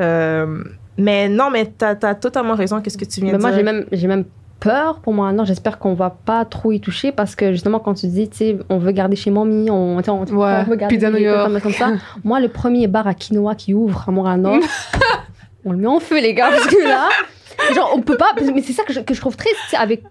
Euh, 0.00 0.64
mais 0.96 1.28
non, 1.28 1.50
mais 1.50 1.66
t'as 1.66 1.94
as 2.02 2.14
totalement 2.14 2.54
raison. 2.54 2.80
Qu'est-ce 2.80 2.98
que 2.98 3.04
tu 3.04 3.20
viens 3.20 3.32
Mais 3.32 3.36
de 3.38 3.42
moi, 3.42 3.50
dire? 3.50 3.58
j'ai 3.58 3.64
même, 3.64 3.84
j'ai 3.92 4.06
même 4.08 4.24
peur 4.62 5.00
pour 5.00 5.12
moi. 5.12 5.32
Non, 5.32 5.44
j'espère 5.44 5.78
qu'on 5.78 5.94
va 5.94 6.10
pas 6.10 6.44
trop 6.44 6.72
y 6.72 6.80
toucher 6.80 7.10
parce 7.12 7.34
que 7.34 7.52
justement, 7.52 7.78
quand 7.80 7.94
tu 7.94 8.06
dis, 8.06 8.28
tu 8.28 8.36
sais, 8.36 8.58
on 8.68 8.78
veut 8.78 8.92
garder 8.92 9.16
chez 9.16 9.30
mamie, 9.30 9.70
on, 9.70 10.02
sais, 10.02 10.10
on, 10.10 10.22
Ouais, 10.24 10.62
on 10.66 10.70
veut 10.70 10.76
garder 10.76 10.94
Pizza 10.94 11.10
New 11.10 11.16
des- 11.16 11.22
York. 11.24 11.60
comme, 11.62 11.72
ça. 11.72 11.90
moi, 12.24 12.40
le 12.40 12.48
premier 12.48 12.86
bar 12.86 13.06
à 13.06 13.14
quinoa 13.14 13.54
qui 13.54 13.74
ouvre 13.74 14.04
à 14.08 14.12
Montréal-Nord, 14.12 14.60
on 15.64 15.72
le 15.72 15.78
met 15.78 15.86
en 15.86 16.00
feu, 16.00 16.20
les 16.20 16.34
gars, 16.34 16.50
parce 16.50 16.66
que 16.66 16.82
là, 16.88 17.08
genre, 17.74 17.92
on 17.96 18.00
peut 18.00 18.16
pas. 18.16 18.32
Mais 18.54 18.62
c'est 18.62 18.72
ça 18.72 18.84
que 18.84 18.92
je, 18.92 19.00
que 19.00 19.14
je 19.14 19.20
trouve 19.20 19.36
triste, 19.36 19.56
avec 19.78 20.02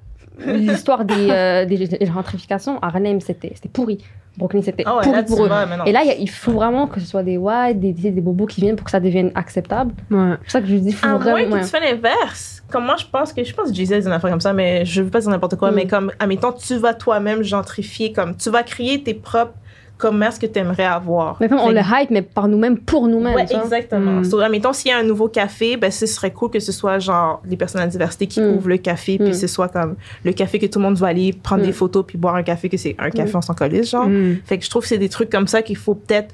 l'histoire 0.45 1.05
des, 1.05 1.29
euh, 1.29 1.65
des, 1.65 1.87
des 1.87 2.05
gentrifications. 2.05 2.79
Harlem, 2.81 3.21
c'était 3.21 3.51
c'était 3.55 3.69
pourri. 3.69 3.99
Brooklyn, 4.37 4.61
c'était 4.61 4.87
ouais, 4.87 5.03
pourri 5.03 5.25
pour 5.25 5.43
eux. 5.45 5.49
Et 5.85 5.91
là, 5.91 6.01
il 6.03 6.07
y 6.07 6.11
a- 6.11 6.15
il 6.15 6.29
faut 6.29 6.53
vraiment 6.53 6.87
que 6.87 6.99
ce 7.01 7.05
soit 7.05 7.21
des 7.21 7.37
whites, 7.37 7.79
des, 7.81 7.91
des, 7.91 8.11
des 8.11 8.21
bobos 8.21 8.45
qui 8.45 8.61
viennent 8.61 8.77
pour 8.77 8.85
que 8.85 8.91
ça 8.91 9.01
devienne 9.01 9.31
acceptable. 9.35 9.93
Ouais. 10.09 10.31
C'est 10.31 10.37
pour 10.43 10.51
ça 10.51 10.61
que 10.61 10.67
je 10.67 10.75
dis, 10.75 10.87
il 10.89 10.93
faut 10.95 11.05
À 11.05 11.09
moins 11.11 11.19
vraiment. 11.19 11.57
que 11.57 11.61
tu 11.63 11.67
fais 11.67 11.81
l'inverse. 11.81 12.60
Comme 12.71 12.85
moi, 12.85 12.95
je 12.97 13.05
pense 13.11 13.33
que 13.33 13.43
je 13.43 13.53
pense 13.53 13.67
que 13.69 13.73
dit 13.73 13.83
une 13.85 14.07
affaire 14.07 14.29
comme 14.29 14.41
ça, 14.41 14.53
mais 14.53 14.85
je 14.85 15.01
veux 15.01 15.09
pas 15.09 15.19
dire 15.19 15.29
n'importe 15.29 15.55
quoi. 15.57 15.71
Mm. 15.71 15.75
Mais 15.75 15.87
comme, 15.87 16.11
admettons, 16.19 16.51
tu 16.53 16.75
vas 16.77 16.93
toi-même 16.93 17.43
gentrifier, 17.43 18.13
comme 18.13 18.35
tu 18.35 18.49
vas 18.49 18.63
créer 18.63 19.01
tes 19.03 19.13
propres 19.13 19.53
commerces 19.97 20.39
que 20.39 20.47
tu 20.47 20.57
aimerais 20.57 20.85
avoir. 20.85 21.37
Mais 21.39 21.47
on 21.53 21.67
Fait 21.67 21.73
le 21.73 21.81
hype, 21.81 22.09
mais 22.09 22.23
par 22.23 22.47
nous-mêmes, 22.47 22.79
pour 22.79 23.07
nous-mêmes. 23.07 23.35
Ouais, 23.35 23.43
exactement. 23.43 24.21
Mm. 24.21 24.23
So, 24.23 24.39
admettons, 24.39 24.73
s'il 24.73 24.89
y 24.89 24.93
a 24.93 24.97
un 24.97 25.03
nouveau 25.03 25.27
café, 25.27 25.77
ben, 25.77 25.91
ce 25.91 26.07
serait 26.07 26.31
cool 26.31 26.49
que 26.49 26.59
ce 26.59 26.71
soit 26.71 26.97
genre 26.97 27.39
les 27.47 27.55
personnes 27.55 27.81
à 27.81 27.87
diversité 27.87 28.25
qui 28.25 28.41
Mm. 28.41 28.55
ouvrent 28.55 28.69
le 28.69 28.77
café, 28.77 29.19
puis 29.19 29.29
Mm. 29.29 29.33
ce 29.33 29.45
soit 29.45 29.67
comme 29.67 29.95
le 30.25 30.31
café 30.33 30.57
que 30.57 30.65
tout 30.65 30.79
le 30.79 30.85
monde 30.85 30.97
va 30.97 31.07
aller 31.07 31.33
prendre 31.33 31.61
Mm. 31.61 31.67
des 31.67 31.71
photos, 31.71 32.03
puis 32.07 32.17
boire 32.17 32.33
un 32.33 32.41
café, 32.41 32.67
que 32.67 32.77
c'est 32.77 32.95
un 32.97 33.11
café, 33.11 33.31
s'en 33.43 33.53
colisse, 33.53 33.91
genre. 33.91 34.07
Mm. 34.07 34.37
Fait 34.43 34.57
que 34.57 34.65
je 34.65 34.69
trouve 34.71 34.81
que 34.81 34.87
c'est 34.87 34.97
des 34.97 35.09
trucs 35.09 35.29
comme 35.29 35.45
ça 35.47 35.61
qu'il 35.61 35.77
faut 35.77 35.93
peut-être 35.93 36.33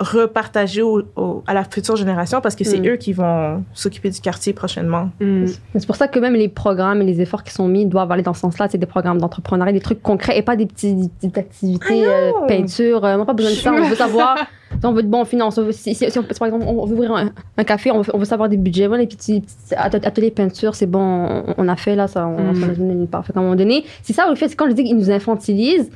repartager 0.00 0.82
au- 0.82 1.02
au- 1.16 1.42
à 1.46 1.54
la 1.54 1.64
future 1.64 1.96
génération 1.96 2.40
parce 2.40 2.56
que 2.56 2.64
c'est 2.64 2.80
Mm. 2.80 2.86
eux 2.88 2.96
qui 2.96 3.12
vont 3.12 3.62
s'occuper 3.74 4.10
du 4.10 4.20
quartier 4.20 4.52
prochainement. 4.52 5.10
Mm. 5.20 5.46
C'est 5.76 5.86
pour 5.86 5.96
ça 5.96 6.08
que 6.08 6.18
même 6.18 6.34
les 6.34 6.48
programmes 6.48 7.00
et 7.02 7.04
les 7.04 7.20
efforts 7.20 7.44
qui 7.44 7.52
sont 7.52 7.68
mis 7.68 7.86
doivent 7.86 8.10
aller 8.10 8.22
dans 8.22 8.34
ce 8.34 8.40
sens-là. 8.40 8.66
C'est 8.70 8.78
des 8.78 8.86
programmes 8.86 9.18
d'entrepreneuriat, 9.20 9.72
des 9.72 9.80
trucs 9.80 10.02
concrets 10.02 10.36
et 10.38 10.42
pas 10.42 10.56
des, 10.56 10.66
petites 10.66 11.10
activités, 11.38 12.06
euh, 12.06 12.32
peinture. 12.48 13.04
euh, 13.04 13.14
on 13.14 13.18
n'a 13.18 13.24
pas 13.24 13.32
besoin 13.34 13.52
de 13.52 13.56
ça. 13.56 13.72
On 13.72 13.88
veut 13.88 13.94
savoir. 13.94 14.36
si 14.38 14.44
on 14.86 14.92
veut 14.92 15.02
de 15.04 15.08
bon 15.08 15.24
finance. 15.24 15.58
On 15.58 15.62
veut, 15.64 15.72
si, 15.72 15.94
si- 15.94 16.10
si 16.10 16.18
on, 16.18 16.22
par 16.24 16.46
exemple, 16.48 16.64
on 16.66 16.84
veut 16.86 16.94
ouvrir 16.94 17.12
un, 17.14 17.30
un 17.56 17.64
café, 17.64 17.90
on 17.92 18.00
veut, 18.00 18.10
on 18.14 18.18
veut 18.18 18.24
savoir 18.24 18.48
des 18.48 18.56
budgets. 18.56 18.88
Voilà, 18.88 19.02
les 19.02 19.08
petits, 19.08 19.40
petits 19.40 19.74
at- 19.76 19.90
ateliers 20.06 20.32
peinture, 20.32 20.74
c'est 20.74 20.86
bon, 20.86 20.98
on, 21.46 21.54
on 21.56 21.68
a 21.68 21.76
fait 21.76 21.94
là, 21.94 22.08
ça, 22.08 22.26
on, 22.26 22.52
Mm. 22.52 22.90
une 22.90 23.06
part. 23.06 23.24
Fait 23.24 23.32
qu'à 23.32 23.38
un 23.38 23.42
moment 23.44 23.54
donné, 23.54 23.84
c'est 24.02 24.12
ça, 24.12 24.28
le 24.28 24.34
fait, 24.34 24.48
c'est 24.48 24.56
quand 24.56 24.66
je 24.68 24.72
dis 24.74 24.82
qu'ils 24.84 24.96
nous 24.96 25.10
infantilisent, 25.10 25.90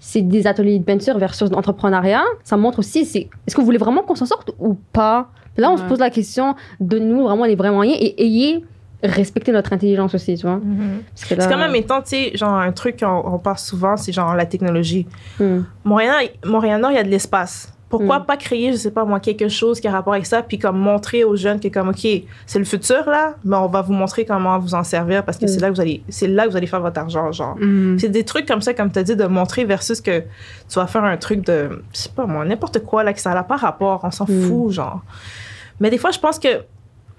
c'est 0.00 0.22
des 0.22 0.46
ateliers 0.46 0.78
de 0.78 0.84
peinture 0.84 1.18
versus 1.18 1.50
l'entrepreneuriat. 1.50 2.22
Ça 2.44 2.56
montre 2.56 2.78
aussi, 2.80 3.04
c'est 3.04 3.28
est-ce 3.46 3.54
que 3.54 3.60
vous 3.60 3.64
voulez 3.66 3.78
vraiment 3.78 4.02
qu'on 4.02 4.14
s'en 4.14 4.26
sorte 4.26 4.52
ou 4.58 4.74
pas? 4.92 5.30
Là, 5.56 5.70
on 5.70 5.76
se 5.76 5.82
pose 5.82 5.98
la 5.98 6.10
question, 6.10 6.54
donnez-nous 6.78 7.24
vraiment 7.24 7.44
les 7.44 7.56
vrais 7.56 7.72
moyens 7.72 7.98
et 8.00 8.22
ayez 8.24 8.64
respecté 9.02 9.50
notre 9.52 9.72
intelligence 9.72 10.14
aussi, 10.14 10.36
tu 10.36 10.46
vois. 10.46 10.60
Parce 11.14 11.24
que 11.28 11.34
là- 11.34 11.42
C'est 11.44 11.48
quand 11.50 11.58
même 11.58 11.74
étant, 11.74 12.00
tu 12.02 12.08
sais, 12.10 12.36
genre 12.36 12.54
un 12.54 12.70
truc 12.72 13.00
qu'on 13.00 13.22
on 13.24 13.38
parle 13.38 13.58
souvent, 13.58 13.96
c'est 13.96 14.12
genre 14.12 14.34
la 14.36 14.46
technologie. 14.46 15.06
Hmm. 15.40 15.60
Montréal, 15.84 16.26
Montréal-Nord, 16.44 16.92
il 16.92 16.96
y 16.96 16.98
a 16.98 17.04
de 17.04 17.08
l'espace. 17.08 17.72
Pourquoi 17.90 18.18
Mm. 18.18 18.24
pas 18.26 18.36
créer, 18.36 18.72
je 18.72 18.76
sais 18.76 18.90
pas 18.90 19.04
moi, 19.06 19.18
quelque 19.18 19.48
chose 19.48 19.80
qui 19.80 19.88
a 19.88 19.90
rapport 19.92 20.12
avec 20.12 20.26
ça, 20.26 20.42
puis 20.42 20.58
comme 20.58 20.76
montrer 20.78 21.24
aux 21.24 21.36
jeunes 21.36 21.58
que 21.58 21.68
comme, 21.68 21.88
OK, 21.88 22.06
c'est 22.46 22.58
le 22.58 22.64
futur 22.66 23.08
là, 23.08 23.34
mais 23.44 23.56
on 23.56 23.66
va 23.66 23.80
vous 23.80 23.94
montrer 23.94 24.26
comment 24.26 24.58
vous 24.58 24.74
en 24.74 24.84
servir 24.84 25.24
parce 25.24 25.38
que 25.38 25.46
Mm. 25.46 25.48
c'est 25.48 25.60
là 25.60 25.68
que 25.70 25.74
vous 25.74 25.80
allez, 25.80 26.02
c'est 26.10 26.26
là 26.28 26.44
que 26.44 26.50
vous 26.50 26.56
allez 26.58 26.66
faire 26.66 26.82
votre 26.82 27.00
argent, 27.00 27.32
genre. 27.32 27.56
Mm. 27.58 27.98
C'est 27.98 28.10
des 28.10 28.24
trucs 28.24 28.46
comme 28.46 28.60
ça, 28.60 28.74
comme 28.74 28.92
tu 28.92 28.98
as 28.98 29.02
dit, 29.04 29.16
de 29.16 29.24
montrer 29.26 29.64
versus 29.64 30.00
que 30.02 30.20
tu 30.20 30.74
vas 30.74 30.86
faire 30.86 31.02
un 31.04 31.16
truc 31.16 31.46
de, 31.46 31.82
je 31.94 31.98
sais 31.98 32.10
pas 32.14 32.26
moi, 32.26 32.44
n'importe 32.44 32.80
quoi, 32.84 33.02
là, 33.04 33.14
que 33.14 33.20
ça 33.20 33.32
n'a 33.32 33.42
pas 33.42 33.56
rapport, 33.56 34.00
on 34.02 34.10
s'en 34.10 34.26
Mm. 34.28 34.42
fout, 34.42 34.70
genre. 34.72 35.00
Mais 35.80 35.88
des 35.88 35.96
fois, 35.98 36.10
je 36.10 36.18
pense 36.18 36.38
que 36.38 36.48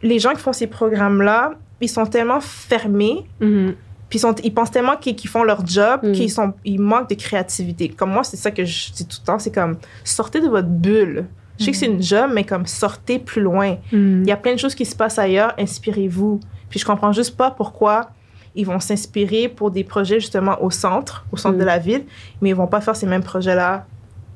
les 0.03 0.20
gens 0.20 0.32
qui 0.34 0.41
font 0.41 0.53
ces 0.53 0.67
programmes-là, 0.67 1.53
ils 1.82 1.89
sont 1.89 2.05
tellement 2.05 2.41
fermés, 2.41 3.26
Mhm. 3.39 3.74
Puis 4.10 4.18
ils, 4.18 4.22
sont, 4.22 4.34
ils 4.43 4.53
pensent 4.53 4.72
tellement 4.72 4.95
qu'ils 4.97 5.30
font 5.30 5.43
leur 5.43 5.66
job 5.66 5.99
Mm. 6.03 6.12
qu'ils 6.14 6.32
sont, 6.32 6.53
ils 6.66 6.80
manquent 6.80 7.10
de 7.10 7.16
créativité. 7.16 7.89
Comme 7.89 8.12
moi, 8.12 8.24
c'est 8.24 8.38
ça 8.38 8.51
que 8.51 8.66
je 8.66 8.91
dis 8.91 9.05
tout 9.07 9.18
le 9.22 9.26
temps, 9.26 9.39
c'est 9.39 9.53
comme, 9.53 9.78
sortez 10.03 10.41
de 10.41 10.47
votre 10.47 10.68
bulle. 10.68 11.26
Je 11.60 11.66
sais 11.66 11.72
que 11.72 11.78
c'est 11.78 11.86
une 11.88 12.01
job, 12.01 12.32
mais 12.34 12.43
comme, 12.45 12.66
sortez 12.66 13.20
plus 13.20 13.41
loin. 13.41 13.74
Mm. 13.91 14.22
Il 14.24 14.28
y 14.28 14.32
a 14.32 14.38
plein 14.38 14.53
de 14.53 14.60
choses 14.60 14.76
qui 14.76 14.86
se 14.86 14.95
passent 14.95 15.20
ailleurs, 15.20 15.53
inspirez-vous. 15.60 16.39
Puis 16.70 16.80
je 16.80 16.86
comprends 16.86 17.12
juste 17.12 17.36
pas 17.38 17.51
pourquoi 17.51 18.10
ils 18.55 18.66
vont 18.66 18.80
s'inspirer 18.80 19.47
pour 19.47 19.70
des 19.70 19.84
projets 19.84 20.20
justement 20.20 20.62
au 20.64 20.72
centre, 20.72 21.26
au 21.32 21.38
centre 21.38 21.55
Mm. 21.55 21.60
de 21.60 21.66
la 21.66 21.78
ville, 21.78 22.03
mais 22.41 22.49
ils 22.49 22.55
vont 22.55 22.68
pas 22.68 22.82
faire 22.82 22.95
ces 22.95 23.05
mêmes 23.05 23.24
projets-là 23.24 23.86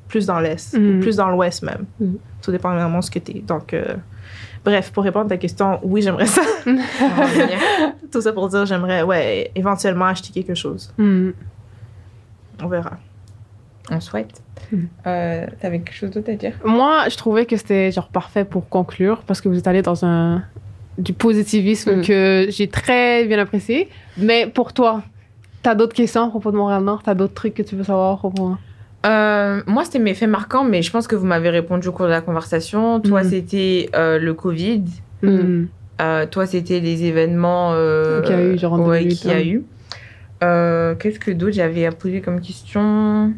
plus 0.08 0.26
dans 0.26 0.38
l'est, 0.38 0.76
Mm. 0.78 0.98
ou 0.98 1.00
plus 1.00 1.16
dans 1.16 1.30
l'ouest 1.30 1.62
même. 1.62 1.86
Mm. 1.98 2.12
Tout 2.42 2.50
dépend 2.52 2.72
vraiment 2.74 2.98
de 3.00 3.04
ce 3.04 3.10
que 3.10 3.18
tu 3.18 3.38
es. 3.38 3.40
Donc, 3.40 3.72
euh, 3.74 3.96
bref, 4.64 4.90
pour 4.92 5.04
répondre 5.04 5.26
à 5.26 5.28
ta 5.30 5.36
question, 5.36 5.78
oui, 5.82 6.02
j'aimerais 6.02 6.26
ça. 6.26 6.42
Tout 8.12 8.20
ça 8.20 8.32
pour 8.32 8.48
dire, 8.48 8.66
j'aimerais, 8.66 9.02
ouais, 9.02 9.50
éventuellement 9.54 10.06
acheter 10.06 10.30
quelque 10.32 10.54
chose. 10.54 10.92
Mm. 10.98 11.30
On 12.62 12.68
verra. 12.68 12.92
On 13.90 14.00
souhaite. 14.00 14.40
Mhm. 14.72 14.88
Euh, 15.06 15.46
T'avais 15.60 15.80
quelque 15.80 15.94
chose 15.94 16.10
d'autre 16.10 16.30
à 16.30 16.34
dire? 16.34 16.54
Moi, 16.64 17.08
je 17.10 17.16
trouvais 17.16 17.44
que 17.44 17.56
c'était 17.56 17.90
genre 17.92 18.08
parfait 18.08 18.44
pour 18.44 18.68
conclure 18.68 19.22
parce 19.26 19.40
que 19.40 19.48
vous 19.48 19.58
êtes 19.58 19.66
allé 19.66 19.82
dans 19.82 20.04
un 20.04 20.42
du 20.96 21.12
positivisme 21.12 21.96
Mm. 21.96 22.02
que 22.02 22.46
j'ai 22.50 22.68
très 22.68 23.24
bien 23.26 23.38
apprécié. 23.40 23.88
Mais 24.16 24.46
pour 24.46 24.72
toi, 24.72 25.02
t'as 25.62 25.74
d'autres 25.74 25.92
questions 25.94 26.22
à 26.22 26.28
propos 26.28 26.52
de 26.52 26.56
Montréal-Nord 26.56 27.02
T'as 27.02 27.14
d'autres 27.14 27.34
trucs 27.34 27.54
que 27.54 27.62
tu 27.62 27.74
veux 27.74 27.82
savoir 27.84 28.12
à 28.12 28.16
propos 28.16 28.36
de 28.36 28.42
moi? 28.48 28.58
Euh, 29.04 29.62
moi, 29.66 29.84
c'était 29.84 29.98
mes 29.98 30.14
faits 30.14 30.28
marquants, 30.28 30.64
mais 30.64 30.82
je 30.82 30.90
pense 30.90 31.06
que 31.06 31.14
vous 31.16 31.26
m'avez 31.26 31.50
répondu 31.50 31.88
au 31.88 31.92
cours 31.92 32.06
de 32.06 32.10
la 32.10 32.20
conversation. 32.22 33.00
Toi, 33.00 33.22
Mhm. 33.22 33.28
c'était 33.30 33.90
euh, 33.94 34.18
le 34.18 34.34
Covid. 34.34 34.84
Mm. 35.22 35.64
Euh, 36.00 36.26
toi, 36.26 36.46
c'était 36.46 36.80
les 36.80 37.04
événements 37.04 37.72
euh, 37.72 38.22
Qu'il 38.22 38.34
y 38.34 38.38
a 38.38 38.42
eu, 38.42 38.58
genre 38.58 38.72
en 38.74 38.80
ouais, 38.80 39.00
2008, 39.00 39.16
qu'il 39.16 39.30
y 39.30 39.34
a 39.34 39.36
hein. 39.36 39.42
eu. 39.42 39.64
Euh, 40.42 40.94
Qu'est-ce 40.96 41.18
que 41.20 41.30
d'autre 41.30 41.52
j'avais 41.54 41.86
à 41.86 41.92
poser 41.92 42.20
comme 42.20 42.40
question? 42.40 43.32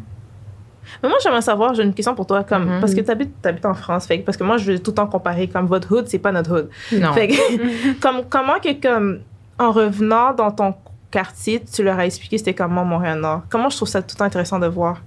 Mais 1.03 1.09
moi, 1.09 1.19
j'aimerais 1.23 1.43
savoir, 1.43 1.75
j'ai 1.75 1.83
une 1.83 1.93
question 1.95 2.15
pour 2.15 2.27
toi, 2.27 2.45
comme, 2.45 2.79
parce 2.81 2.95
que 2.95 3.01
tu 3.01 3.11
habites, 3.11 3.67
en 3.67 3.75
France, 3.75 4.07
fait, 4.07 4.19
parce 4.19 4.37
que 4.39 4.45
moi, 4.45 4.57
je 4.57 4.73
veux 4.73 4.79
tout 4.79 4.93
le 4.93 4.95
temps 4.95 5.07
comparer, 5.09 5.49
comme 5.49 5.67
votre 5.67 5.93
hood, 5.95 6.07
c'est 6.07 6.19
pas 6.21 6.31
notre 6.33 6.53
hood. 6.61 6.69
Non. 6.93 7.13
Fait 7.13 7.29
que, 7.29 7.35
comme, 8.01 8.23
comment 8.31 8.61
que, 8.63 8.81
comme, 8.81 9.19
en 9.59 9.73
revenant 9.73 10.33
dans 10.33 10.53
ton 10.53 10.75
quartier, 11.11 11.61
tu 11.61 11.83
leur 11.83 11.99
as 11.99 12.07
expliqué 12.07 12.39
c'était 12.39 12.55
comment 12.55 12.85
Montréal-Nord? 12.85 13.43
Comment 13.51 13.69
je 13.69 13.77
trouve 13.77 13.89
ça 13.89 14.01
tout 14.01 14.15
le 14.15 14.19
temps 14.19 14.25
intéressant 14.25 14.59
de 14.61 14.67
voir? 14.67 15.03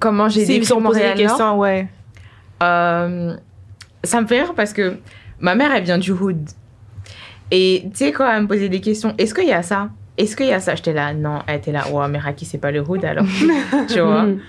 Comment 0.00 0.28
j'ai 0.28 0.44
décrit 0.46 0.72
ont 0.72 0.82
posé 0.82 1.00
des 1.00 1.22
questions, 1.22 1.58
ouais. 1.58 1.88
Euh, 2.62 3.34
ça 4.04 4.20
me 4.20 4.26
fait 4.26 4.40
rire 4.42 4.54
parce 4.54 4.72
que 4.72 4.96
ma 5.40 5.54
mère, 5.54 5.72
elle 5.72 5.84
vient 5.84 5.98
du 5.98 6.12
hood. 6.12 6.48
Et 7.50 7.84
tu 7.92 7.96
sais, 7.96 8.12
quand 8.12 8.30
elle 8.30 8.42
me 8.42 8.48
posait 8.48 8.68
des 8.68 8.80
questions, 8.80 9.14
est-ce 9.18 9.34
qu'il 9.34 9.48
y 9.48 9.52
a 9.52 9.62
ça? 9.62 9.88
Est-ce 10.16 10.36
qu'il 10.36 10.46
y 10.46 10.52
a 10.52 10.60
ça? 10.60 10.74
J'étais 10.74 10.92
là, 10.92 11.14
non. 11.14 11.40
Elle 11.46 11.56
était 11.58 11.72
là, 11.72 11.88
ouais, 11.90 12.08
mais 12.08 12.18
Raki, 12.18 12.44
c'est 12.44 12.58
pas 12.58 12.70
le 12.70 12.80
hood 12.80 13.04
alors. 13.04 13.24
tu 13.88 14.00
vois? 14.00 14.24
Mm. 14.24 14.40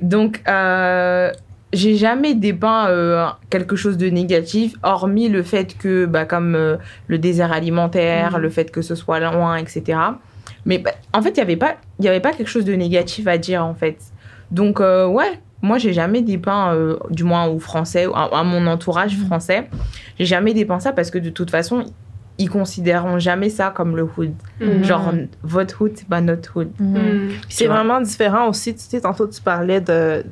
Donc, 0.00 0.40
euh, 0.48 1.30
j'ai 1.72 1.96
jamais 1.96 2.34
dépeint 2.34 2.88
euh, 2.88 3.26
quelque 3.50 3.76
chose 3.76 3.98
de 3.98 4.08
négatif, 4.08 4.74
hormis 4.82 5.28
le 5.28 5.42
fait 5.42 5.76
que, 5.76 6.06
bah, 6.06 6.24
comme 6.24 6.54
euh, 6.54 6.76
le 7.08 7.18
désert 7.18 7.52
alimentaire, 7.52 8.38
le 8.38 8.48
fait 8.48 8.70
que 8.70 8.80
ce 8.82 8.94
soit 8.94 9.20
loin, 9.20 9.56
etc. 9.56 9.98
Mais 10.64 10.78
bah, 10.78 10.92
en 11.12 11.20
fait, 11.22 11.30
il 11.30 11.34
n'y 11.34 11.40
avait, 11.42 11.56
pas- 11.56 11.76
il 11.98 12.04
y 12.04 12.08
avait 12.08 12.20
pas 12.20 12.32
quelque 12.32 12.48
chose 12.48 12.64
de 12.64 12.72
négatif 12.74 13.26
à 13.26 13.38
dire, 13.38 13.64
en 13.64 13.74
fait. 13.74 13.98
Donc, 14.50 14.80
euh, 14.80 15.06
ouais, 15.06 15.40
moi, 15.62 15.78
j'ai 15.78 15.92
jamais 15.92 16.22
dépeint, 16.22 16.74
euh, 16.74 16.98
du 17.10 17.24
moins 17.24 17.46
aux 17.46 17.58
Français, 17.58 18.06
à, 18.14 18.28
à 18.32 18.44
mon 18.44 18.66
entourage 18.66 19.16
français, 19.18 19.68
j'ai 20.18 20.26
jamais 20.26 20.54
dépeint 20.54 20.80
ça 20.80 20.92
parce 20.92 21.10
que 21.10 21.18
de 21.18 21.30
toute 21.30 21.50
façon, 21.50 21.84
ils 22.38 22.48
considéreront 22.48 23.18
jamais 23.18 23.50
ça 23.50 23.72
comme 23.74 23.96
le 23.96 24.04
hood. 24.16 24.32
Mhm. 24.60 24.84
Genre, 24.84 25.12
votre 25.42 25.82
hood, 25.82 25.92
c'est 25.96 26.08
pas 26.08 26.20
notre 26.20 26.56
hood. 26.56 26.70
Mm. 26.78 27.28
Puis 27.28 27.46
C'est 27.48 27.66
vraiment 27.66 28.00
différent 28.00 28.48
aussi. 28.48 28.74
Tu 28.74 28.80
sais, 28.80 29.00
tantôt, 29.00 29.26
tu 29.26 29.42
parlais 29.42 29.80
de 29.80 30.24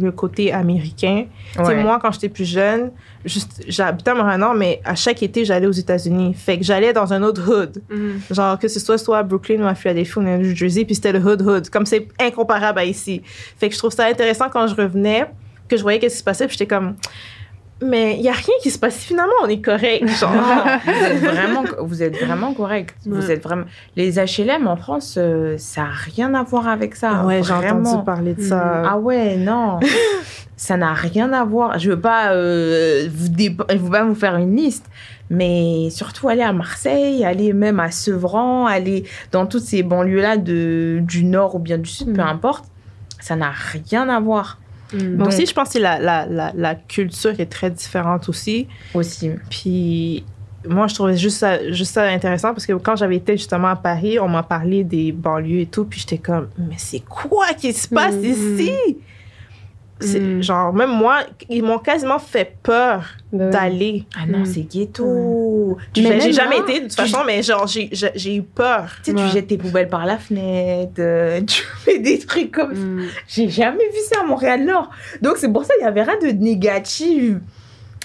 le 0.00 0.12
côté 0.12 0.52
américain. 0.52 1.24
Tu 1.52 1.58
sais, 1.58 1.66
Ouais. 1.68 1.82
moi, 1.82 1.98
quand 2.00 2.10
j'étais 2.12 2.28
plus 2.28 2.44
jeune, 2.44 2.90
juste, 3.24 3.64
j'habitais 3.68 4.10
à 4.10 4.14
Montréal-Nord, 4.14 4.54
mais 4.54 4.80
à 4.84 4.94
chaque 4.94 5.22
été, 5.22 5.44
j'allais 5.44 5.66
aux 5.66 5.72
États-Unis. 5.72 6.34
Fait 6.34 6.58
que 6.58 6.64
j'allais 6.64 6.92
dans 6.92 7.12
un 7.12 7.22
autre 7.22 7.42
hood. 7.50 7.82
Mm. 7.90 8.34
Genre, 8.34 8.58
que 8.58 8.68
ce 8.68 8.78
soit 8.80 8.98
soit 8.98 9.18
à 9.18 9.22
Brooklyn 9.22 9.62
ou 9.62 9.66
à 9.66 9.74
Philadelphie 9.74 10.18
ou 10.18 10.20
à 10.20 10.36
New 10.36 10.54
Jersey, 10.54 10.84
puis 10.84 10.94
c'était 10.94 11.12
le 11.12 11.18
hood 11.20 11.42
hood. 11.42 11.70
Comme 11.70 11.86
c'est 11.86 12.08
incomparable 12.20 12.78
à 12.78 12.84
ici. 12.84 13.22
Fait 13.24 13.68
que 13.68 13.74
je 13.74 13.78
trouve 13.78 13.92
ça 13.92 14.06
intéressant 14.06 14.46
quand 14.50 14.66
je 14.66 14.74
revenais, 14.74 15.26
que 15.68 15.76
je 15.76 15.82
voyais 15.82 15.98
qu'est-ce 15.98 16.14
qui 16.14 16.18
se 16.20 16.24
passait, 16.24 16.46
puis 16.46 16.56
j'étais 16.58 16.72
comme, 16.74 16.94
mais 17.82 18.16
il 18.16 18.22
y 18.22 18.28
a 18.28 18.32
rien 18.32 18.54
qui 18.62 18.70
se 18.70 18.78
passe. 18.78 18.96
Finalement, 18.96 19.32
on 19.44 19.48
est 19.48 19.60
correct. 19.60 20.06
Genre, 20.08 20.30
vous 20.84 20.90
êtes 21.04 21.18
vraiment, 21.22 21.64
vous 21.80 22.02
êtes 22.02 22.16
vraiment 22.24 22.54
correct. 22.54 22.94
Vous 23.06 23.30
êtes 23.30 23.42
vraiment. 23.42 23.64
Les 23.96 24.18
HLM 24.18 24.66
en 24.66 24.76
France, 24.76 25.16
euh, 25.18 25.56
ça 25.58 25.82
n'a 25.82 25.90
rien 25.90 26.34
à 26.34 26.42
voir 26.42 26.68
avec 26.68 26.96
ça. 26.96 27.24
ouais, 27.24 27.42
j'ai 27.42 27.52
entendu 27.52 28.04
parler 28.04 28.34
de 28.34 28.42
ça. 28.42 28.82
Ah 28.86 28.98
ouais, 28.98 29.36
non. 29.36 29.78
ça 30.56 30.76
n'a 30.78 30.94
rien 30.94 31.32
à 31.34 31.44
voir. 31.44 31.78
Je 31.78 31.90
veux 31.90 32.00
pas 32.00 32.32
euh, 32.32 33.08
vous, 33.14 33.28
dé- 33.28 33.50
pas 33.50 33.74
vous 34.04 34.14
faire 34.14 34.36
une 34.36 34.56
liste, 34.56 34.86
mais 35.28 35.88
surtout 35.90 36.28
aller 36.30 36.42
à 36.42 36.52
Marseille, 36.54 37.24
aller 37.26 37.52
même 37.52 37.78
à 37.78 37.90
Sevran, 37.90 38.64
aller 38.66 39.04
dans 39.32 39.44
toutes 39.46 39.64
ces 39.64 39.82
banlieues-là 39.82 40.38
de 40.38 41.00
du 41.02 41.24
nord 41.24 41.56
ou 41.56 41.58
bien 41.58 41.76
du 41.78 41.90
sud, 41.90 42.14
peu 42.14 42.22
Mm. 42.22 42.26
importe. 42.28 42.64
Ça 43.20 43.36
n'a 43.36 43.50
rien 43.50 44.08
à 44.08 44.18
voir 44.20 44.58
Mm. 44.92 44.98
Mais 44.98 45.16
Donc- 45.16 45.28
aussi, 45.28 45.46
je 45.46 45.52
pense 45.54 45.70
que 45.72 45.78
la, 45.78 45.98
la, 45.98 46.26
la, 46.26 46.52
la 46.54 46.74
culture 46.74 47.38
est 47.38 47.46
très 47.50 47.70
différente 47.70 48.28
aussi. 48.28 48.66
aussi. 48.94 49.30
Puis 49.50 50.24
moi, 50.68 50.86
je 50.88 50.94
trouvais 50.94 51.16
juste 51.16 51.38
ça, 51.38 51.70
juste 51.72 51.94
ça 51.94 52.04
intéressant 52.04 52.52
parce 52.52 52.66
que 52.66 52.72
quand 52.74 52.96
j'avais 52.96 53.16
été 53.16 53.36
justement 53.36 53.68
à 53.68 53.76
Paris, 53.76 54.18
on 54.18 54.28
m'a 54.28 54.42
parlé 54.42 54.84
des 54.84 55.12
banlieues 55.12 55.60
et 55.60 55.66
tout. 55.66 55.84
Puis 55.84 56.00
j'étais 56.00 56.18
comme, 56.18 56.48
mais 56.58 56.74
c'est 56.76 57.00
quoi 57.00 57.46
qui 57.56 57.72
se 57.72 57.88
passe 57.88 58.14
Mhm. 58.14 58.24
ici? 58.24 58.70
C'est 59.98 60.20
Mhm. 60.20 60.42
genre, 60.42 60.74
même 60.74 60.90
moi, 60.90 61.20
ils 61.48 61.62
m'ont 61.62 61.78
quasiment 61.78 62.18
fait 62.18 62.54
peur 62.62 63.04
Ben 63.32 63.46
oui. 63.46 63.50
d'aller. 63.50 64.04
Ah 64.14 64.26
non, 64.28 64.40
Mm. 64.40 64.44
c'est 64.44 64.60
ghetto. 64.70 65.78
Jettes- 65.94 66.04
j'ai 66.04 66.08
même 66.26 66.32
jamais 66.34 66.58
été 66.58 66.80
de 66.80 66.88
toute 66.88 66.90
tu- 66.90 66.96
façon, 66.96 67.24
mais 67.26 67.42
genre, 67.42 67.66
j'ai- 67.66 67.88
j'ai 67.92 68.10
j'ai 68.14 68.36
eu 68.36 68.42
peur. 68.42 68.90
Tu 69.02 69.12
sais, 69.12 69.16
Ouais. 69.16 69.26
tu 69.26 69.32
jettes 69.32 69.46
tes 69.46 69.56
poubelles 69.56 69.88
par 69.88 70.04
la 70.04 70.18
fenêtre, 70.18 70.92
euh, 70.98 71.40
tu 71.46 71.62
fais 71.78 71.98
des 71.98 72.18
trucs 72.18 72.52
comme 72.52 72.74
ça. 72.74 72.80
Mm. 72.82 73.02
J'ai 73.26 73.48
jamais 73.48 73.88
vu 73.88 73.98
ça 74.12 74.20
à 74.20 74.26
Montréal-Nord. 74.26 74.90
Donc, 75.22 75.38
c'est 75.38 75.50
pour 75.50 75.64
ça 75.64 75.72
qu'il 75.74 75.82
n'y 75.84 75.88
avait 75.88 76.02
rien 76.02 76.18
de 76.20 76.26
négatif. 76.44 77.36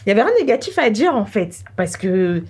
Il 0.05 0.09
y 0.09 0.11
avait 0.11 0.21
rien 0.23 0.31
de 0.33 0.39
négatif 0.39 0.79
à 0.79 0.89
dire, 0.89 1.13
en 1.15 1.25
fait. 1.25 1.57
Parce 1.75 1.97
que 1.97 2.41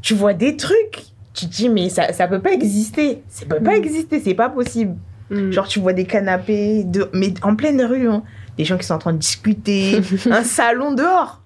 tu 0.00 0.14
vois 0.14 0.32
des 0.32 0.56
trucs, 0.56 1.02
tu 1.34 1.46
te 1.46 1.50
dis, 1.54 1.68
mais 1.68 1.90
ça 1.90 2.06
ne 2.08 2.26
peut 2.26 2.40
pas 2.40 2.52
exister. 2.52 3.22
Ça 3.28 3.44
peut 3.44 3.60
pas 3.62 3.72
Mm. 3.72 3.84
exister, 3.84 4.20
c'est 4.24 4.34
pas 4.34 4.48
possible. 4.48 4.96
Mm. 5.30 5.50
Genre, 5.50 5.68
tu 5.68 5.78
vois 5.78 5.92
des 5.92 6.04
canapés, 6.06 6.84
de... 6.84 7.08
mais 7.12 7.34
en 7.42 7.54
pleine 7.54 7.82
rue, 7.82 8.08
hein. 8.08 8.22
Des 8.58 8.64
gens 8.64 8.76
qui 8.78 8.84
sont 8.86 8.94
en 8.94 8.98
train 8.98 9.12
de 9.12 9.18
discuter, 9.18 10.00
un 10.30 10.44
salon 10.44 10.92
dehors. 10.92 11.38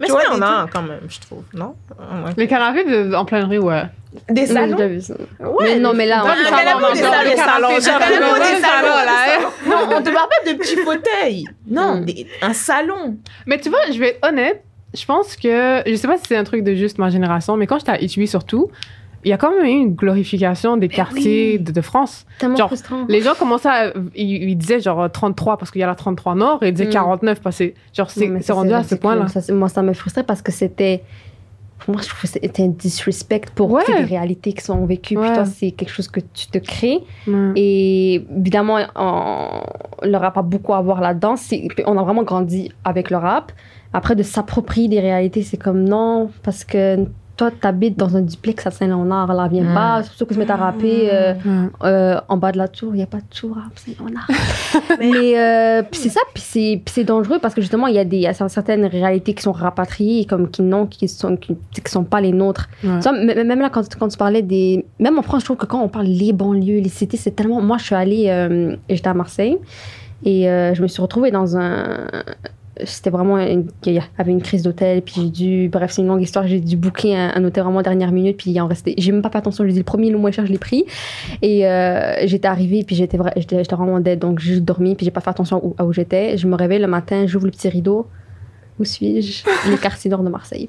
Mais 0.00 0.06
Tu 0.06 0.12
vois, 0.12 0.22
il 0.24 0.32
y 0.32 0.34
en 0.34 0.38
des 0.38 0.42
a 0.42 0.66
quand 0.72 0.82
même, 0.82 1.00
je 1.08 1.20
trouve, 1.20 1.44
non? 1.54 1.74
Ouais. 1.98 2.32
Les 2.36 2.48
canapés 2.48 2.82
de- 2.84 3.14
en 3.14 3.24
pleine 3.24 3.44
rue, 3.44 3.58
ouais. 3.58 3.84
Des 4.28 4.46
salons? 4.46 4.76
ça. 5.00 5.14
Ouais, 5.40 5.74
mais 5.74 5.78
non, 5.78 5.92
mais 5.94 6.06
là, 6.06 6.22
on- 6.24 6.26
là, 6.28 6.34
non, 6.34 6.92
des 6.92 7.36
salons, 7.36 7.68
des 7.68 7.74
des 7.76 8.60
là. 8.60 9.38
Non, 9.66 9.96
on 9.96 10.02
te 10.02 10.10
parle 10.10 10.28
pas 10.28 10.50
de 10.52 10.56
petits 10.58 10.76
fauteuils. 10.76 11.44
Non, 11.68 11.96
Mm. 12.00 12.04
des- 12.04 12.26
un 12.42 12.52
salon. 12.52 13.16
Mais 13.46 13.58
tu 13.60 13.68
vois, 13.68 13.78
je 13.92 13.98
vais 13.98 14.08
être 14.10 14.26
honnête, 14.28 14.62
je 14.92 15.04
pense 15.04 15.36
que, 15.36 15.82
je 15.86 15.94
sais 15.94 16.08
pas 16.08 16.16
si 16.18 16.24
c'est 16.26 16.36
un 16.36 16.44
truc 16.44 16.64
de 16.64 16.74
juste 16.74 16.98
ma 16.98 17.08
génération, 17.08 17.56
mais 17.56 17.66
quand 17.68 17.78
j'étais 17.78 17.92
à 17.92 18.00
Étui 18.00 18.26
surtout, 18.26 18.70
il 19.24 19.28
y 19.30 19.32
a 19.32 19.36
quand 19.36 19.50
même 19.50 19.64
eu 19.64 19.68
une 19.68 19.94
glorification 19.94 20.76
des 20.76 20.88
quartiers 20.88 21.58
de, 21.58 21.70
de 21.72 21.80
France. 21.80 22.26
tellement 22.38 22.56
Genre, 22.56 22.66
frustrant. 22.68 23.04
Les 23.08 23.20
gens 23.20 23.34
commençaient 23.38 23.68
à. 23.68 23.92
Ils, 24.14 24.50
ils 24.50 24.56
disaient 24.56 24.80
genre 24.80 25.10
33 25.10 25.56
parce 25.58 25.70
qu'il 25.70 25.80
y 25.80 25.84
a 25.84 25.86
la 25.86 25.94
33 25.94 26.34
Nord 26.34 26.62
et 26.62 26.68
ils 26.68 26.72
disaient 26.74 26.88
Mm. 26.88 26.92
49 26.92 27.40
parce 27.40 27.58
que 27.58 27.72
genre 27.94 28.10
c'est 28.10 28.52
rendu 28.52 28.72
à 28.72 28.82
ce 28.82 28.94
point-là. 28.96 29.26
Moi, 29.52 29.68
ça 29.68 29.82
me 29.82 29.92
frustrait 29.92 30.24
parce 30.24 30.42
que 30.42 30.50
c'était. 30.52 31.02
Moi, 31.88 32.00
je 32.00 32.06
trouve 32.08 32.20
que 32.20 32.28
c'était 32.28 32.62
un 32.62 32.68
disrespect 32.68 33.46
pour 33.56 33.72
Ouais. 33.72 33.82
les 33.88 34.04
réalités 34.04 34.52
qui 34.52 34.62
sont 34.64 34.84
vécues. 34.86 35.16
Ouais. 35.18 35.44
c'est 35.46 35.72
quelque 35.72 35.90
chose 35.90 36.06
que 36.06 36.20
tu 36.20 36.46
te 36.46 36.58
crées. 36.58 37.00
Mm. 37.26 37.52
Et 37.56 38.24
évidemment, 38.36 38.78
on, 38.94 39.62
le 40.06 40.16
rap 40.16 40.38
a 40.38 40.42
beaucoup 40.42 40.74
à 40.74 40.80
voir 40.80 41.00
là-dedans. 41.00 41.34
On 41.86 41.98
a 41.98 42.02
vraiment 42.04 42.22
grandi 42.22 42.70
avec 42.84 43.10
le 43.10 43.16
rap. 43.16 43.50
Après, 43.92 44.14
de 44.14 44.22
s'approprier 44.22 44.86
des 44.88 45.00
réalités, 45.00 45.42
c'est 45.42 45.56
comme 45.56 45.82
non, 45.82 46.30
parce 46.44 46.64
que 46.64 47.04
toi, 47.42 47.50
t'habites 47.60 47.98
dans 47.98 48.16
un 48.16 48.20
duplex 48.22 48.66
à 48.66 48.70
Saint-Léonard, 48.70 49.32
là, 49.34 49.48
viens 49.48 49.64
Mm. 49.64 49.74
pas. 49.74 50.02
Surtout 50.04 50.26
que 50.26 50.34
se 50.34 50.38
mettre 50.38 50.52
à 50.52 50.56
rapper 50.56 51.08
euh, 51.12 51.34
Mm. 51.44 51.70
euh, 51.82 52.20
en 52.28 52.36
bas 52.36 52.52
de 52.52 52.58
la 52.58 52.68
tour, 52.68 52.90
il 52.94 52.98
n'y 52.98 53.02
a 53.02 53.06
pas 53.06 53.18
de 53.18 53.24
tour 53.38 53.56
à 53.58 53.62
Saint-Léonard. 53.74 54.28
Mais 55.00 55.38
euh, 55.38 55.82
c'est 55.92 56.08
ça, 56.08 56.20
puis 56.34 56.42
c'est, 56.44 56.82
c'est 56.86 57.04
dangereux 57.04 57.38
parce 57.40 57.54
que 57.54 57.60
justement, 57.60 57.86
il 57.88 57.94
y 57.94 57.98
a 57.98 58.04
des 58.04 58.16
il 58.18 58.22
y 58.22 58.26
a 58.28 58.34
certaines 58.34 58.86
réalités 58.86 59.34
qui 59.34 59.42
sont 59.42 59.52
rapatriées, 59.52 60.24
comme 60.24 60.48
qui 60.50 60.62
non, 60.62 60.86
qui 60.86 61.08
sont, 61.08 61.36
qui, 61.36 61.56
qui 61.72 61.90
sont 61.90 62.04
pas 62.04 62.20
les 62.20 62.32
nôtres. 62.32 62.68
Tu 62.80 62.86
vois, 62.86 63.12
même 63.12 63.60
là, 63.60 63.70
quand, 63.70 63.82
quand 63.98 64.08
tu 64.08 64.16
parlais 64.16 64.42
des. 64.42 64.84
Même 65.00 65.18
en 65.18 65.22
France, 65.22 65.40
je 65.40 65.46
trouve 65.46 65.56
que 65.56 65.66
quand 65.66 65.82
on 65.82 65.88
parle 65.88 66.06
les 66.06 66.32
banlieues, 66.32 66.78
les 66.80 66.88
cités, 66.88 67.16
c'est 67.16 67.32
tellement. 67.32 67.60
Moi, 67.60 67.78
je 67.78 67.84
suis 67.84 67.94
allée. 67.94 68.26
euh, 68.28 68.76
j'étais 68.88 69.08
à 69.08 69.14
Marseille. 69.14 69.58
Et 70.24 70.48
euh, 70.48 70.72
je 70.74 70.82
me 70.82 70.86
suis 70.86 71.02
retrouvée 71.02 71.30
dans 71.32 71.56
un. 71.56 72.06
C'était 72.84 73.10
vraiment. 73.10 73.38
Une, 73.38 73.68
y 73.84 74.00
avait 74.18 74.32
une 74.32 74.42
crise 74.42 74.62
d'hôtel. 74.62 75.02
Puis 75.02 75.14
j'ai 75.16 75.28
dû. 75.28 75.68
Bref, 75.68 75.92
c'est 75.92 76.02
une 76.02 76.08
longue 76.08 76.22
histoire. 76.22 76.46
J'ai 76.46 76.60
dû 76.60 76.76
booker 76.76 77.14
un, 77.14 77.44
hôtel 77.44 77.64
vraiment 77.64 77.82
dernière 77.82 78.12
minute. 78.12 78.36
Puis 78.38 78.50
il 78.50 78.60
en 78.60 78.66
restait. 78.66 78.94
J'ai 78.96 79.12
même 79.12 79.22
pas 79.22 79.30
fait 79.30 79.38
attention. 79.38 79.64
J'ai 79.66 79.72
dit 79.72 79.78
le 79.78 79.84
premier, 79.84 80.10
le 80.10 80.18
moins 80.18 80.30
cher, 80.30 80.46
je 80.46 80.52
l'ai 80.52 80.58
pris. 80.58 80.84
Et 81.42 81.66
euh, 81.66 82.26
j'étais 82.26 82.48
arrivée. 82.48 82.82
Puis 82.84 82.96
j'étais, 82.96 83.18
j'étais, 83.36 83.62
vraiment 83.74 84.00
dead. 84.00 84.18
Donc 84.18 84.38
j'ai 84.38 84.60
dormi. 84.60 84.94
Puis 84.94 85.04
j'ai 85.04 85.10
pas 85.10 85.20
fait 85.20 85.30
attention 85.30 85.74
à 85.78 85.84
où 85.84 85.92
j'étais. 85.92 86.36
Je 86.38 86.46
me 86.46 86.54
réveille 86.56 86.80
le 86.80 86.86
matin. 86.86 87.26
J'ouvre 87.26 87.44
le 87.44 87.50
petit 87.50 87.68
rideau. 87.68 88.06
Où 88.80 88.84
suis-je? 88.84 89.44
Les 89.70 89.76
quartiers 89.76 90.10
nord 90.10 90.22
de 90.22 90.30
Marseille. 90.30 90.66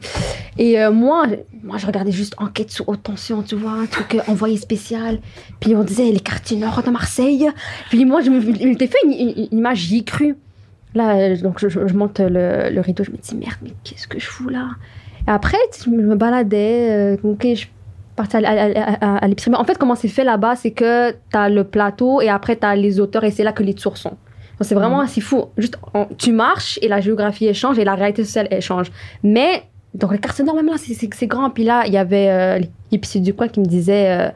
Et 0.57 0.77
euh, 0.79 0.91
moi, 0.91 1.25
moi, 1.63 1.77
je 1.77 1.87
regardais 1.87 2.11
juste 2.11 2.35
enquête 2.37 2.69
sous 2.69 2.83
haute 2.85 3.01
tension, 3.01 3.41
tu 3.43 3.55
vois, 3.55 3.71
un 3.71 3.85
truc 3.85 4.15
euh, 4.15 4.19
envoyé 4.27 4.57
spécial. 4.57 5.19
Puis 5.61 5.73
on 5.73 5.83
disait 5.83 6.11
les 6.11 6.19
quartiers 6.19 6.57
nord 6.57 6.83
de 6.83 6.89
Marseille. 6.89 7.47
Puis 7.89 8.03
moi, 8.03 8.19
je 8.21 8.29
me- 8.29 8.41
m'étais 8.41 8.87
fait 8.87 8.97
une, 9.05 9.13
une- 9.13 9.47
une 9.51 9.57
image, 9.57 9.77
j'y 9.77 9.99
ai 9.99 10.03
cru. 10.03 10.35
Là, 10.95 11.35
donc 11.37 11.65
je, 11.65 11.79
monte 11.95 12.19
le, 12.19 12.69
le 12.69 12.81
rideau, 12.81 13.03
je 13.03 13.11
me 13.11 13.17
dis 13.17 13.35
merde, 13.35 13.57
mais 13.63 13.71
qu'est-ce 13.83 14.07
que 14.07 14.19
je 14.19 14.25
fous 14.27 14.49
là? 14.49 14.69
Et 15.27 15.31
après, 15.31 15.57
je 15.83 15.89
me 15.89 16.15
baladais, 16.15 17.15
euh, 17.15 17.17
ok, 17.23 17.47
je 17.55 17.65
partais 18.15 18.43
à, 18.45 18.49
à- 19.01 19.17
à- 19.17 19.27
l'épicerie. 19.27 19.55
En 19.55 19.63
fait, 19.63 19.77
comment 19.77 19.95
c'est 19.95 20.07
fait 20.07 20.23
là-bas, 20.23 20.55
c'est 20.55 20.71
que 20.71 21.11
tu 21.11 21.17
as 21.37 21.49
le 21.49 21.63
plateau 21.63 22.21
et 22.21 22.29
après 22.29 22.55
tu 22.57 22.65
as 22.65 22.75
les 22.75 22.99
auteurs 22.99 23.23
et 23.23 23.31
c'est 23.31 23.43
là 23.43 23.53
que 23.53 23.63
les 23.63 23.73
tours 23.73 23.97
sont. 23.97 24.17
C'est 24.61 24.75
vraiment, 24.75 25.05
c'est 25.07 25.19
fou. 25.21 25.45
Juste, 25.57 25.77
on- 25.93 26.05
tu 26.17 26.31
marches 26.31 26.77
et 26.81 26.87
la 26.87 27.01
géographie 27.01 27.45
elle 27.47 27.55
change 27.55 27.79
et 27.79 27.83
la 27.83 27.95
réalité 27.95 28.23
sociale 28.23 28.47
elle 28.51 28.61
change. 28.61 28.91
Mais, 29.23 29.63
donc 29.93 30.19
quartiers 30.19 30.43
nord, 30.43 30.55
même 30.55 30.67
là, 30.67 30.75
c'est- 30.77 31.27
grand. 31.27 31.49
Puis 31.51 31.63
là, 31.63 31.83
il 31.85 31.93
y 31.93 31.97
avait 31.97 32.29
euh, 32.29 32.59
l'épicier 32.91 33.21
du 33.21 33.33
coin 33.33 33.47
qui 33.47 33.59
me 33.59 33.65
disait 33.65 34.09
euh, 34.11 34.29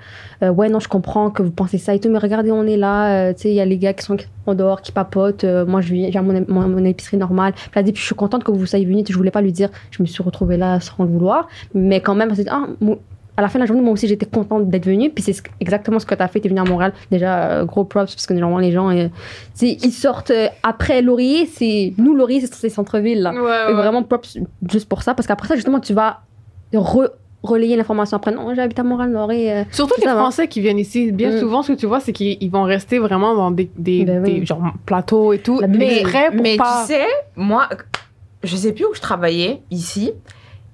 euh, 0.43 0.49
Ouais, 0.51 0.69
non, 0.69 0.79
je 0.79 0.87
comprends 0.87 1.31
que 1.31 1.41
vous 1.41 1.51
pensez 1.51 1.77
ça 1.77 1.95
et 1.95 1.99
tout, 1.99 2.09
mais 2.09 2.19
regardez, 2.19 2.51
on 2.51 2.63
est 2.65 2.77
là. 2.77 3.29
euh, 3.29 3.33
tu 3.33 3.41
sais, 3.43 3.49
il 3.49 3.55
y 3.55 3.59
a 3.59 3.65
les 3.65 3.77
gars 3.77 3.93
qui 3.93 4.05
sont 4.05 4.17
en 4.45 4.53
dehors, 4.53 4.81
qui 4.81 4.91
papotent. 4.91 5.43
moi, 5.67 5.81
j'ai 5.81 6.11
mon, 6.21 6.45
mon, 6.47 6.67
mon 6.67 6.85
épicerie 6.85 7.17
normale. 7.17 7.53
Puis 7.53 7.79
a 7.79 7.83
dit 7.83 7.91
Puis 7.91 8.01
je 8.01 8.05
suis 8.05 8.15
contente 8.15 8.43
que 8.43 8.51
vous 8.51 8.65
soyez 8.65 8.85
venus. 8.85 9.05
Je 9.09 9.17
voulais 9.17 9.31
pas 9.31 9.41
lui 9.41 9.51
dire. 9.51 9.69
Je 9.91 10.01
me 10.03 10.07
suis 10.07 10.21
retrouvée 10.23 10.57
là 10.57 10.79
sans 10.79 11.03
le 11.03 11.09
vouloir. 11.09 11.47
Mais 11.73 12.01
quand 12.01 12.13
même, 12.15 12.29
elle 12.29 12.35
s'est 12.35 12.43
dit, 12.43 12.49
ah, 12.51 12.67
à 13.37 13.41
la 13.43 13.47
fin 13.49 13.59
de 13.59 13.63
la 13.63 13.67
journée, 13.67 13.81
moi 13.83 13.93
aussi, 13.93 14.07
j'étais 14.07 14.25
contente 14.25 14.67
d'être 14.69 14.85
venue. 14.85 15.09
Puis 15.11 15.23
c'est 15.23 15.33
ce- 15.33 15.43
exactement 15.59 15.99
ce 15.99 16.05
que 16.05 16.15
tu 16.15 16.21
as 16.23 16.27
fait. 16.27 16.39
Tu 16.39 16.47
es 16.47 16.49
venue 16.49 16.59
à 16.59 16.65
Montréal. 16.65 16.91
Déjà, 17.11 17.43
euh, 17.51 17.65
gros 17.65 17.83
props, 17.85 18.13
parce 18.15 18.25
que 18.25 18.33
normalement, 18.33 18.59
les 18.59 18.71
gens, 18.71 18.89
euh, 18.89 19.07
ils 19.61 19.91
sortent 19.91 20.31
euh, 20.31 20.47
après 20.63 21.01
Laurier. 21.01 21.45
C'est 21.45 21.93
nous, 21.97 22.15
Laurier, 22.15 22.41
c'est 22.41 22.53
c'est 22.53 22.69
centre-ville. 22.69 23.21
là. 23.21 23.31
Ouais, 23.33 23.39
ouais. 23.41 23.73
vraiment 23.73 24.01
props 24.03 24.37
juste 24.71 24.89
pour 24.89 25.03
ça, 25.03 25.13
parce 25.13 25.27
qu'après 25.27 25.47
ça, 25.47 25.55
justement, 25.55 25.79
tu 25.79 25.93
vas 25.93 26.21
re- 26.73 27.11
relayer 27.43 27.75
l'information 27.77 28.17
après. 28.17 28.31
Non, 28.31 28.53
j'habite 28.55 28.79
à 28.79 28.83
Montréal-Nord 28.83 29.31
et. 29.31 29.53
euh, 29.53 29.63
Surtout 29.71 29.93
les 30.01 30.07
va. 30.07 30.15
Français 30.15 30.47
qui 30.47 30.59
viennent 30.59 30.79
ici, 30.79 31.11
bien 31.11 31.31
Mm. 31.35 31.39
souvent, 31.39 31.61
ce 31.61 31.71
que 31.73 31.77
tu 31.77 31.85
vois, 31.85 31.99
c'est 31.99 32.11
qu'ils 32.13 32.37
ils 32.41 32.49
vont 32.51 32.63
rester 32.63 32.97
vraiment 32.99 33.35
dans 33.35 33.51
des, 33.51 33.69
des, 33.77 34.03
Ben 34.03 34.23
oui. 34.23 34.39
des 34.39 34.45
genre, 34.45 34.63
plateaux 34.85 35.31
et 35.33 35.39
tout, 35.39 35.61
mais 35.69 36.01
prêts 36.01 36.31
pour 36.31 36.41
mais 36.41 36.57
pas... 36.57 36.81
tu 36.87 36.93
sais, 36.93 37.05
moi, 37.35 37.69
je 38.43 38.55
sais 38.55 38.73
plus 38.73 38.85
où 38.85 38.93
je 38.95 38.99
travaillais 39.01 39.61
ici. 39.71 40.11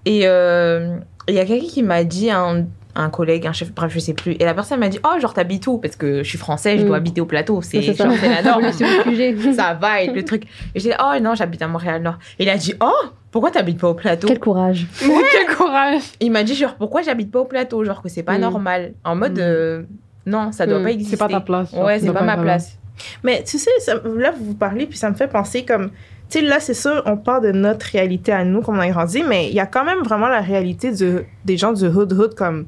Et 0.06 0.22
euh, 0.26 0.98
il 1.28 1.36
y 1.36 1.40
a 1.40 1.46
quelqu'un 1.46 1.68
qui 1.68 1.84
m'a 1.84 2.04
dit, 2.04 2.30
un, 2.30 2.66
un 2.96 3.10
collègue, 3.10 3.48
un 3.48 3.54
chef, 3.54 3.74
bref, 3.74 3.92
je 3.94 4.00
sais 4.00 4.14
plus. 4.14 4.34
Et 4.34 4.46
la 4.46 4.54
personne 4.54 4.80
m'a 4.80 4.88
dit 4.90 5.00
Oh, 5.04 5.20
genre, 5.20 5.34
t'habites 5.34 5.66
où? 5.68 5.78
Parce 5.80 5.96
que 5.96 6.22
je 6.24 6.30
suis 6.30 6.38
français, 6.38 6.78
je 6.78 6.84
Mm. 6.84 6.88
dois 6.88 6.98
habiter 6.98 7.22
au 7.22 7.26
plateau. 7.26 7.62
C'est 7.64 7.82
ça. 7.94 8.06
la 8.08 8.42
norme. 8.44 8.72
ça 9.56 9.74
va 9.74 10.04
être 10.04 10.14
le 10.14 10.24
truc. 10.24 10.44
Et 10.76 10.80
j'ai 10.80 10.90
dit 10.90 10.96
Oh 11.04 11.14
non, 11.22 11.34
j'habite 11.36 11.62
à 11.64 11.68
Montréal-Nord. 11.68 12.20
Et 12.38 12.44
il 12.44 12.50
a 12.50 12.58
dit 12.58 12.74
Oh, 12.82 12.92
pourquoi 13.32 13.50
t'habites 13.50 13.80
pas 13.80 13.90
au 13.90 13.94
plateau? 13.96 14.28
Quel 14.28 14.40
courage. 14.40 14.86
Quel 15.00 15.56
courage 15.56 16.04
Il 16.20 16.32
m'a 16.32 16.44
dit 16.44 16.54
genre 16.54 16.76
pourquoi 16.76 17.02
j'habite 17.02 17.32
pas 17.32 17.40
au 17.40 17.46
plateau, 17.46 17.84
genre 17.84 18.02
que 18.04 18.10
c'est 18.10 18.22
pas 18.24 18.38
Mm. 18.38 18.42
normal. 18.42 18.94
En 19.04 19.16
mode 19.16 19.38
Mm. 19.38 19.42
euh, 19.42 19.84
non, 20.28 20.52
ça 20.52 20.68
doit 20.68 20.80
Mm. 20.80 20.84
pas 20.84 20.92
exister. 20.92 21.16
C'est 21.16 21.20
pas 21.20 21.30
ta 21.30 21.40
place. 21.42 21.72
genre, 21.72 21.86
Ouais, 21.86 22.00
c'est 22.00 22.12
pas 22.14 22.22
ma 22.22 22.38
place. 22.38 22.78
Mais 23.24 23.44
tu 23.44 23.58
sais, 23.58 23.72
ça- 23.80 23.96
là, 24.16 24.32
vous 24.38 24.46
vous 24.46 24.54
parlez, 24.54 24.86
puis 24.86 25.00
ça 25.00 25.10
me 25.10 25.16
fait 25.16 25.28
penser 25.28 25.66
comme. 25.66 25.90
Tu 26.34 26.40
sais, 26.40 26.46
là, 26.46 26.60
c'est 26.60 26.74
sûr, 26.74 27.04
on 27.06 27.16
parle 27.16 27.44
de 27.44 27.52
notre 27.52 27.86
réalité 27.86 28.32
à 28.32 28.44
nous, 28.44 28.62
comme 28.62 28.78
on 28.78 28.80
a 28.80 28.90
grandi, 28.90 29.22
mais 29.22 29.50
il 29.50 29.54
y 29.54 29.60
a 29.60 29.68
quand 29.68 29.86
même 29.86 30.00
vraiment 30.00 30.30
la 30.30 30.42
réalité 30.42 30.92
de, 30.92 31.26
des 31.46 31.58
gens 31.58 31.74
du 31.74 31.86
hood-hood, 31.86 32.34
comme 32.34 32.66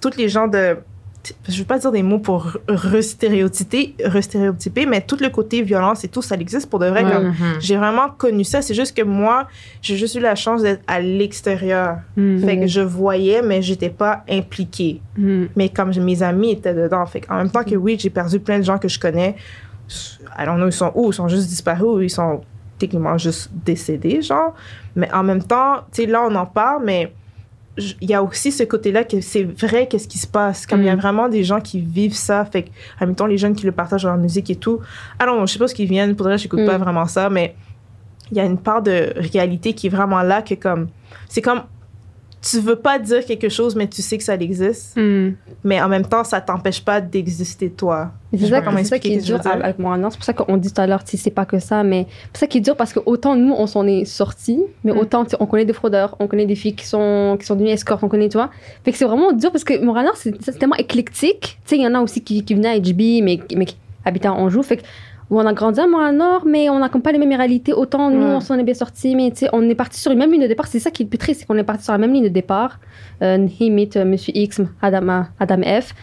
tous 0.00 0.16
les 0.16 0.28
gens 0.28 0.48
de. 0.48 0.76
Je 1.48 1.60
veux 1.60 1.66
pas 1.66 1.78
dire 1.78 1.92
des 1.92 2.02
mots 2.02 2.18
pour 2.18 2.56
restéréotyper, 2.66 3.94
restéréotyper, 4.04 4.86
mais 4.86 5.02
tout 5.02 5.18
le 5.20 5.28
côté 5.28 5.62
violence 5.62 6.02
et 6.02 6.08
tout, 6.08 6.20
ça 6.20 6.34
existe 6.34 6.68
pour 6.68 6.80
de 6.80 6.86
vrai. 6.86 7.04
Mhm. 7.04 7.34
j'ai 7.60 7.76
vraiment 7.76 8.08
connu 8.08 8.42
ça. 8.42 8.60
C'est 8.60 8.74
juste 8.74 8.96
que 8.96 9.02
moi, 9.02 9.46
j'ai 9.82 9.96
juste 9.96 10.16
eu 10.16 10.20
la 10.20 10.34
chance 10.34 10.62
d'être 10.62 10.82
à 10.88 10.98
l'extérieur. 10.98 11.98
Mm. 12.16 12.38
Fait 12.40 12.58
que 12.58 12.66
je 12.66 12.80
voyais, 12.80 13.40
mais 13.40 13.62
j'étais 13.62 13.90
pas 13.90 14.24
impliquée. 14.28 15.00
Mm. 15.16 15.44
Mais 15.54 15.68
comme 15.68 15.92
mes 15.96 16.22
amis 16.24 16.52
étaient 16.52 16.74
dedans, 16.74 17.06
fait 17.06 17.22
en 17.30 17.36
même 17.36 17.50
temps 17.50 17.62
que 17.62 17.76
oui, 17.76 17.96
j'ai 18.00 18.10
perdu 18.10 18.40
plein 18.40 18.58
de 18.58 18.64
gens 18.64 18.78
que 18.78 18.88
je 18.88 18.98
connais. 18.98 19.36
I 20.36 20.44
don't 20.44 20.56
know, 20.56 20.66
ils 20.66 20.72
sont 20.72 20.90
où? 20.96 21.10
Ils 21.10 21.14
sont 21.14 21.28
juste 21.28 21.48
disparus 21.48 21.84
ou 21.84 22.00
ils 22.00 22.10
sont 22.10 22.40
techniquement 22.80 23.16
juste 23.16 23.50
décédé, 23.64 24.20
genre. 24.22 24.54
Mais 24.96 25.08
en 25.14 25.22
même 25.22 25.42
temps, 25.42 25.76
tu 25.92 26.02
sais, 26.02 26.06
là, 26.06 26.26
on 26.28 26.34
en 26.34 26.46
parle, 26.46 26.82
mais 26.84 27.12
il 28.00 28.10
y 28.10 28.14
a 28.14 28.22
aussi 28.22 28.50
ce 28.50 28.64
côté-là 28.64 29.04
que 29.04 29.20
c'est 29.20 29.44
vrai 29.44 29.86
qu'est-ce 29.86 30.08
qui 30.08 30.18
se 30.18 30.26
passe. 30.26 30.66
Comme 30.66 30.80
il 30.80 30.86
y 30.86 30.90
a 30.90 30.96
Mm. 30.96 31.00
vraiment 31.00 31.28
des 31.28 31.44
gens 31.44 31.60
qui 31.60 31.80
vivent 31.80 32.16
ça, 32.16 32.44
fait 32.44 32.64
que, 32.64 32.68
en 33.00 33.06
même 33.06 33.14
temps, 33.14 33.26
les 33.26 33.38
jeunes 33.38 33.54
qui 33.54 33.64
le 33.64 33.72
partagent 33.72 34.02
dans 34.02 34.08
leur 34.10 34.18
musique 34.18 34.50
et 34.50 34.56
tout. 34.56 34.80
Alors, 35.20 35.46
je 35.46 35.52
sais 35.52 35.58
pas 35.58 35.68
ce 35.68 35.74
qu'ils 35.74 35.88
viennent, 35.88 36.16
pour 36.16 36.26
vrai, 36.26 36.36
j'écoute 36.36 36.60
Mm. 36.60 36.66
pas 36.66 36.78
vraiment 36.78 37.06
ça, 37.06 37.30
mais 37.30 37.54
il 38.32 38.36
y 38.36 38.40
a 38.40 38.44
une 38.44 38.58
part 38.58 38.82
de 38.82 39.12
réalité 39.16 39.72
qui 39.74 39.86
est 39.86 39.90
vraiment 39.90 40.22
là, 40.22 40.42
que 40.42 40.54
comme, 40.54 40.88
c'est 41.28 41.42
comme, 41.42 41.62
tu 42.42 42.58
veux 42.58 42.76
pas 42.76 42.98
dire 42.98 43.24
quelque 43.26 43.48
chose, 43.50 43.76
mais 43.76 43.86
tu 43.86 44.00
sais 44.00 44.16
que 44.16 44.24
ça 44.24 44.34
existe, 44.34 44.96
Hmm. 44.96 45.32
mais 45.62 45.80
en 45.82 45.88
même 45.88 46.06
temps, 46.06 46.24
ça 46.24 46.40
t'empêche 46.40 46.82
pas 46.82 47.00
d'exister 47.00 47.68
toi. 47.70 48.12
C'est 48.32 48.46
ça, 48.46 48.62
c'est 48.76 48.84
ça 48.84 48.98
qui 48.98 49.12
est 49.12 49.18
dur 49.18 49.40
avec 49.44 49.78
moi. 49.78 49.98
Non, 49.98 50.08
c'est 50.10 50.16
pour 50.16 50.24
ça 50.24 50.32
qu'on 50.32 50.56
dit 50.56 50.72
tout 50.72 50.80
à 50.80 50.86
l'heure, 50.86 51.02
c'est 51.04 51.30
pas 51.30 51.44
que 51.44 51.58
ça, 51.58 51.82
mais 51.82 52.06
c'est 52.32 52.40
ça 52.40 52.46
qui 52.46 52.58
est 52.58 52.60
dur 52.62 52.76
parce 52.76 52.92
que 52.92 53.00
autant 53.04 53.34
nous, 53.36 53.52
on 53.52 53.66
s'en 53.66 53.86
est 53.86 54.04
sortis, 54.04 54.60
mais 54.84 54.92
Mm. 54.92 54.98
autant 54.98 55.24
on 55.38 55.46
connaît 55.46 55.64
des 55.66 55.72
fraudeurs, 55.74 56.16
on 56.18 56.26
connaît 56.28 56.46
des 56.46 56.54
filles 56.54 56.74
qui 56.76 56.86
sont, 56.86 57.36
qui 57.38 57.44
sont 57.44 57.56
devenues 57.56 57.70
escortes, 57.72 58.02
on 58.04 58.08
connaît, 58.08 58.28
tu 58.28 58.38
vois. 58.38 58.50
Fait 58.84 58.92
que 58.92 58.96
c'est 58.98 59.04
vraiment 59.04 59.32
dur 59.32 59.50
parce 59.52 59.64
que 59.64 59.82
Montréal, 59.84 60.08
c'est 60.14 60.34
c'est 60.42 60.58
tellement 60.58 60.76
éclectique. 60.76 61.58
Tu 61.64 61.70
sais, 61.70 61.76
il 61.76 61.82
y 61.82 61.86
en 61.86 61.94
a 61.94 62.00
aussi 62.00 62.22
qui, 62.22 62.44
qui 62.44 62.54
venaient 62.54 62.68
à 62.70 62.78
HB, 62.78 63.22
mais, 63.22 63.40
mais 63.56 63.66
qui 63.66 63.76
habitaient 64.04 64.28
en 64.28 64.38
Anjou. 64.38 64.62
Fait 64.62 64.78
que 64.78 64.82
où 65.30 65.38
on 65.38 65.46
a 65.46 65.52
grandi 65.52 65.78
à 65.80 65.86
Montréal-Nord, 65.86 66.44
mais 66.44 66.68
on 66.70 66.80
n'a 66.80 66.88
comme 66.88 67.02
pas 67.02 67.12
les 67.12 67.18
mêmes 67.18 67.32
réalités. 67.32 67.72
Autant 67.72 68.10
nous, 68.10 68.20
Ouais. 68.20 68.34
on 68.34 68.40
s'en 68.40 68.58
est 68.58 68.64
bien 68.64 68.74
sortis, 68.74 69.14
mais 69.14 69.32
on 69.52 69.68
est 69.68 69.74
parti 69.76 70.00
sur 70.00 70.10
une 70.10 70.18
même 70.18 70.32
ligne 70.32 70.42
de 70.42 70.48
départ. 70.48 70.66
C'est 70.66 70.80
ça 70.80 70.90
qui 70.90 71.02
est 71.02 71.06
le 71.06 71.10
plus 71.10 71.18
triste, 71.18 71.40
c'est 71.40 71.46
qu'on 71.46 71.56
est 71.56 71.62
parti 71.64 71.84
sur 71.84 71.92
la 71.92 71.98
même 71.98 72.12
ligne 72.12 72.24
de 72.24 72.28
départ. 72.28 72.80
Euh, 73.22 73.38
euh, 73.60 74.04
Monsieur 74.04 74.32
X, 74.36 74.60
Adam, 74.82 75.26
Adam 75.38 75.62
F. 75.80 75.94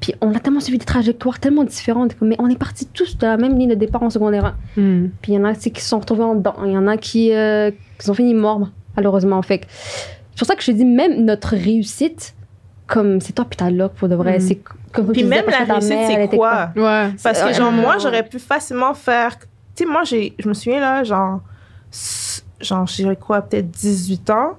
Puis 0.00 0.14
on 0.20 0.34
a 0.34 0.40
tellement 0.40 0.58
suivi 0.58 0.78
des 0.78 0.84
trajectoires 0.84 1.38
tellement 1.38 1.62
différentes, 1.62 2.16
mais 2.20 2.34
on 2.40 2.48
est 2.48 2.58
partis 2.58 2.86
tous 2.86 3.16
de 3.18 3.24
la 3.24 3.36
même 3.36 3.56
ligne 3.56 3.70
de 3.70 3.76
départ 3.76 4.02
en 4.02 4.10
secondaire. 4.10 4.56
Hmm. 4.76 5.06
Puis 5.22 5.32
il 5.32 5.36
y 5.36 5.38
en 5.38 5.44
a 5.44 5.54
qui 5.54 5.70
se 5.80 5.88
sont 5.88 6.00
retrouvés 6.00 6.24
en 6.24 6.34
dedans, 6.34 6.56
il 6.64 6.72
y 6.72 6.76
en 6.76 6.88
a 6.88 6.96
qui, 6.96 7.32
euh, 7.32 7.70
qui 8.00 8.10
ont 8.10 8.14
fini 8.14 8.34
morts, 8.34 8.68
malheureusement. 8.96 9.40
Fait 9.42 9.60
c'est 9.70 10.38
pour 10.38 10.46
ça 10.48 10.56
que 10.56 10.62
je 10.64 10.72
dis, 10.72 10.84
même 10.84 11.24
notre 11.24 11.50
réussite, 11.50 12.34
comme 12.88 13.20
c'est 13.20 13.32
toi, 13.32 13.46
puis 13.48 13.56
t'as 13.56 13.88
pour 13.90 14.08
de 14.08 14.16
vrai. 14.16 14.38
Mm. 14.38 14.40
C'est 14.40 14.58
comme 14.92 15.12
Puis 15.12 15.24
même 15.24 15.44
parce 15.44 15.66
la 15.66 15.74
réussite, 15.74 15.98
c'est 16.06 16.36
quoi? 16.36 16.70
Ouais. 16.76 17.10
Parce 17.22 17.42
que, 17.42 17.52
genre, 17.52 17.72
moi, 17.72 17.98
j'aurais 17.98 18.22
pu 18.22 18.38
facilement 18.38 18.94
faire. 18.94 19.38
Tu 19.38 19.84
sais, 19.84 19.86
moi, 19.86 20.04
j'ai, 20.04 20.34
je 20.38 20.48
me 20.48 20.54
souviens, 20.54 20.80
là, 20.80 21.02
genre, 21.02 21.40
genre, 22.60 22.86
j'ai 22.86 23.16
quoi, 23.16 23.42
peut-être 23.42 23.70
18 23.70 24.30
ans? 24.30 24.58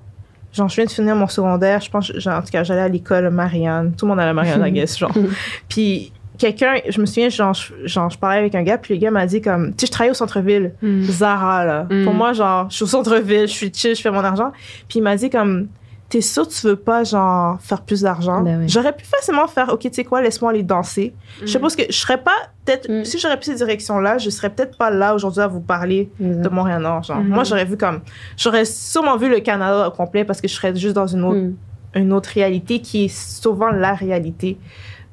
Genre, 0.51 0.69
je 0.69 0.75
viens 0.75 0.85
de 0.85 0.91
finir 0.91 1.15
mon 1.15 1.27
secondaire. 1.27 1.81
Je 1.81 1.89
pense, 1.89 2.11
genre, 2.17 2.39
en 2.39 2.41
tout 2.41 2.51
cas, 2.51 2.63
j'allais 2.63 2.81
à 2.81 2.87
l'école 2.87 3.29
Marianne. 3.29 3.93
Tout 3.95 4.05
le 4.05 4.09
monde 4.09 4.19
allait 4.19 4.31
à 4.31 4.33
Marianne, 4.33 4.65
I 4.65 4.71
guess, 4.71 4.97
genre. 4.97 5.13
Puis, 5.69 6.11
quelqu'un, 6.37 6.75
je 6.87 6.99
me 6.99 7.05
souviens, 7.05 7.29
genre, 7.29 7.53
je, 7.53 7.73
genre, 7.85 8.09
je 8.09 8.17
parlais 8.17 8.39
avec 8.39 8.55
un 8.55 8.63
gars, 8.63 8.77
puis 8.77 8.95
le 8.95 8.99
gars 8.99 9.11
m'a 9.11 9.25
dit, 9.25 9.41
comme, 9.41 9.69
tu 9.71 9.81
sais, 9.81 9.85
je 9.87 9.91
travaille 9.91 10.11
au 10.11 10.15
centre-ville. 10.15 10.73
Hmm. 10.81 11.03
Zara, 11.03 11.65
là. 11.65 11.87
Mm. 11.89 12.03
Pour 12.05 12.13
moi, 12.13 12.33
genre, 12.33 12.69
je 12.69 12.75
suis 12.75 12.83
au 12.83 12.87
centre-ville, 12.87 13.47
je 13.47 13.53
suis 13.53 13.71
chill, 13.73 13.95
je 13.95 14.01
fais 14.01 14.11
mon 14.11 14.23
argent. 14.23 14.51
Puis 14.87 14.99
il 14.99 15.03
m'a 15.03 15.15
dit 15.15 15.29
comme, 15.29 15.67
t'es 16.09 16.21
sûr 16.21 16.47
que 16.47 16.53
tu 16.53 16.67
veux 16.67 16.75
pas, 16.75 17.03
genre, 17.03 17.59
faire 17.59 17.81
plus 17.81 18.01
d'argent? 18.01 18.41
Ben 18.41 18.59
oui. 18.59 18.65
J'aurais 18.69 18.93
pu 18.95 19.03
facilement 19.05 19.47
faire, 19.47 19.73
OK, 19.73 19.79
tu 19.81 19.89
sais 19.91 20.03
quoi, 20.03 20.21
laisse-moi 20.21 20.51
aller 20.51 20.61
danser. 20.63 21.13
Je 21.41 21.47
suppose 21.47 21.75
que 21.75 21.83
je 21.89 21.97
serais 21.97 22.17
pas, 22.21 22.35
peut-être, 22.65 22.87
Mm. 22.89 23.03
si 23.03 23.17
j'aurais 23.17 23.37
pris 23.37 23.47
cette 23.47 23.57
direction-là, 23.57 24.19
je 24.19 24.29
serais 24.29 24.49
peut-être 24.51 24.77
pas 24.77 24.91
là 24.91 25.15
aujourd'hui 25.15 25.41
à 25.41 25.47
vous 25.47 25.59
parler 25.61 26.11
de 26.19 26.47
Montréal-Nord, 26.49 27.03
genre. 27.03 27.17
Mhm. 27.19 27.29
Moi, 27.29 27.43
j'aurais 27.43 27.65
vu 27.65 27.77
comme, 27.77 28.01
j'aurais 28.37 28.65
sûrement 28.65 29.17
vu 29.17 29.27
le 29.29 29.39
Canada 29.39 29.87
au 29.87 29.91
complet 29.91 30.23
parce 30.23 30.39
que 30.39 30.47
je 30.47 30.53
serais 30.53 30.75
juste 30.75 30.93
dans 30.95 31.07
une 31.07 31.23
autre, 31.23 31.39
Mm. 31.39 31.55
une 31.95 32.13
autre 32.13 32.29
réalité 32.33 32.79
qui 32.79 33.05
est 33.05 33.07
souvent 33.15 33.69
la 33.71 33.93
réalité. 33.93 34.57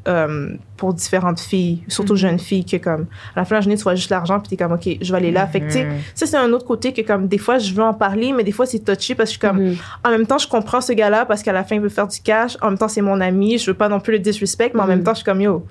Euh, 0.09 0.55
pour 0.77 0.95
différentes 0.95 1.41
filles, 1.41 1.83
surtout 1.89 2.15
Mhm. 2.15 2.19
jeunes 2.19 2.39
filles, 2.39 2.65
que 2.65 2.77
comme, 2.79 3.07
à 3.35 3.41
la 3.41 3.45
fin 3.45 3.51
de 3.51 3.55
la 3.57 3.61
journée, 3.61 3.77
tu 3.77 3.83
vois 3.83 3.95
juste 3.95 4.11
l'argent, 4.11 4.41
puis 4.41 4.49
t'es 4.49 4.57
comme, 4.57 4.73
OK, 4.73 4.89
je 5.01 5.13
vais 5.13 5.19
aller 5.19 5.31
là. 5.31 5.47
Fait 5.47 5.61
que, 5.61 5.67
tu 5.67 5.73
sais, 5.73 5.87
ça, 6.15 6.27
c'est 6.27 6.37
un 6.39 6.51
autre 6.53 6.65
côté 6.67 6.93
que, 6.93 7.03
comme, 7.03 7.27
des 7.29 7.37
fois, 7.39 7.59
je 7.59 7.73
veux 7.75 7.83
en 7.83 7.93
parler, 7.93 8.33
mais 8.33 8.43
des 8.43 8.53
fois, 8.53 8.65
c'est 8.67 8.79
touché 8.79 9.15
parce 9.15 9.29
que 9.31 9.35
je 9.35 9.39
suis 9.39 9.41
comme, 9.41 9.61
Mhm. 9.63 9.77
en 10.05 10.11
même 10.11 10.27
temps, 10.27 10.39
je 10.39 10.49
comprends 10.49 10.81
ce 10.81 10.93
gars-là 10.95 11.27
parce 11.27 11.43
qu'à 11.43 11.53
la 11.53 11.65
fin, 11.65 11.75
il 11.75 11.81
veut 11.83 11.89
faire 11.91 12.09
du 12.09 12.19
cash. 12.21 12.57
En 12.63 12.69
même 12.71 12.79
temps, 12.79 12.89
c'est 12.89 13.03
mon 13.03 13.21
ami. 13.21 13.59
Je 13.59 13.67
veux 13.71 13.77
pas 13.77 13.89
non 13.91 14.01
plus 14.01 14.13
le 14.15 14.19
disrespect, 14.21 14.71
mais 14.75 14.81
en 14.81 14.85
Mhm. 14.85 14.89
même 14.89 15.03
temps, 15.05 15.13
je 15.13 15.17
suis 15.19 15.25
comme, 15.27 15.41
yo, 15.43 15.67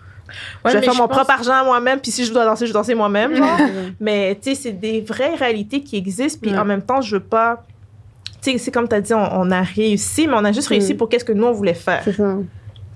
Ouais, 0.64 0.72
je 0.72 0.78
vais 0.78 0.84
faire 0.84 0.94
mon 0.94 1.08
pense- 1.08 1.18
propre 1.18 1.32
argent 1.32 1.54
à 1.54 1.64
moi-même, 1.64 2.00
puis 2.00 2.12
si 2.12 2.24
je 2.24 2.32
dois 2.32 2.46
danser, 2.46 2.68
je 2.68 2.72
vais 2.72 2.78
danser 2.78 2.94
moi-même, 2.94 3.32
mais, 4.00 4.38
tu 4.40 4.50
sais, 4.52 4.56
c'est 4.62 4.72
des 4.74 5.02
vraies 5.02 5.34
réalités 5.34 5.82
qui 5.82 5.98
existent, 5.98 6.38
puis 6.40 6.56
en 6.56 6.66
même 6.66 6.84
temps, 6.84 7.02
je 7.02 7.16
veux 7.16 7.24
pas. 7.24 7.66
Tu 8.42 8.52
sais, 8.52 8.58
c'est 8.60 8.72
comme 8.72 8.88
tu 8.88 8.94
as 8.96 9.02
dit, 9.02 9.14
on, 9.16 9.18
on 9.42 9.50
a 9.52 9.62
réussi, 9.64 10.28
mais 10.28 10.34
on 10.38 10.46
a 10.46 10.52
juste 10.52 10.68
réussi 10.68 10.92
Mhm. 10.94 10.98
pour 10.98 11.10
qu'est-ce 11.10 11.26
que 11.26 11.34
nous, 11.34 11.46
on 11.46 11.52
voulait 11.52 11.74
faire. 11.74 12.02
C'est 12.06 12.14
ça. 12.14 12.36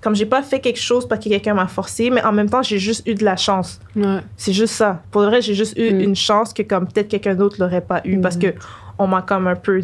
Comme 0.03 0.15
j'ai 0.15 0.25
pas 0.25 0.43
fait 0.43 0.59
quelque 0.59 0.79
chose 0.79 1.07
parce 1.07 1.23
que 1.23 1.29
quelqu'un 1.29 1.53
m'a 1.53 1.67
forcé, 1.67 2.09
mais 2.09 2.21
en 2.25 2.33
même 2.33 2.49
temps, 2.49 2.61
j'ai 2.61 2.77
juste 2.77 3.07
eu 3.07 3.15
de 3.15 3.23
la 3.23 3.37
chance. 3.37 3.79
Ouais. 3.95 4.19
C'est 4.35 4.51
juste 4.53 4.73
ça. 4.73 5.01
Pour 5.11 5.21
le 5.21 5.27
vrai, 5.27 5.41
j'ai 5.41 5.53
juste 5.53 5.77
eu 5.77 5.93
Mm. 5.93 6.01
une 6.01 6.15
chance 6.15 6.53
que 6.53 6.61
comme 6.61 6.87
peut-être 6.87 7.07
quelqu'un 7.07 7.35
d'autre 7.35 7.55
l'aurait 7.59 7.81
pas 7.81 8.01
eu 8.03 8.19
parce 8.19 8.35
Mm. 8.35 8.39
que 8.41 8.47
on 8.99 9.07
m'a 9.07 9.21
comme 9.21 9.47
un 9.47 9.55
peu 9.55 9.81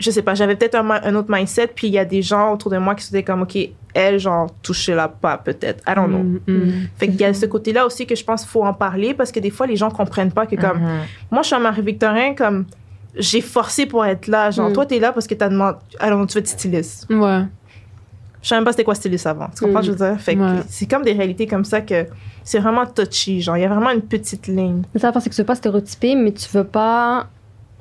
je 0.00 0.10
sais 0.12 0.22
pas, 0.22 0.34
j'avais 0.34 0.54
peut-être 0.54 0.76
un, 0.76 0.88
un 0.90 1.14
autre 1.16 1.28
mindset 1.28 1.68
puis 1.74 1.88
il 1.88 1.92
y 1.92 1.98
a 1.98 2.04
des 2.04 2.22
gens 2.22 2.52
autour 2.54 2.70
de 2.70 2.78
moi 2.78 2.94
qui 2.94 3.02
se 3.02 3.08
disaient 3.08 3.24
comme 3.24 3.42
OK, 3.42 3.58
elle 3.94 4.18
genre 4.20 4.48
touchez 4.62 4.94
la 4.94 5.08
pas 5.08 5.38
peut-être. 5.38 5.82
I 5.88 5.94
don't 5.96 6.06
know. 6.08 6.40
Hmm. 6.46 6.70
Fait 6.96 7.08
qu'il 7.08 7.20
y 7.20 7.24
a 7.24 7.34
ce 7.34 7.46
côté-là 7.46 7.84
aussi 7.84 8.06
que 8.06 8.14
je 8.14 8.22
pense 8.24 8.42
qu'il 8.42 8.50
faut 8.50 8.64
en 8.64 8.74
parler 8.74 9.12
parce 9.14 9.32
que 9.32 9.40
des 9.40 9.50
fois 9.50 9.66
les 9.66 9.74
gens 9.74 9.90
comprennent 9.90 10.30
pas 10.30 10.46
que 10.46 10.54
comme 10.54 10.78
Mhm. 10.78 11.00
moi 11.32 11.42
je 11.42 11.48
suis 11.48 11.56
à 11.56 11.58
Marie-Victorin 11.58 12.34
comme 12.36 12.66
j'ai 13.16 13.40
forcé 13.40 13.86
pour 13.86 14.04
être 14.06 14.28
là, 14.28 14.52
genre 14.52 14.70
Mm. 14.70 14.72
toi 14.74 14.86
t'es 14.86 15.00
là 15.00 15.10
parce 15.12 15.26
que 15.26 15.34
t'as 15.34 15.48
demandé 15.48 15.78
alors 15.98 16.24
tu 16.28 16.34
veux 16.34 16.40
être 16.40 16.46
styliste. 16.48 17.06
Ouais. 17.10 17.42
Je 18.42 18.48
sais 18.48 18.54
même 18.54 18.64
pas 18.64 18.70
c'était 18.72 18.84
quoi 18.84 18.94
styliste 18.94 19.26
avant. 19.26 19.48
Tu 19.56 19.64
comprends 19.64 19.80
Mm. 19.80 19.82
ce 19.84 19.90
que 19.90 19.96
je 19.98 20.04
veux 20.04 20.10
dire? 20.12 20.20
Fait 20.20 20.34
que 20.36 20.40
Ouais. 20.40 20.62
c'est 20.68 20.86
comme 20.86 21.02
des 21.02 21.12
réalités 21.12 21.46
comme 21.46 21.64
ça 21.64 21.80
que 21.80 22.06
c'est 22.44 22.58
vraiment 22.60 22.86
touchy, 22.86 23.40
genre 23.40 23.56
il 23.56 23.62
y 23.62 23.64
a 23.64 23.68
vraiment 23.68 23.90
une 23.90 24.02
petite 24.02 24.46
ligne. 24.46 24.82
C'est 24.92 25.00
ça, 25.00 25.12
parce 25.12 25.24
que 25.24 25.30
tu 25.30 25.36
veux 25.40 25.44
pas 25.46 25.54
stéréotyper, 25.56 26.14
mais 26.14 26.32
tu 26.32 26.48
veux 26.52 26.64
pas 26.64 27.26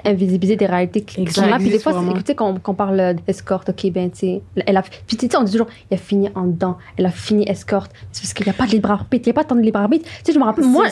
invisibiliser 0.06 0.56
des 0.56 0.68
réalités 0.68 1.02
qui 1.02 1.26
sont 1.32 1.46
là. 1.48 1.58
Puis 1.58 1.70
des 1.70 1.80
fois, 1.80 1.92
c'est- 1.94 2.28
sais, 2.28 2.36
quand, 2.36 2.60
quand 2.62 2.72
on 2.72 2.76
parle 2.76 3.16
d'escorte, 3.26 3.70
ok, 3.70 3.92
ben, 3.92 4.10
tu 4.12 4.18
sais, 4.20 4.42
elle 4.66 4.78
a. 4.78 4.84
Puis 4.84 5.18
tu 5.18 5.28
sais, 5.28 5.36
on 5.38 5.44
dit 5.44 5.52
toujours, 5.52 5.68
il 5.90 5.96
a 5.96 5.98
fini 5.98 6.30
en 6.36 6.44
dedans, 6.46 6.78
elle 6.98 7.08
a 7.08 7.12
fini 7.12 7.50
escorte. 7.50 7.92
C'est 8.12 8.22
parce 8.22 8.34
qu'il 8.34 8.46
n'y 8.46 8.52
a 8.52 8.54
pas 8.54 8.68
de 8.68 8.72
libre 8.72 8.92
arbitre, 8.92 9.28
il 9.28 9.32
n'y 9.32 9.38
a 9.38 9.42
pas 9.42 9.44
tant 9.44 9.56
de 9.56 9.62
libre 9.62 9.80
arbitre. 9.80 10.06
Tu 10.20 10.26
sais, 10.26 10.34
je 10.34 10.40
me 10.40 10.44
rappelle, 10.44 10.64
C'est 10.66 10.70
moi, 10.70 10.86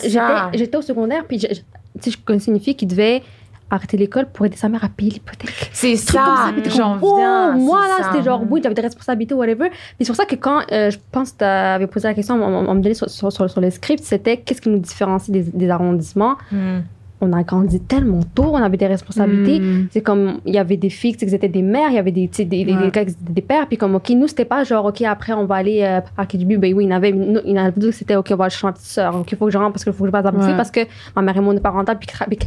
j'étais 0.54 0.78
au 0.78 0.82
secondaire, 0.82 1.24
puis 1.28 1.40
je- 1.40 1.48
je- 1.50 1.54
tu 1.54 1.62
sais, 2.02 2.12
je 2.12 2.18
connaissais 2.18 2.52
une 2.52 2.60
fille 2.60 2.76
qui 2.76 2.86
devait 2.88 3.22
arrêter 3.70 3.98
l'école 3.98 4.28
pour 4.32 4.46
aider 4.46 4.58
sa 4.58 4.70
mère 4.70 4.84
à 4.84 4.90
payer 4.90 5.12
l'hypothèque. 5.12 5.70
C'est 5.74 5.96
ça, 5.96 6.52
t'es 6.64 6.70
j'en 6.70 6.98
oh, 7.02 7.16
viens. 7.18 7.54
moi 7.58 7.80
là 7.88 8.04
ça. 8.04 8.12
c'était 8.12 8.24
genre 8.24 8.44
oui 8.50 8.62
j'avais 8.64 8.76
des 8.76 8.82
responsabilités 8.84 9.34
whatever 9.34 9.70
mais 9.70 10.06
c'est 10.06 10.08
pour 10.08 10.16
ça 10.16 10.26
que 10.26 10.36
quand 10.36 10.62
euh, 10.72 10.92
je 10.92 10.98
pense 11.12 11.32
que 11.32 11.40
tu 11.40 11.44
avais 11.46 11.88
posé 11.88 12.08
la 12.08 12.14
question 12.14 12.36
on, 12.36 12.74
me 12.76 12.82
donnait 12.82 12.94
sur, 12.94 13.10
sur, 13.10 13.32
sur, 13.32 13.50
sur 13.50 13.62
le 13.62 13.70
script 13.72 14.04
c'était 14.04 14.38
qu'est-ce 14.38 14.62
qui 14.62 14.70
nous 14.70 14.78
différencie 14.80 15.30
des, 15.32 15.42
des 15.52 15.70
arrondissements? 15.70 16.36
Mm. 16.52 16.80
on 17.22 17.34
a 17.34 17.42
grandi 17.44 17.80
tellement 17.80 18.20
tôt 18.36 18.52
on 18.54 18.58
avait 18.58 18.78
des 18.78 18.88
responsabilités 18.88 19.60
Hmm. 19.60 19.88
c'est 19.92 20.02
comme 20.02 20.42
il 20.46 20.54
y 20.54 20.58
avait 20.60 20.78
des 20.78 20.90
filles 20.92 21.16
qui 21.16 21.26
étaient 21.26 21.48
des 21.50 21.62
mères 21.62 21.90
il 21.90 21.96
y 21.96 22.00
avait 22.00 22.12
des 22.12 22.28
des, 22.28 22.46
des, 22.46 22.66
Ouais. 22.74 22.92
des 23.06 23.16
des 23.38 23.42
pères 23.42 23.68
puis 23.68 23.78
comme 23.78 23.96
ok 23.96 24.10
nous 24.12 24.28
c'était 24.28 24.46
pas 24.46 24.64
genre 24.64 24.86
ok 24.86 25.02
après 25.04 25.34
on 25.34 25.46
va 25.46 25.56
aller 25.56 25.82
euh, 25.82 26.02
à 26.18 26.26
KGB 26.26 26.58
ben 26.58 26.74
oui 26.74 26.84
il 26.86 26.90
y 26.90 26.94
en 26.94 26.98
avait 26.98 27.10
il 27.10 27.52
y 27.52 27.60
en 27.60 27.66
avait 27.66 27.92
c'était 27.92 28.16
ok 28.16 28.28
on 28.32 28.36
va 28.36 28.46
aller 28.46 28.54
chez 28.54 28.68
ma 28.68 28.74
petite 28.74 28.86
soeur 28.88 29.16
ok 29.16 29.36
faut 29.38 29.46
que 29.46 29.52
je 29.52 29.58
rentre 29.58 29.72
parce 29.74 29.84
qu'il 29.84 29.94
faut 29.94 30.04
que 30.04 30.10
je 30.10 30.12
passe 30.12 30.26
à 30.26 30.32
bouffer 30.32 30.52
Ouais. 30.52 30.58
parce 30.58 30.72
que 30.72 30.82
ma 31.16 31.22
mère 31.24 31.36
est 31.38 31.42
monoparentale 31.42 31.98
puis 31.98 32.08
puis 32.30 32.38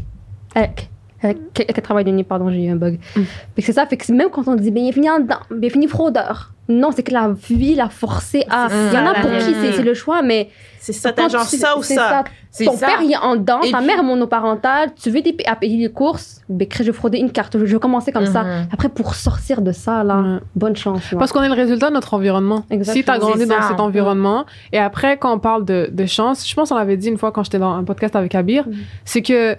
qu'elle- 1.21 1.66
euh, 1.71 1.81
travaille 1.83 2.05
de 2.05 2.11
nuit 2.12 2.25
pardon 2.25 2.51
j'ai 2.51 2.64
eu 2.64 2.71
un 2.71 2.77
bug 2.77 2.99
Mm. 3.16 3.23
c'est 3.59 3.73
ça 3.73 3.87
fait 3.87 3.97
que 3.97 4.05
c'est 4.07 4.12
même 4.12 4.31
quand 4.31 4.47
on 4.47 4.55
dit 4.55 4.73
il 4.75 4.89
est 4.89 4.93
fini 4.93 5.09
en 5.11 5.21
dedans 5.21 5.41
fini 5.71 5.87
fraudeur 5.89 6.53
non 6.69 6.91
c'est 6.95 7.03
que 7.03 7.12
la 7.12 7.31
vie 7.51 7.75
l'a 7.75 7.89
forcé 7.89 8.45
à 8.51 8.69
il 8.71 8.95
y 8.95 8.99
en 8.99 9.07
a 9.07 9.14
ça, 9.14 9.21
pour 9.23 9.31
qui 9.31 9.55
c'est 9.75 9.83
le 9.83 9.95
choix 9.95 10.23
mais 10.23 10.51
C'est 10.81 10.93
ça, 10.93 11.12
t'as 11.12 11.23
quand 11.25 11.29
genre 11.31 11.49
tu- 11.49 11.57
ça 11.57 11.77
ou 11.79 11.83
c'est 11.83 11.97
ça. 11.97 12.25
C'est 12.51 12.64
ton 12.66 12.77
ça. 12.77 12.87
père 12.87 13.01
il 13.03 13.12
est 13.12 13.16
en 13.16 13.37
dedans, 13.37 13.61
Et 13.62 13.71
ta 13.71 13.79
puis- 13.79 13.87
mère 13.87 13.99
est 13.99 14.03
monoparentale, 14.03 14.91
tu 14.95 15.11
veux 15.11 15.21
des- 15.21 15.37
à 15.47 15.55
payer 15.57 15.77
les 15.87 15.93
courses, 15.93 16.41
ben 16.49 16.66
je 16.71 16.83
vais 16.85 16.93
frauder 16.93 17.19
une 17.19 17.31
carte, 17.33 17.59
je 17.59 17.64
vais 17.64 17.79
commencer 17.79 18.12
comme 18.12 18.27
ça. 18.27 18.43
Mhm. 18.45 18.69
Après 18.73 18.89
pour 18.89 19.14
sortir 19.14 19.61
de 19.61 19.73
ça 19.73 20.05
là, 20.05 20.16
Ouais. 20.21 20.39
bonne 20.55 20.77
chance. 20.77 21.11
là. 21.12 21.19
Parce 21.19 21.33
qu'on 21.33 21.43
est 21.43 21.49
le 21.49 21.55
résultat 21.55 21.89
de 21.89 21.95
notre 21.95 22.14
environnement. 22.14 22.64
Exactement. 22.71 22.95
Si 22.95 23.05
tu 23.05 23.11
as 23.11 23.19
grandi 23.19 23.47
dans 23.47 23.61
ça. 23.62 23.69
cet 23.69 23.81
environnement, 23.81 24.45
et 24.73 24.79
après, 24.79 25.16
quand 25.19 25.33
on 25.35 25.39
parle 25.39 25.64
de, 25.64 25.89
de 25.93 26.07
chance, 26.07 26.49
je 26.49 26.55
pense 26.55 26.69
qu'on 26.69 26.77
l'avait 26.77 26.97
dit 26.97 27.09
une 27.09 27.19
fois 27.19 27.33
quand 27.33 27.45
j'étais 27.45 27.59
dans 27.59 27.73
un 27.73 27.85
podcast 27.85 28.14
avec 28.16 28.35
Abir, 28.35 28.66
Mm. 28.69 28.73
c'est 29.05 29.23
que 29.23 29.57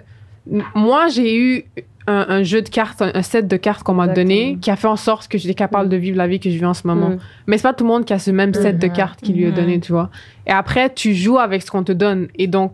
moi, 0.74 1.08
j'ai 1.08 1.36
eu 1.36 1.64
un, 2.06 2.26
un 2.28 2.42
jeu 2.42 2.62
de 2.62 2.68
cartes, 2.68 3.02
un, 3.02 3.10
un 3.14 3.22
set 3.22 3.46
de 3.46 3.56
cartes 3.56 3.82
qu'on 3.82 3.94
m'a 3.94 4.08
donné 4.08 4.58
qui 4.60 4.70
a 4.70 4.76
fait 4.76 4.88
en 4.88 4.96
sorte 4.96 5.28
que 5.28 5.38
j'étais 5.38 5.54
capable 5.54 5.86
Mm. 5.86 5.90
de 5.92 5.96
vivre 5.96 6.16
la 6.16 6.26
vie 6.26 6.40
que 6.40 6.50
je 6.50 6.56
vis 6.58 6.64
en 6.64 6.74
ce 6.74 6.86
moment. 6.86 7.10
Mm. 7.10 7.18
Mais 7.46 7.56
c'est 7.58 7.62
pas 7.64 7.74
tout 7.74 7.84
le 7.84 7.88
monde 7.90 8.04
qui 8.04 8.12
a 8.12 8.18
ce 8.18 8.30
même 8.30 8.52
set 8.54 8.78
de 8.78 8.86
Mhm. 8.86 8.92
cartes 8.92 9.20
qui 9.20 9.32
lui 9.32 9.44
est 9.44 9.52
donné, 9.52 9.78
tu 9.80 9.92
vois. 9.92 10.10
Et 10.46 10.50
après, 10.50 10.92
tu 10.92 11.14
joues 11.14 11.38
avec 11.38 11.62
ce 11.62 11.70
qu'on 11.70 11.84
te 11.84 11.92
donne. 11.92 12.28
Et 12.36 12.46
donc, 12.46 12.72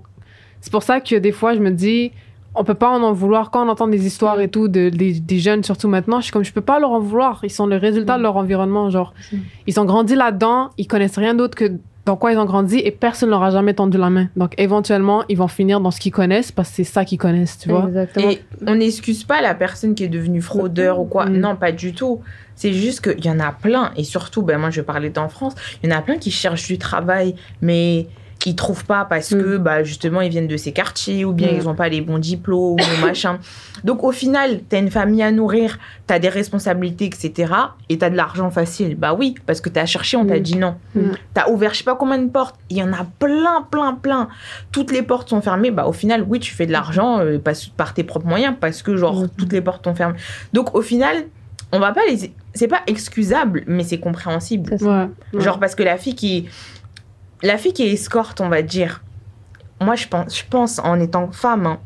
c'est 0.60 0.70
pour 0.72 0.82
ça 0.82 1.00
que 1.00 1.16
des 1.16 1.32
fois, 1.32 1.54
je 1.54 1.60
me 1.60 1.70
dis, 1.70 2.12
on 2.54 2.64
peut 2.64 2.74
pas 2.74 2.88
en 2.88 3.02
en 3.02 3.12
vouloir 3.12 3.50
quand 3.50 3.66
on 3.66 3.68
entend 3.68 3.88
des 3.88 4.06
histoires 4.06 4.40
et 4.40 4.48
tout 4.48 4.68
de, 4.68 4.88
des, 4.88 5.12
des 5.20 5.38
jeunes, 5.38 5.62
surtout 5.62 5.88
maintenant. 5.88 6.20
Je 6.20 6.24
suis 6.24 6.32
comme, 6.32 6.44
je 6.44 6.52
peux 6.52 6.62
pas 6.62 6.78
leur 6.80 6.92
en 6.92 7.00
vouloir. 7.00 7.40
Ils 7.42 7.50
sont 7.50 7.66
le 7.66 7.76
résultat 7.76 8.16
de 8.16 8.22
leur 8.22 8.36
environnement. 8.36 8.88
Genre, 8.90 9.12
ils 9.66 9.78
ont 9.78 9.84
grandi 9.84 10.14
là-dedans. 10.14 10.70
Ils 10.78 10.86
connaissent 10.86 11.18
rien 11.18 11.34
d'autre 11.34 11.54
que 11.56 11.72
dans 12.06 12.16
quoi 12.16 12.32
ils 12.32 12.38
ont 12.38 12.44
grandi 12.44 12.78
et 12.78 12.92
personne 12.92 13.30
leur 13.30 13.42
a 13.42 13.50
jamais 13.50 13.74
tendu 13.74 13.98
la 13.98 14.10
main. 14.10 14.28
Donc, 14.36 14.54
éventuellement, 14.58 15.24
ils 15.28 15.36
vont 15.36 15.48
finir 15.48 15.80
dans 15.80 15.90
ce 15.90 15.98
qu'ils 15.98 16.12
connaissent 16.12 16.52
parce 16.52 16.70
que 16.70 16.76
c'est 16.76 16.84
ça 16.84 17.04
qu'ils 17.04 17.18
connaissent, 17.18 17.58
tu 17.58 17.68
vois. 17.68 17.86
Exactement. 17.88 18.30
Et 18.30 18.40
on 18.64 18.76
n'excuse 18.76 19.24
pas 19.24 19.42
la 19.42 19.54
personne 19.54 19.96
qui 19.96 20.04
est 20.04 20.08
devenue 20.08 20.40
fraudeur 20.40 21.00
ou 21.00 21.04
quoi. 21.04 21.26
Mm. 21.26 21.36
Non, 21.38 21.56
pas 21.56 21.72
du 21.72 21.92
tout. 21.92 22.20
C'est 22.54 22.72
juste 22.72 23.00
qu'il 23.00 23.24
y 23.24 23.30
en 23.30 23.40
a 23.40 23.50
plein. 23.50 23.90
Et 23.96 24.04
surtout, 24.04 24.42
ben 24.42 24.56
moi, 24.56 24.70
je 24.70 24.80
vais 24.80 24.86
parler 24.86 25.10
d'en 25.10 25.28
France. 25.28 25.54
Il 25.82 25.90
y 25.90 25.92
en 25.92 25.98
a 25.98 26.00
plein 26.00 26.16
qui 26.16 26.30
cherchent 26.30 26.68
du 26.68 26.78
travail, 26.78 27.34
mais 27.60 28.06
ils 28.44 28.54
trouvent 28.54 28.84
pas 28.84 29.04
parce 29.04 29.30
que 29.30 29.56
bah 29.56 29.82
justement 29.82 30.20
ils 30.20 30.28
viennent 30.30 30.46
de 30.46 30.56
ces 30.56 30.70
quartiers 30.72 31.24
ou 31.24 31.32
bien 31.32 31.48
Mm. 31.48 31.56
ils 31.56 31.68
ont 31.68 31.74
pas 31.74 31.88
les 31.88 32.00
bons 32.00 32.18
diplômes 32.18 32.76
ou 32.80 33.00
machin. 33.04 33.38
Donc 33.82 34.04
au 34.04 34.12
final, 34.12 34.60
tu 34.68 34.76
as 34.76 34.78
une 34.78 34.90
famille 34.90 35.22
à 35.22 35.32
nourrir, 35.32 35.78
tu 36.06 36.14
as 36.14 36.18
des 36.20 36.28
responsabilités, 36.28 37.06
etc. 37.06 37.52
Et 37.88 37.98
tu 37.98 38.04
as 38.04 38.10
de 38.10 38.16
l'argent 38.16 38.50
facile. 38.50 38.94
Bah 38.96 39.14
oui, 39.14 39.34
parce 39.46 39.60
que 39.60 39.68
tu 39.68 39.78
as 39.80 39.86
cherché, 39.86 40.16
on 40.16 40.24
t'a 40.26 40.36
Mm. 40.38 40.40
dit 40.42 40.56
non. 40.58 40.76
Mm. 40.94 41.00
Tu 41.34 41.40
as 41.40 41.50
ouvert 41.50 41.72
je 41.72 41.78
sais 41.78 41.84
pas 41.84 41.96
combien 41.96 42.18
de 42.18 42.28
portes. 42.30 42.56
Il 42.70 42.76
y 42.76 42.82
en 42.82 42.92
a 42.92 43.04
plein, 43.18 43.62
plein, 43.70 43.94
plein. 43.94 44.28
Toutes 44.70 44.92
les 44.92 45.02
portes 45.02 45.28
sont 45.30 45.40
fermées. 45.40 45.70
Bah 45.72 45.86
au 45.86 45.92
final, 45.92 46.24
oui, 46.28 46.38
tu 46.38 46.54
fais 46.54 46.66
de 46.66 46.72
l'argent 46.72 47.18
euh, 47.20 47.38
par 47.76 47.94
tes 47.94 48.04
propres 48.04 48.26
moyens 48.26 48.54
parce 48.60 48.82
que 48.82 48.96
genre 48.96 49.22
Mm. 49.22 49.28
toutes 49.38 49.52
les 49.52 49.60
portes 49.60 49.84
sont 49.84 49.94
fermées. 49.94 50.18
Donc 50.52 50.74
au 50.76 50.82
final, 50.82 51.24
on 51.72 51.80
va 51.80 51.92
pas 51.92 52.02
les. 52.08 52.32
C'est 52.54 52.68
pas 52.68 52.80
excusable, 52.86 53.64
mais 53.66 53.82
c'est 53.82 53.98
compréhensible. 53.98 54.74
Ouais. 54.80 55.08
ouais. 55.34 55.40
Genre 55.40 55.58
parce 55.58 55.74
que 55.74 55.82
la 55.82 55.98
fille 55.98 56.14
qui 56.14 56.48
la 57.42 57.58
fille 57.58 57.72
qui 57.72 57.82
est 57.84 57.92
escorte, 57.92 58.40
on 58.40 58.48
va 58.48 58.62
dire. 58.62 59.02
Moi 59.80 59.94
je 59.96 60.08
pense 60.08 60.38
je 60.38 60.44
pense 60.48 60.78
en 60.78 60.98
étant 61.00 61.30
femme 61.32 61.66
hein, 61.66 61.78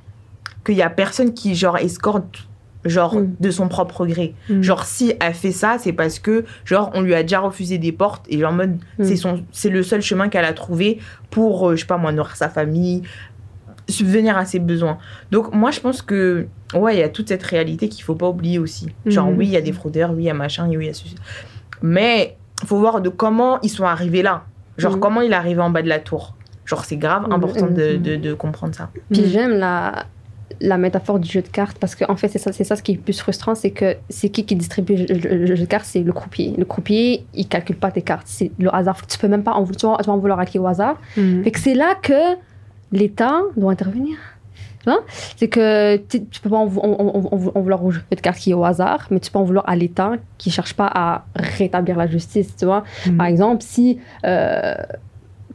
qu'il 0.65 0.77
y 0.77 0.83
a 0.83 0.91
personne 0.91 1.35
qui 1.35 1.55
genre 1.55 1.77
escorte 1.79 2.47
genre 2.87 3.17
Mm. 3.17 3.35
de 3.41 3.51
son 3.51 3.69
propre 3.69 4.07
gré. 4.07 4.35
Mm. 4.49 4.63
Genre 4.63 4.85
si 4.85 5.13
elle 5.21 5.35
fait 5.35 5.53
ça, 5.53 5.77
c'est 5.79 5.93
parce 5.93 6.19
que 6.19 6.45
genre 6.65 6.91
on 6.95 7.03
lui 7.03 7.15
a 7.15 7.23
déjà 7.23 7.41
refusé 7.41 7.77
des 7.79 7.93
portes 7.93 8.25
et 8.29 8.39
genre 8.39 8.53
en 8.53 8.57
mode 8.57 8.79
Mm. 8.99 9.05
c'est 9.05 9.17
son 9.17 9.45
c'est 9.53 9.69
le 9.71 9.83
seul 9.83 10.01
chemin 10.03 10.29
qu'elle 10.31 10.45
a 10.47 10.53
trouvé 10.55 10.99
pour 11.31 11.69
euh, 11.69 11.77
je 11.77 11.81
sais 11.81 11.87
pas 11.87 11.99
moi 11.99 12.11
nourrir 12.13 12.37
sa 12.37 12.49
famille, 12.49 13.03
subvenir 13.89 14.39
à 14.39 14.45
ses 14.47 14.61
besoins. 14.61 14.99
Donc 15.31 15.53
moi 15.53 15.71
je 15.73 15.81
pense 15.81 16.01
que 16.01 16.47
ouais, 16.75 16.97
il 16.97 17.01
y 17.01 17.03
a 17.03 17.09
toute 17.09 17.29
cette 17.29 17.43
réalité 17.43 17.89
qu'il 17.89 18.05
faut 18.05 18.15
pas 18.15 18.29
oublier 18.29 18.59
aussi. 18.59 18.87
Genre 19.05 19.29
oui, 19.29 19.47
il 19.47 19.53
y 19.53 19.57
a 19.57 19.61
des 19.61 19.73
fraudeurs, 19.73 20.13
oui, 20.13 20.23
il 20.23 20.27
y 20.27 20.31
a 20.31 20.35
machin, 20.35 20.67
oui, 20.69 20.77
il 20.81 20.87
y 20.87 20.91
a 20.91 20.95
ceci. 20.95 21.17
Mais 21.83 22.37
faut 22.65 22.79
voir 22.79 23.01
de 23.01 23.09
comment 23.09 23.61
ils 23.63 23.69
sont 23.71 23.85
arrivés 23.85 24.23
là. 24.23 24.45
Genre 24.81 24.95
Mhm. 24.95 25.01
comment 25.01 25.21
il 25.21 25.33
est 25.33 25.37
arrivé 25.37 25.61
en 25.61 25.71
bas 25.71 25.83
de 25.83 25.89
la 25.89 25.99
tour? 26.01 26.35
Genre 26.65 26.85
c'est 26.85 26.97
grave 26.97 27.27
Mhm. 27.27 27.33
important 27.33 27.67
de, 27.67 27.95
Mhm. 27.97 28.03
de, 28.03 28.17
de 28.17 28.35
comprendre 28.35 28.75
ça. 28.75 28.91
Puis 29.11 29.23
Mm. 29.23 29.27
j'aime 29.27 29.51
la, 29.59 30.07
la 30.61 30.77
métaphore 30.79 31.19
du 31.21 31.29
jeu 31.31 31.43
de 31.43 31.49
cartes 31.49 31.79
parce 31.79 31.95
qu'en 31.95 32.13
en 32.13 32.17
fait, 32.17 32.29
c'est 32.29 32.39
ça, 32.39 32.53
c'est 32.53 32.65
ça 32.65 32.77
ce 32.77 32.83
qui 32.83 32.93
est 32.93 32.95
le 32.97 33.01
plus 33.01 33.19
frustrant, 33.21 33.55
c'est 33.55 33.71
que 33.71 33.97
c'est 34.09 34.29
qui 34.29 34.45
qui 34.45 34.57
distribue 34.57 34.97
le, 34.97 35.07
le- 35.15 35.37
le 35.47 35.55
jeu 35.55 35.65
de 35.65 35.69
cartes? 35.69 35.87
C'est 35.87 36.03
le 36.03 36.13
croupier. 36.13 36.55
Le 36.59 36.65
croupier, 36.65 37.25
il 37.35 37.47
calcule 37.49 37.77
pas 37.77 37.91
tes 37.91 38.03
cartes. 38.03 38.27
C'est 38.27 38.51
le 38.59 38.75
hasard. 38.75 39.07
Tu 39.07 39.17
peux 39.19 39.29
même 39.29 39.43
pas 39.45 39.53
en, 39.53 39.65
tu 39.65 39.87
vas, 39.87 39.97
tu 40.01 40.07
vas 40.07 40.13
en 40.13 40.19
vouloir 40.19 40.39
à 40.41 40.47
qui 40.47 40.59
au 40.59 40.67
hasard. 40.67 41.01
Mm. 41.17 41.43
Fait 41.45 41.51
que 41.51 41.59
c'est 41.61 41.75
là 41.75 41.95
que 42.01 42.37
l'État 42.93 43.41
doit 43.57 43.73
intervenir. 43.73 44.17
C'est 45.37 45.49
que 45.49 45.97
tu 45.97 46.41
peux 46.43 46.51
pas 46.51 46.57
en, 46.57 46.67
en- 46.67 46.69
en- 46.71 47.29
en- 47.33 47.61
vouloir 47.61 47.83
jeu 47.91 48.03
de 48.11 48.17
est 48.51 48.55
au 48.55 48.65
hasard, 48.65 49.07
mais 49.11 49.21
tu 49.21 49.31
peux 49.31 49.39
en 49.39 49.45
vouloir 49.45 49.69
à 49.69 49.77
l'État 49.77 50.13
qui 50.39 50.51
cherche 50.51 50.75
pas 50.75 50.91
à 50.93 51.25
rétablir 51.35 51.97
la 51.97 52.07
justice. 52.07 52.57
Tu 52.57 52.65
vois? 52.65 52.85
Mm. 53.07 53.17
Par 53.17 53.27
exemple, 53.27 53.63
si, 53.63 53.99
euh, 54.25 54.75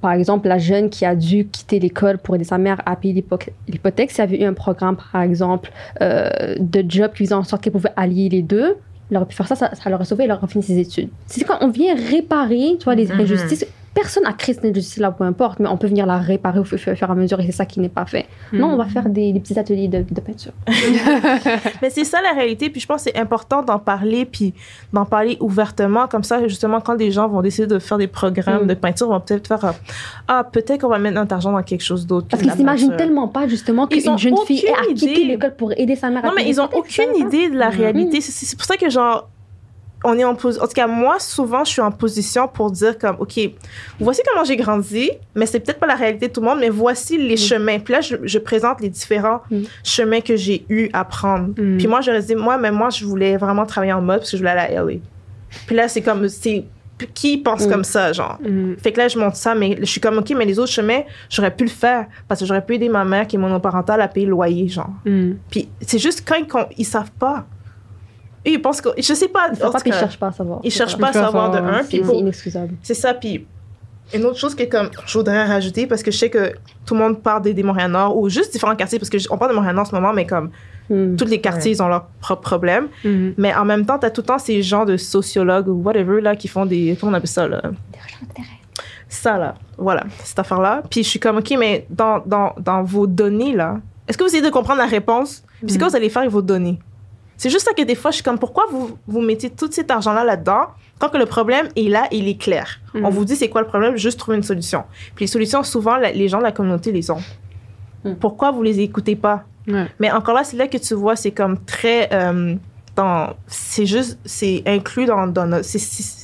par 0.02 0.12
exemple, 0.14 0.48
la 0.48 0.58
jeune 0.60 0.90
qui 0.90 1.06
a 1.06 1.16
dû 1.16 1.48
quitter 1.48 1.80
l'école 1.80 2.18
pour 2.20 2.36
aider 2.36 2.44
sa 2.44 2.58
mère 2.58 2.82
à 2.86 2.96
payer 2.96 3.14
l'hypo- 3.14 3.40
l'hypothèque, 3.68 4.12
s'il 4.12 4.20
y 4.20 4.22
avait 4.22 4.42
eu 4.42 4.46
un 4.46 4.54
programme, 4.54 4.98
par 5.12 5.22
exemple, 5.22 5.72
euh, 6.02 6.56
de 6.60 6.84
job 6.88 7.12
qui 7.16 7.24
faisait 7.24 7.34
en 7.36 7.44
sorte 7.44 7.64
qu'elle 7.64 7.74
pouvait 7.74 7.94
allier 7.96 8.30
les 8.30 8.42
deux, 8.42 8.78
elle 9.10 9.18
aurait 9.18 9.26
pu 9.26 9.36
faire 9.36 9.48
ça, 9.48 9.56
ça, 9.56 9.72
ça 9.74 9.90
l'aurait 9.90 10.06
sauvé, 10.06 10.26
elle 10.26 10.32
aurait 10.32 10.48
fini 10.48 10.64
ses 10.64 10.78
études. 10.80 11.10
C'est 11.28 11.44
quand 11.44 11.58
on 11.62 11.70
vient 11.70 11.96
réparer, 11.96 12.76
tu 12.80 12.84
vois, 12.86 12.96
les 12.96 13.08
Mhm. 13.08 13.20
injustices. 13.22 13.66
Personne 13.96 14.24
n'a 14.24 14.34
créé 14.34 14.54
cette 14.54 14.66
injustice-là, 14.66 15.10
peu 15.12 15.24
importe, 15.24 15.60
mais 15.60 15.68
on 15.70 15.78
peut 15.78 15.88
venir 15.88 16.06
la 16.06 16.18
réparer 16.20 16.60
au 16.60 16.64
fur 16.64 16.78
et 16.78 17.04
à 17.04 17.16
mesure 17.16 17.40
et 17.40 17.46
c'est 17.48 17.52
ça 17.54 17.66
qui 17.66 17.80
n'est 17.80 17.90
pas 17.90 18.06
fait. 18.06 18.28
Non, 18.54 18.68
on 18.74 18.78
va 18.78 18.86
faire 18.86 19.10
des, 19.10 19.32
des 19.34 19.40
petits 19.40 19.58
ateliers 19.58 19.88
de, 19.88 20.00
de 20.00 20.22
peinture. 20.22 20.52
Mais 21.82 21.90
c'est 21.90 22.04
ça 22.04 22.22
la 22.22 22.34
réalité, 22.34 22.70
puis 22.70 22.82
je 22.82 22.86
pense 22.88 23.04
que 23.06 23.12
c'est 23.12 23.18
important 23.20 23.64
d'en 23.64 23.80
parler, 23.80 24.26
puis 24.26 24.54
d'en 24.94 25.06
parler 25.06 25.38
ouvertement, 25.40 26.08
comme 26.08 26.24
ça, 26.24 26.46
justement, 26.48 26.82
quand 26.82 26.96
des 26.96 27.10
gens 27.12 27.28
vont 27.28 27.42
décider 27.42 27.68
de 27.68 27.80
faire 27.80 27.98
des 27.98 28.08
programmes 28.08 28.64
Mm. 28.64 28.68
de 28.68 28.74
peinture, 28.74 29.08
vont 29.10 29.20
peut-être 29.20 29.48
faire, 29.48 29.64
euh, 29.66 29.72
ah, 30.28 30.44
peut-être 30.44 30.82
qu'on 30.82 30.90
va 30.90 31.00
mettre 31.00 31.16
notre 31.16 31.34
argent 31.34 31.52
dans 31.52 31.64
quelque 31.64 31.84
chose 31.84 32.06
d'autre. 32.06 32.28
Parce 32.30 32.44
qu'ils 32.44 32.52
s'imaginent 32.52 32.96
tellement 32.98 33.28
pas, 33.28 33.48
justement, 33.48 33.88
qu'une 33.88 34.18
jeune 34.18 34.36
fille 34.46 34.66
a 34.68 34.86
quitté 34.94 35.24
l'école 35.26 35.56
pour 35.56 35.72
aider 35.78 35.96
sa 35.96 36.10
mère 36.10 36.24
à 36.26 36.28
Non, 36.28 36.34
mais 36.36 36.48
ils 36.48 36.60
ont 36.60 36.66
l'hypothèque, 36.66 36.92
c'est 36.92 37.08
aucune 37.10 37.28
idée 37.28 37.50
de 37.50 37.58
la 37.58 37.70
Mhm. 37.70 37.78
réalité. 37.78 38.22
C'est 38.22 38.56
pour 38.58 38.66
ça 38.66 38.76
que, 38.78 38.90
genre, 38.90 39.30
on 40.06 40.18
est 40.18 40.24
en 40.24 40.36
position. 40.36 40.64
En 40.64 40.68
tout 40.68 40.74
cas, 40.74 40.88
moi, 40.88 41.20
souvent, 41.20 41.64
je 41.64 41.72
suis 41.72 41.82
en 41.82 41.92
position 41.92 42.48
pour 42.48 42.72
dire, 42.72 42.98
comme, 42.98 43.18
OK, 43.20 43.40
voici 44.00 44.22
comment 44.32 44.46
j'ai 44.46 44.56
grandi, 44.56 45.12
mais 45.36 45.46
c'est 45.46 45.60
peut-être 45.60 45.80
pas 45.80 45.88
la 45.88 45.96
réalité 45.96 46.28
de 46.30 46.34
tout 46.34 46.42
le 46.42 46.48
monde, 46.48 46.60
mais 46.60 46.70
voici 46.70 47.18
les 47.18 47.38
chemins. 47.38 47.80
Puis 47.80 47.94
là, 47.94 48.02
je, 48.02 48.16
je 48.24 48.40
présente 48.40 48.80
les 48.82 48.90
différents 48.90 49.42
Mhm. 49.52 49.64
chemins 49.84 50.22
que 50.22 50.36
j'ai 50.36 50.66
eu 50.70 50.90
à 50.94 51.04
prendre. 51.04 51.50
Mhm. 51.58 51.78
Puis 51.78 51.88
moi, 51.88 52.02
je 52.02 52.12
dit, 52.22 52.36
moi, 52.36 52.58
mais 52.58 52.72
moi, 52.72 52.90
je 52.90 53.04
voulais 53.06 53.36
vraiment 53.38 53.66
travailler 53.66 53.94
en 53.94 54.02
mode 54.02 54.20
parce 54.20 54.32
que 54.32 54.38
je 54.38 54.42
voulais 54.42 54.52
aller 54.52 54.76
à 54.76 54.82
LA. 54.84 55.00
Puis 55.68 55.76
là, 55.76 55.88
c'est 55.88 56.02
comme, 56.02 56.28
c'est. 56.30 56.64
Qui 57.14 57.38
pense 57.40 57.68
comme 57.68 57.84
ça, 57.84 58.14
genre? 58.14 58.38
Mm. 58.42 58.76
Fait 58.82 58.94
que 58.94 59.00
là, 59.00 59.10
je 59.10 59.20
monte 59.20 59.36
ça, 59.36 59.54
mais 59.54 59.76
je 59.82 59.84
suis 59.86 60.00
comme, 60.00 60.18
OK, 60.20 60.30
mais 60.34 60.46
les 60.46 60.58
autres 60.60 60.72
chemins, 60.72 61.02
j'aurais 61.30 61.54
pu 61.54 61.66
le 61.66 61.70
faire 61.70 62.06
parce 62.30 62.40
que 62.40 62.46
j'aurais 62.46 62.66
pu 62.66 62.76
aider 62.76 62.88
ma 62.88 63.04
mère 63.04 63.28
qui 63.28 63.36
est 63.36 63.40
monoparentale 63.40 64.00
à 64.00 64.08
payer 64.08 64.26
le 64.26 64.32
loyer, 64.32 64.70
genre. 64.70 64.92
Mm. 65.04 65.32
Puis 65.50 65.68
c'est 65.82 66.00
juste 66.00 66.24
quand 66.26 66.36
ils, 66.38 66.48
ils 66.78 66.86
savent 66.86 67.12
pas. 67.20 67.46
Ils 68.46 68.62
pensent 68.62 68.82
que. 68.82 68.90
Je 68.98 69.14
sais 69.14 69.28
pas. 69.28 69.48
Ils 69.52 69.58
savent 69.58 69.70
en 69.70 69.72
pas, 69.72 69.80
ils 69.86 69.94
cherchent 69.94 70.20
pas 70.20 70.28
à 70.28 70.32
savoir. 70.32 70.60
Ils 70.64 70.72
cherchent 70.72 70.98
pas 70.98 71.08
à 71.10 71.14
savoir 71.14 71.52
de 71.52 71.58
un. 71.58 71.84
C'est 71.84 71.98
inexcusable. 71.98 72.74
c'est 72.84 72.94
ça. 72.94 73.14
Puis 73.14 73.46
une 74.14 74.24
autre 74.26 74.38
chose 74.38 74.54
que 74.54 74.64
comme 74.64 74.90
je 75.08 75.18
voudrais 75.18 75.46
rajouter, 75.46 75.88
parce 75.88 76.04
que 76.04 76.12
je 76.12 76.18
sais 76.18 76.30
que 76.30 76.54
tout 76.86 76.94
le 76.94 77.00
monde 77.00 77.22
parle 77.24 77.42
des, 77.42 77.54
des 77.56 77.64
Montréal-Nord 77.64 78.16
ou 78.16 78.30
juste 78.30 78.54
différents 78.54 78.76
quartiers, 78.76 79.00
parce 79.00 79.10
que 79.10 79.18
j- 79.18 79.26
on 79.32 79.38
parle 79.40 79.50
de 79.52 79.56
Montréal-Nord 79.56 79.82
en 79.88 79.90
ce 79.90 79.96
moment, 79.96 80.14
mais 80.14 80.26
comme 80.26 80.52
Hmm. 80.88 81.16
tous 81.16 81.26
les 81.26 81.42
quartiers, 81.42 81.72
ils 81.72 81.82
ont 81.82 81.88
leurs 81.88 82.06
propres 82.22 82.44
problèmes. 82.44 82.90
Mm. 83.04 83.30
Mais 83.40 83.56
en 83.56 83.66
même 83.66 83.88
temps, 83.88 83.98
tu 83.98 84.06
as 84.06 84.12
tout 84.12 84.22
le 84.22 84.28
temps 84.28 84.38
ces 84.38 84.62
gens 84.62 84.86
de 84.86 84.98
sociologues 84.98 85.68
ou 85.68 85.82
whatever, 85.82 86.22
là, 86.22 86.36
qui 86.36 86.48
font 86.48 86.68
des. 86.68 86.96
Comment 87.00 87.14
on 87.14 87.16
appelle 87.16 87.28
ça, 87.28 87.48
là? 87.48 87.60
Ça, 89.10 89.38
là. 89.38 89.56
Voilà, 89.78 90.04
cette 90.24 90.38
affaire-là. 90.40 90.84
Puis 90.90 91.04
je 91.04 91.10
suis 91.10 91.20
comme, 91.20 91.38
OK, 91.38 91.54
mais 91.58 91.86
dans, 91.90 92.20
dans, 92.26 92.54
dans 92.60 92.84
vos 92.84 93.08
données, 93.08 93.54
là, 93.56 93.80
est-ce 94.08 94.16
que 94.18 94.24
vous 94.24 94.28
essayez 94.28 94.44
de 94.44 94.50
comprendre 94.50 94.80
la 94.80 94.86
réponse? 94.88 95.44
Puis 95.62 95.72
c'est 95.72 95.80
quoi 95.80 95.88
vous 95.88 95.96
allez 95.96 96.10
faire 96.10 96.22
avec 96.22 96.32
vos 96.32 96.42
données? 96.44 96.80
C'est 97.38 97.50
juste 97.50 97.66
ça 97.66 97.74
que 97.74 97.84
des 97.84 97.96
fois, 97.96 98.12
je 98.12 98.16
suis 98.16 98.24
comme, 98.24 98.40
pourquoi 98.40 98.66
vous, 98.72 98.98
vous 99.08 99.22
mettez 99.22 99.50
tout 99.50 99.70
cet 99.72 99.92
argent-là 99.92 100.24
là-dedans 100.24 100.68
quand 101.00 101.10
que 101.10 101.18
le 101.18 101.26
problème 101.26 101.68
est 101.76 101.90
là, 101.90 102.08
il 102.12 102.28
est 102.30 102.40
clair? 102.40 102.80
On 102.94 103.10
vous 103.10 103.26
dit 103.26 103.36
c'est 103.36 103.50
quoi 103.50 103.62
le 103.62 103.68
problème, 103.68 103.98
juste 103.98 104.18
trouver 104.20 104.38
une 104.38 104.44
solution. 104.44 104.84
Puis 105.16 105.24
les 105.26 105.28
solutions, 105.28 105.62
souvent, 105.64 105.98
la- 105.98 106.12
les 106.14 106.30
gens 106.30 106.38
de 106.38 106.44
la 106.44 106.54
communauté 106.54 106.92
les 106.94 107.12
ont. 107.12 107.20
Mm. 108.06 108.14
Pourquoi 108.16 108.52
vous 108.52 108.64
les 108.64 108.80
écoutez 108.80 109.16
pas? 109.18 109.44
Mais 110.00 110.12
encore 110.12 110.36
là, 110.36 110.44
c'est 110.44 110.56
là 110.58 110.68
que 110.68 110.78
tu 110.78 110.94
vois, 110.94 111.16
c'est 111.18 111.32
comme 111.32 111.58
très. 111.66 112.08
euh, 112.14 112.56
c'est 113.48 113.86
juste, 113.86 114.18
c'est 114.24 114.64
inclus 114.66 115.06
dans, 115.06 115.28
dans 115.28 115.46
notre. 115.48 115.66
C'est 115.66 115.80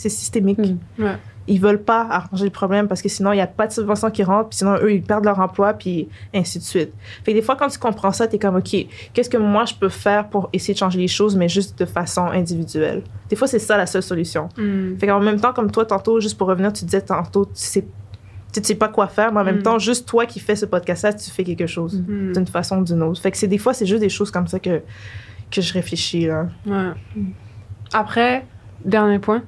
systémique. 0.09 0.59
Mm. 0.59 1.03
Ouais. 1.03 1.15
Ils 1.47 1.59
veulent 1.59 1.81
pas 1.81 2.01
arranger 2.09 2.45
le 2.45 2.51
problème 2.51 2.87
parce 2.87 3.01
que 3.01 3.09
sinon, 3.09 3.31
il 3.33 3.37
n'y 3.37 3.41
a 3.41 3.47
pas 3.47 3.65
de 3.67 3.71
subvention 3.71 4.11
qui 4.11 4.23
rentre, 4.23 4.49
puis 4.49 4.57
sinon, 4.59 4.75
eux, 4.81 4.93
ils 4.93 5.01
perdent 5.01 5.25
leur 5.25 5.39
emploi, 5.39 5.73
puis 5.73 6.07
ainsi 6.33 6.59
de 6.59 6.63
suite. 6.63 6.91
Fait 7.23 7.31
que 7.33 7.37
des 7.37 7.41
fois, 7.41 7.55
quand 7.55 7.67
tu 7.67 7.79
comprends 7.79 8.11
ça, 8.11 8.27
tu 8.27 8.35
es 8.35 8.39
comme, 8.39 8.55
OK, 8.57 8.75
qu'est-ce 9.13 9.29
que 9.29 9.37
moi, 9.37 9.65
je 9.65 9.73
peux 9.73 9.89
faire 9.89 10.29
pour 10.29 10.49
essayer 10.53 10.73
de 10.75 10.79
changer 10.79 10.99
les 10.99 11.07
choses, 11.07 11.35
mais 11.35 11.49
juste 11.49 11.77
de 11.79 11.85
façon 11.85 12.25
individuelle? 12.27 13.01
Des 13.29 13.35
fois, 13.35 13.47
c'est 13.47 13.59
ça 13.59 13.75
la 13.75 13.87
seule 13.87 14.03
solution. 14.03 14.49
Mm. 14.57 14.97
Fait 14.99 15.07
qu'en 15.07 15.19
même 15.19 15.39
temps, 15.39 15.51
comme 15.51 15.71
toi, 15.71 15.83
tantôt, 15.85 16.19
juste 16.19 16.37
pour 16.37 16.47
revenir, 16.47 16.71
tu 16.73 16.85
disais 16.85 17.01
tantôt, 17.01 17.45
tu 17.45 17.51
sais, 17.55 17.85
tu 18.53 18.61
sais 18.63 18.75
pas 18.75 18.89
quoi 18.89 19.07
faire, 19.07 19.33
mais 19.33 19.39
en 19.39 19.43
même 19.45 19.59
Mm. 19.59 19.63
temps, 19.63 19.79
juste 19.79 20.07
toi 20.07 20.25
qui 20.27 20.39
fais 20.39 20.55
ce 20.55 20.65
podcast-là, 20.67 21.13
tu 21.13 21.29
fais 21.31 21.43
quelque 21.43 21.65
chose 21.67 22.03
Mm. 22.07 22.33
d'une 22.33 22.47
façon 22.47 22.77
ou 22.79 22.83
d'une 22.83 23.01
autre. 23.01 23.19
Fait 23.19 23.31
que 23.31 23.37
c'est 23.37 23.47
des 23.47 23.57
fois, 23.57 23.73
c'est 23.73 23.85
juste 23.87 24.01
des 24.01 24.09
choses 24.09 24.29
comme 24.29 24.45
ça 24.47 24.59
que, 24.59 24.81
que 25.49 25.61
je 25.61 25.73
réfléchis, 25.73 26.27
là. 26.27 26.47
Ouais. 26.67 26.91
Après, 27.93 28.45
dernier 28.85 29.19
point. 29.19 29.41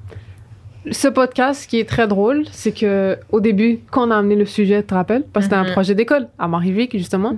Ce 0.90 1.08
podcast, 1.08 1.62
ce 1.62 1.68
qui 1.68 1.78
est 1.80 1.88
très 1.88 2.06
drôle, 2.06 2.44
c'est 2.52 2.72
que 2.72 3.16
au 3.32 3.40
début, 3.40 3.80
quand 3.90 4.06
on 4.08 4.10
a 4.10 4.16
amené 4.16 4.36
le 4.36 4.44
sujet, 4.44 4.82
tu 4.82 4.88
te 4.88 4.94
rappelles, 4.94 5.24
parce 5.32 5.46
que 5.46 5.52
c'était 5.52 5.62
Mhm. 5.62 5.68
un 5.70 5.72
projet 5.72 5.94
d'école 5.94 6.28
à 6.38 6.46
Marivic, 6.46 6.96
justement, 6.96 7.36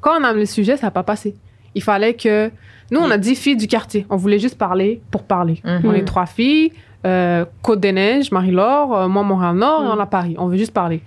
quand 0.00 0.12
on 0.20 0.24
a 0.24 0.28
amené 0.28 0.40
le 0.42 0.46
sujet, 0.46 0.76
ça 0.76 0.86
n'a 0.88 0.90
pas 0.90 1.02
passé. 1.04 1.34
Il 1.74 1.82
fallait 1.82 2.14
que. 2.14 2.50
Nous, 2.90 2.98
on 2.98 3.08
a 3.10 3.18
dix 3.18 3.36
filles 3.36 3.56
du 3.56 3.68
quartier. 3.68 4.04
On 4.10 4.16
voulait 4.16 4.40
juste 4.40 4.58
parler 4.58 5.00
pour 5.12 5.22
parler. 5.22 5.60
Mhm. 5.64 5.80
On 5.84 5.92
est 5.94 6.04
trois 6.04 6.26
filles, 6.26 6.72
euh, 7.06 7.44
Côte-des-Neiges, 7.62 8.32
Marie-Laure, 8.32 8.96
euh, 8.96 9.08
moi, 9.08 9.22
Montréal-Nord, 9.22 9.84
et 9.84 9.86
on 9.86 10.00
a 10.00 10.06
Paris. 10.06 10.34
On 10.38 10.46
veut 10.48 10.56
juste 10.56 10.72
parler. 10.72 11.00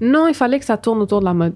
Non, 0.00 0.26
il 0.26 0.34
fallait 0.34 0.58
que 0.58 0.64
ça 0.64 0.76
tourne 0.76 1.00
autour 1.00 1.20
de 1.20 1.24
la 1.24 1.34
mode. 1.34 1.54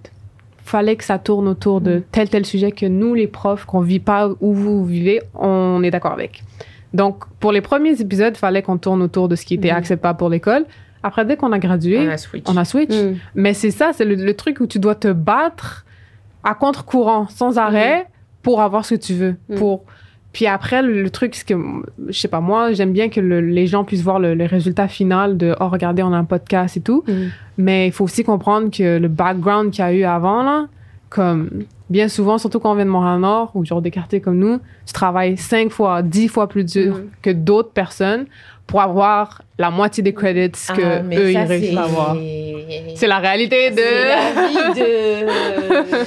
Il 0.65 0.69
fallait 0.71 0.95
que 0.95 1.03
ça 1.03 1.19
tourne 1.19 1.49
autour 1.49 1.81
de 1.81 2.05
tel, 2.13 2.29
tel 2.29 2.47
sujet 2.47 2.71
que 2.71 2.87
nous, 2.87 3.15
les 3.15 3.27
profs, 3.27 3.65
qu'on 3.65 3.81
vit 3.81 3.99
pas 3.99 4.29
où 4.41 4.53
vous 4.55 4.85
vivez, 4.85 5.21
on 5.35 5.83
est 5.83 5.91
d'accord 5.91 6.13
avec. 6.13 6.45
Donc, 6.95 7.25
pour 7.41 7.53
les 7.53 7.61
premiers 7.61 8.01
épisodes, 8.01 8.35
il 8.35 8.39
fallait 8.39 8.63
qu'on 8.63 8.77
tourne 8.79 9.03
autour 9.03 9.29
de 9.29 9.37
ce 9.37 9.45
qui 9.47 9.55
était 9.55 9.71
Mhm. 9.71 9.77
acceptable 9.79 10.19
pour 10.19 10.29
l'école. 10.29 10.65
Après, 11.03 11.25
dès 11.25 11.37
qu'on 11.37 11.51
a 11.53 11.59
gradué, 11.59 12.07
On 12.07 12.11
a 12.11 12.17
switch. 12.19 12.45
on 12.47 12.57
a 12.57 12.65
switch. 12.65 12.95
Mm. 12.95 13.15
Mais 13.35 13.55
c'est 13.55 13.71
ça, 13.73 13.91
c'est 13.93 14.05
le, 14.05 14.15
le 14.15 14.35
truc 14.35 14.61
où 14.61 14.67
tu 14.67 14.79
dois 14.79 14.95
te 14.95 15.09
battre 15.09 15.85
à 16.45 16.55
contre-courant, 16.55 17.27
sans 17.29 17.59
arrêt, 17.59 18.07
pour 18.43 18.61
avoir 18.61 18.85
ce 18.85 18.95
que 18.95 19.01
tu 19.01 19.15
veux. 19.15 19.37
Mm. 19.49 19.55
Pour... 19.57 19.85
Puis 20.33 20.47
après, 20.47 20.81
le, 20.81 21.03
le 21.03 21.11
truc, 21.11 21.35
c'est 21.35 21.47
que, 21.47 21.55
je 22.09 22.19
sais 22.19 22.29
pas, 22.29 22.41
moi, 22.41 22.73
j'aime 22.73 22.93
bien 22.93 23.09
que 23.11 23.21
le- 23.21 23.41
les 23.41 23.67
gens 23.67 23.85
puissent 23.85 24.03
voir 24.03 24.19
le, 24.19 24.35
le 24.35 24.45
résultat 24.47 24.89
final 24.89 25.37
de 25.37 25.55
«Oh, 25.61 25.69
regardez, 25.69 26.03
on 26.03 26.13
a 26.13 26.17
un 26.17 26.25
podcast 26.25 26.77
et 26.77 26.81
tout. 26.81 27.05
Mais 27.59 27.87
il 27.89 27.93
faut 27.93 28.05
aussi 28.05 28.23
comprendre 28.25 28.71
que 28.71 28.99
le 28.99 29.09
background 29.09 29.73
qu'il 29.73 29.85
y 29.85 29.89
a 29.89 29.93
eu 29.93 30.05
avant, 30.05 30.43
là, 30.43 30.67
comme 31.11 31.51
bien 31.93 32.09
souvent, 32.09 32.39
surtout 32.39 32.59
quand 32.59 32.73
on 32.73 32.75
vient 32.75 32.85
de 32.87 32.91
Montréal-Nord 32.91 33.53
ou 33.55 33.65
genre 33.65 33.81
des 33.83 33.91
quartiers 33.91 34.21
comme 34.21 34.39
nous, 34.39 34.59
tu 34.87 34.93
travailles 34.93 35.37
cinq 35.37 35.71
fois, 35.71 36.03
dix 36.03 36.27
fois 36.29 36.49
plus 36.49 36.65
dur 36.65 36.95
Mm. 36.97 37.03
que 37.23 37.31
d'autres 37.31 37.71
personnes 37.73 38.27
pour 38.67 38.81
avoir 38.81 39.43
la 39.59 39.71
moitié 39.71 40.03
des 40.03 40.15
credits 40.15 40.51
que 40.75 40.83
Ah, 40.83 41.03
eux, 41.03 41.31
ils 41.33 41.39
réussissent 41.39 41.71
c'est- 41.71 41.77
à 41.77 41.83
avoir. 41.85 42.17
C'est 42.97 43.07
la 43.07 43.19
réalité 43.19 43.71
de. 43.71 43.77
C'est 43.77 44.45
la 44.45 44.49
vie 44.49 44.81
de. 44.81 46.07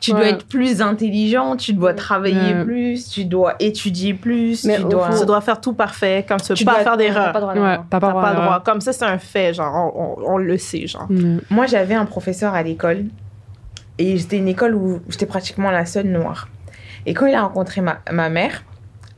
Tu 0.00 0.10
dois 0.10 0.18
Ouais. 0.22 0.30
être 0.30 0.48
plus 0.48 0.82
intelligent, 0.82 1.54
tu 1.54 1.74
dois 1.74 1.94
travailler 1.94 2.54
Ouais. 2.54 2.64
plus, 2.64 3.08
tu 3.08 3.24
dois 3.24 3.54
étudier 3.60 4.14
plus, 4.14 4.64
Mais 4.64 4.78
tu 4.78 4.82
dois. 4.82 5.12
fond- 5.12 5.20
Tu 5.20 5.26
dois 5.26 5.40
faire 5.40 5.60
tout 5.60 5.74
parfait, 5.74 6.24
comme 6.26 6.40
tu 6.40 6.48
peux 6.48 6.54
Tu 6.54 6.64
pas 6.64 6.72
dois- 6.72 6.80
faire 6.82 6.92
T'as 6.94 6.96
d'erreur. 6.96 7.32
pas 7.32 7.40
droit 7.40 7.52
à 7.52 7.54
Ouais, 7.56 7.76
t'as 7.88 8.00
pas 8.00 8.08
T'as 8.08 8.12
pas 8.20 8.30
le 8.30 8.34
droit. 8.34 8.44
droit. 8.46 8.62
Comme 8.64 8.80
ça, 8.80 8.92
c'est 8.92 9.04
un 9.04 9.18
fait, 9.18 9.54
genre, 9.54 9.92
on, 9.96 10.00
on- 10.24 10.32
on 10.34 10.38
le 10.38 10.58
sait, 10.58 10.88
genre. 10.88 11.06
Mm. 11.08 11.38
Moi, 11.50 11.66
j'avais 11.66 11.94
un 11.94 12.04
professeur 12.04 12.52
à 12.52 12.64
l'école 12.64 13.04
et 13.98 14.18
c'était 14.18 14.38
une 14.38 14.48
école 14.48 14.74
où 14.74 15.00
j'étais 15.08 15.26
pratiquement 15.26 15.70
la 15.70 15.86
seule 15.86 16.06
noire. 16.08 16.48
Et 17.06 17.14
quand 17.14 17.26
il 17.26 17.34
a 17.34 17.42
rencontré 17.42 17.80
ma, 17.80 18.00
ma 18.10 18.28
mère, 18.28 18.64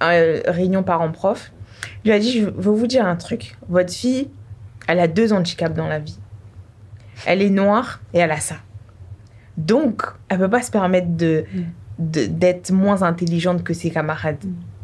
euh, 0.02 0.40
réunion 0.46 0.82
parents-prof, 0.82 1.52
il 2.04 2.08
lui 2.08 2.16
a 2.16 2.18
dit 2.18 2.40
Je 2.40 2.46
veux 2.46 2.72
vous 2.72 2.86
dire 2.86 3.06
un 3.06 3.16
truc. 3.16 3.56
Votre 3.68 3.92
fille, 3.92 4.28
elle 4.88 5.00
a 5.00 5.08
deux 5.08 5.32
handicaps 5.32 5.74
dans 5.76 5.86
la 5.88 5.98
vie. 5.98 6.18
Elle 7.26 7.42
est 7.42 7.50
noire 7.50 8.00
et 8.12 8.18
elle 8.18 8.30
a 8.32 8.40
ça. 8.40 8.56
Donc, 9.56 10.02
elle 10.28 10.38
peut 10.38 10.50
pas 10.50 10.62
se 10.62 10.70
permettre 10.70 11.08
de 11.16 11.44
de- 11.98 12.26
d'être 12.26 12.72
moins 12.72 13.02
intelligente 13.02 13.62
que 13.62 13.72
ses 13.72 13.90
camarades. 13.90 14.42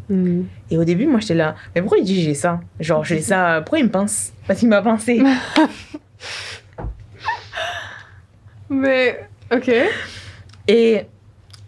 Mm. 0.08 0.42
Et 0.70 0.78
au 0.78 0.84
début, 0.84 1.06
moi, 1.08 1.18
j'étais 1.20 1.34
là, 1.34 1.56
mais 1.74 1.80
pourquoi 1.80 1.98
il 1.98 2.04
dit 2.04 2.22
j'ai 2.22 2.34
ça? 2.34 2.60
Genre, 2.78 3.04
j'ai 3.04 3.20
ça, 3.20 3.62
pourquoi 3.64 3.80
il 3.80 3.86
me 3.86 3.90
pince? 3.90 4.32
Parce 4.46 4.60
qu'il 4.60 4.68
m'a 4.68 4.80
pincé. 4.82 5.20
Mais, 8.68 9.28
ok. 9.52 9.70
Et, 10.68 11.06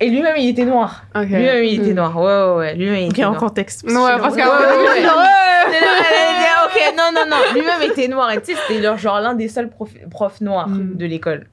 et 0.01 0.11
lui-même, 0.11 0.37
il 0.37 0.49
était 0.51 0.65
noir. 0.65 1.05
Lui-même, 1.15 1.65
il 1.65 1.81
était 1.81 1.93
Mm. 1.93 1.95
noir. 1.97 2.17
Ouais, 2.17 2.23
ouais, 2.25 2.57
ouais. 2.59 2.75
Lui-même, 2.75 2.97
il 3.01 3.07
Ok, 3.07 3.13
était 3.13 3.25
en 3.25 3.31
noir. 3.31 3.41
contexte. 3.41 3.83
Ouais, 3.85 3.93
parce 3.95 4.35
que. 4.37 4.41
Ouais, 4.41 4.47
ouais, 4.47 5.01
ouais. 5.03 5.07
Ouais. 5.07 6.65
ok, 6.67 6.95
non, 6.97 7.11
non, 7.15 7.27
non. 7.31 7.37
Lui-même 7.55 7.83
était 7.91 8.09
noir. 8.09 8.31
Et 8.33 8.41
tu 8.41 8.53
sais, 8.55 8.59
c'était 8.67 8.81
leur- 8.81 8.99
genre 8.99 9.21
l'un 9.21 9.35
des 9.35 9.49
seuls 9.49 9.69
prof- 9.71 9.91
profs 10.11 10.41
noirs 10.41 10.69
Mm. 10.69 10.97
de 10.97 11.07
l'école. 11.07 11.47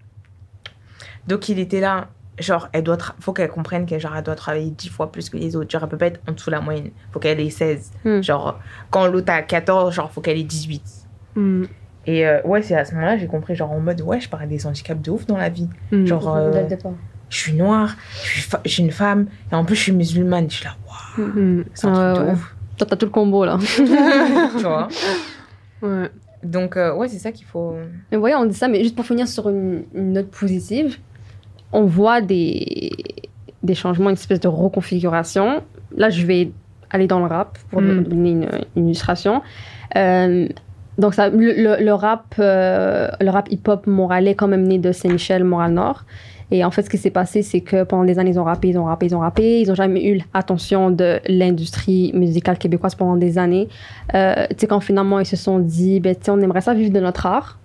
Donc, 1.28 1.50
il 1.50 1.60
était 1.60 1.80
là. 1.80 2.08
Genre, 2.40 2.70
elle 2.72 2.84
doit 2.84 2.96
tra- 2.96 3.16
faut 3.20 3.34
qu'elle 3.34 3.50
comprenne 3.50 3.86
qu'elle 3.86 4.00
genre, 4.00 4.16
elle 4.16 4.24
doit 4.24 4.36
travailler 4.36 4.70
10 4.70 4.88
fois 4.88 5.12
plus 5.12 5.30
que 5.30 5.36
les 5.36 5.58
autres. 5.58 5.70
Genre, 5.70 5.84
elle 5.84 5.90
peut 5.90 5.98
pas 5.98 6.06
être 6.08 6.22
en 6.28 6.32
dessous 6.32 6.50
de 6.50 6.56
la 6.56 6.62
moyenne. 6.62 6.92
Faut 7.12 7.20
qu'elle 7.20 7.40
ait 7.40 7.50
16. 7.50 7.92
Mm. 8.06 8.22
Genre, 8.22 8.58
quand 8.92 9.08
l'autre 9.08 9.32
a 9.34 9.42
14, 9.42 9.94
genre, 9.94 10.10
faut 10.10 10.22
qu'elle 10.22 10.38
ait 10.38 10.44
18. 10.44 10.82
Mm. 11.36 11.66
Et 12.12 12.26
euh, 12.26 12.42
ouais, 12.44 12.62
c'est 12.64 12.76
à 12.76 12.86
ce 12.86 12.94
moment-là, 12.96 13.18
j'ai 13.18 13.28
compris, 13.28 13.54
genre, 13.54 13.72
en 13.72 13.80
mode, 13.80 14.02
ouais, 14.02 14.20
je 14.20 14.28
parle 14.30 14.48
des 14.48 14.66
handicaps 14.66 15.00
de 15.02 15.12
ouf 15.12 15.28
dans 15.28 15.38
la 15.38 15.50
vie. 15.50 15.68
Mm. 15.92 16.06
Genre, 16.06 16.36
euh, 16.36 16.52
je 17.30 17.38
suis 17.38 17.54
noire, 17.54 17.96
je 18.24 18.30
suis, 18.30 18.42
fa- 18.42 18.62
je 18.66 18.72
suis 18.72 18.82
une 18.84 18.90
femme, 18.92 19.28
et 19.52 19.56
en 19.56 19.64
plus, 19.64 19.76
je 19.76 19.82
suis 19.84 19.92
musulmane. 19.92 20.50
Je 20.50 20.56
suis 20.56 20.66
là, 20.66 20.72
waouh, 20.88 21.28
Mm. 21.28 21.66
c'est 21.76 21.86
un 21.88 21.92
Ouais, 21.92 22.14
truc 22.14 22.26
de 22.26 22.30
ouais. 22.30 22.34
ouf. 22.36 22.56
Toi, 22.78 22.88
t'as 22.90 22.96
tout 22.96 23.06
le 23.06 23.12
combo 23.12 23.46
là. 23.46 23.58
tu 23.78 23.84
vois. 24.64 24.88
Ouais. 25.82 26.10
Donc, 26.44 26.78
euh, 26.78 26.96
ouais, 26.96 27.08
c'est 27.10 27.20
ça 27.20 27.32
qu'il 27.32 27.46
faut. 27.46 27.76
Mais 28.12 28.18
voyez, 28.18 28.36
on 28.36 28.46
dit 28.46 28.56
ça, 28.56 28.68
mais 28.70 28.82
juste 28.82 28.96
pour 28.96 29.06
finir 29.06 29.28
sur 29.28 29.50
une, 29.50 29.84
une 29.94 30.14
note 30.14 30.32
positive, 30.32 30.98
on 31.74 31.84
voit 31.84 32.22
des, 32.22 32.92
des 33.62 33.76
changements, 33.76 34.10
une 34.10 34.14
espèce 34.16 34.40
de 34.40 34.48
reconfiguration. 34.48 35.62
Là, 35.96 36.10
je 36.10 36.26
vais 36.26 36.52
aller 36.90 37.06
dans 37.08 37.20
le 37.20 37.26
rap 37.26 37.58
pour 37.70 37.82
Mm. 37.82 38.04
donner 38.06 38.32
une, 38.32 38.50
une 38.78 38.86
illustration. 38.88 39.42
Euh, 39.96 40.48
donc, 41.00 41.16
le, 41.18 41.92
rap, 41.92 42.36
euh, 42.40 43.08
rap 43.22 43.52
hip-hop 43.52 43.88
montréalais 43.88 44.32
est 44.32 44.36
quand 44.36 44.48
même 44.48 44.68
né 44.68 44.78
de 44.78 44.92
Saint-Michel, 44.92 45.44
Montréal-Nord. 45.44 46.04
Et 46.52 46.66
en 46.66 46.72
fait, 46.72 46.82
ce 46.82 46.90
qui 46.90 46.98
s'est 46.98 47.12
passé, 47.12 47.42
c'est 47.44 47.62
que 47.62 47.84
pendant 47.84 48.04
des 48.04 48.18
années, 48.18 48.32
ils 48.32 48.40
ont 48.40 48.44
rappé, 48.44 48.70
ils 48.70 48.78
ont 48.78 48.86
rappé, 48.86 49.06
ils 49.06 49.16
ont 49.16 49.20
rappé. 49.20 49.62
Ils 49.62 49.68
n'ont 49.68 49.76
jamais 49.76 50.04
eu 50.06 50.22
l'attention 50.34 50.90
de 50.90 51.20
l'industrie 51.28 52.12
musicale 52.14 52.58
québécoise 52.58 52.96
pendant 52.96 53.16
des 53.16 53.38
années. 53.38 53.70
Euh, 54.16 54.48
tu 54.50 54.56
sais, 54.58 54.68
quand 54.68 54.80
finalement, 54.80 55.20
ils 55.20 55.26
se 55.26 55.36
sont 55.36 55.60
dit, 55.60 56.00
ben, 56.00 56.16
on 56.28 56.42
aimerait 56.42 56.62
ça 56.62 56.74
vivre 56.74 56.92
de 56.92 57.00
notre 57.00 57.26
art. 57.26 57.60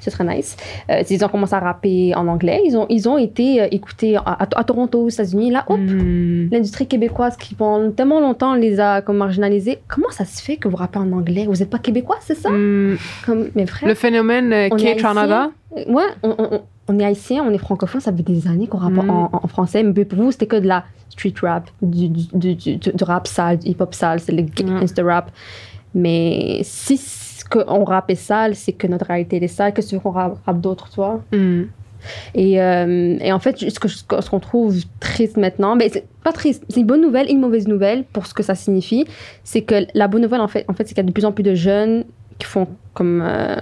Ce 0.00 0.10
serait 0.10 0.24
nice. 0.24 0.56
Euh, 0.90 1.02
ils 1.08 1.24
ont 1.24 1.28
commencé 1.28 1.54
à 1.54 1.60
rapper 1.60 2.14
en 2.14 2.26
anglais. 2.28 2.60
Ils 2.64 2.76
ont, 2.76 2.86
ils 2.88 3.08
ont 3.08 3.18
été 3.18 3.62
euh, 3.62 3.68
écoutés 3.70 4.16
à, 4.16 4.20
à- 4.20 4.48
à 4.60 4.64
Toronto, 4.64 5.02
aux 5.04 5.08
États-Unis. 5.08 5.50
Là, 5.50 5.64
hop, 5.68 5.78
Mm. 5.78 6.48
l'industrie 6.50 6.86
québécoise 6.86 7.36
qui 7.36 7.54
pendant 7.54 7.90
tellement 7.92 8.20
longtemps 8.20 8.54
les 8.54 8.80
a 8.80 9.00
comme 9.02 9.16
marginalisés. 9.18 9.78
Comment 9.88 10.10
ça 10.10 10.24
se 10.24 10.42
fait 10.42 10.56
que 10.56 10.68
vous 10.68 10.76
rappez 10.76 10.98
en 10.98 11.10
anglais? 11.12 11.46
Vous 11.46 11.54
n'êtes 11.56 11.70
pas 11.70 11.78
québécois, 11.78 12.16
c'est 12.20 12.34
ça? 12.36 12.50
Mm. 12.50 12.96
Comme 13.26 13.48
mes 13.54 13.66
frères. 13.66 13.88
Le 13.88 13.94
phénomène 13.94 14.52
euh, 14.52 14.68
On 14.72 14.76
est 14.78 14.96
K-Canada. 14.96 15.50
Euh, 15.76 15.84
Ouais, 15.88 16.04
on, 16.22 16.34
on- 16.38 16.60
on- 16.88 16.98
est 16.98 17.04
haïtien, 17.04 17.42
on 17.48 17.52
est 17.52 17.58
francophone, 17.58 18.00
ça 18.02 18.12
fait 18.12 18.22
des 18.22 18.46
années 18.46 18.66
qu'on 18.66 18.76
rappe 18.78 18.92
Mm. 18.92 19.08
en, 19.10 19.30
en 19.32 19.46
français. 19.48 19.82
Mais 19.82 20.04
pour 20.04 20.18
vous, 20.18 20.32
c'était 20.32 20.46
que 20.46 20.56
de 20.56 20.66
la 20.66 20.84
street 21.08 21.32
rap, 21.42 21.70
du, 21.80 22.08
du, 22.08 22.54
du, 22.54 22.76
du- 22.76 23.04
rap 23.04 23.26
sale, 23.26 23.58
du 23.58 23.68
hip-hop 23.70 23.94
sale, 23.94 24.20
c'est 24.20 24.32
le 24.32 24.42
gangster 24.42 25.06
rap. 25.06 25.30
Mais 25.94 26.60
si 26.62 26.96
qu'on 27.52 27.84
rappait 27.84 28.14
sale, 28.14 28.54
c'est 28.54 28.72
que 28.72 28.86
notre 28.86 29.06
réalité 29.06 29.36
est 29.42 29.48
sale, 29.48 29.72
qu'est-ce 29.74 29.96
qu'on 29.96 30.10
rappe, 30.10 30.38
rappe 30.46 30.60
d'autre, 30.60 30.88
toi? 30.90 31.20
Mm. 31.32 31.62
et, 32.34 32.60
euh, 32.60 33.16
et 33.20 33.32
en 33.32 33.38
fait, 33.38 33.56
ce 33.58 33.78
que- 33.78 33.86
ce 33.88 34.28
qu'on 34.30 34.40
trouve 34.40 34.74
triste 34.98 35.36
maintenant, 35.36 35.76
ben 35.76 35.88
c'est 35.92 36.04
pas 36.24 36.32
triste, 36.32 36.64
c'est 36.68 36.80
une 36.80 36.86
bonne 36.86 37.00
nouvelle, 37.00 37.30
une 37.30 37.38
mauvaise 37.40 37.68
nouvelle 37.68 38.02
pour 38.12 38.26
ce 38.26 38.34
que 38.34 38.42
ça 38.42 38.54
signifie, 38.56 39.04
c'est 39.44 39.62
que 39.62 39.86
la 39.94 40.08
bonne 40.08 40.22
nouvelle, 40.22 40.40
en 40.40 40.48
fait, 40.48 40.64
en 40.68 40.72
fait 40.72 40.82
c'est 40.88 40.94
qu'il 40.94 41.04
y 41.04 41.06
a 41.06 41.08
de 41.08 41.12
plus 41.12 41.24
en 41.24 41.30
plus 41.32 41.44
de 41.44 41.54
jeunes 41.54 42.04
qui 42.40 42.46
font 42.46 42.66
comme, 42.94 43.22
euh, 43.24 43.54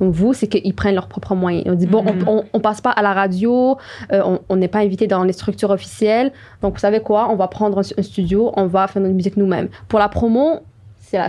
comme 0.00 0.10
vous, 0.10 0.32
c'est 0.32 0.48
qu'ils 0.48 0.74
prennent 0.74 0.96
leurs 0.96 1.06
propres 1.06 1.36
moyens. 1.36 1.66
On 1.68 1.74
dit, 1.74 1.86
bon, 1.86 2.02
Mhm. 2.02 2.24
on, 2.26 2.38
on, 2.38 2.44
on 2.52 2.58
passe 2.60 2.80
pas 2.80 2.90
à 2.90 3.00
la 3.00 3.12
radio, 3.12 3.76
euh, 4.12 4.22
on- 4.24 4.40
on 4.48 4.56
n'est 4.56 4.66
pas 4.66 4.80
invité 4.80 5.06
dans 5.06 5.22
les 5.22 5.32
structures 5.32 5.70
officielles, 5.70 6.32
donc 6.62 6.74
vous 6.74 6.80
savez 6.80 6.98
quoi, 6.98 7.28
on 7.30 7.36
va 7.36 7.46
prendre 7.46 7.78
un, 7.78 7.82
un 7.96 8.02
studio, 8.02 8.50
on 8.56 8.66
va 8.66 8.88
faire 8.88 9.02
notre 9.02 9.14
musique 9.14 9.36
nous-mêmes. 9.36 9.68
Pour 9.86 10.00
la 10.00 10.08
promo, 10.08 10.58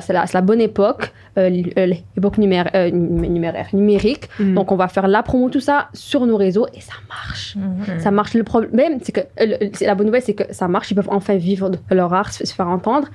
c'est 0.02 0.14
la, 0.14 0.42
bonne 0.42 0.62
époque, 0.62 1.12
euh, 1.38 1.50
euh, 1.78 1.86
l'époque 2.16 2.38
euh, 2.40 2.90
numé- 2.92 3.30
numéraire, 3.30 3.68
numérique. 3.74 4.30
Mm. 4.40 4.54
Donc, 4.56 4.72
on 4.72 4.76
va 4.76 4.88
faire 4.88 5.08
la 5.08 5.24
promo, 5.24 5.50
tout 5.50 5.60
ça 5.60 5.90
sur 5.94 6.26
nos 6.26 6.38
réseaux 6.38 6.68
et 6.74 6.82
ça 6.82 6.94
marche. 7.10 7.58
Ça 8.00 8.12
marche. 8.12 8.34
Le 8.34 8.44
problème, 8.44 9.00
c'est 9.02 9.12
que 9.12 9.22
euh, 9.22 9.58
le- 9.62 9.70
c'est 9.74 9.86
la 9.86 9.96
bonne 9.96 10.08
nouvelle, 10.08 10.22
c'est 10.22 10.34
que 10.34 10.52
ça 10.54 10.68
marche. 10.68 10.92
Ils 10.92 10.96
peuvent 10.96 11.10
enfin 11.12 11.36
vivre 11.36 11.70
de 11.70 11.78
leur 11.92 12.14
art, 12.14 12.32
se, 12.32 12.46
se 12.46 12.54
faire 12.54 12.68
entendre. 12.68 13.08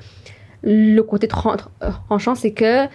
Le 0.62 1.00
côté 1.02 1.26
tran- 1.28 1.56
tranchant, 2.08 2.34
c'est 2.34 2.52
que 2.52 2.86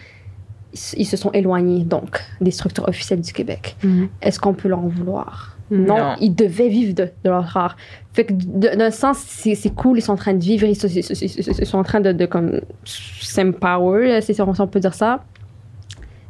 ils 0.98 1.06
se- 1.06 1.18
sont 1.18 1.32
éloignés 1.32 1.84
donc 1.86 2.20
des 2.42 2.52
structures 2.52 2.88
officielles 2.88 3.22
du 3.22 3.32
Québec. 3.32 3.76
Mm. 3.84 4.06
Est-ce 4.22 4.40
qu'on 4.40 4.54
peut 4.54 4.68
leur 4.68 4.80
en 4.80 4.88
vouloir? 4.90 5.55
Non, 5.72 5.98
Non. 5.98 6.16
ils 6.22 6.34
devaient 6.36 6.70
vivre 6.70 6.94
de, 6.94 7.06
de 7.24 7.30
leur 7.30 7.56
art. 7.58 7.76
Fait 8.14 8.26
que 8.26 8.34
d'un 8.34 8.92
sens, 8.92 9.18
c'est 9.18 9.74
cool, 9.76 9.98
ils 9.98 10.02
sont 10.02 10.14
en 10.14 10.18
train 10.18 10.34
de 10.34 10.44
vivre, 10.44 10.66
ils, 10.66 10.76
sont- 10.76 10.88
ils 10.88 11.04
sont- 11.04 11.14
ils 11.14 11.30
sont- 11.44 11.52
ils 11.60 11.66
sont 11.66 11.78
en 11.80 11.84
train 11.84 12.00
de, 12.02 12.12
de 12.12 12.26
comme 12.26 12.62
s'empower, 12.84 14.22
si 14.22 14.40
on 14.42 14.54
si 14.54 14.62
on 14.62 14.68
peut 14.68 14.80
dire 14.80 14.94
ça. 14.94 15.24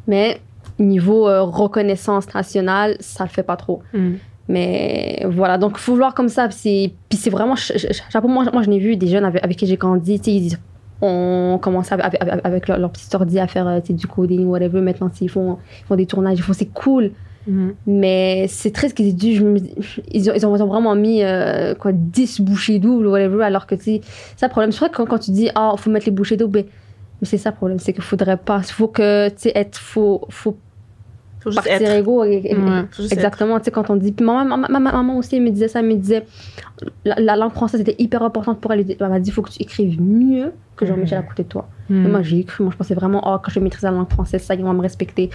Mais 0.07 0.39
niveau 0.79 1.27
euh, 1.27 1.41
reconnaissance 1.41 2.33
nationale, 2.33 2.95
ça 2.99 3.23
le 3.23 3.29
fait 3.29 3.43
pas 3.43 3.55
trop. 3.55 3.81
Mm. 3.93 4.13
Mais 4.47 5.25
voilà, 5.27 5.57
donc 5.57 5.77
faut 5.77 5.93
vouloir 5.93 6.13
comme 6.13 6.29
ça. 6.29 6.47
Puis 6.47 6.93
c'est 7.11 7.29
vraiment 7.29 7.55
ch- 7.55 7.79
ch- 7.79 8.03
chapeau. 8.11 8.27
Moi, 8.27 8.45
moi, 8.53 8.61
je 8.61 8.69
n'ai 8.69 8.79
vu 8.79 8.95
des 8.95 9.07
jeunes 9.07 9.25
avec, 9.25 9.43
avec 9.43 9.57
qui 9.57 9.65
j'ai 9.65 9.77
grandi. 9.77 10.15
Ils 10.27 10.57
ont 11.01 11.57
commencé 11.61 11.93
avec, 11.93 12.05
avec, 12.21 12.45
avec 12.45 12.67
leur, 12.67 12.77
leur 12.77 12.91
petit 12.91 13.13
ordi 13.15 13.39
à 13.39 13.47
faire 13.47 13.67
euh, 13.67 13.79
du 13.89 14.07
coding, 14.07 14.45
whatever. 14.45 14.81
Maintenant, 14.81 15.09
ils 15.19 15.29
font, 15.29 15.57
ils 15.81 15.85
font 15.85 15.95
des 15.95 16.05
tournages, 16.05 16.37
ils 16.37 16.43
font 16.43 16.53
c'est 16.53 16.67
cool. 16.71 17.11
Mm. 17.47 17.69
Mais 17.87 18.45
c'est 18.49 18.71
triste 18.71 18.95
qu'ils 18.95 19.09
aient 19.09 19.13
dû. 19.13 19.35
je 19.35 19.43
me- 19.43 19.59
ils, 20.11 20.29
ont, 20.29 20.33
ils, 20.33 20.45
ont, 20.63 20.65
vraiment 20.67 20.95
mis 20.95 21.23
euh, 21.23 21.75
quoi, 21.75 21.91
10 21.93 22.41
bouchées 22.41 22.79
doubles, 22.79 23.07
whatever, 23.07 23.43
alors 23.43 23.67
que 23.67 23.75
c'est 23.75 24.01
ça 24.35 24.47
le 24.47 24.51
problème. 24.51 24.71
C'est 24.71 24.79
vrai 24.79 24.89
que 24.89 24.95
quand, 24.95 25.05
quand 25.05 25.19
tu 25.19 25.31
dis, 25.31 25.49
ah, 25.55 25.73
faut 25.77 25.89
mettre 25.91 26.05
les 26.07 26.11
bouchées 26.11 26.37
doubles, 26.37 26.59
mais, 26.59 26.65
mais 27.21 27.27
c'est 27.27 27.37
ça 27.37 27.51
le 27.51 27.55
problème, 27.55 27.79
c'est 27.79 27.93
qu'il 27.93 28.03
faudrait 28.03 28.37
pas. 28.37 28.61
Il 28.67 28.71
faut 28.71 28.87
que, 28.87 29.29
tu 29.29 29.35
sais, 29.37 29.51
être. 29.55 29.77
Faut, 29.77 30.21
faut 30.29 30.57
Faut 31.39 31.51
juste 31.51 31.63
partir 31.67 31.87
être. 31.89 31.99
égaux. 31.99 32.23
et- 32.23 32.41
et- 32.45 32.55
Ouais. 32.57 32.81
Faut 32.91 33.03
juste 33.03 33.13
Exactement, 33.13 33.59
tu 33.59 33.65
sais, 33.65 33.71
quand 33.71 33.89
on 33.91 33.95
dit. 33.95 34.13
Maman, 34.19 34.43
maman, 34.45 34.67
maman- 34.69 34.91
maman 34.93 35.17
aussi, 35.17 35.35
elle 35.35 35.43
me 35.43 35.51
disait 35.51 35.67
ça, 35.67 35.79
elle 35.81 35.85
me 35.87 35.93
disait. 35.95 36.25
La, 37.05 37.15
la 37.19 37.35
langue 37.35 37.51
française 37.53 37.79
était 37.81 37.95
hyper 37.99 38.23
importante 38.23 38.59
pour 38.59 38.73
elle. 38.73 38.83
Elle 38.99 39.07
m'a 39.07 39.19
dit, 39.19 39.29
il 39.29 39.33
faut 39.33 39.43
que 39.43 39.51
tu 39.51 39.61
écrives 39.61 40.01
mieux 40.01 40.51
que 40.75 40.85
Jean-Michel 40.87 41.19
à 41.19 41.21
côté 41.23 41.43
de 41.43 41.47
toi. 41.47 41.69
Mm. 41.89 42.05
Et 42.05 42.09
moi, 42.09 42.21
j'ai 42.23 42.39
écrit. 42.39 42.63
Moi, 42.63 42.71
je 42.73 42.77
pensais 42.77 42.95
vraiment, 42.95 43.21
oh, 43.25 43.37
quand 43.41 43.51
je 43.51 43.59
maîtrise 43.59 43.83
la 43.83 43.91
langue 43.91 44.09
française, 44.09 44.41
ça, 44.41 44.55
ils 44.55 44.63
vont 44.63 44.73
me 44.73 44.81
respecter. 44.81 45.29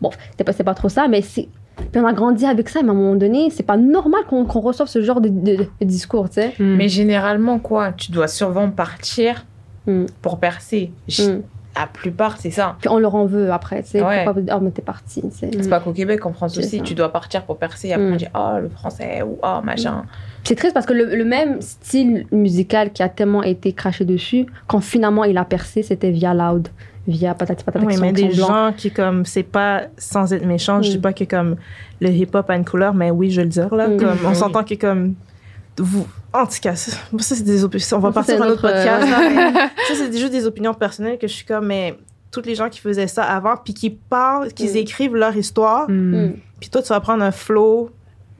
Bon, 0.00 0.10
c'était 0.30 0.44
pas, 0.44 0.52
pas 0.52 0.74
trop 0.74 0.88
ça, 0.88 1.08
mais 1.08 1.22
c'est. 1.22 1.48
Puis 1.92 2.00
on 2.00 2.06
a 2.06 2.12
grandi 2.12 2.46
avec 2.46 2.68
ça, 2.70 2.82
mais 2.82 2.88
à 2.88 2.92
un 2.92 2.94
moment 2.94 3.14
donné, 3.16 3.50
c'est 3.50 3.62
pas 3.62 3.76
normal 3.76 4.22
qu'on 4.28 4.44
qu'on 4.46 4.60
reçoive 4.60 4.88
ce 4.88 5.02
genre 5.02 5.20
de, 5.20 5.28
de- 5.28 5.56
de 5.80 5.84
discours, 5.84 6.28
tu 6.30 6.40
sais. 6.40 6.54
Mm. 6.58 6.76
Mais 6.76 6.88
généralement, 6.88 7.58
quoi, 7.58 7.92
tu 7.92 8.10
dois 8.12 8.28
souvent 8.28 8.70
partir 8.70 9.44
Mm. 9.86 10.06
pour 10.22 10.38
percer. 10.40 10.90
Mm. 11.08 11.40
La 11.78 11.86
plupart, 11.86 12.38
c'est 12.38 12.50
ça. 12.50 12.76
Puis 12.80 12.88
on 12.88 12.98
leur 12.98 13.14
en 13.14 13.26
veut 13.26 13.52
après, 13.52 13.82
sais. 13.82 14.02
Ouais. 14.02 14.24
Pourquoi 14.24 14.42
oh, 14.56 14.60
mais 14.62 14.70
t'es 14.70 14.82
parti. 14.82 15.22
C'est 15.30 15.68
pas 15.68 15.80
qu'au 15.80 15.92
Québec, 15.92 16.24
en 16.24 16.32
France 16.32 16.54
C'est 16.54 16.60
aussi, 16.60 16.78
ça. 16.78 16.84
tu 16.84 16.94
dois 16.94 17.10
partir 17.12 17.42
pour 17.44 17.58
percer. 17.58 17.92
Après, 17.92 18.06
Mm. 18.08 18.12
on 18.12 18.16
dit, 18.16 18.26
oh, 18.34 18.56
le 18.62 18.68
français, 18.70 19.22
ou 19.22 19.38
oh, 19.42 19.58
machin. 19.62 20.04
C'est 20.44 20.54
triste 20.54 20.72
parce 20.74 20.86
que 20.86 20.92
le, 20.94 21.14
le 21.14 21.24
même 21.24 21.60
style 21.60 22.26
musical 22.32 22.92
qui 22.92 23.02
a 23.02 23.08
tellement 23.08 23.42
été 23.42 23.72
craché 23.72 24.04
dessus, 24.04 24.46
quand 24.66 24.80
finalement 24.80 25.24
il 25.24 25.36
a 25.36 25.44
percé, 25.44 25.82
c'était 25.82 26.10
via 26.10 26.32
Loud, 26.32 26.68
via 27.06 27.34
Patati 27.34 27.62
Patata. 27.64 27.84
Oui, 27.84 27.96
mais 28.00 28.12
des 28.12 28.30
gens 28.30 28.72
qui, 28.76 28.90
comme, 28.90 29.24
c'est 29.26 29.42
pas 29.42 29.82
sans 29.98 30.32
être 30.32 30.46
méchant, 30.46 30.80
je 30.82 30.88
Mm. 30.88 30.92
dis 30.92 30.98
pas 30.98 31.12
que, 31.12 31.24
comme, 31.24 31.56
le 32.00 32.08
hip-hop 32.10 32.48
a 32.48 32.56
une 32.56 32.64
couleur, 32.64 32.94
mais 32.94 33.10
oui, 33.10 33.30
je 33.30 33.36
vais 33.36 33.44
le 33.44 33.50
dire, 33.50 33.74
là. 33.74 33.88
Mm. 33.88 33.96
Comme, 33.98 34.18
on 34.24 34.28
Oui. 34.30 34.34
s'entend 34.34 34.64
que, 34.64 34.74
comme, 34.74 35.14
vous. 35.78 36.06
En 36.32 36.46
tout 36.46 36.54
cas, 36.62 36.74
ça, 36.76 36.92
ça, 36.92 37.34
c'est 37.34 37.42
des 37.44 37.64
opinions. 37.64 37.86
On 37.92 37.98
va 37.98 38.08
Ça, 38.10 38.14
partir 38.14 38.34
c'est 38.34 38.36
sur 38.40 38.44
un 38.44 38.50
autre 38.52 38.62
notre, 38.62 38.74
podcast, 38.74 39.06
euh, 39.06 39.30
mais 39.34 39.52
ça, 39.88 39.94
c'est 39.94 40.12
juste 40.18 40.32
des 40.32 40.46
opinions 40.46 40.74
personnelles 40.74 41.18
que 41.18 41.26
je 41.26 41.32
suis 41.32 41.44
comme, 41.46 41.66
mais 41.66 41.98
tous 42.30 42.42
les 42.42 42.54
gens 42.54 42.68
qui 42.68 42.80
faisaient 42.80 43.06
ça 43.06 43.24
avant, 43.24 43.56
puis 43.56 43.72
qui 43.74 43.90
parlent, 43.90 44.52
qu'ils 44.52 44.72
Mm. 44.72 44.76
écrivent 44.76 45.16
leur 45.16 45.36
histoire, 45.36 45.88
Mm. 45.88 46.26
Mm. 46.26 46.32
puis 46.60 46.68
toi, 46.70 46.82
tu 46.82 46.88
vas 46.88 47.00
prendre 47.00 47.22
un 47.22 47.30
flow. 47.30 47.90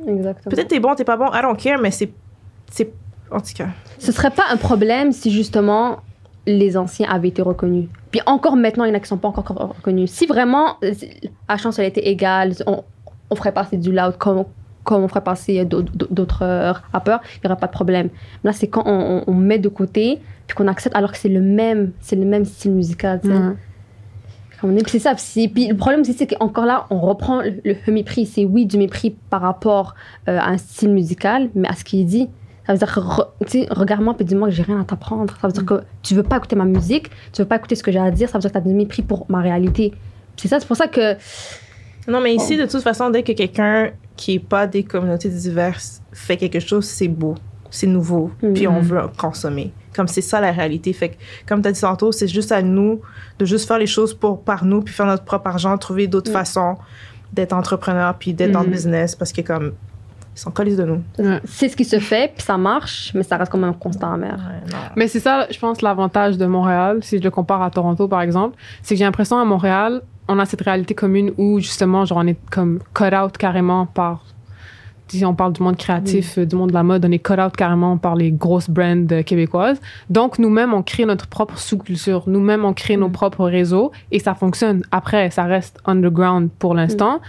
Exactement. 0.07 0.51
Peut-être 0.55 0.69
t'es 0.69 0.81
bon, 0.81 0.95
t'es 0.95 1.05
pas 1.05 1.17
bon, 1.17 1.27
I 1.33 1.41
don't 1.43 1.57
care, 1.57 1.79
mais 1.81 1.91
c'est. 1.91 2.11
c'est 2.71 2.93
en 3.31 3.41
tout 3.41 3.53
cas. 3.57 3.69
Ce 3.99 4.13
serait 4.13 4.31
pas 4.31 4.45
un 4.51 4.57
problème 4.57 5.11
si 5.13 5.31
justement 5.31 5.99
les 6.47 6.77
anciens 6.77 7.09
avaient 7.11 7.29
été 7.29 7.43
reconnus. 7.43 7.89
Puis 8.13 8.21
encore 8.27 8.55
maintenant, 8.57 8.85
il 8.85 8.89
y 8.91 8.93
en 8.93 8.95
a 8.95 9.01
qui 9.01 9.09
sont 9.09 9.17
pas 9.17 9.29
encore 9.29 9.75
reconnus. 9.77 10.11
Si 10.13 10.27
vraiment 10.27 10.77
euh, 10.85 10.93
la 11.49 11.57
chance 11.57 11.79
elle 11.81 11.87
était 11.87 12.07
égale, 12.07 12.53
on, 12.67 12.85
on 13.31 13.35
ferait 13.35 13.51
passer 13.53 13.79
du 13.79 13.91
loud 13.91 14.17
comme, 14.19 14.45
comme 14.87 15.03
on 15.03 15.09
ferait 15.09 15.21
passer 15.23 15.65
d'autres 15.67 16.45
rappeurs, 16.93 17.21
il 17.37 17.45
y 17.45 17.51
aurait 17.51 17.59
pas 17.61 17.67
de 17.67 17.73
problème. 17.73 18.09
Là, 18.45 18.53
c'est 18.53 18.69
quand 18.69 18.85
on, 18.87 19.19
on- 19.19 19.25
on 19.27 19.35
met 19.35 19.59
de 19.59 19.69
côté 19.69 20.21
puis 20.47 20.57
qu'on 20.57 20.69
accepte 20.69 20.95
alors 20.97 21.13
que 21.13 21.19
c'est 21.19 21.29
le 21.29 21.41
même, 21.43 21.91
c'est 22.01 22.17
le 22.17 22.25
même 22.25 22.45
style 22.45 22.71
musical. 22.73 23.21
C'est 23.23 23.29
ça. 25.05 25.49
Puis 25.49 25.67
le 25.69 25.77
problème, 25.77 26.03
c'est 26.05 26.13
c'est 26.15 26.27
qu'encore 26.29 26.65
là, 26.65 26.87
on 26.91 26.99
reprend 27.01 27.43
le, 27.43 27.61
le 27.65 27.93
mépris. 27.93 28.25
C'est 28.25 28.45
oui, 28.47 28.65
du 28.65 28.79
mépris 28.79 29.15
par 29.29 29.43
rapport 29.43 29.95
euh, 30.29 30.39
à 30.39 30.49
un 30.49 30.57
style 30.57 30.91
musical, 30.93 31.51
mais 31.55 31.69
à 31.69 31.75
ce 31.75 31.85
qu'il 31.85 32.07
dit. 32.07 32.29
Ça 32.67 32.73
veut 32.73 32.79
dire 32.79 32.93
que, 32.93 32.99
re- 33.01 33.29
regarde-moi 33.71 34.17
et 34.19 34.25
dis-moi 34.25 34.49
que 34.49 34.55
j'ai 34.55 34.63
rien 34.65 34.81
à 34.81 34.85
t'apprendre. 34.85 35.37
Ça 35.41 35.47
veut 35.47 35.53
dire 35.53 35.65
que 35.67 35.83
tu 36.03 36.15
veux 36.15 36.23
pas 36.25 36.39
écouter 36.39 36.57
ma 36.57 36.65
musique, 36.65 37.11
tu 37.33 37.43
veux 37.43 37.47
pas 37.49 37.57
écouter 37.57 37.75
ce 37.77 37.83
que 37.83 37.93
j'ai 37.93 37.99
à 38.01 38.11
dire, 38.11 38.29
ça 38.29 38.39
veut 38.39 38.41
dire 38.43 38.51
que 38.51 38.59
tu 38.59 38.65
as 38.65 38.69
du 38.69 38.75
mépris 38.75 39.03
pour 39.03 39.27
ma 39.29 39.41
réalité. 39.41 39.93
C'est 40.37 40.49
ça, 40.49 40.59
c'est 40.59 40.67
pour 40.67 40.77
ça 40.77 40.89
que. 40.89 41.15
Non, 42.09 42.21
mais 42.21 42.35
ici, 42.35 42.57
de 42.57 42.65
toute 42.67 42.83
façon, 42.83 43.11
dès 43.11 43.23
que 43.23 43.33
quelqu'un 43.33 43.91
qui 44.17 44.35
est 44.35 44.39
pas 44.39 44.67
des 44.67 44.83
communautés 44.83 45.29
diverses 45.29 46.03
fait 46.13 46.37
quelque 46.37 46.61
chose, 46.61 46.85
c'est 46.87 47.09
beau, 47.09 47.35
c'est 47.71 47.87
nouveau, 47.87 48.31
Mhm. 48.43 48.53
puis 48.55 48.67
on 48.69 48.81
veut 48.81 49.01
consommer. 49.19 49.73
Comme 49.95 50.09
c'est 50.09 50.21
ça 50.23 50.41
la 50.41 50.53
réalité. 50.53 50.93
Fait 50.93 51.11
que, 51.11 51.15
comme 51.47 51.63
tu 51.63 51.69
as 51.69 51.73
dit 51.73 51.81
tantôt, 51.81 52.13
c'est 52.13 52.29
juste 52.29 52.53
à 52.53 52.61
nous 52.63 53.01
de 53.39 53.45
juste 53.45 53.67
faire 53.69 53.79
les 53.79 53.87
choses 53.87 54.13
pour, 54.15 54.43
par 54.43 54.65
nous, 54.65 54.83
puis 54.83 54.93
faire 54.95 55.07
notre 55.07 55.25
propre 55.25 55.49
argent, 55.49 55.77
trouver 55.79 56.07
d'autres 56.07 56.31
Mhm. 56.31 56.37
façons 56.37 56.77
d'être 57.33 57.53
entrepreneur, 57.53 58.15
puis 58.19 58.33
d'être 58.35 58.57
en 58.57 58.63
Mhm. 58.65 58.71
business, 58.71 59.15
parce 59.15 59.33
que 59.33 59.41
comme, 59.43 59.73
ils 60.35 60.39
sont 60.39 60.51
collés 60.51 60.77
de 60.77 60.85
nous. 60.85 61.03
C'est 61.47 61.69
ce 61.71 61.77
qui 61.77 61.85
se 61.87 61.99
fait, 61.99 62.31
puis 62.35 62.43
ça 62.45 62.59
marche, 62.59 63.13
mais 63.15 63.23
ça 63.23 63.37
reste 63.39 63.51
quand 63.51 63.57
même 63.59 63.71
un 63.71 63.73
constant 63.73 64.13
amer. 64.13 64.39
Mais 64.97 65.09
c'est 65.09 65.21
ça, 65.21 65.47
je 65.51 65.59
pense, 65.59 65.81
l'avantage 65.83 66.37
de 66.37 66.45
Montréal, 66.47 66.99
si 67.03 67.17
je 67.19 67.23
le 67.23 67.31
compare 67.31 67.63
à 67.63 67.71
Toronto, 67.71 68.07
par 68.07 68.21
exemple, 68.21 68.57
c'est 68.83 68.95
que 68.95 68.99
j'ai 68.99 69.05
l'impression 69.05 69.39
à 69.39 69.45
Montréal, 69.47 70.03
on 70.29 70.39
a 70.39 70.45
cette 70.45 70.63
réalité 70.63 70.95
commune 70.95 71.33
où, 71.39 71.61
justement, 71.61 72.05
genre, 72.05 72.19
on 72.19 72.27
est 72.27 72.39
comme 72.51 72.81
cut 72.95 73.15
out 73.15 73.37
carrément 73.39 73.87
par. 73.87 74.25
Si 75.09 75.25
on 75.25 75.37
parle 75.37 75.53
du 75.53 75.63
monde 75.63 75.77
créatif, 75.77 76.37
du 76.37 76.57
monde 76.57 76.71
de 76.71 76.75
la 76.75 76.83
mode, 76.83 77.05
on 77.05 77.13
est 77.13 77.21
cut 77.21 77.35
out 77.41 77.55
carrément 77.57 77.97
par 77.97 78.17
les 78.17 78.33
grosses 78.33 78.69
brands 78.69 79.07
québécoises. 79.25 79.81
Donc, 80.11 80.41
nous-mêmes, 80.41 80.75
on 80.75 80.83
crée 80.83 81.05
notre 81.05 81.29
propre 81.29 81.59
sous-culture. 81.59 82.25
Nous-mêmes, 82.27 82.65
on 82.65 82.73
crée 82.73 82.97
nos 82.97 83.09
propres 83.09 83.45
réseaux 83.45 83.93
et 84.11 84.19
ça 84.19 84.35
fonctionne. 84.35 84.83
Après, 84.91 85.31
ça 85.31 85.45
reste 85.45 85.79
underground 85.85 86.51
pour 86.59 86.75
l'instant. 86.75 87.21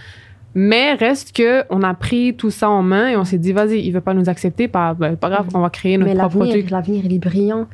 Mais 0.56 0.96
reste 0.96 1.36
que 1.36 1.66
on 1.70 1.84
a 1.84 1.94
pris 1.94 2.34
tout 2.36 2.50
ça 2.50 2.68
en 2.68 2.82
main 2.82 3.10
et 3.10 3.16
on 3.16 3.26
s'est 3.26 3.38
dit, 3.38 3.54
vas-y, 3.54 3.78
il 3.78 3.92
veut 3.92 4.02
pas 4.02 4.16
nous 4.16 4.28
accepter, 4.28 4.68
pas, 4.68 4.96
ben, 4.96 5.16
pas 5.16 5.30
grave, 5.30 5.48
on 5.54 5.60
va 5.60 5.70
créer 5.70 6.00
notre 6.00 6.14
Mais 6.14 6.18
propre 6.18 6.48
truc. 6.48 6.72
l'avenir, 6.72 7.06
il 7.06 7.14
est 7.14 7.20
brillant. 7.20 7.68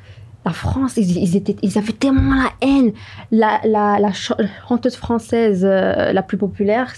La 0.45 0.51
France, 0.51 0.97
ils, 0.97 1.17
ils 1.17 1.35
étaient, 1.37 1.55
ils 1.61 1.77
avaient 1.77 1.93
tellement 1.93 2.35
la 2.35 2.49
haine. 2.67 2.91
La, 3.31 3.61
la, 3.63 3.97
la 3.99 4.11
ch- 4.13 4.33
chanteuse 4.67 4.95
française 4.95 5.61
euh, 5.63 6.11
la 6.11 6.21
plus 6.21 6.37
populaire, 6.37 6.93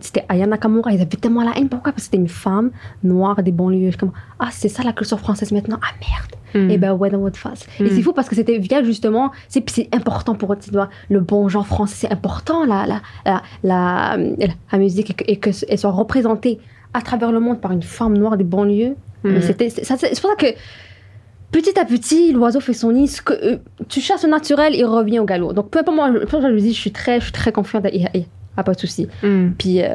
c'était 0.00 0.24
Aya 0.28 0.46
Nakamura. 0.46 0.92
Ils 0.92 1.00
avaient 1.00 1.06
tellement 1.16 1.42
la 1.42 1.52
haine. 1.56 1.68
Pourquoi? 1.68 1.92
Parce 1.92 2.02
que 2.02 2.10
c'était 2.10 2.18
une 2.18 2.28
femme 2.28 2.70
noire 3.02 3.42
des 3.42 3.52
banlieues. 3.52 3.92
Comme, 3.98 4.12
ah, 4.38 4.48
c'est 4.52 4.68
ça 4.68 4.82
la 4.82 4.92
culture 4.92 5.18
française 5.18 5.50
maintenant. 5.50 5.78
Ah, 5.82 5.94
merde. 6.00 6.66
Mm. 6.66 6.70
Et 6.70 6.78
ben, 6.78 6.92
ouais, 6.92 7.10
dans 7.10 7.18
votre 7.20 7.38
face. 7.38 7.66
Et 7.78 7.84
Mm. 7.84 7.88
c'est 7.94 8.02
fou 8.02 8.12
parce 8.12 8.28
que 8.28 8.34
c'était 8.34 8.58
via 8.58 8.82
justement, 8.82 9.30
c'est 9.48 9.88
important 9.94 10.34
pour 10.34 10.52
eux, 10.52 10.58
le 11.08 11.20
bon 11.20 11.48
genre 11.48 11.66
français, 11.66 11.94
c'est 12.06 12.12
important, 12.12 12.64
la, 12.66 12.86
la, 12.86 13.00
la, 13.24 13.42
la, 13.62 14.16
la 14.72 14.78
musique, 14.78 15.10
et 15.10 15.14
que- 15.14 15.24
et 15.26 15.36
qu'elle 15.38 15.78
soit 15.78 15.90
représentée 15.92 16.58
à 16.92 17.02
travers 17.02 17.30
le 17.32 17.38
monde 17.40 17.60
par 17.60 17.70
une 17.72 17.82
femme 17.84 18.18
noire 18.18 18.36
des 18.36 18.44
banlieues. 18.44 18.96
Mm. 19.24 19.40
C'était, 19.42 19.70
c'est 19.70 19.84
c'est 19.84 20.20
pour 20.20 20.30
ça 20.30 20.36
que 20.36 20.46
petit 21.52 21.78
à 21.78 21.84
petit, 21.84 22.32
l'oiseau 22.32 22.60
fait 22.60 22.72
son 22.72 22.92
nid. 22.92 23.10
Euh, 23.30 23.56
tu 23.88 24.00
chasses 24.00 24.24
au 24.24 24.28
naturel, 24.28 24.74
il 24.74 24.84
revient 24.84 25.18
au 25.18 25.24
galop. 25.24 25.52
Donc, 25.52 25.70
peu 25.70 25.80
importe, 25.80 25.96
moi, 25.96 26.12
je- 26.12 26.26
je 26.26 26.56
dis, 26.60 26.72
je 26.74 26.80
suis 26.80 26.92
très, 26.92 27.18
je 27.20 27.24
suis 27.24 27.32
très 27.32 27.52
confiante. 27.52 27.86
Et- 27.86 28.06
ah, 28.60 28.64
pas 28.64 28.74
de 28.74 28.78
souci. 28.80 29.08
Mm. 29.22 29.48
Puis, 29.58 29.82
euh, 29.82 29.88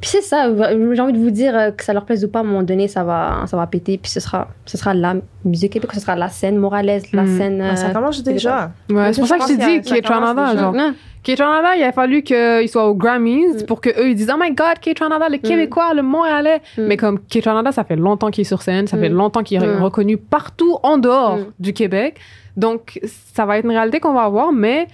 puis 0.00 0.10
c'est 0.10 0.22
ça. 0.22 0.48
J'ai 0.54 1.00
envie 1.00 1.12
de 1.12 1.18
vous 1.18 1.30
dire 1.30 1.56
euh, 1.56 1.70
que 1.70 1.82
ça 1.84 1.92
leur 1.92 2.04
plaise 2.04 2.24
ou 2.24 2.28
pas, 2.28 2.38
à 2.38 2.42
un 2.42 2.44
moment 2.44 2.62
donné, 2.62 2.88
ça 2.88 3.02
va, 3.04 3.44
ça 3.46 3.56
va 3.56 3.66
péter. 3.66 3.98
Puis 3.98 4.10
ce 4.10 4.20
sera, 4.20 4.48
ce 4.66 4.76
sera 4.78 4.94
la 4.94 5.14
musique 5.44 5.72
québécoise, 5.72 5.96
ce 5.98 6.02
sera 6.06 6.16
la 6.16 6.28
scène 6.28 6.56
moralaise, 6.56 7.04
la 7.12 7.22
Mm. 7.24 7.36
scène. 7.38 7.60
Ah, 7.62 7.76
ça 7.76 7.88
euh, 7.88 7.92
commence 7.92 8.22
déjà. 8.22 8.72
Ouais, 8.90 9.12
c'est 9.12 9.20
pour 9.20 9.28
ça 9.28 9.38
que 9.38 9.42
je 9.44 9.48
t'ai 9.48 9.56
qu'il 9.56 9.80
dit 9.80 10.00
K-Tranada, 10.00 10.34
commence 10.34 10.58
genre. 10.58 10.74
ouais. 10.74 10.92
K-Tranada, 11.24 11.76
il 11.76 11.84
a 11.84 11.92
fallu 11.92 12.22
qu'il 12.22 12.68
soit 12.68 12.88
aux 12.88 12.94
Grammys 12.96 13.62
pour 13.68 13.80
que 13.80 13.90
eux 13.90 14.08
ils 14.10 14.14
disent 14.16 14.30
Oh 14.34 14.36
my 14.40 14.52
god, 14.54 14.80
K-Tranada, 14.80 15.28
le 15.28 15.38
Québécois, 15.38 15.94
le 15.94 16.02
Montréalais. 16.02 16.60
Mm. 16.76 16.82
Mais 16.86 16.96
comme 16.96 17.18
K-Tranada, 17.20 17.70
ça 17.72 17.84
fait 17.84 17.94
longtemps 17.96 18.30
qu'il 18.32 18.42
est 18.42 18.44
sur 18.44 18.60
scène, 18.62 18.86
ça 18.88 18.98
fait 18.98 19.08
Mm. 19.08 19.14
longtemps 19.14 19.42
qu'il 19.44 19.62
est 19.62 19.66
Mm. 19.66 19.82
reconnu 19.82 20.16
partout 20.16 20.78
en 20.82 20.98
dehors 20.98 21.36
Mm. 21.38 21.44
du 21.60 21.72
Québec. 21.72 22.18
Donc, 22.56 22.98
ça 23.34 23.46
va 23.46 23.58
être 23.58 23.64
une 23.64 23.70
réalité 23.70 24.00
qu'on 24.00 24.12
va 24.14 24.22
avoir, 24.24 24.52
mais 24.52 24.88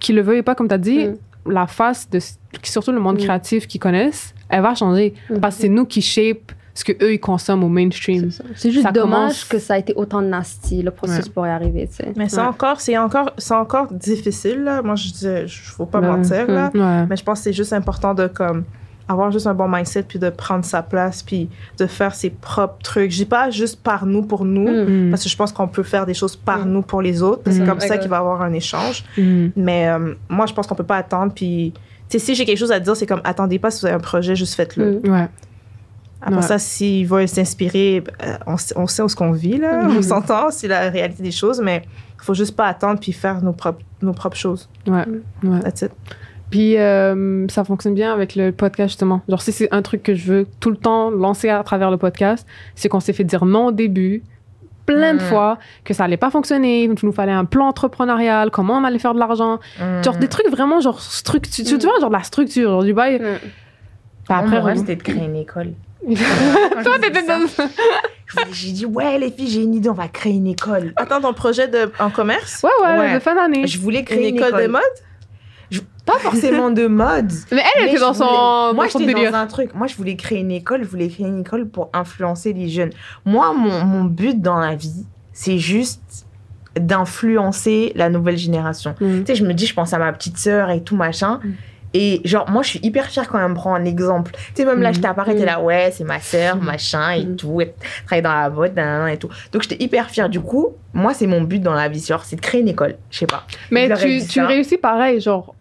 qu'ils 0.00 0.16
le 0.16 0.22
veuillent 0.22 0.42
pas, 0.42 0.54
comme 0.54 0.68
tu 0.68 0.74
as 0.74 0.78
dit, 0.78 1.06
Mm. 1.06 1.14
La 1.50 1.66
face 1.66 2.08
de 2.10 2.18
surtout 2.62 2.92
le 2.92 3.00
monde 3.00 3.16
Mm. 3.16 3.24
créatif 3.24 3.66
qu'ils 3.66 3.80
connaissent, 3.80 4.34
elle 4.48 4.62
va 4.62 4.74
changer. 4.74 5.14
Mm. 5.30 5.38
Parce 5.40 5.56
que 5.56 5.62
c'est 5.62 5.68
nous 5.68 5.84
qui 5.86 6.00
shape 6.02 6.52
ce 6.74 6.84
que 6.84 6.92
eux 7.02 7.12
ils 7.14 7.18
consomment 7.18 7.64
au 7.64 7.68
mainstream. 7.68 8.30
C'est 8.54 8.70
juste 8.70 8.84
Ça 8.84 8.92
dommage 8.92 9.18
commence- 9.20 9.44
que 9.44 9.58
ça 9.58 9.74
a 9.74 9.78
été 9.78 9.94
autant 9.96 10.22
nasty, 10.22 10.82
le 10.82 10.92
processus 10.92 11.26
Ouais. 11.26 11.32
pour 11.32 11.46
y 11.46 11.50
arriver, 11.50 11.88
tu 11.88 11.96
sais. 11.96 12.12
Mais 12.16 12.28
c'est 12.28 12.40
Ouais. 12.40 12.46
encore, 12.46 12.80
c'est 12.80 12.96
encore, 12.96 13.32
c'est 13.36 13.54
encore 13.54 13.92
difficile, 13.92 14.62
là. 14.62 14.80
Moi, 14.82 14.94
je 14.94 15.08
dis, 15.10 15.46
je 15.46 15.70
faut 15.72 15.86
pas 15.86 16.00
Ouais. 16.00 16.06
mentir, 16.06 16.46
là. 16.48 16.70
Ouais. 16.72 17.06
Mais 17.10 17.16
je 17.16 17.24
pense 17.24 17.40
que 17.40 17.44
c'est 17.44 17.52
juste 17.52 17.72
important 17.72 18.14
de, 18.14 18.28
comme, 18.28 18.62
avoir 19.08 19.30
juste 19.32 19.46
un 19.46 19.54
bon 19.54 19.68
mindset, 19.68 20.02
puis 20.02 20.18
de 20.18 20.28
prendre 20.30 20.64
sa 20.64 20.82
place, 20.82 21.22
puis 21.22 21.48
de 21.78 21.86
faire 21.86 22.14
ses 22.14 22.30
propres 22.30 22.78
trucs. 22.82 23.10
Je 23.10 23.16
dis 23.16 23.24
pas 23.24 23.50
juste 23.50 23.82
par 23.82 24.04
nous, 24.06 24.22
pour 24.22 24.44
nous, 24.44 24.68
Mm. 24.68 25.06
Mm. 25.06 25.10
parce 25.10 25.22
que 25.24 25.28
je 25.30 25.36
pense 25.36 25.50
qu'on 25.52 25.66
peut 25.68 25.82
faire 25.82 26.04
des 26.06 26.14
choses 26.14 26.36
par 26.36 26.66
Mm. 26.66 26.70
nous, 26.70 26.82
pour 26.82 27.00
les 27.02 27.22
autres. 27.22 27.42
C'est 27.50 27.60
Mm. 27.62 27.66
comme 27.66 27.80
ça 27.80 27.96
qu'il 27.98 28.10
va 28.10 28.16
y 28.16 28.18
avoir 28.20 28.42
un 28.42 28.52
échange. 28.52 29.04
Mm. 29.16 29.46
Mais 29.56 29.88
euh, 29.88 30.14
moi, 30.28 30.46
je 30.46 30.52
pense 30.52 30.66
qu'on 30.66 30.74
peut 30.74 30.84
pas 30.84 30.98
attendre, 30.98 31.32
puis... 31.34 31.72
Tu 32.10 32.18
sais, 32.18 32.24
si 32.24 32.34
j'ai 32.34 32.44
quelque 32.46 32.58
chose 32.58 32.72
à 32.72 32.80
dire, 32.80 32.96
c'est 32.96 33.04
comme, 33.06 33.20
attendez 33.24 33.58
pas 33.58 33.70
si 33.70 33.80
vous 33.82 33.86
avez 33.86 33.96
un 33.96 34.00
projet, 34.00 34.34
juste 34.34 34.54
faites-le. 34.54 35.00
Mm. 35.04 35.10
Ouais. 35.10 35.28
Après 36.20 36.36
Ouais. 36.36 36.42
ça, 36.42 36.58
s'ils 36.58 37.06
veulent 37.06 37.28
s'inspirer, 37.28 38.02
euh, 38.24 38.32
on, 38.46 38.56
sait- 38.56 38.74
on 38.76 38.86
sait 38.86 39.02
où 39.02 39.08
ce 39.08 39.14
qu'on 39.14 39.30
vit, 39.32 39.58
là. 39.58 39.82
On 39.88 40.02
s'entend, 40.02 40.50
c'est 40.50 40.66
la 40.68 40.90
réalité 40.90 41.22
des 41.22 41.30
choses, 41.30 41.60
mais 41.62 41.82
il 42.20 42.24
faut 42.24 42.34
juste 42.34 42.56
pas 42.56 42.66
attendre 42.66 42.98
puis 42.98 43.12
faire 43.12 43.40
nos 43.42 43.52
propres, 43.52 43.82
nos 44.02 44.12
propres 44.12 44.36
choses. 44.36 44.68
Ouais. 44.86 45.04
Ouais. 45.44 45.60
That's 45.60 45.82
it. 45.82 45.92
Puis 46.50 46.78
euh, 46.78 47.46
ça 47.48 47.62
fonctionne 47.64 47.94
bien 47.94 48.12
avec 48.12 48.34
le 48.34 48.52
podcast 48.52 48.90
justement. 48.90 49.20
Genre 49.28 49.42
si 49.42 49.52
c'est 49.52 49.68
un 49.72 49.82
truc 49.82 50.02
que 50.02 50.14
je 50.14 50.32
veux 50.32 50.46
tout 50.60 50.70
le 50.70 50.76
temps 50.76 51.10
lancer 51.10 51.48
à 51.50 51.62
travers 51.62 51.90
le 51.90 51.96
podcast, 51.98 52.46
c'est 52.74 52.88
qu'on 52.88 53.00
s'est 53.00 53.12
fait 53.12 53.24
dire 53.24 53.44
non 53.44 53.66
au 53.66 53.72
début 53.72 54.22
plein 54.86 55.12
de 55.12 55.18
Mm. 55.18 55.28
fois 55.28 55.58
que 55.84 55.92
ça 55.92 56.04
allait 56.04 56.16
pas 56.16 56.30
fonctionner, 56.30 56.84
il 56.84 56.94
nous 57.02 57.12
fallait 57.12 57.32
un 57.32 57.44
plan 57.44 57.66
entrepreneurial, 57.66 58.50
comment 58.50 58.78
on 58.78 58.84
allait 58.84 58.98
faire 58.98 59.12
de 59.12 59.18
l'argent, 59.18 59.58
genre 60.02 60.16
des 60.16 60.28
trucs 60.28 60.48
vraiment 60.48 60.80
genre 60.80 61.00
structure, 61.02 61.62
tu, 61.66 61.76
tu 61.78 61.86
vois 61.86 62.00
genre 62.00 62.08
de 62.08 62.14
la 62.16 62.22
structure, 62.22 62.70
genre 62.70 62.84
du 62.84 62.94
bail. 62.94 63.18
Puis 63.18 63.28
Après, 64.30 64.56
après, 64.56 64.76
c'était 64.76 64.96
de 64.96 65.02
créer 65.02 65.24
une 65.26 65.36
école. 65.36 65.72
toi 66.84 66.98
t'étais 67.02 67.22
dans 67.26 67.40
J'ai 68.52 68.72
dit, 68.72 68.86
ouais, 68.86 69.18
les 69.18 69.30
filles, 69.30 69.48
j'ai 69.48 69.62
une 69.62 69.74
idée, 69.74 69.88
on 69.88 69.94
va 69.94 70.08
créer 70.08 70.34
une 70.34 70.46
école. 70.46 70.92
Attends, 70.96 71.20
ton 71.20 71.32
projet 71.34 71.66
de, 71.68 71.90
en 71.98 72.08
commerce? 72.10 72.62
Ouais, 72.62 72.70
ouais, 72.86 72.98
Ouais. 72.98 73.14
de 73.14 73.18
fin 73.18 73.34
d'année. 73.34 73.66
Je 73.66 73.78
voulais 73.78 74.00
Une 74.00 74.04
créer 74.04 74.28
une, 74.28 74.36
école, 74.36 74.62
de 74.62 74.68
mode? 74.68 74.82
Pas 76.06 76.18
forcément 76.20 76.70
de 76.70 76.86
mode. 76.86 77.30
Mais 77.52 77.62
elle 77.76 77.84
mais 77.84 77.90
était 77.90 78.00
dans 78.00 78.14
son, 78.14 78.24
voulais- 78.24 78.74
Moi, 78.74 78.84
dans 78.86 78.90
son 78.90 78.98
j'étais 79.00 79.14
délire. 79.14 79.32
dans 79.32 79.38
un 79.38 79.46
truc. 79.46 79.74
Moi, 79.74 79.86
je 79.86 79.94
voulais 79.94 80.16
créer 80.16 80.38
une 80.38 80.50
école. 80.50 80.82
Je 80.82 80.88
voulais 80.88 81.08
créer 81.08 81.26
une 81.26 81.40
école 81.40 81.68
pour 81.68 81.90
influencer 81.92 82.54
les 82.54 82.70
jeunes. 82.70 82.90
Moi, 83.26 83.52
mon, 83.52 83.84
mon 83.84 84.04
but 84.04 84.40
dans 84.40 84.58
la 84.58 84.74
vie, 84.74 85.04
c'est 85.34 85.58
juste 85.58 86.26
d'influencer 86.80 87.92
la 87.94 88.08
nouvelle 88.08 88.38
génération. 88.38 88.94
Mm. 89.00 89.20
Tu 89.20 89.26
sais, 89.26 89.34
je 89.34 89.44
me 89.44 89.52
dis, 89.52 89.66
je 89.66 89.74
pense 89.74 89.92
à 89.92 89.98
ma 89.98 90.12
petite 90.12 90.38
sœur 90.38 90.70
et 90.70 90.82
tout, 90.82 90.96
machin. 90.96 91.40
Et 91.94 92.20
genre, 92.24 92.50
moi, 92.50 92.62
je 92.62 92.68
suis 92.68 92.80
hyper 92.82 93.06
fière 93.06 93.28
quand 93.28 93.38
elle 93.38 93.48
me 93.48 93.54
prend 93.54 93.74
un 93.74 93.84
exemple. 93.84 94.32
Tu 94.32 94.62
sais, 94.62 94.64
même 94.66 94.82
là, 94.82 94.92
je 94.92 95.00
t'apparais, 95.00 95.34
t'es 95.34 95.46
là, 95.46 95.60
ouais, 95.62 95.90
c'est 95.92 96.04
ma 96.04 96.20
sœur, 96.20 96.56
machin, 96.56 97.12
et 97.12 97.36
tout. 97.36 97.60
Elle 97.62 97.72
travaille 98.04 98.22
dans 98.22 98.60
la 98.62 98.68
nanana, 98.68 99.12
et 99.12 99.16
tout. 99.16 99.30
Donc, 99.52 99.62
j'étais 99.62 99.82
hyper 99.82 100.10
fière. 100.10 100.28
Du 100.28 100.40
coup, 100.40 100.68
moi, 100.92 101.14
c'est 101.14 101.26
mon 101.26 101.40
but 101.42 101.60
dans 101.60 101.72
la 101.72 101.88
vie, 101.88 102.04
genre, 102.04 102.24
c'est 102.24 102.36
de 102.36 102.40
créer 102.42 102.60
une 102.60 102.68
école. 102.68 102.96
Je 103.10 103.18
sais 103.18 103.26
pas. 103.26 103.46
Mais 103.70 103.88
tu, 103.96 104.26
tu 104.26 104.40
réussis 104.42 104.76
pareil, 104.76 105.20
genre 105.20 105.54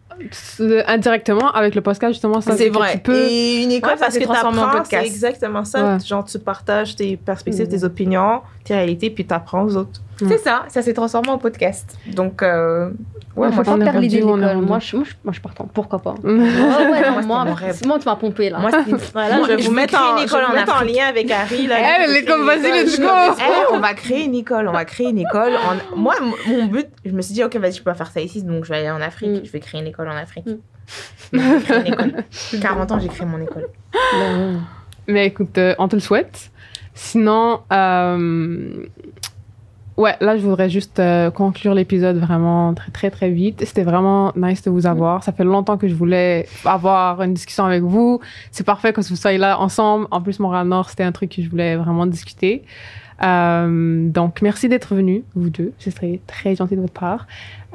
indirectement 0.87 1.51
avec 1.51 1.75
le 1.75 1.81
podcast 1.81 2.13
justement 2.13 2.41
ça 2.41 2.55
C'est 2.57 2.69
que 2.69 2.73
vrai. 2.73 2.93
tu 2.93 2.99
peux 2.99 3.15
Et 3.15 3.63
une 3.63 3.71
école, 3.71 3.93
Ouais, 3.93 3.99
parce 3.99 4.17
que 4.17 4.23
transformé 4.23 4.59
en 4.59 4.61
t'apprends, 4.71 4.85
c'est 4.85 5.05
exactement 5.05 5.65
ça. 5.65 5.95
Ouais. 5.95 5.99
Genre, 6.05 6.25
tu 6.25 6.39
partages 6.39 6.95
tes 6.95 7.17
perspectives, 7.17 7.65
Mm. 7.65 7.69
tes 7.69 7.83
opinions, 7.83 8.41
tes 8.63 8.73
réalités, 8.75 9.09
puis 9.09 9.25
t'apprends 9.25 9.63
aux 9.63 9.75
autres. 9.75 10.01
C'est 10.19 10.37
ça, 10.39 10.65
ça 10.67 10.81
s'est 10.81 10.93
transformé 10.93 11.29
en 11.29 11.37
podcast. 11.37 11.97
Donc, 12.07 12.41
euh, 12.41 12.89
ouais, 13.35 13.47
Ouais, 13.47 13.55
moi, 13.55 13.63
est 13.63 13.83
perdre 13.83 13.99
l'idée 13.99 14.19
de 14.19 14.23
est 14.23 14.25
l'école. 14.25 14.57
Moi, 14.57 14.79
je, 14.79 14.95
moi, 14.95 15.05
je, 15.07 15.13
moi, 15.23 15.33
je 15.33 15.41
partant. 15.41 15.69
Pourquoi 15.71 15.99
pas? 15.99 16.15
Mm. 16.23 16.39
Ouais, 16.41 16.91
ouais, 16.91 17.11
non, 17.11 17.25
Moi, 17.27 17.45
moi, 17.85 17.99
tu 17.99 18.05
m'as 18.05 18.15
pompé 18.15 18.49
là. 18.49 18.59
moi, 18.59 18.71
Voilà, 19.13 19.43
je 19.43 19.47
vais 19.47 19.61
je 19.61 19.67
vous 19.67 19.73
mettre, 19.73 19.95
en, 19.95 20.17
je 20.17 20.55
mettre 20.55 20.83
lien 20.83 21.05
avec 21.07 21.29
Harry. 21.29 21.67
Là, 21.67 21.75
les 22.07 22.23
créer 22.23 22.25
comme, 22.25 22.45
vas-y, 22.45 22.83
let's 22.83 22.99
go. 22.99 23.07
Eh, 23.39 23.73
on 23.75 23.79
va 23.79 23.93
créer 23.93 24.25
une 24.25 24.35
école, 24.35 24.67
on 24.67 24.73
va 24.73 24.85
créer 24.85 25.09
une 25.09 25.19
école. 25.19 25.53
En- 25.55 25.97
Moi, 25.97 26.15
mon 26.47 26.65
but, 26.65 26.87
je 27.05 27.11
me 27.11 27.21
suis 27.21 27.33
dit, 27.33 27.43
ok, 27.43 27.55
vas-y, 27.57 27.73
je 27.73 27.77
peux 27.77 27.91
pas 27.91 27.95
faire 27.95 28.11
ça 28.11 28.21
ici, 28.21 28.41
donc 28.43 28.65
je 28.65 28.69
vais 28.69 28.79
aller 28.79 28.91
en 28.91 29.01
Afrique. 29.01 29.41
Mm. 29.41 29.45
Je 29.45 29.51
vais 29.51 29.59
créer 29.59 29.81
une 29.81 29.87
école 29.87 30.09
en 30.09 30.15
Afrique. 30.17 30.47
Mm. 30.47 30.57
Je 31.33 31.79
une 31.79 31.87
école. 31.87 32.23
40 32.61 32.91
ans, 32.93 32.99
j'ai 32.99 33.09
créé 33.09 33.25
mon 33.25 33.41
école. 33.41 33.67
Ben, 34.13 34.61
Mais 35.07 35.27
écoute, 35.27 35.57
euh, 35.57 35.75
on 35.77 35.87
te 35.89 35.95
le 35.95 36.01
souhaite. 36.01 36.49
Sinon, 36.93 37.59
euh, 37.71 38.69
ouais, 39.97 40.15
là, 40.21 40.37
je 40.37 40.43
voudrais 40.43 40.69
juste 40.69 40.99
euh, 40.99 41.29
conclure 41.31 41.73
l'épisode 41.73 42.17
vraiment 42.17 42.73
très, 42.73 42.91
très, 42.91 43.09
très 43.09 43.29
vite. 43.29 43.63
C'était 43.65 43.83
vraiment 43.83 44.31
nice 44.35 44.61
de 44.63 44.69
vous 44.69 44.85
avoir. 44.85 45.23
Ça 45.23 45.31
fait 45.31 45.43
longtemps 45.43 45.77
que 45.77 45.87
je 45.87 45.95
voulais 45.95 46.47
avoir 46.65 47.21
une 47.21 47.33
discussion 47.33 47.65
avec 47.65 47.83
vous. 47.83 48.19
C'est 48.51 48.65
parfait 48.65 48.93
que 48.93 49.01
vous 49.01 49.15
soyez 49.15 49.37
là 49.37 49.59
ensemble. 49.59 50.07
En 50.11 50.21
plus, 50.21 50.39
Montréal-Nord, 50.39 50.89
c'était 50.89 51.03
un 51.03 51.11
truc 51.11 51.35
que 51.35 51.41
je 51.41 51.49
voulais 51.49 51.75
vraiment 51.75 52.05
discuter. 52.05 52.63
Euh, 53.23 54.09
donc, 54.09 54.41
merci 54.41 54.69
d'être 54.69 54.93
venus, 54.95 55.23
vous 55.35 55.49
deux. 55.49 55.73
Ce 55.79 55.91
serait 55.91 56.19
très 56.27 56.55
gentil 56.55 56.75
de 56.75 56.81
votre 56.81 56.93
part. 56.93 57.25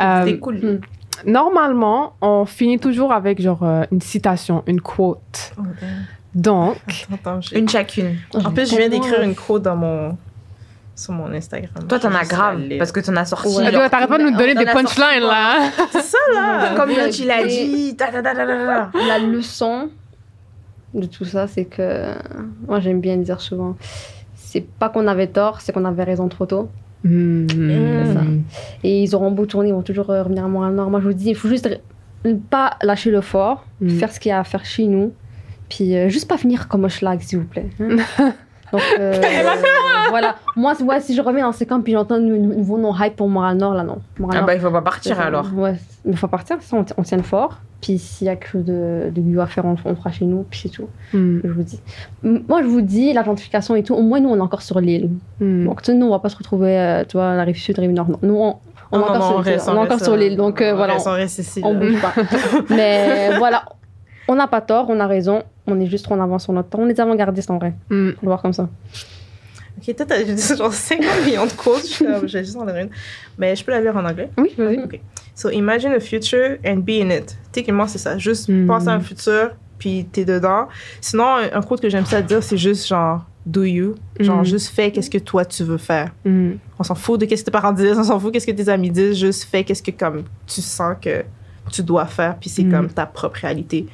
Euh, 0.00 0.24
C'était 0.24 0.38
cool. 0.38 0.56
mm. 0.56 0.80
Normalement, 1.26 2.14
on 2.20 2.44
finit 2.46 2.78
toujours 2.78 3.12
avec 3.12 3.40
genre 3.40 3.62
euh, 3.62 3.84
une 3.92 4.00
citation, 4.00 4.62
une 4.66 4.80
quote. 4.80 5.52
Oh. 5.58 5.62
Donc, 6.34 6.78
Attends, 7.12 7.40
Une 7.52 7.68
chacune. 7.68 8.16
En 8.34 8.50
plus, 8.52 8.70
je 8.70 8.76
viens 8.76 8.88
d'écrire 8.88 9.20
une 9.22 9.34
quote 9.34 9.62
dans 9.62 9.76
mon... 9.76 10.16
sur 10.94 11.12
mon 11.14 11.32
Instagram. 11.32 11.86
Toi, 11.88 11.98
t'en 11.98 12.14
as 12.14 12.24
grave, 12.24 12.60
parce 12.78 12.92
que 12.92 13.00
t'en 13.00 13.16
as 13.16 13.24
sorti. 13.24 13.48
Ouais. 13.56 13.72
genre, 13.72 13.88
t'arrêtes 13.90 14.08
pas 14.08 14.18
de 14.18 14.24
nous 14.24 14.36
donner 14.36 14.54
on 14.56 14.60
des 14.60 14.66
punchlines 14.66 15.22
là. 15.22 15.70
C'est 15.90 16.02
ça, 16.02 16.18
là! 16.34 16.74
Comme 16.76 16.90
a 16.90 17.06
et- 17.06 17.10
dit. 17.10 17.96
La 19.08 19.18
leçon 19.18 19.88
de 20.94 21.06
tout 21.06 21.24
ça, 21.24 21.46
c'est 21.46 21.64
que 21.64 22.12
moi 22.66 22.80
j'aime 22.80 23.00
bien 23.00 23.16
dire 23.16 23.40
souvent, 23.40 23.76
c'est 24.34 24.60
pas 24.60 24.90
qu'on 24.90 25.06
avait 25.06 25.28
tort, 25.28 25.60
c'est 25.62 25.72
qu'on 25.72 25.84
avait 25.86 26.04
raison 26.04 26.28
trop 26.28 26.44
tôt. 26.46 26.68
Hmm. 27.04 27.46
Ça. 27.48 28.20
Et 28.84 29.02
ils 29.02 29.14
auront 29.14 29.30
beau 29.32 29.46
tourner, 29.46 29.70
ils 29.70 29.74
vont 29.74 29.82
toujours 29.82 30.06
revenir 30.06 30.44
à 30.44 30.48
Montréal-Nord. 30.48 30.90
Moi 30.90 31.00
je 31.00 31.06
vous 31.06 31.14
dis, 31.14 31.30
il 31.30 31.34
faut 31.34 31.48
juste 31.48 31.68
ne 32.24 32.34
pas 32.34 32.76
lâcher 32.82 33.10
le 33.10 33.20
fort, 33.22 33.64
Mm. 33.80 33.88
faire 33.98 34.12
ce 34.12 34.20
qu'il 34.20 34.28
y 34.30 34.32
a 34.32 34.38
à 34.38 34.44
faire 34.44 34.64
chez 34.64 34.84
nous, 34.84 35.12
puis 35.68 35.96
euh, 35.96 36.08
juste 36.08 36.28
pas 36.28 36.36
finir 36.38 36.68
comme 36.68 36.84
un 36.84 36.88
schlag 36.88 37.20
s'il 37.20 37.38
vous 37.40 37.46
plaît. 37.46 37.68
hein. 37.80 37.96
Donc 38.72 38.82
euh, 38.98 39.12
voilà, 40.10 40.36
moi 40.56 40.74
si 41.00 41.14
je 41.14 41.20
reviens 41.22 41.44
dans 41.46 41.52
ces 41.52 41.66
camps 41.66 41.80
puis 41.80 41.92
j'entends 41.92 42.18
nou- 42.18 42.36
nouveau 42.56 42.78
nom 42.78 42.94
hype 42.98 43.16
pour 43.16 43.28
Montréal-Nord, 43.28 43.74
là 43.74 43.82
non. 43.82 43.98
Ah 44.00 44.04
Montréal-Nord, 44.20 44.46
bah, 44.46 44.54
il 44.54 44.60
faut 44.60 44.70
pas 44.70 44.80
partir 44.82 45.16
c'est- 45.16 45.22
alors. 45.22 45.46
Ouais, 45.54 45.74
il 46.06 46.16
faut 46.16 46.28
partir, 46.28 46.56
ça, 46.60 46.76
on, 46.76 46.84
on 46.96 47.02
tient 47.02 47.22
fort. 47.22 47.58
Puis 47.80 47.98
s'il 47.98 48.28
y 48.28 48.30
a 48.30 48.36
quelque 48.36 48.48
chose 48.48 48.64
de, 48.64 49.10
de 49.10 49.20
mieux 49.20 49.40
à 49.40 49.46
faire, 49.46 49.64
on, 49.64 49.74
on 49.84 49.94
fera 49.96 50.12
chez 50.12 50.24
nous, 50.24 50.44
puis 50.48 50.60
c'est 50.62 50.68
tout, 50.68 50.86
Hmm. 51.12 51.40
je 51.42 51.50
vous 51.50 51.62
dis. 51.64 51.80
Moi, 52.22 52.62
je 52.62 52.68
vous 52.68 52.80
dis, 52.80 53.12
la 53.12 53.24
gentrification 53.24 53.74
et 53.74 53.82
tout, 53.82 53.94
au 53.94 54.02
moins, 54.02 54.20
nous, 54.20 54.28
on 54.30 54.36
est 54.36 54.40
encore 54.40 54.62
sur 54.62 54.80
l'île. 54.80 55.10
Hmm. 55.40 55.64
Donc, 55.66 55.86
nous, 55.88 56.06
on 56.06 56.10
va 56.10 56.20
pas 56.20 56.28
se 56.28 56.36
retrouver, 56.36 56.78
euh, 56.78 57.04
tu 57.06 57.16
vois, 57.16 57.34
la 57.34 57.42
rive 57.42 57.56
sud, 57.56 57.76
la 57.78 57.82
rive 57.82 57.90
nord. 57.92 58.08
Non, 58.08 58.18
nous, 58.22 58.34
on, 58.36 58.56
on 58.92 58.98
Non, 58.98 59.04
est 59.06 59.08
non, 59.08 59.14
encore 59.14 59.18
non, 59.18 59.26
sur, 59.28 59.36
on 59.36 59.40
reste- 59.40 59.68
on 59.68 59.72
est 59.72 59.76
on 59.76 59.80
encore 59.80 59.90
reste, 59.94 60.04
sur 60.04 60.12
euh, 60.12 60.16
l'île. 60.16 60.36
Donc, 60.36 60.60
euh, 60.62 60.72
on 60.72 60.76
voilà, 60.76 60.92
reste- 60.94 61.06
on 61.08 61.12
reste 61.12 61.38
ici, 61.40 61.60
on 61.64 61.74
bouge 61.74 62.00
pas. 62.00 62.12
Mais 62.70 63.36
voilà, 63.38 63.64
on 64.28 64.36
n'a 64.36 64.46
pas 64.46 64.60
tort, 64.60 64.86
on 64.88 65.00
a 65.00 65.06
raison. 65.08 65.42
On 65.72 65.80
est 65.80 65.86
juste 65.86 66.04
trop 66.04 66.14
en 66.14 66.20
avance 66.20 66.44
sur 66.44 66.52
notre 66.52 66.68
temps. 66.68 66.78
On 66.80 66.88
est 66.88 66.98
avant-gardistes, 67.00 67.50
en 67.50 67.58
vrai. 67.58 67.74
Hmm. 67.90 68.10
Faut 68.12 68.18
le 68.22 68.28
voir 68.28 68.42
comme 68.42 68.52
ça. 68.52 68.68
Ok, 69.78 69.96
toi, 69.96 70.06
t'as 70.06 70.22
dit 70.22 70.56
genre 70.56 70.72
50 70.72 71.06
millions 71.26 71.46
de 71.46 71.52
quotes. 71.52 72.02
J'ai 72.26 72.44
juste 72.44 72.56
en 72.56 72.64
donner 72.66 72.82
une. 72.82 72.90
Mais 73.38 73.56
je 73.56 73.64
peux 73.64 73.72
la 73.72 73.80
lire 73.80 73.96
en 73.96 74.04
anglais? 74.04 74.30
Oui, 74.38 74.52
vas-y. 74.56 74.78
Ok. 74.84 75.00
So, 75.34 75.50
imagine 75.50 75.92
a 75.92 76.00
future 76.00 76.58
and 76.64 76.76
be 76.78 77.00
in 77.02 77.10
it. 77.10 77.36
Techniquement, 77.52 77.86
c'est 77.86 77.98
ça. 77.98 78.18
Juste 78.18 78.48
Mm. 78.48 78.66
pense 78.66 78.86
à 78.86 78.92
un 78.92 79.00
futur, 79.00 79.52
puis 79.78 80.06
t'es 80.12 80.24
dedans. 80.26 80.68
Sinon, 81.00 81.24
un, 81.36 81.56
un 81.58 81.62
quote 81.62 81.80
que 81.80 81.88
j'aime 81.88 82.04
ça 82.04 82.20
dire, 82.20 82.42
c'est 82.42 82.58
juste 82.58 82.86
genre, 82.86 83.24
do 83.46 83.64
you? 83.64 83.94
Genre, 84.20 84.42
Mm. 84.42 84.44
juste 84.44 84.68
fais 84.68 84.92
qu'est-ce 84.92 85.10
que 85.10 85.18
toi 85.18 85.44
tu 85.46 85.64
veux 85.64 85.78
faire. 85.78 86.12
Hmm. 86.24 86.52
On 86.78 86.82
s'en 86.84 86.94
fout 86.94 87.18
de 87.18 87.24
qu'est-ce 87.24 87.40
que 87.42 87.46
tes 87.46 87.50
parents 87.50 87.72
disent, 87.72 87.98
on 87.98 88.04
s'en 88.04 88.20
fout 88.20 88.30
qu'est-ce 88.32 88.46
que 88.46 88.52
tes 88.52 88.68
amis 88.68 88.90
disent. 88.90 89.18
Juste 89.18 89.44
fais 89.44 89.64
qu'est-ce 89.64 89.82
que 89.82 89.90
comme 89.90 90.24
tu 90.46 90.60
sens 90.60 90.96
que 91.00 91.24
tu 91.72 91.82
dois 91.82 92.04
faire, 92.06 92.36
puis 92.38 92.50
c'est 92.50 92.62
Mm. 92.64 92.70
comme 92.70 92.88
ta 92.90 93.06
propre 93.06 93.38
réalité. 93.40 93.86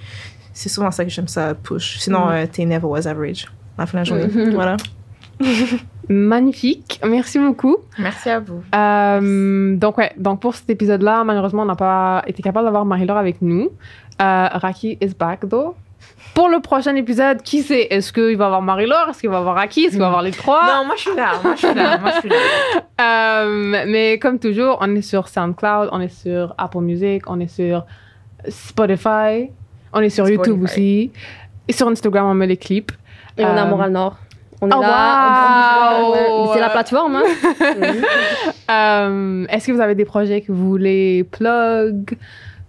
C'est 0.53 0.69
souvent 0.69 0.91
ça 0.91 1.05
que 1.05 1.11
j'aime 1.11 1.29
ça 1.29 1.55
push. 1.55 1.99
Sinon, 1.99 2.27
Mm. 2.27 2.31
euh, 2.33 2.47
t'es 2.51 2.65
never 2.65 2.87
was 2.87 3.07
average. 3.07 3.47
À 3.77 3.83
la 3.83 3.87
fin 3.87 3.99
de 3.99 4.01
la 4.01 4.05
journée. 4.05 4.27
Mhm. 4.27 4.51
Voilà. 4.55 4.77
Magnifique, 6.09 7.01
merci 7.07 7.39
beaucoup. 7.39 7.77
Merci 7.99 8.31
à 8.31 8.41
vous. 8.41 8.63
Euh, 8.75 9.77
donc 9.77 9.99
ouais, 9.99 10.11
donc 10.17 10.41
pour 10.41 10.55
cet 10.55 10.71
épisode-là, 10.71 11.23
malheureusement, 11.23 11.63
on 11.63 11.67
n'a 11.67 11.77
pas 11.77 12.23
été 12.27 12.43
capable 12.43 12.65
d'avoir 12.65 12.85
Marie-Laure 12.87 13.19
avec 13.19 13.43
nous. 13.43 13.69
Euh, 14.23 14.49
Raki 14.53 14.97
is 15.03 15.15
back 15.19 15.41
though. 15.49 15.75
Pour 16.35 16.49
le 16.49 16.61
prochain 16.61 16.95
épisode, 16.95 17.43
qui 17.43 17.63
sait? 17.63 17.89
Est-ce 17.91 18.13
qu'il 18.13 18.37
va 18.39 18.47
avoir 18.47 18.63
Marie-Laure? 18.63 19.09
Est-ce 19.11 19.21
qu'il 19.21 19.29
va 19.29 19.39
avoir 19.39 19.57
Raki? 19.57 19.83
Est-ce 19.85 19.91
qu'il 19.91 19.99
va 20.01 20.07
avoir 20.07 20.23
les 20.23 20.31
trois? 20.31 20.63
Non, 20.79 20.87
moi 20.87 20.95
je 20.97 21.03
suis 21.03 21.15
là. 21.17 21.33
Moi 21.43 21.55
je 21.57 21.67
suis 21.67 21.75
là. 21.75 21.99
Moi 21.99 22.11
je 22.15 22.21
suis 22.21 22.29
là. 22.29 22.37
Euh, 23.01 23.85
mais 23.87 24.19
comme 24.19 24.41
toujours, 24.41 24.79
on 24.81 24.93
est 24.97 25.03
sur 25.03 25.29
SoundCloud, 25.29 25.91
on 25.93 26.01
est 26.01 26.09
sur 26.09 26.53
Apple 26.59 26.81
Music, 26.81 27.23
on 27.29 27.39
est 27.39 27.47
sur 27.47 27.85
Spotify, 28.49 29.51
on 29.93 30.01
est 30.01 30.11
sur 30.11 30.27
Spotify. 30.27 30.49
YouTube 30.51 30.63
aussi. 30.63 31.11
Et 31.69 31.73
sur 31.73 31.89
Instagram, 31.89 32.27
on 32.27 32.35
met 32.35 32.47
les 32.47 32.57
clips. 32.57 32.93
Et 33.37 33.45
on 33.45 33.49
est 33.49 33.59
à 33.59 33.67
Euh, 33.67 33.71
Montréal-Nord. 33.71 34.17
On 34.61 34.69
est 34.69 34.75
oh, 34.75 34.81
là. 34.81 36.01
wow! 36.01 36.51
C'est 36.53 36.61
la 36.61 36.71
plateforme, 36.71 37.17
hein. 37.17 37.23
Euh, 38.71 39.47
Est-ce 39.49 39.67
que 39.69 39.73
vous 39.73 39.81
avez 39.81 39.95
des 39.95 40.05
projets 40.05 40.41
que 40.43 40.53
vous 40.53 40.69
voulez 40.69 41.25
plug? 41.25 42.17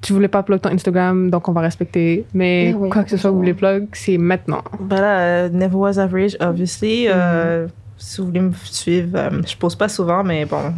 Tu 0.01 0.13
voulais 0.13 0.27
pas 0.29 0.43
plug 0.43 0.61
ton 0.61 0.69
Instagram, 0.69 1.29
donc 1.29 1.49
on 1.49 1.51
va 1.51 1.59
respecter. 1.61 2.25
Mais 2.33 2.73
oui, 2.77 2.89
quoi 2.89 3.03
que 3.03 3.09
ce 3.09 3.17
soit 3.17 3.29
que 3.31 3.33
vous 3.33 3.39
voulez 3.39 3.53
plug, 3.53 3.87
c'est 3.93 4.17
maintenant. 4.17 4.61
Ben 4.79 5.01
là, 5.01 5.19
euh, 5.19 5.49
Never 5.49 5.75
Was 5.75 5.97
Average, 5.99 6.37
obviously. 6.39 7.07
Mm. 7.09 7.67
Si 7.99 8.19
vous 8.21 8.27
voulez 8.27 8.39
me 8.39 8.51
suivre, 8.63 9.09
euh, 9.15 9.29
je 9.45 9.55
pose 9.55 9.75
pas 9.75 9.87
souvent, 9.89 10.23
mais 10.23 10.45
bon, 10.45 10.73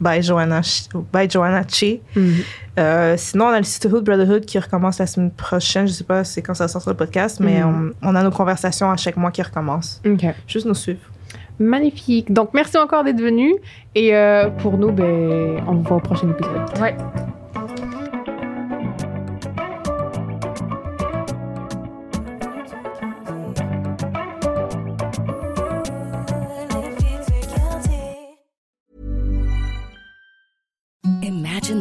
bye 0.00 0.22
Joanna, 0.22 0.60
bye 1.12 1.28
Joanna 1.28 1.62
Che. 1.66 2.00
Euh, 2.78 3.14
sinon, 3.16 3.46
on 3.46 3.48
a 3.48 3.58
le 3.58 3.64
Sisterhood 3.64 4.04
Brotherhood 4.04 4.44
qui 4.44 4.58
recommence 4.58 4.98
la 4.98 5.06
semaine 5.06 5.30
prochaine. 5.30 5.86
Je 5.88 5.92
sais 5.92 6.04
pas 6.04 6.22
c'est 6.24 6.42
quand 6.42 6.54
ça 6.54 6.68
sort 6.68 6.82
sur 6.82 6.90
le 6.90 6.96
podcast, 6.96 7.40
mais 7.40 7.62
Mm. 7.62 7.92
on, 8.02 8.10
on 8.10 8.14
a 8.14 8.22
nos 8.22 8.30
conversations 8.30 8.90
à 8.90 8.96
chaque 8.96 9.16
mois 9.16 9.30
qui 9.30 9.42
recommencent. 9.42 10.00
Ok. 10.06 10.24
Juste 10.46 10.66
nous 10.66 10.74
suivre. 10.74 11.00
Magnifique. 11.58 12.30
Donc 12.32 12.50
merci 12.52 12.76
encore 12.76 13.02
d'être 13.02 13.20
venu. 13.20 13.54
Et 13.94 14.14
euh, 14.14 14.50
pour 14.50 14.76
nous, 14.76 14.92
ben, 14.92 15.62
on 15.66 15.72
vous 15.76 15.82
voit 15.82 15.96
au 15.96 16.00
prochain 16.00 16.28
épisode. 16.30 16.78
Ouais. 16.80 16.94